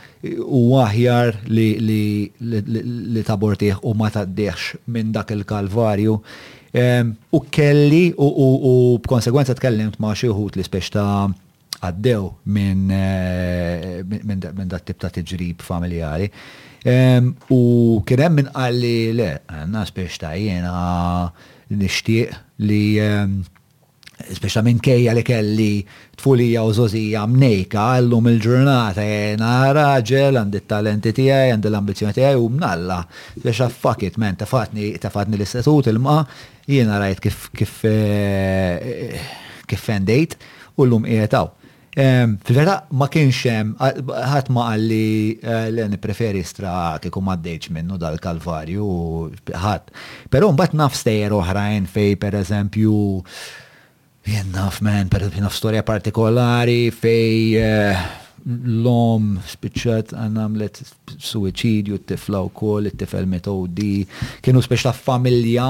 [0.42, 2.04] u aħjar li, li,
[2.40, 2.84] li,
[3.16, 6.18] li tabortiħ u ma taddiħx minn dak il-kalvarju.
[7.36, 8.28] u kelli u,
[9.04, 11.26] b'konsegwenza tkellimt ma xi wħud li spex ta'
[11.86, 16.30] għaddew minn eh, min, dat tip ta' tiġrib familjari.
[17.50, 17.62] u
[18.06, 18.50] kien hemm min
[18.80, 20.74] le, għanna spex ta' jiena
[21.74, 22.84] nixtieq li
[24.64, 31.52] minn kejja li kelli tfulija u Zozija mnejka għallum il-ġurnata jena raġel għandi t-talenti tiegħi
[31.54, 33.06] għandi l-ambizzjoni tiegħi u mnalla.
[33.40, 36.24] Speċa fakit men, tafatni tafatni l-istatut il-ma
[36.68, 39.20] jiena rajt kif kif eh,
[39.68, 40.38] kif fendejt
[40.78, 41.46] u llum qiegħed
[41.96, 48.88] Fil-verità ma kienx hemm ħadd ma qalli eh, għani nippreferi stra kiku m'għaddejx minnu dal-Kalvarju
[49.56, 49.94] ħadd.
[50.34, 53.62] Però mbagħad naf stejjer oħrajn fej pereżempju eżempju
[54.26, 58.06] Jennaf, man, per jennaf storja partikolari fej eh,
[58.82, 60.80] l-om spiċċat għan għamlet
[61.22, 64.00] suicidju t-tifla u kol, t-tifel metodi,
[64.46, 65.68] kienu spiċċa familja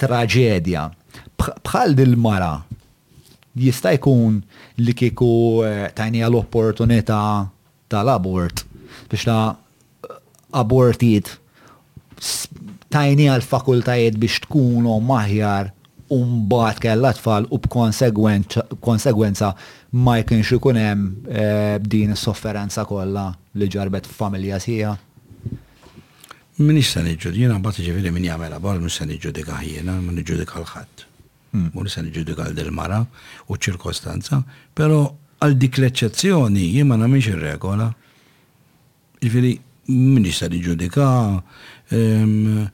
[0.00, 0.86] traġedja.
[1.40, 2.54] Bħal dil-mara,
[3.60, 4.40] jista' jkun
[4.80, 7.20] li kiku eh, tajni għal-opportunita
[7.92, 8.64] tal-abort,
[9.12, 10.16] biex ta' eh,
[10.64, 11.34] abortiet
[12.92, 15.68] tajni għal-fakultajiet biex tkun maħjar
[16.12, 19.48] umbat kella tfal u b'konsegwenza
[20.04, 24.92] ma jkunx ikun hemm eh, din is-sofferenza kollha li ġarbet familja sija.
[26.60, 30.60] Minix se niġġud, jiena mbagħad ġifieri min jagħmel abal mhux se niġġudika ħjiena, ma niġġudika
[30.60, 31.06] l-ħadd.
[31.56, 31.92] Mhux hmm.
[31.96, 33.00] se niġġudika l mara
[33.48, 34.42] u ċirkostanza,
[34.76, 35.00] però
[35.42, 37.88] għal dik l-eċċezzjoni jien ma nagħmilx ir-regola.
[39.24, 39.54] Ġifieri
[39.96, 41.08] minix se niġġudika
[41.96, 42.68] ehm,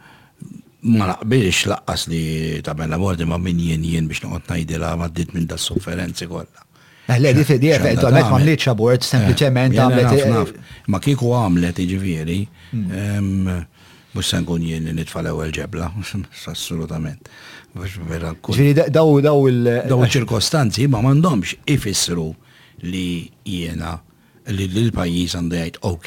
[0.97, 5.47] ma naqbilx laqqas li tabella mordi ma minn jien jien biex noqgħod ngħidilha għaddit minn
[5.51, 6.65] da' sofferenzi kollha.
[7.09, 10.57] Eh, le, di fidi, eh, għamet ma mliċ abort, sempliciment għamlet.
[10.93, 12.41] Ma kiku għamlet, iġviri,
[12.75, 14.27] mux mm.
[14.33, 15.89] senkun jien li nitfall ġebla,
[16.55, 17.31] assolutament.
[17.79, 19.63] Ġviri, daw daw il.
[19.89, 22.33] Daw ċirkostanzi ma mandomx ifissru
[22.83, 23.95] li jiena
[24.53, 26.07] li l-pajis għandajt, ok,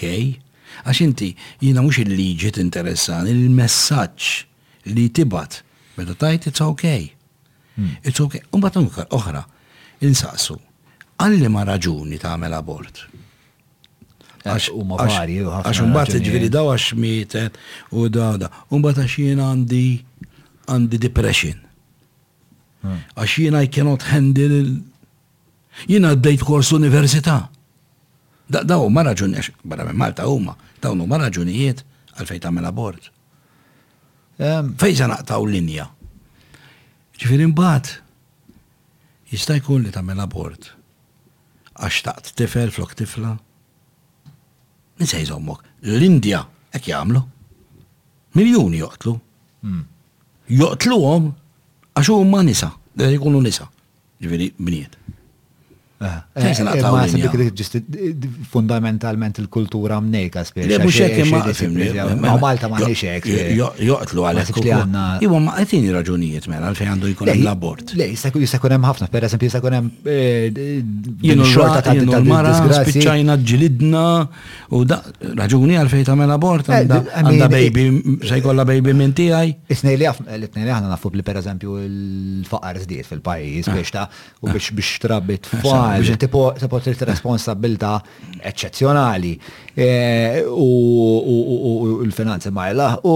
[0.86, 1.28] għax inti
[1.62, 4.30] jiena mux il-liġi t-interessan, il-messagġ
[4.84, 5.64] li tibat,
[5.98, 7.12] meta tajt, it's okay.
[7.76, 7.88] Hmm.
[8.04, 8.42] It's okay.
[8.52, 9.44] Umbat unkar, oħra,
[10.04, 10.58] insaqsu,
[11.22, 13.04] għalli ma raġuni ta' għamela abort.
[14.42, 17.60] Eh, għax u ma vari, għax umbat ġviri daw għax mietet
[17.94, 18.50] u daw da.
[18.74, 19.84] Un bat għax jena għandi
[20.72, 21.60] għandi depression.
[22.82, 23.02] Hmm.
[23.16, 24.62] Għax jena I cannot handle
[25.88, 27.46] jena għaddejt kors università.
[28.52, 31.86] Da' daw ma raġuni, għax, barra Malta huma, daw ma raġunijiet
[32.18, 33.12] għalfej ta' abort
[34.78, 35.88] fejza naqtaw linja.
[37.22, 37.90] Ġifiri mbagħad
[39.32, 40.72] jista' jkun li tagħmel abort
[41.82, 43.36] għax taqt tifel flok tifla.
[44.98, 45.64] Min se jżommok?
[45.94, 46.44] L-Indja
[46.78, 47.22] ek jagħmlu.
[48.38, 49.18] Miljuni joqtlu.
[49.62, 51.34] għom, hmm.
[51.96, 53.68] għax huma nisa, jkunu nisa.
[54.22, 55.01] Ġifiri, bniet.
[56.02, 56.20] Eh.
[56.34, 58.18] Eh,
[58.50, 60.80] fundamentalment il-kultura mnejka spiex.
[60.82, 61.92] Mux hekk imma fimni.
[62.20, 63.28] Ma Malta ma nix hekk.
[63.30, 63.54] Eh.
[63.86, 64.66] Joqtlu għalhekk.
[65.28, 67.94] Iwa ma għetini raġunijiet mela għalfejn għandu jkun l-abort.
[68.00, 69.92] Le, jista' ħafna, per esempio jkun
[71.22, 74.04] Jinnu xorta ta' l mara spiċċajna ġilidna
[74.74, 75.04] u da
[75.38, 77.86] raġuni għalfejn tagħmel abort Għanda baby
[78.26, 79.54] sejkolla baby minn għaj.
[79.70, 83.70] Isnej li għafna, l-itnej li aħna nafub li per esempio il faqar zdiet fil pajis
[83.70, 84.08] biex ta'
[84.42, 87.92] u biex biex trabbit faqar biex inti trid responsabilta
[88.50, 89.34] eċċezzjonali
[89.76, 89.90] e,
[90.48, 92.70] u l-finanzi ma
[93.04, 93.14] u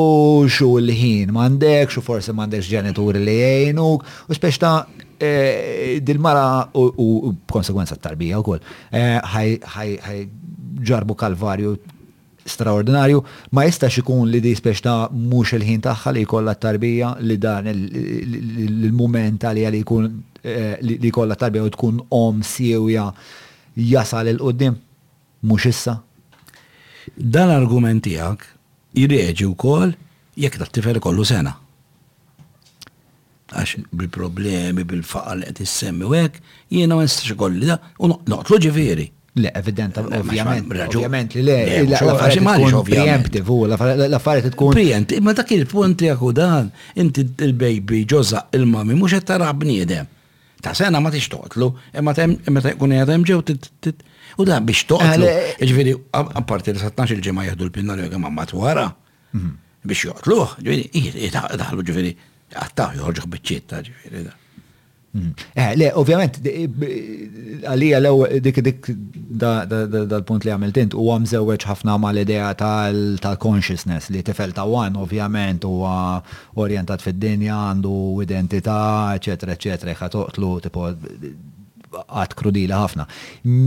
[0.50, 7.32] xu l-ħin m'għandek, xu forsi m'għandekx ġenituri li jgħinuk u speċta ta' e, dil-mara u
[7.52, 10.24] konsekwenza t-tarbija u koll e,
[10.86, 11.78] ġarbu kalvarju
[12.46, 13.24] straordinarju,
[13.58, 19.48] ma jistax ikun li di speċta mux il-ħin taħħa li jkollha t-tarbija li dan il-moment
[19.50, 20.12] għalija li jkun
[20.46, 23.08] Eh, li kollha tarbija u tkun om siewja
[23.76, 24.76] jasal il-qoddim,
[25.42, 25.96] mhux issa.
[27.18, 28.46] Dan argument tiegħek
[29.00, 29.96] jirreġi wkoll
[30.46, 31.56] jekk tat-tifel kollu sena.
[33.56, 36.38] Għax bil-problemi, bil-faqal qed jissemmi u hekk,
[36.78, 39.10] jiena ma nistax ikolli da u noqtlu ġifieri.
[39.42, 41.58] Le, evident, ovvjament, ovvijament li le,
[41.90, 44.78] l-affariet tkun preemptive, l-affariet tkun.
[44.78, 46.70] Preemptive, ma dak il-punt jgħu dan,
[47.02, 49.50] inti il-baby ġoza il-mami, mux għed tara
[50.66, 51.68] ta' sena ma tix toqtlu,
[52.02, 52.28] imma ta'
[52.74, 53.42] jkun jgħadem ġew
[54.42, 55.30] u da biex toqtlu.
[55.62, 58.88] Ġviri, għaparti li satnax il-ġemma jgħadu l-pinnar jgħu għamma t-għara,
[59.88, 62.16] biex joqtlu, ġviri, daħlu ġviri,
[62.56, 64.26] għattaħ joħorġuħ bieċietta ġviri
[65.16, 65.34] Mm.
[65.56, 66.68] Eh, Le, ovvjament, eh,
[67.72, 68.90] għalija l dik dik
[69.40, 75.64] dal-punt li għamilt int u għamżewċ ħafna ma l-idea tal-consciousness li tifel ta' għan, ovvjament,
[75.64, 75.88] u
[76.60, 77.96] orientat fid-dinja, għandu
[78.28, 80.90] identità, eccetera, eccetera, ħatoqtlu, tipo,
[82.04, 83.06] għat krudila ħafna.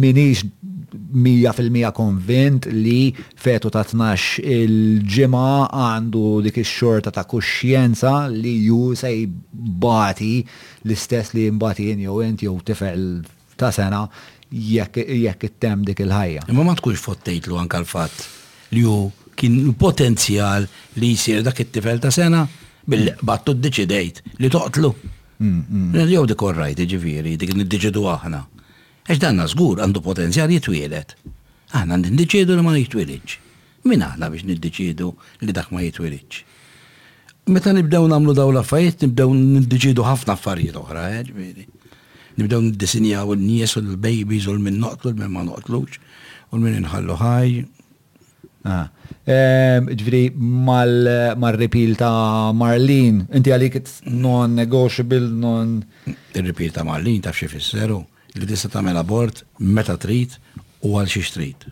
[0.04, 0.44] Minix
[0.92, 9.26] 100% konvint li fetu ta' 12 il-ġima għandu dik ix-xorta ta' kuxjenza li ju sej
[9.82, 10.40] bati
[10.86, 13.18] l-istess li mbati jen jew int jow tifel
[13.60, 14.04] ta' sena
[14.48, 16.48] jekk it-tem dik il-ħajja.
[16.48, 18.24] Imma ma tkunx lu anka l-fatt
[18.72, 18.96] li ju
[19.38, 20.66] kien potenzjal
[20.96, 22.46] li jisir dak it-tifel ta' sena
[22.88, 24.92] bil-battu d-deċidejt li toqtlu.
[25.38, 28.40] Jow dik orrajt, ġiviri, dik nidġidu aħna.
[29.06, 31.14] Eċ danna zgur għandu potenzjal jitwielet.
[31.70, 33.38] Aħna nidġidu li ma jitwilidx.
[33.86, 35.12] Min aħna biex nidġidu
[35.46, 36.42] li dak ma jitwilidx.
[37.54, 39.30] Meta nibdew namlu daw l-affarijiet, nibdew
[39.62, 41.64] nidġidu ħafna affarijiet oħra, ġiviri.
[41.64, 41.94] Eh,
[42.42, 46.00] nibdew niddisinjaw n-nies u l-babies u l-min noqtlu, l-min ma noqtlux,
[46.50, 47.62] u l-min nħallu ħaj,
[48.66, 48.88] Ah.
[49.28, 53.76] Ġviri, mal repil ta' Marlin, inti għalik
[54.10, 55.76] non-negotiable, non.
[55.76, 58.00] negotiable non il repil ta' Marlin ta' xie fisseru,
[58.34, 60.38] li tista' mela bord, meta trit
[60.82, 61.68] u għal xi trid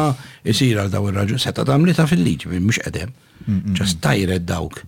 [0.53, 3.11] isir għal daw ir-raġun seta' tagħmlitha fil-liġi mhux qedem.
[3.73, 4.83] Just tired dawk.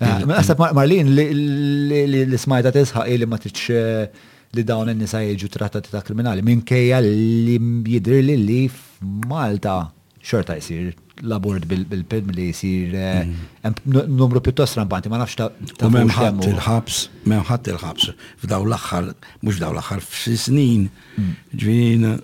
[0.00, 4.24] Għasab ah, Marlin li smajta tisħa li ma tiċ eh,
[4.56, 7.56] li dawn n-nisa jieġu trattati ta' kriminali minn kejja li
[7.94, 9.78] jidri li li f'Malta
[10.20, 10.90] xorta jisir
[11.24, 13.94] labord bil-pedm li jisir eh, mm.
[14.12, 15.48] numru pjuttost rampanti ma nafx ta'
[15.88, 16.98] U memħat il-ħabs,
[17.32, 18.12] memħat il-ħabs,
[18.44, 19.08] f'daw l-axħar,
[19.48, 21.32] mux f'daw l-axħar f'snin, mm.
[21.56, 22.20] ġvin mm,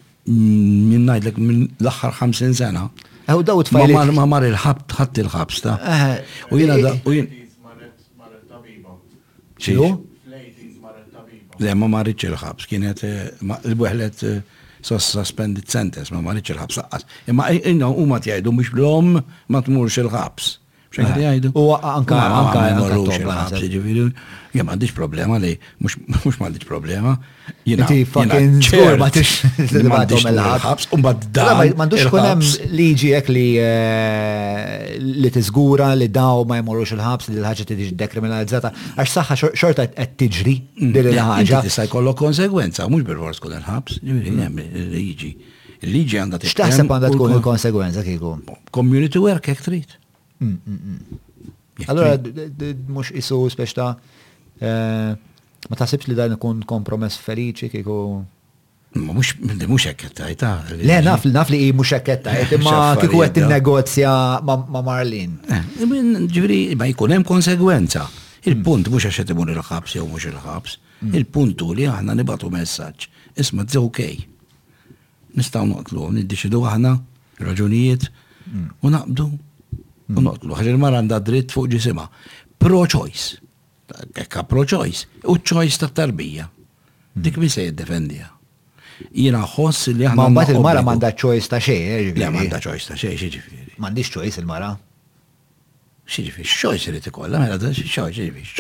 [0.93, 2.85] minn najdlek minn l-axħar 50 sena.
[3.31, 3.97] Ew daw tfajli.
[4.17, 5.77] Ma mar il-ħabt, ħadd il-ħabs ta.
[6.51, 6.95] U jiena da.
[9.63, 9.91] Ċinu?
[11.63, 13.27] Le, ma marriċ il-ħabs, kienet eh,
[13.69, 14.41] l-buħlet eh,
[14.83, 16.81] suspended sentence, ma marriċ il-ħabs
[17.31, 20.49] Imma eh, inna u ma tjajdu mux blom ma tmurx il-ħabs
[20.93, 24.13] xejn U anka anka anka ġifieri.
[24.53, 27.15] Jien m'għandix problema li mhux m'għandix problema.
[27.67, 29.47] Jiena fucking żgur ma tix
[30.29, 31.41] l ħabs u mbagħad
[31.79, 37.39] M'għandux kun hemm liġi hekk li eh, li tiżgura li daw ma jmorrux il-ħabs li
[37.41, 41.17] l-ħaġa tiġi dekriminalizzata għax saħħa xorta qed tiġri din mm.
[41.17, 41.65] il-ħaġa.
[41.73, 44.69] Issa konsegwenza, bil kun il-ħabs, mm.
[44.93, 45.33] liġi.
[45.89, 46.53] liġi għandha tiġi.
[46.53, 48.37] X'taħseb għandha tkun il-konsegwenza kieku?
[48.71, 49.99] Community work hekk trid.
[50.43, 51.87] Mm, mm, mm.
[51.87, 52.17] Allora,
[52.91, 53.87] mux isu speċta,
[54.67, 55.11] eh,
[55.71, 57.97] ma taħsibx li dan ikun kompromess feliċi kieku.
[59.03, 60.51] Ma mux, di mux ekketta, ah, jta.
[60.81, 64.13] Le, naf, naf li mux ekketta, eh, ma kieku għet negozja
[64.45, 65.39] ma Marlin.
[65.49, 65.63] Eh,
[66.35, 68.07] Ġivri, ma jkunem konsegwenza.
[68.49, 70.79] Il-punt mux għaxet imun il-ħabs jow mux il-ħabs.
[71.19, 73.07] il punt u li għahna nibatu messaċ.
[73.37, 74.21] Isma, it's okay.
[75.35, 76.93] Nistaw noqtlu, niddeċidu għahna,
[77.43, 78.05] raġunijiet,
[78.83, 79.27] u naqbdu
[80.19, 80.59] Unnotlu, mm.
[80.59, 82.05] għax il-mar għanda dritt fuq ġisima.
[82.63, 83.41] Pro-choice.
[84.23, 85.09] Ekka pro-choice.
[85.29, 86.49] U choice ta' tarbija.
[86.49, 87.27] Mm.
[87.27, 88.31] Dik mi se jiddefendija.
[89.19, 90.27] Jina ħoss li għanna.
[90.33, 93.79] Ma' il-mara manda choice ta' xej, eh, Le, manda choice ta' xej, xieġifiri.
[93.83, 94.73] Mandiċ choice il-mara?
[96.13, 97.73] Xieġifiri, choice li tikolla, mela da'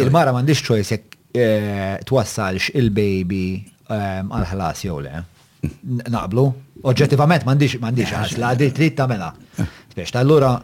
[0.06, 3.44] Il-mara mandiċ choice jek eh, twassalx il-baby
[3.92, 5.20] ehm, għal-ħlas jow le.
[5.62, 6.04] Mm.
[6.12, 6.46] Naqblu?
[6.82, 9.28] Oġġettivament mandiċ mandiċ ħasla, di trid tamela.
[9.60, 9.68] Eh.
[9.94, 10.56] Biex tal-lura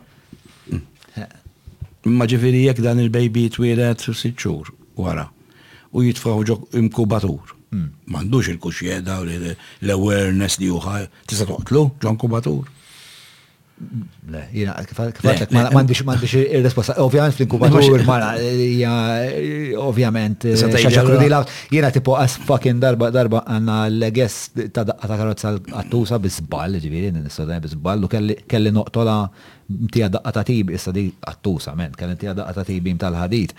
[2.06, 5.26] Imma ġifiri jek dan il-baby twilet sitxur wara
[5.92, 7.54] u jitfaw ġok inkubatur.
[8.08, 8.54] Mandux hmm.
[8.54, 9.26] il-kuxjeda u
[9.84, 12.68] l-awareness li uħa tista toqtlu ġo inkubatur.
[14.26, 15.20] Le, jina, kifatek,
[15.54, 16.00] mandux
[16.34, 19.20] il responsa Ovvijament fl-inkubatur, mara, jina,
[19.84, 25.06] ovvijament, eh, xaċa krudila, jina tipo as fucking darba, darba għanna l għess ta' daqqa
[25.12, 29.18] ta' karotza għattusa bizbal, ġifiri, n nisodaj bizbal, u kelli noqtola
[29.92, 33.52] tija daqqa ta' tibi, issa di għattusa, men, kena tija daqqa ta' tibi tal-ħadit.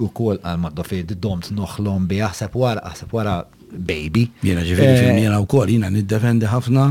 [0.00, 3.34] U kol għal maddo fi d-domt noħlom bi, għasab wara, għasab wara
[3.72, 4.26] baby.
[4.44, 6.86] Jena ġifiri, ġifiri eh, jena u kol, jena niddefendi ħafna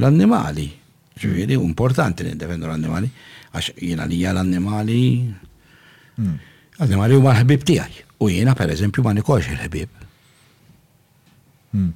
[0.00, 0.68] l-annimali.
[1.20, 3.10] Ġifiri, importanti niddefendu l-annimali,
[3.54, 5.00] għax jena li l-annimali.
[6.18, 6.36] Hmm.
[6.78, 8.06] L-annimali u l-ħbib tiegħi.
[8.20, 10.06] U per eżempju ma nikolx il-ħbib.
[11.74, 11.92] Hmm.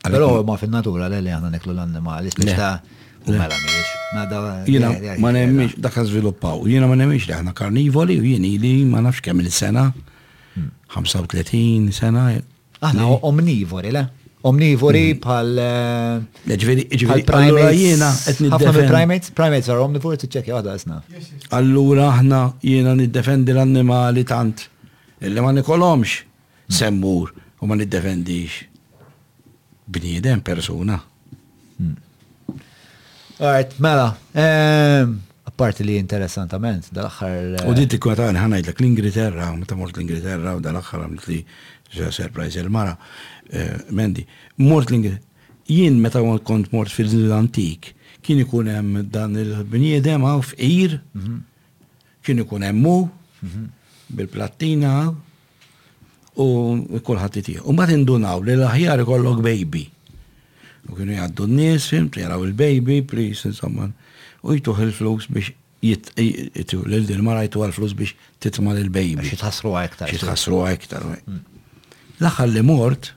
[0.00, 2.74] Però ma fin-natura l għalli aħna niklu l-annimali, speċta
[3.26, 3.99] u mela miex.
[4.66, 6.66] Jina ma nemmix dak żviluppaw.
[6.66, 9.84] Jina ma nemmix li aħna karnivoli u jien ili ma nafx kemm il-sena.
[10.90, 11.92] 35 hmm.
[11.94, 12.24] sena.
[12.82, 14.02] Aħna omnivori, le?
[14.50, 15.52] Omnivori bħal.
[16.46, 18.08] Ġveri, ġveri, allura jena.
[18.26, 20.98] Ħafna primates, primates are omnivori, t-ċekja għada għasna.
[21.60, 24.66] Allura aħna jena niddefendi l-annimali tant.
[25.22, 26.76] Illi ma nikolomx hmm.
[26.82, 27.30] semmur
[27.62, 28.64] u ma niddefendix.
[29.90, 30.98] Bniedem persona.
[33.40, 34.18] Art, mela.
[34.34, 37.38] Ehm, a Apparti li interessantament, dal-axħar.
[37.64, 41.24] Eh, u din tikkwatan ħanajdlek l ingriterra u meta mort l ingriterra u dal-axħar għamilt
[41.32, 41.38] li
[41.96, 42.94] ġa surprise il-mara.
[43.48, 44.26] Eh, Mendi,
[44.60, 45.26] mort l ingriterra
[45.70, 51.36] Jien meta kont mort fil-antik, zil kien ikun hemm dan il-bniedem għaw f'ir, mhm.
[52.26, 52.94] kien ikun hemm mu,
[53.38, 53.68] mhm.
[54.18, 54.92] bil-plattina,
[56.36, 56.48] u
[57.06, 57.62] kullħat titiju.
[57.70, 59.84] U ma tindunaw li l ħjar ikollok baby.
[60.88, 63.88] U kienu jgħaddu n-nies, fimt, jgħaraw il-baby, please, insomma.
[64.46, 69.26] U jtuħ il-flus biex jittu l ildin mara jtuħ il-flus biex titma l-baby.
[69.28, 70.12] Xie tħasru għajktar.
[70.14, 71.04] Xie tħasru għajktar.
[71.04, 71.74] Mm.
[72.20, 73.12] L-axar li mort,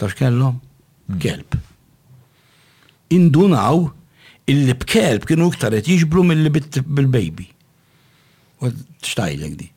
[0.00, 1.20] ta' kellom, mm.
[1.24, 1.60] kelb.
[3.14, 3.86] Indunaw
[4.44, 7.48] il illi b'kelb kienu iktar qed jiġbru mill-li bil-baby.
[8.64, 9.68] U t xtajlek di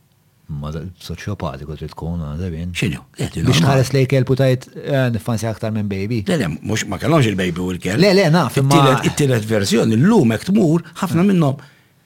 [0.48, 2.70] ma soċjopatiku trid tkun għandha bin.
[2.78, 3.02] X'inhu?
[3.20, 6.22] Eh, Biex tħares lejk kelpu tajt eh, nifansi aktar minn baby.
[6.30, 8.00] Le le, mhux ma kellhomx il-baby u l-kelb.
[8.00, 8.56] Le le, naf.
[8.60, 11.58] It-tielet verżjoni llum hekk tmur ħafna minnhom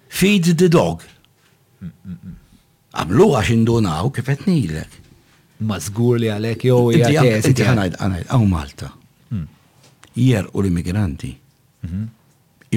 [0.09, 1.03] feed the dog.
[2.95, 4.97] Għamlu għax indunaw kif qed ngħidlek.
[5.69, 8.89] Ma żgur li għalhekk jew Inti hawn Malta.
[9.29, 9.45] Hmm.
[10.17, 11.29] Jerqu l-immigranti.
[11.85, 12.07] Mhm.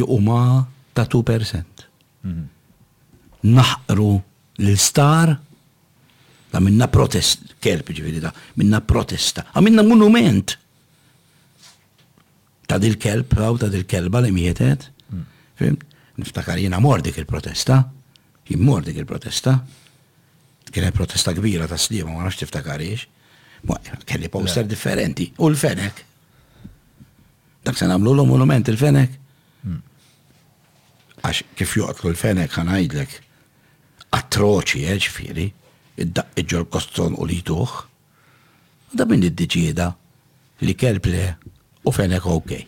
[0.04, 0.44] Iquma
[0.92, 1.88] ta' 2%.
[2.24, 2.44] Mhm.
[3.48, 4.10] Naħqru
[4.60, 5.36] l-istar
[6.54, 10.52] Da minna protest, kelp ġifiri da, minna protesta, a minna monument.
[12.70, 14.86] Ta' dil kelp, għaw ta' dil-kelba li mietet.
[16.14, 17.80] Niftakar jena mordik il-protesta,
[18.46, 19.56] jim mordik il-protesta.
[20.70, 23.02] Kienet protesta kbira ta' slima, ma' nafx tiftakariex.
[24.06, 26.00] Kelli poster differenti, u l-fenek.
[27.66, 29.18] Dak se namlu l-monument il-fenek.
[29.66, 29.82] Hmm.
[31.18, 33.18] Għax kif joqtlu l-fenek ħanajdlek,
[34.22, 35.63] atroċi, eġ Eh,
[36.00, 37.74] id-daqqiġor kostron u li tuħ.
[38.98, 39.88] Da minn id-deċida
[40.64, 41.26] li kelb le
[41.86, 42.62] u fenek okej.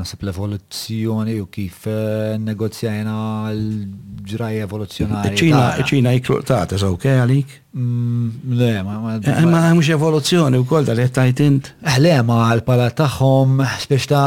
[0.00, 3.16] Nasib l-evoluzzjoni u kif eh, negozjajna
[3.52, 5.36] l-ġraj evoluzzjonari.
[5.36, 7.58] ċina, ċina jikluqtat, eżaw, okej għalik?
[7.76, 11.68] Mm, le, ma mux eh, evoluzzjoni u kol tal tajt int.
[11.86, 14.22] Eh, le, ma l-pala taħħom, spiex ta'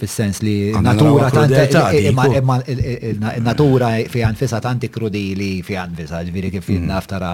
[0.00, 1.28] fil-sens li natura
[3.46, 7.12] natura fi għanfisa tanti krudili fi għanfisa, ġviri kif jinnaf mm.
[7.12, 7.32] tara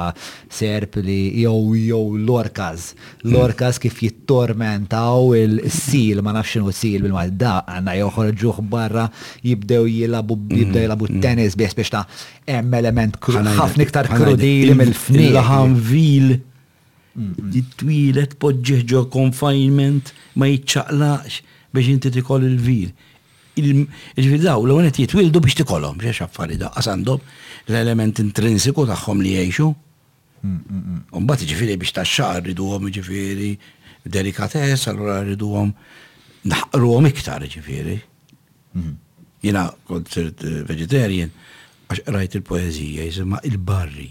[0.52, 2.90] serp li jow jow l-orkaz,
[3.24, 3.82] l-orkaz mm.
[3.86, 9.08] kif jittormentaw il-sil, ma nafxin sil bil-ma da, għanna joħorġuħ barra
[9.40, 12.04] jibdew jilabu, jibdew jilabu tennis, biex ta'
[12.44, 15.30] emm element ħafna iktar krudili dejjem il-fnil.
[15.36, 16.36] Laħan vil, vil,
[17.14, 17.74] mm, mm.
[17.80, 21.42] twilet poġġieħ confinement ma jitċaqlax
[21.74, 22.92] biex inti tikol il-vil.
[23.54, 27.22] Ġifir daw, l għonet jitwildu biex tikolom, biex għaffari da, għasandom
[27.70, 29.68] l-element intrinsiku taħħom li jiexu.
[30.44, 33.52] Mm, Umbat ġifiri biex taċċaqar rridu għom ġifiri
[34.16, 35.72] delikates, allora rridu għom
[36.50, 37.96] naħru għom iktar ġifiri.
[38.76, 38.94] Mhm.
[39.44, 41.30] Jena kont sirt eh, vegetarian,
[41.88, 44.10] għax rajt il-poezija jisima il-barri.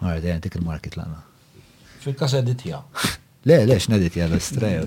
[0.00, 1.18] Għarri, dejjem dik il-market laqna.
[2.00, 2.78] Fil-kas editja.
[3.48, 4.82] Le, le, x'neditja l-istrejl.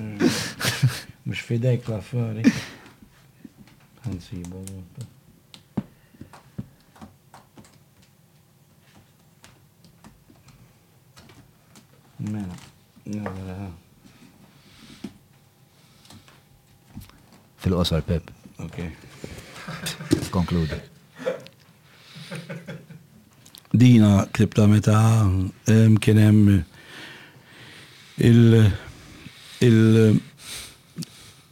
[1.26, 1.42] Mux mm.
[1.42, 2.42] fidejk l-affari.
[4.06, 4.64] Għansibu.
[12.30, 12.56] Mela,
[13.10, 13.56] mela.
[17.66, 17.76] fil
[18.14, 18.26] Pep.
[18.70, 18.76] Ok.
[20.30, 20.78] Konkludi.
[23.74, 25.28] dina klibta meta
[25.98, 26.64] kienem
[28.18, 28.72] il-
[29.60, 30.22] il-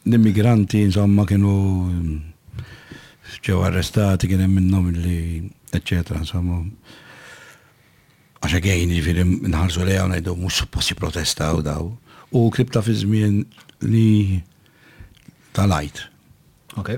[0.05, 2.21] l-immigranti insomma kienu
[3.41, 6.61] ġew arrestati kienem minnom li eccetera insomma
[8.41, 10.93] għaxa għajn ġifiri nħarżu nħarsu leja najdu mux supposti
[11.57, 11.89] u daw
[12.31, 13.45] u kripta fizmien
[13.81, 14.41] li
[15.53, 15.99] talajt.
[16.77, 16.89] Ok.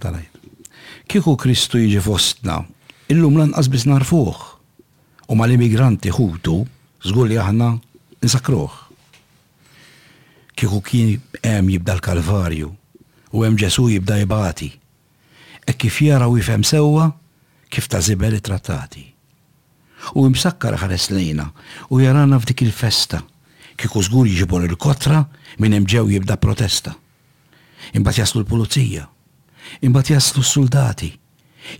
[0.00, 0.30] Talajt.
[1.06, 2.64] Kiku Kristu jiġi fostna,
[3.08, 4.49] illum lan qasbis narfuħ
[5.30, 6.56] u mal-immigranti ħutu,
[7.06, 7.66] zgur li aħna
[8.26, 8.70] nsakruħ.
[10.58, 11.12] Kieku kien
[11.46, 12.68] hemm jibda l-Kalvarju
[13.30, 14.72] u hemm Ġesu jibda jibati.
[15.70, 17.12] E kif jara u jifem sewwa
[17.70, 19.06] kif ta' zibel trattati.
[20.18, 21.46] U msakkar ħares lejna
[21.94, 23.20] u jarana f'dik il-festa
[23.78, 25.22] kieku żgur jiġibor il-kotra
[25.62, 26.96] minn hemm ġew jibda protesta.
[27.94, 29.06] Imbagħad jaslu l-pulizija,
[29.86, 31.12] imbagħad jaslu s-soldati,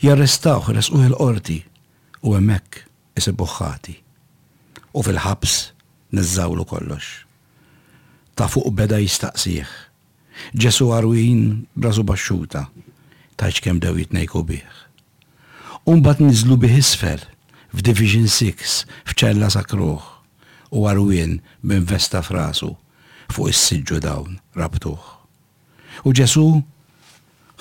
[0.06, 1.58] jarrestawh u il-qorti
[2.22, 3.94] u hemmhekk isibuħħati.
[4.92, 5.56] U fil-ħabs
[6.12, 7.10] nizzawlu kollox.
[8.34, 9.64] Ta' fuq beda jistaqsih.
[10.56, 12.68] Ġesu għarwin brazu baxxuta,
[13.36, 14.72] Ta' ċkem dew jitnejku biħ.
[15.88, 16.76] Umbat nizlu bih
[17.70, 20.02] f'Division 6, f'ċella sakruħ,
[20.74, 22.74] u għarwin minn vesta frasu,
[23.30, 24.98] fuq is-sidġu dawn, rabtuħ.
[26.02, 26.64] U ġesu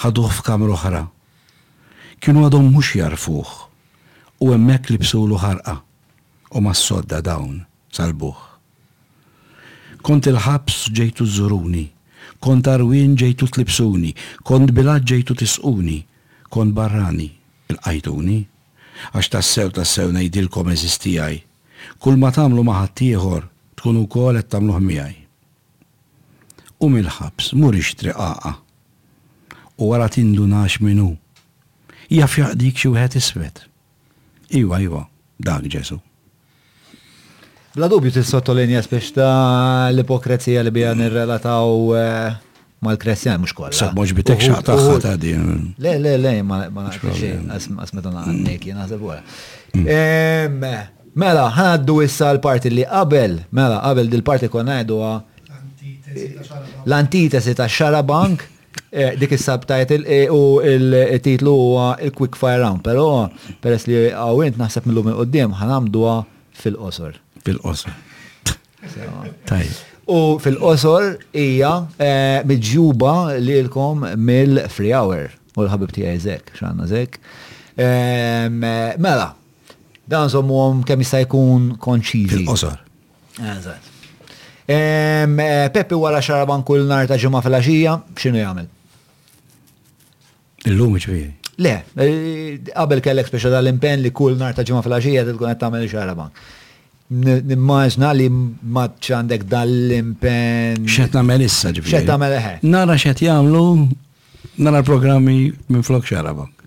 [0.01, 1.05] ħaduħ f'kamru ħra.
[2.19, 3.68] Kienu għadhom mhux jarfuh
[4.39, 5.75] u emmek li bsulu ħarqa
[6.55, 7.59] u ma sodda dawn
[7.95, 8.37] salbuħ.
[9.99, 11.89] Kont il-ħabs ġejtu zuruni,
[12.39, 14.13] kont arwin ġejtu tlibsuni,
[14.47, 15.99] kont bilad ġejtu tisquni,
[16.49, 17.27] kont barrani
[17.69, 18.37] il-qajtuni,
[19.11, 21.41] għax tassew tassew najdilkom eżistijaj,
[21.99, 23.43] kull ma tamlu maħattijħor
[23.79, 25.15] tkunu kol qed tamluħ miegħi.
[26.79, 28.11] U mil ħabs mur ixtri
[29.79, 31.17] U wara tindunax minu.
[32.09, 33.68] jaffjaq dik xi wieħed iswed.
[34.49, 35.03] Iwa, iwa,
[35.37, 35.99] dak ġesu.
[37.75, 43.71] Bla dubju t-sottolinja biex ta' l-ipokrazija li bija nir-relataw nirrelataw eh, mal kresjan mux kolla.
[43.77, 45.35] Sa' mux bitek xaqtaħħa ta' di.
[45.37, 45.59] Eh.
[45.77, 49.21] Le, le, le, ma' asmetona għannek, jena għazabura.
[51.19, 54.99] Mela, ħaddu issa l-parti li qabel, mela, qabel dil-parti konna għedu
[56.89, 58.43] l-antitesi ta' xarabank
[58.91, 63.29] Eh, dik is-subtitle eh, u il-titlu huwa il-Quick Fire Round, però
[63.61, 66.15] peress li għawint naħseb mill-lum il-qoddim ħanamduha
[66.57, 67.19] fil-qosor.
[67.45, 67.93] Fil-qosor.
[69.45, 69.75] Tajb.
[70.09, 71.05] U fil-qosor
[71.37, 73.13] hija eh, miġjuba
[73.45, 77.19] lilkom mill-Free Hour u l-ħabib tiegħi Zek, xanna Zek.
[77.79, 78.65] Ehm,
[78.99, 79.29] mela,
[80.09, 82.39] dan sommuhom kemm jista' jkun konċizi.
[82.39, 82.81] Fil-qosor.
[83.53, 83.93] Eżatt.
[84.73, 85.37] Ehm,
[85.77, 88.71] Peppi wara xaraban kull nar ta' ġimgħa fil-għaxija, x'inhu jagħmel?
[90.67, 91.29] Illum ġviri.
[91.59, 92.07] Le, e,
[92.71, 96.43] qabel kellek speċa dal-impen li kull nar ta' ġimma fil-ħaxija tkun qed tagħmel xarabank.
[97.49, 100.85] Nimmaġna li ma ċandek dal-impen.
[100.85, 101.89] Xet tamel issa ġifiri.
[101.95, 102.51] Xet tamel eħe.
[102.59, 102.67] Eh?
[102.69, 103.63] Nara xet jamlu,
[104.61, 105.39] nara programmi
[105.71, 106.63] minn flok xarabank.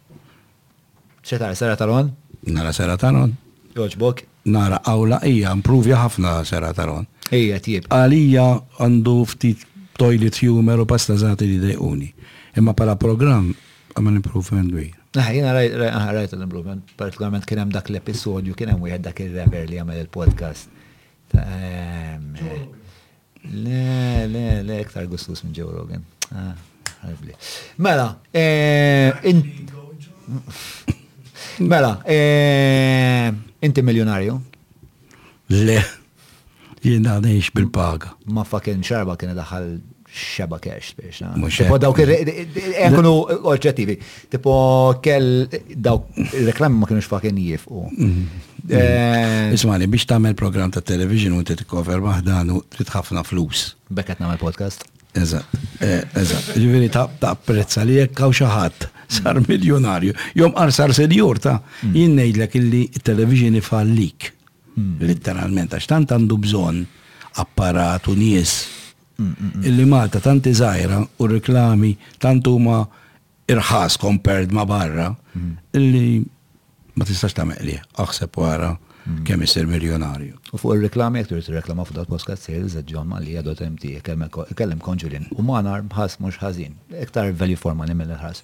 [1.23, 2.11] Xet għara sera taron?
[2.51, 3.33] Nara sera taron.
[3.77, 4.27] Joġbok?
[4.53, 7.07] Nara għawla ija, mpruvja ħafna sera taron.
[7.33, 7.87] Ija, tjib.
[7.95, 8.49] Għalija
[8.83, 9.62] għandu ftit
[10.01, 12.11] toilet humor u pasta zaħti li dejuni.
[12.59, 13.53] Imma pala program
[13.97, 14.91] I'm an improvement way.
[15.37, 20.71] jina rajt l-improvement, partikolarment kienem dak l-episodju, kienem u dak il-rapper li għamil il-podcast.
[21.43, 22.17] Eh,
[23.65, 23.83] le,
[24.33, 26.03] le, le, ektar gustus minn Joe Rogan.
[26.33, 26.55] Ah,
[27.79, 29.12] mela, eh,
[31.75, 33.29] mela, eh,
[33.61, 34.37] inti miljonarju?
[35.69, 35.79] Le,
[36.83, 38.15] jien għadnix bil-paga.
[38.33, 39.75] Ma fakin xarba kien daħal
[40.12, 41.20] xeba kex biex.
[41.24, 41.32] Ah.
[41.49, 43.12] Tipo dawk ekonu
[43.52, 43.97] oġġettivi.
[44.31, 44.55] Tipo
[45.05, 46.10] kell dawk
[46.44, 47.86] reklam ma kienux fakin jifqu.
[47.91, 48.49] Mhm.
[48.68, 53.74] Eh, Ismani, biex tamel program ta' television u t cover maħdan u t ħafna flus.
[53.91, 54.84] Bekket namel podcast.
[55.12, 55.44] Eżat,
[55.81, 56.55] eh, eżat.
[56.57, 59.47] Ġiviri ta' prezza li jekkaw xaħat sar mm.
[59.49, 60.15] miljonarju.
[60.34, 62.02] Jom ar sar senjur ta' jinnejd mm.
[62.02, 64.32] jinnejdlek illi television fallik.
[64.76, 64.97] Mm.
[65.05, 66.86] Literalment, għax tant għandu bżon
[67.44, 68.82] apparatu nies
[69.67, 71.92] Illi Malta tanti zaħira u reklami
[72.23, 72.83] tantu ma
[73.52, 75.52] irħas compared ma barra mm.
[75.78, 76.07] illi
[76.99, 79.23] ma tistax ta' meqli, aħseb wara mm.
[79.28, 80.36] kemm isir miljonarju.
[80.52, 85.28] U fuq il-reklami jek trid reklama fuq dal-podcast sales ġomma li għadot MT kellem konġulin.
[85.36, 88.42] U manar nar ħas mhux ħażin, iktar value for money mill-ħas.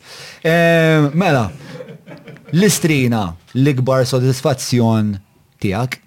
[0.49, 1.47] Ehm, mela,
[2.53, 5.17] l-istrina l-ikbar sodisfazzjon
[5.63, 6.03] tiegħek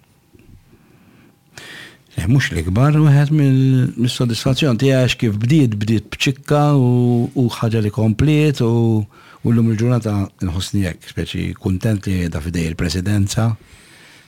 [2.22, 7.80] Eh, mux li ikbar u għed mill-soddisfazzjon ti għax kif bdiet, bdiet bċikka u ħagġa
[7.88, 9.00] li komplet u
[9.50, 10.14] l-lum il-ġurnata
[10.46, 13.48] nħosnijek, speċi kontent li da fidej il-presidenza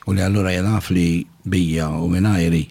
[0.09, 1.05] u li għallura jenaf li
[1.45, 2.63] bija u minajri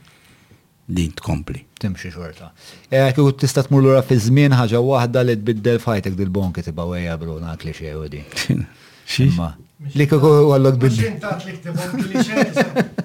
[0.92, 1.62] din tkompli.
[1.84, 2.50] Timxi xorta.
[2.90, 7.38] Eh, kif tista' tmur lura fi zmin ħagġa wahda li tbiddel fajtek dil-bonki tibawejja bro
[7.44, 8.24] naqli xejn u di.
[9.12, 9.26] Xie?
[9.98, 11.14] Li kieku għallok biddel.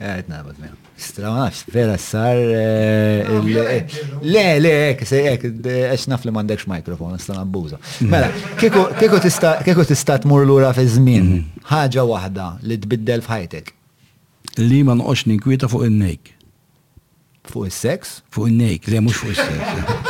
[0.00, 0.76] Għet nabad minn.
[0.96, 2.38] Stramaf, vera sar.
[2.40, 3.88] Eh, eh,
[4.24, 5.44] le, le, ek, se ek,
[5.92, 7.76] eċ naf li mandekx mikrofon, stan abbuża.
[8.08, 8.30] Mela,
[8.62, 11.62] kieku tista tmur l-ura fi zmin, mhm.
[11.68, 13.72] ħaġa wahda li tbiddel fħajtek.
[14.64, 16.32] Li ma nqox ninkwieta fuq il-nejk.
[17.52, 18.22] Fuq il-seks?
[18.32, 20.06] Fuq il-nejk, le mux fuq il-seks.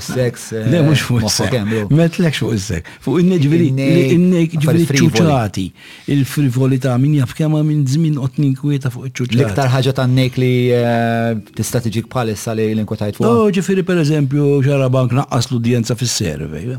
[0.00, 0.52] fuq is-seks.
[0.70, 1.62] Le mhux eh, fuq is-seks.
[1.90, 2.90] Ma tlekx fuq is-seks.
[3.04, 3.68] Fuq in-neġveri,
[4.14, 5.66] in-neġveri ċuċati,
[6.14, 9.40] il-frivolità min jaf kemm minn żmien qotnin kwieta fuq iċ-ċuċati.
[9.40, 13.26] L-iktar ħaġa tan-nek li eh, tista' tiġik bħalissa li l-inkwetajt fuq.
[13.26, 16.76] Oh, ġifieri pereżempju xarabank naqqas l-udjenza fis-servej.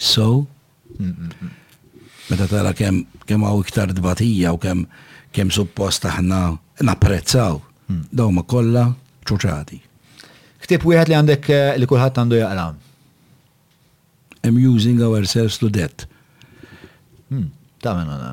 [0.00, 0.46] So,
[2.30, 4.84] meta tara kemm kemm hawn iktar dbatija u kemm
[5.36, 6.46] kemm suppost aħna
[6.86, 7.60] napprezzaw.
[7.90, 8.04] Hmm.
[8.14, 8.84] Dawma kollha
[9.26, 9.80] ċuċati
[10.70, 12.66] ktib wieħed li għandek eh, li kulħadd għandu jaqra.
[14.46, 16.06] Amusing ourselves to death.
[17.28, 17.48] Hmm,
[17.82, 18.30] ta' minn għana.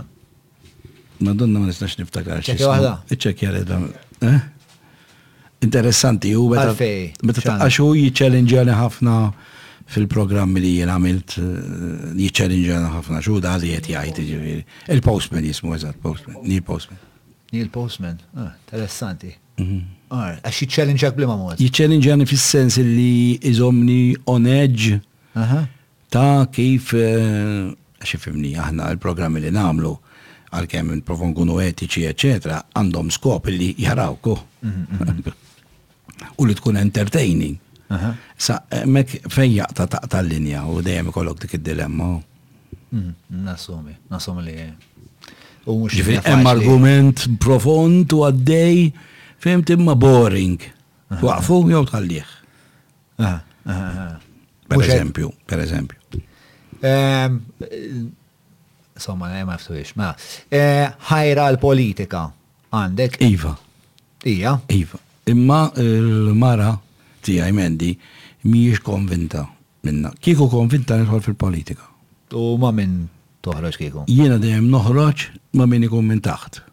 [1.25, 2.43] Madonna ma nistax niftakar.
[2.45, 2.91] ċekja għada.
[3.09, 3.79] ċekja għada.
[4.29, 4.37] Eh?
[5.65, 9.15] Interessanti, u meta ta' għax u jiċċellinġjani ħafna
[9.89, 11.59] fil-programm li jien għamilt eh,
[12.21, 14.61] jiċċellinġjani ħafna, xu da li jett jgħajt ġiviri.
[14.93, 17.01] Il-postman jismu eżat, postman, Neil Postman.
[17.49, 19.33] Neil Postman, ah, interessanti.
[19.57, 19.85] Mm -hmm.
[20.07, 21.59] Għax jiċċellinġak blima mod.
[21.59, 24.95] Jiċċellinġani fil sens li iżomni on edge
[26.07, 27.67] ta' kif eh,
[28.03, 29.91] xifimni aħna il-programmi li namlu
[30.47, 31.01] għal-kem n
[31.59, 34.37] etiċi, eccetera, għandhom skop li jarawku.
[34.63, 36.31] Mm-hmm.
[36.39, 37.57] U li tkun entertaining.
[38.39, 43.11] Sa' mek fejja ta' ta' tal-linja u dejjem ikollok dik il dilemma mm,
[43.43, 44.55] Nasumi, nasumi li.
[45.67, 48.87] Ġifi, hemm argument profond u għaddej
[49.37, 50.61] fimt imma boring.
[51.21, 53.25] Waqfu jew tħallih.
[54.67, 56.23] Per eżempju, per eżempju.
[56.83, 57.37] Ehm,
[58.97, 60.05] Somma, eh, ma ftuħiex, ma.
[60.05, 60.13] Mela.
[60.49, 62.23] Eh, ħajra l-politika
[62.73, 63.19] għandek.
[63.21, 63.51] Iva.
[64.25, 64.55] Ija.
[64.73, 64.97] Iva.
[65.29, 66.71] Imma l-mara
[67.21, 67.91] tijaj mendi
[68.49, 69.43] miex konvinta
[69.85, 70.09] minna.
[70.19, 71.85] Kiku konvinta nħol fil-politika.
[72.33, 73.05] U ma minn
[73.45, 74.07] toħroġ kiku?
[74.09, 75.27] Jiena dejjem noħroċ
[75.61, 76.63] ma minn ikun minn taħt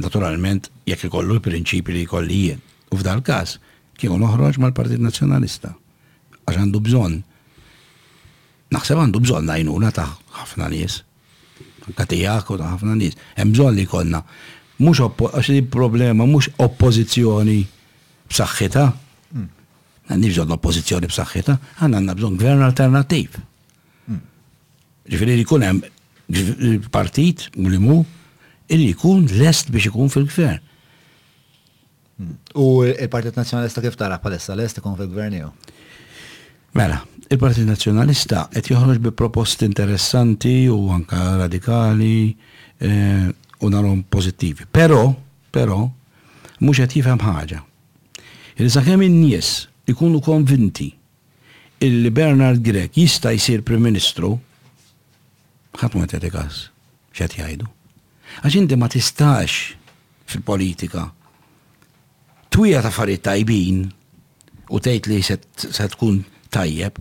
[0.00, 2.60] naturalment jekk ikollu l-prinċipi li jkolli jien.
[2.92, 3.56] U f'dal każ
[3.98, 5.72] kienu noħroġ mal-Partit Nazzjonalista.
[6.46, 7.16] Għax għandu bżonn.
[8.76, 10.08] Naħseb għandu bżonn għajnuna ta'
[10.40, 11.00] ħafna nies.
[11.86, 13.16] Anka tiegħek u ta' ħafna nies.
[13.38, 14.20] Hemm bżonn li jkollna.
[14.82, 17.58] Mhux għax li problema mhux oppożizzjoni
[18.28, 18.84] b'saħħitha.
[19.32, 19.48] Mm.
[20.10, 23.40] Għandni bżonn oppożizzjoni b'saħħitha, għandna għandna bżonn gvern alternattiv.
[24.10, 24.20] Mm.
[25.14, 25.92] Ġifieri jkun hemm
[26.92, 28.02] partit mulimu,
[28.72, 30.60] illi jkun lest biex ikun fil-gvern.
[32.56, 35.50] U il-Partit Nazjonalista kif tara palessa lest ikun fil-gvern jew?
[36.78, 36.98] Mela,
[37.30, 43.28] il-Partit Nazjonalista qed joħroġ bi proposti interessanti u anka radikali eh,
[43.64, 44.66] u narhom pozittivi.
[44.70, 45.08] Però,
[45.52, 45.84] però,
[46.60, 47.62] mhux qed jifhem ħaġa.
[48.56, 50.90] Irisa kemm in-nies ikunu konvinti
[51.84, 54.32] illi Bernard Grek jista' jsir Prim Ministru,
[55.76, 56.64] ħadd ma qed każ
[57.16, 57.75] jgħidu.
[58.44, 61.06] Għax inti ma tistax fil-politika
[62.52, 63.84] twija ta' farid tajbin
[64.74, 65.38] u tgħid li se
[65.92, 66.20] tkun
[66.54, 66.98] tajjeb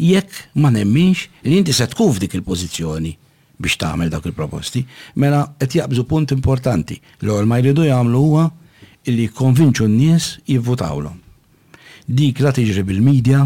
[0.00, 3.12] jekk ma nemminx li inti se tkun f'dik il-pożizzjoni
[3.62, 4.80] biex tagħmel dak il-proposti,
[5.22, 6.96] mela qed jaqbżu punt importanti.
[7.22, 8.48] L-ewwel ma jridu jagħmlu huwa
[9.06, 11.20] li konvinċu n-nies jivvutawlhom.
[12.10, 13.44] Dik la tiġri bil-medja,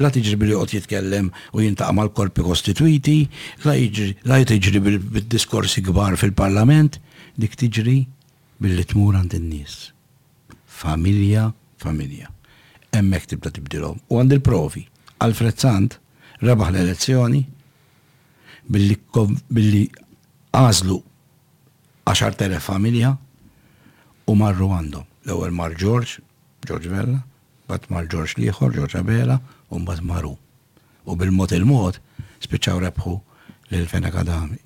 [0.00, 3.16] la tiġri bil qod jitkellem u jintaqa' mal-korpi kostituiti,
[3.64, 3.74] la
[4.48, 6.98] tiġri bil-diskorsi kbar fil-parlament,
[7.40, 7.98] dik tiġri
[8.62, 9.92] billi tmur għand in-nies.
[10.66, 11.50] Familja,
[11.82, 12.30] familja.
[12.94, 14.00] Hemmhekk tibda tibdilhom.
[14.10, 14.86] U għand il-provi.
[15.24, 15.98] Alfred Sant
[16.44, 17.42] rebaħ l-elezzjoni
[18.68, 19.82] billi
[20.56, 20.96] għażlu
[22.06, 23.14] 10.000 familja
[24.28, 25.08] u marru għandhom.
[25.26, 26.20] L-ewwel mar George,
[26.68, 27.18] George Vella,
[27.66, 30.36] bat mar George Liħor, George Abela, u bat maru.
[31.06, 32.00] U bil-mod il-mod
[32.44, 33.12] spiċċaw rebħu
[33.78, 34.58] l-fena kadami.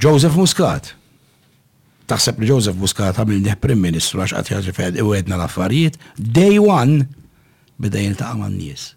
[0.00, 0.92] Joseph Muscat.
[2.06, 5.96] Taħseb li Joseph Muscat għamil neħ Prim Ministru għax għat jaġi fed u għedna l-affarijiet,
[6.16, 7.04] day one
[7.80, 8.90] beda jiltaqa' man-nies.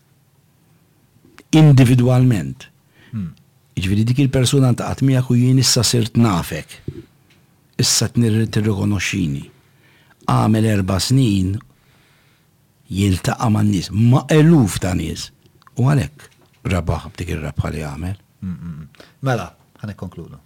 [1.60, 2.68] Individwalment.
[3.12, 3.32] Hmm.
[3.80, 6.76] Ġifieri dik il-persuna ta' miegħek u jien issa sirt nafek.
[7.80, 9.46] Issa t-nirrikonoxxini.
[10.30, 11.56] Għamil erba' snin
[12.90, 15.30] jiltaqa ma' nies ma' eluf ta' nies.
[15.80, 16.26] U għalek,
[16.72, 18.18] rabaħ b'dik ir-rabħa li għamel.
[19.26, 19.46] Mela,
[19.80, 20.40] ħane konkludu.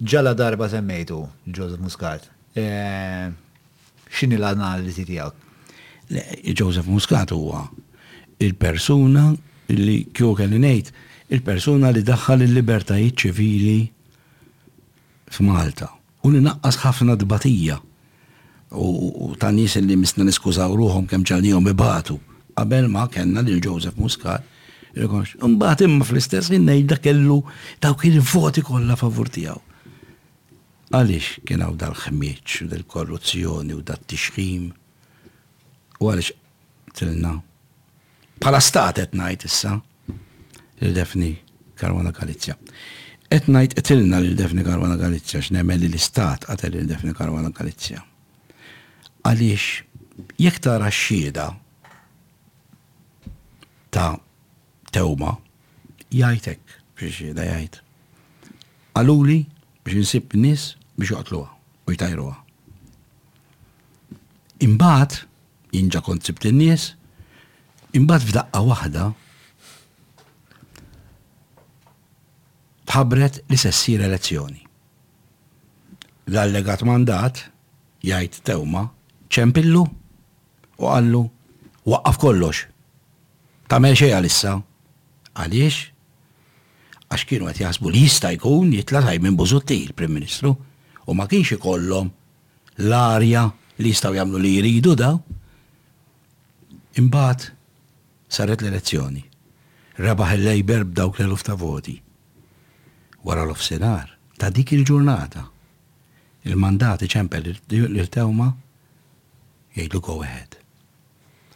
[0.00, 1.16] Ġalla darba semmejtu
[1.52, 2.28] Joseph Muscat.
[2.56, 2.66] E,
[4.12, 5.38] x'inhi l-analiżi tiegħek?
[6.56, 7.64] Joseph Muscat huwa
[8.42, 9.26] il-persuna
[9.72, 10.90] li kjo kelli ngħid
[11.32, 13.76] il-persuna li daħħal il-libertajiet ċivili
[15.32, 15.88] f'Malta
[16.26, 17.78] u li naqqas ħafna dbatija
[18.74, 22.18] u ta' nis li misna niskużaw ruħom kem ġalnijom ibatu.
[22.56, 24.48] Qabel ma kena li Joseph Muscat,
[24.92, 27.38] Mbagħad imma fl-istess ħin ngħidha kellu
[27.80, 29.54] dawk kien voti kollha favur tiegħu.
[30.92, 34.66] Għaliex kien hawn dal-ħmieġ u dal-korruzzjoni u dat-tixħim.
[36.04, 36.36] U għaliex
[36.92, 37.32] tilna.
[38.44, 39.78] Pala stat qed ngħid issa
[40.84, 41.30] il-defni
[41.80, 42.58] Karwana Galizja.
[43.32, 48.04] Etnajt ngħid tilna lil defni Karwana Galizja x'nemmel li l-istat għatel il-defni Karwana Galizja.
[49.22, 49.84] Għaliex,
[50.42, 51.46] jekk tara xieda
[53.94, 54.18] ta'
[54.92, 55.36] tewma,
[56.12, 56.62] jajtek
[56.98, 57.78] biex xieda jajt.
[58.98, 59.38] Għaluli
[59.84, 60.64] biex nsib nis
[60.98, 61.50] biex uqtluwa
[61.88, 62.34] u jtajruwa.
[64.66, 65.20] Imbat,
[65.74, 66.86] inġa kont nis, nies
[67.98, 69.06] imbat f'daqqa waħda
[72.92, 74.60] tħabret li sessir elezzjoni.
[76.32, 77.44] L-allegat mandat
[78.02, 78.84] jgħid tewma
[79.32, 81.22] ċempillu u għallu
[81.88, 82.56] waqqaf kollox.
[83.68, 84.52] ta' meċe għalissa.
[85.32, 85.76] Għaliex?
[87.08, 90.52] Għax kienu għet jasbu li jista jkun jitla minn bużutti il-Prim Ministru
[91.08, 92.10] u ma kienx ikollhom
[92.76, 93.46] l-arja
[93.80, 95.16] li jistaw jagħmlu li jridu da.
[97.00, 97.46] Imbagħad
[98.28, 99.24] saret l-elezzjoni.
[99.96, 101.96] Rebaħ il-Lejber b'dawk l-eluf ta' voti.
[103.24, 105.46] Wara l-ofsenar ta' dik il-ġurnata
[106.52, 108.52] il-mandati ċempel l-tewma
[109.76, 110.58] jgħidlu go għed.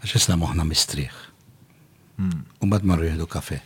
[0.02, 1.16] Għax isna moħna mistriħ.
[2.16, 2.44] Hmm.
[2.64, 3.58] U bad marru jgħidu kafe.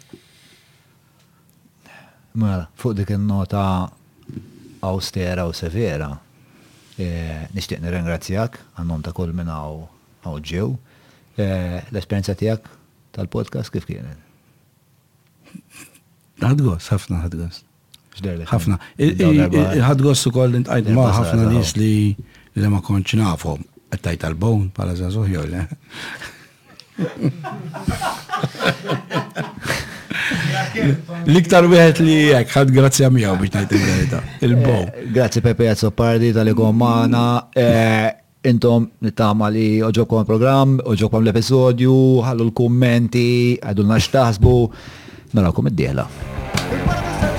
[2.38, 3.62] Mela, fuq dik il-nota
[4.86, 6.10] austera u severa,
[7.00, 9.58] eh, nishtiq nirringrazzjak għannom ta' kull minna
[10.22, 10.70] għaw ġew.
[11.40, 12.66] Eh, L-esperienza tijak
[13.16, 14.18] tal-podcast kif kienet?
[16.40, 17.64] Għadgos, ħafna ħadgos.
[18.50, 18.76] ħafna.
[18.98, 21.92] ħadgos u koll intajt ma' ħafna nis li
[22.60, 23.62] li ma konċ nafhom
[23.94, 25.56] għattajt għal-bon pala zazuħ jol.
[31.26, 34.82] L-iktar wieħed li jek, ħad grazzja miegħu biex ngħid il verita Il-bow.
[34.84, 37.24] Eh, Grazzi Pepe Jazzo Pardi tal-ikom magħna.
[37.64, 38.06] Eh,
[38.50, 41.96] intom nittama li oġobkom il-programm, oġobkom l-episodju,
[42.28, 43.28] ħallu l kommenti
[43.60, 44.54] għadu l-naċtaħsbu.
[45.36, 47.29] Narakom id-dieħla.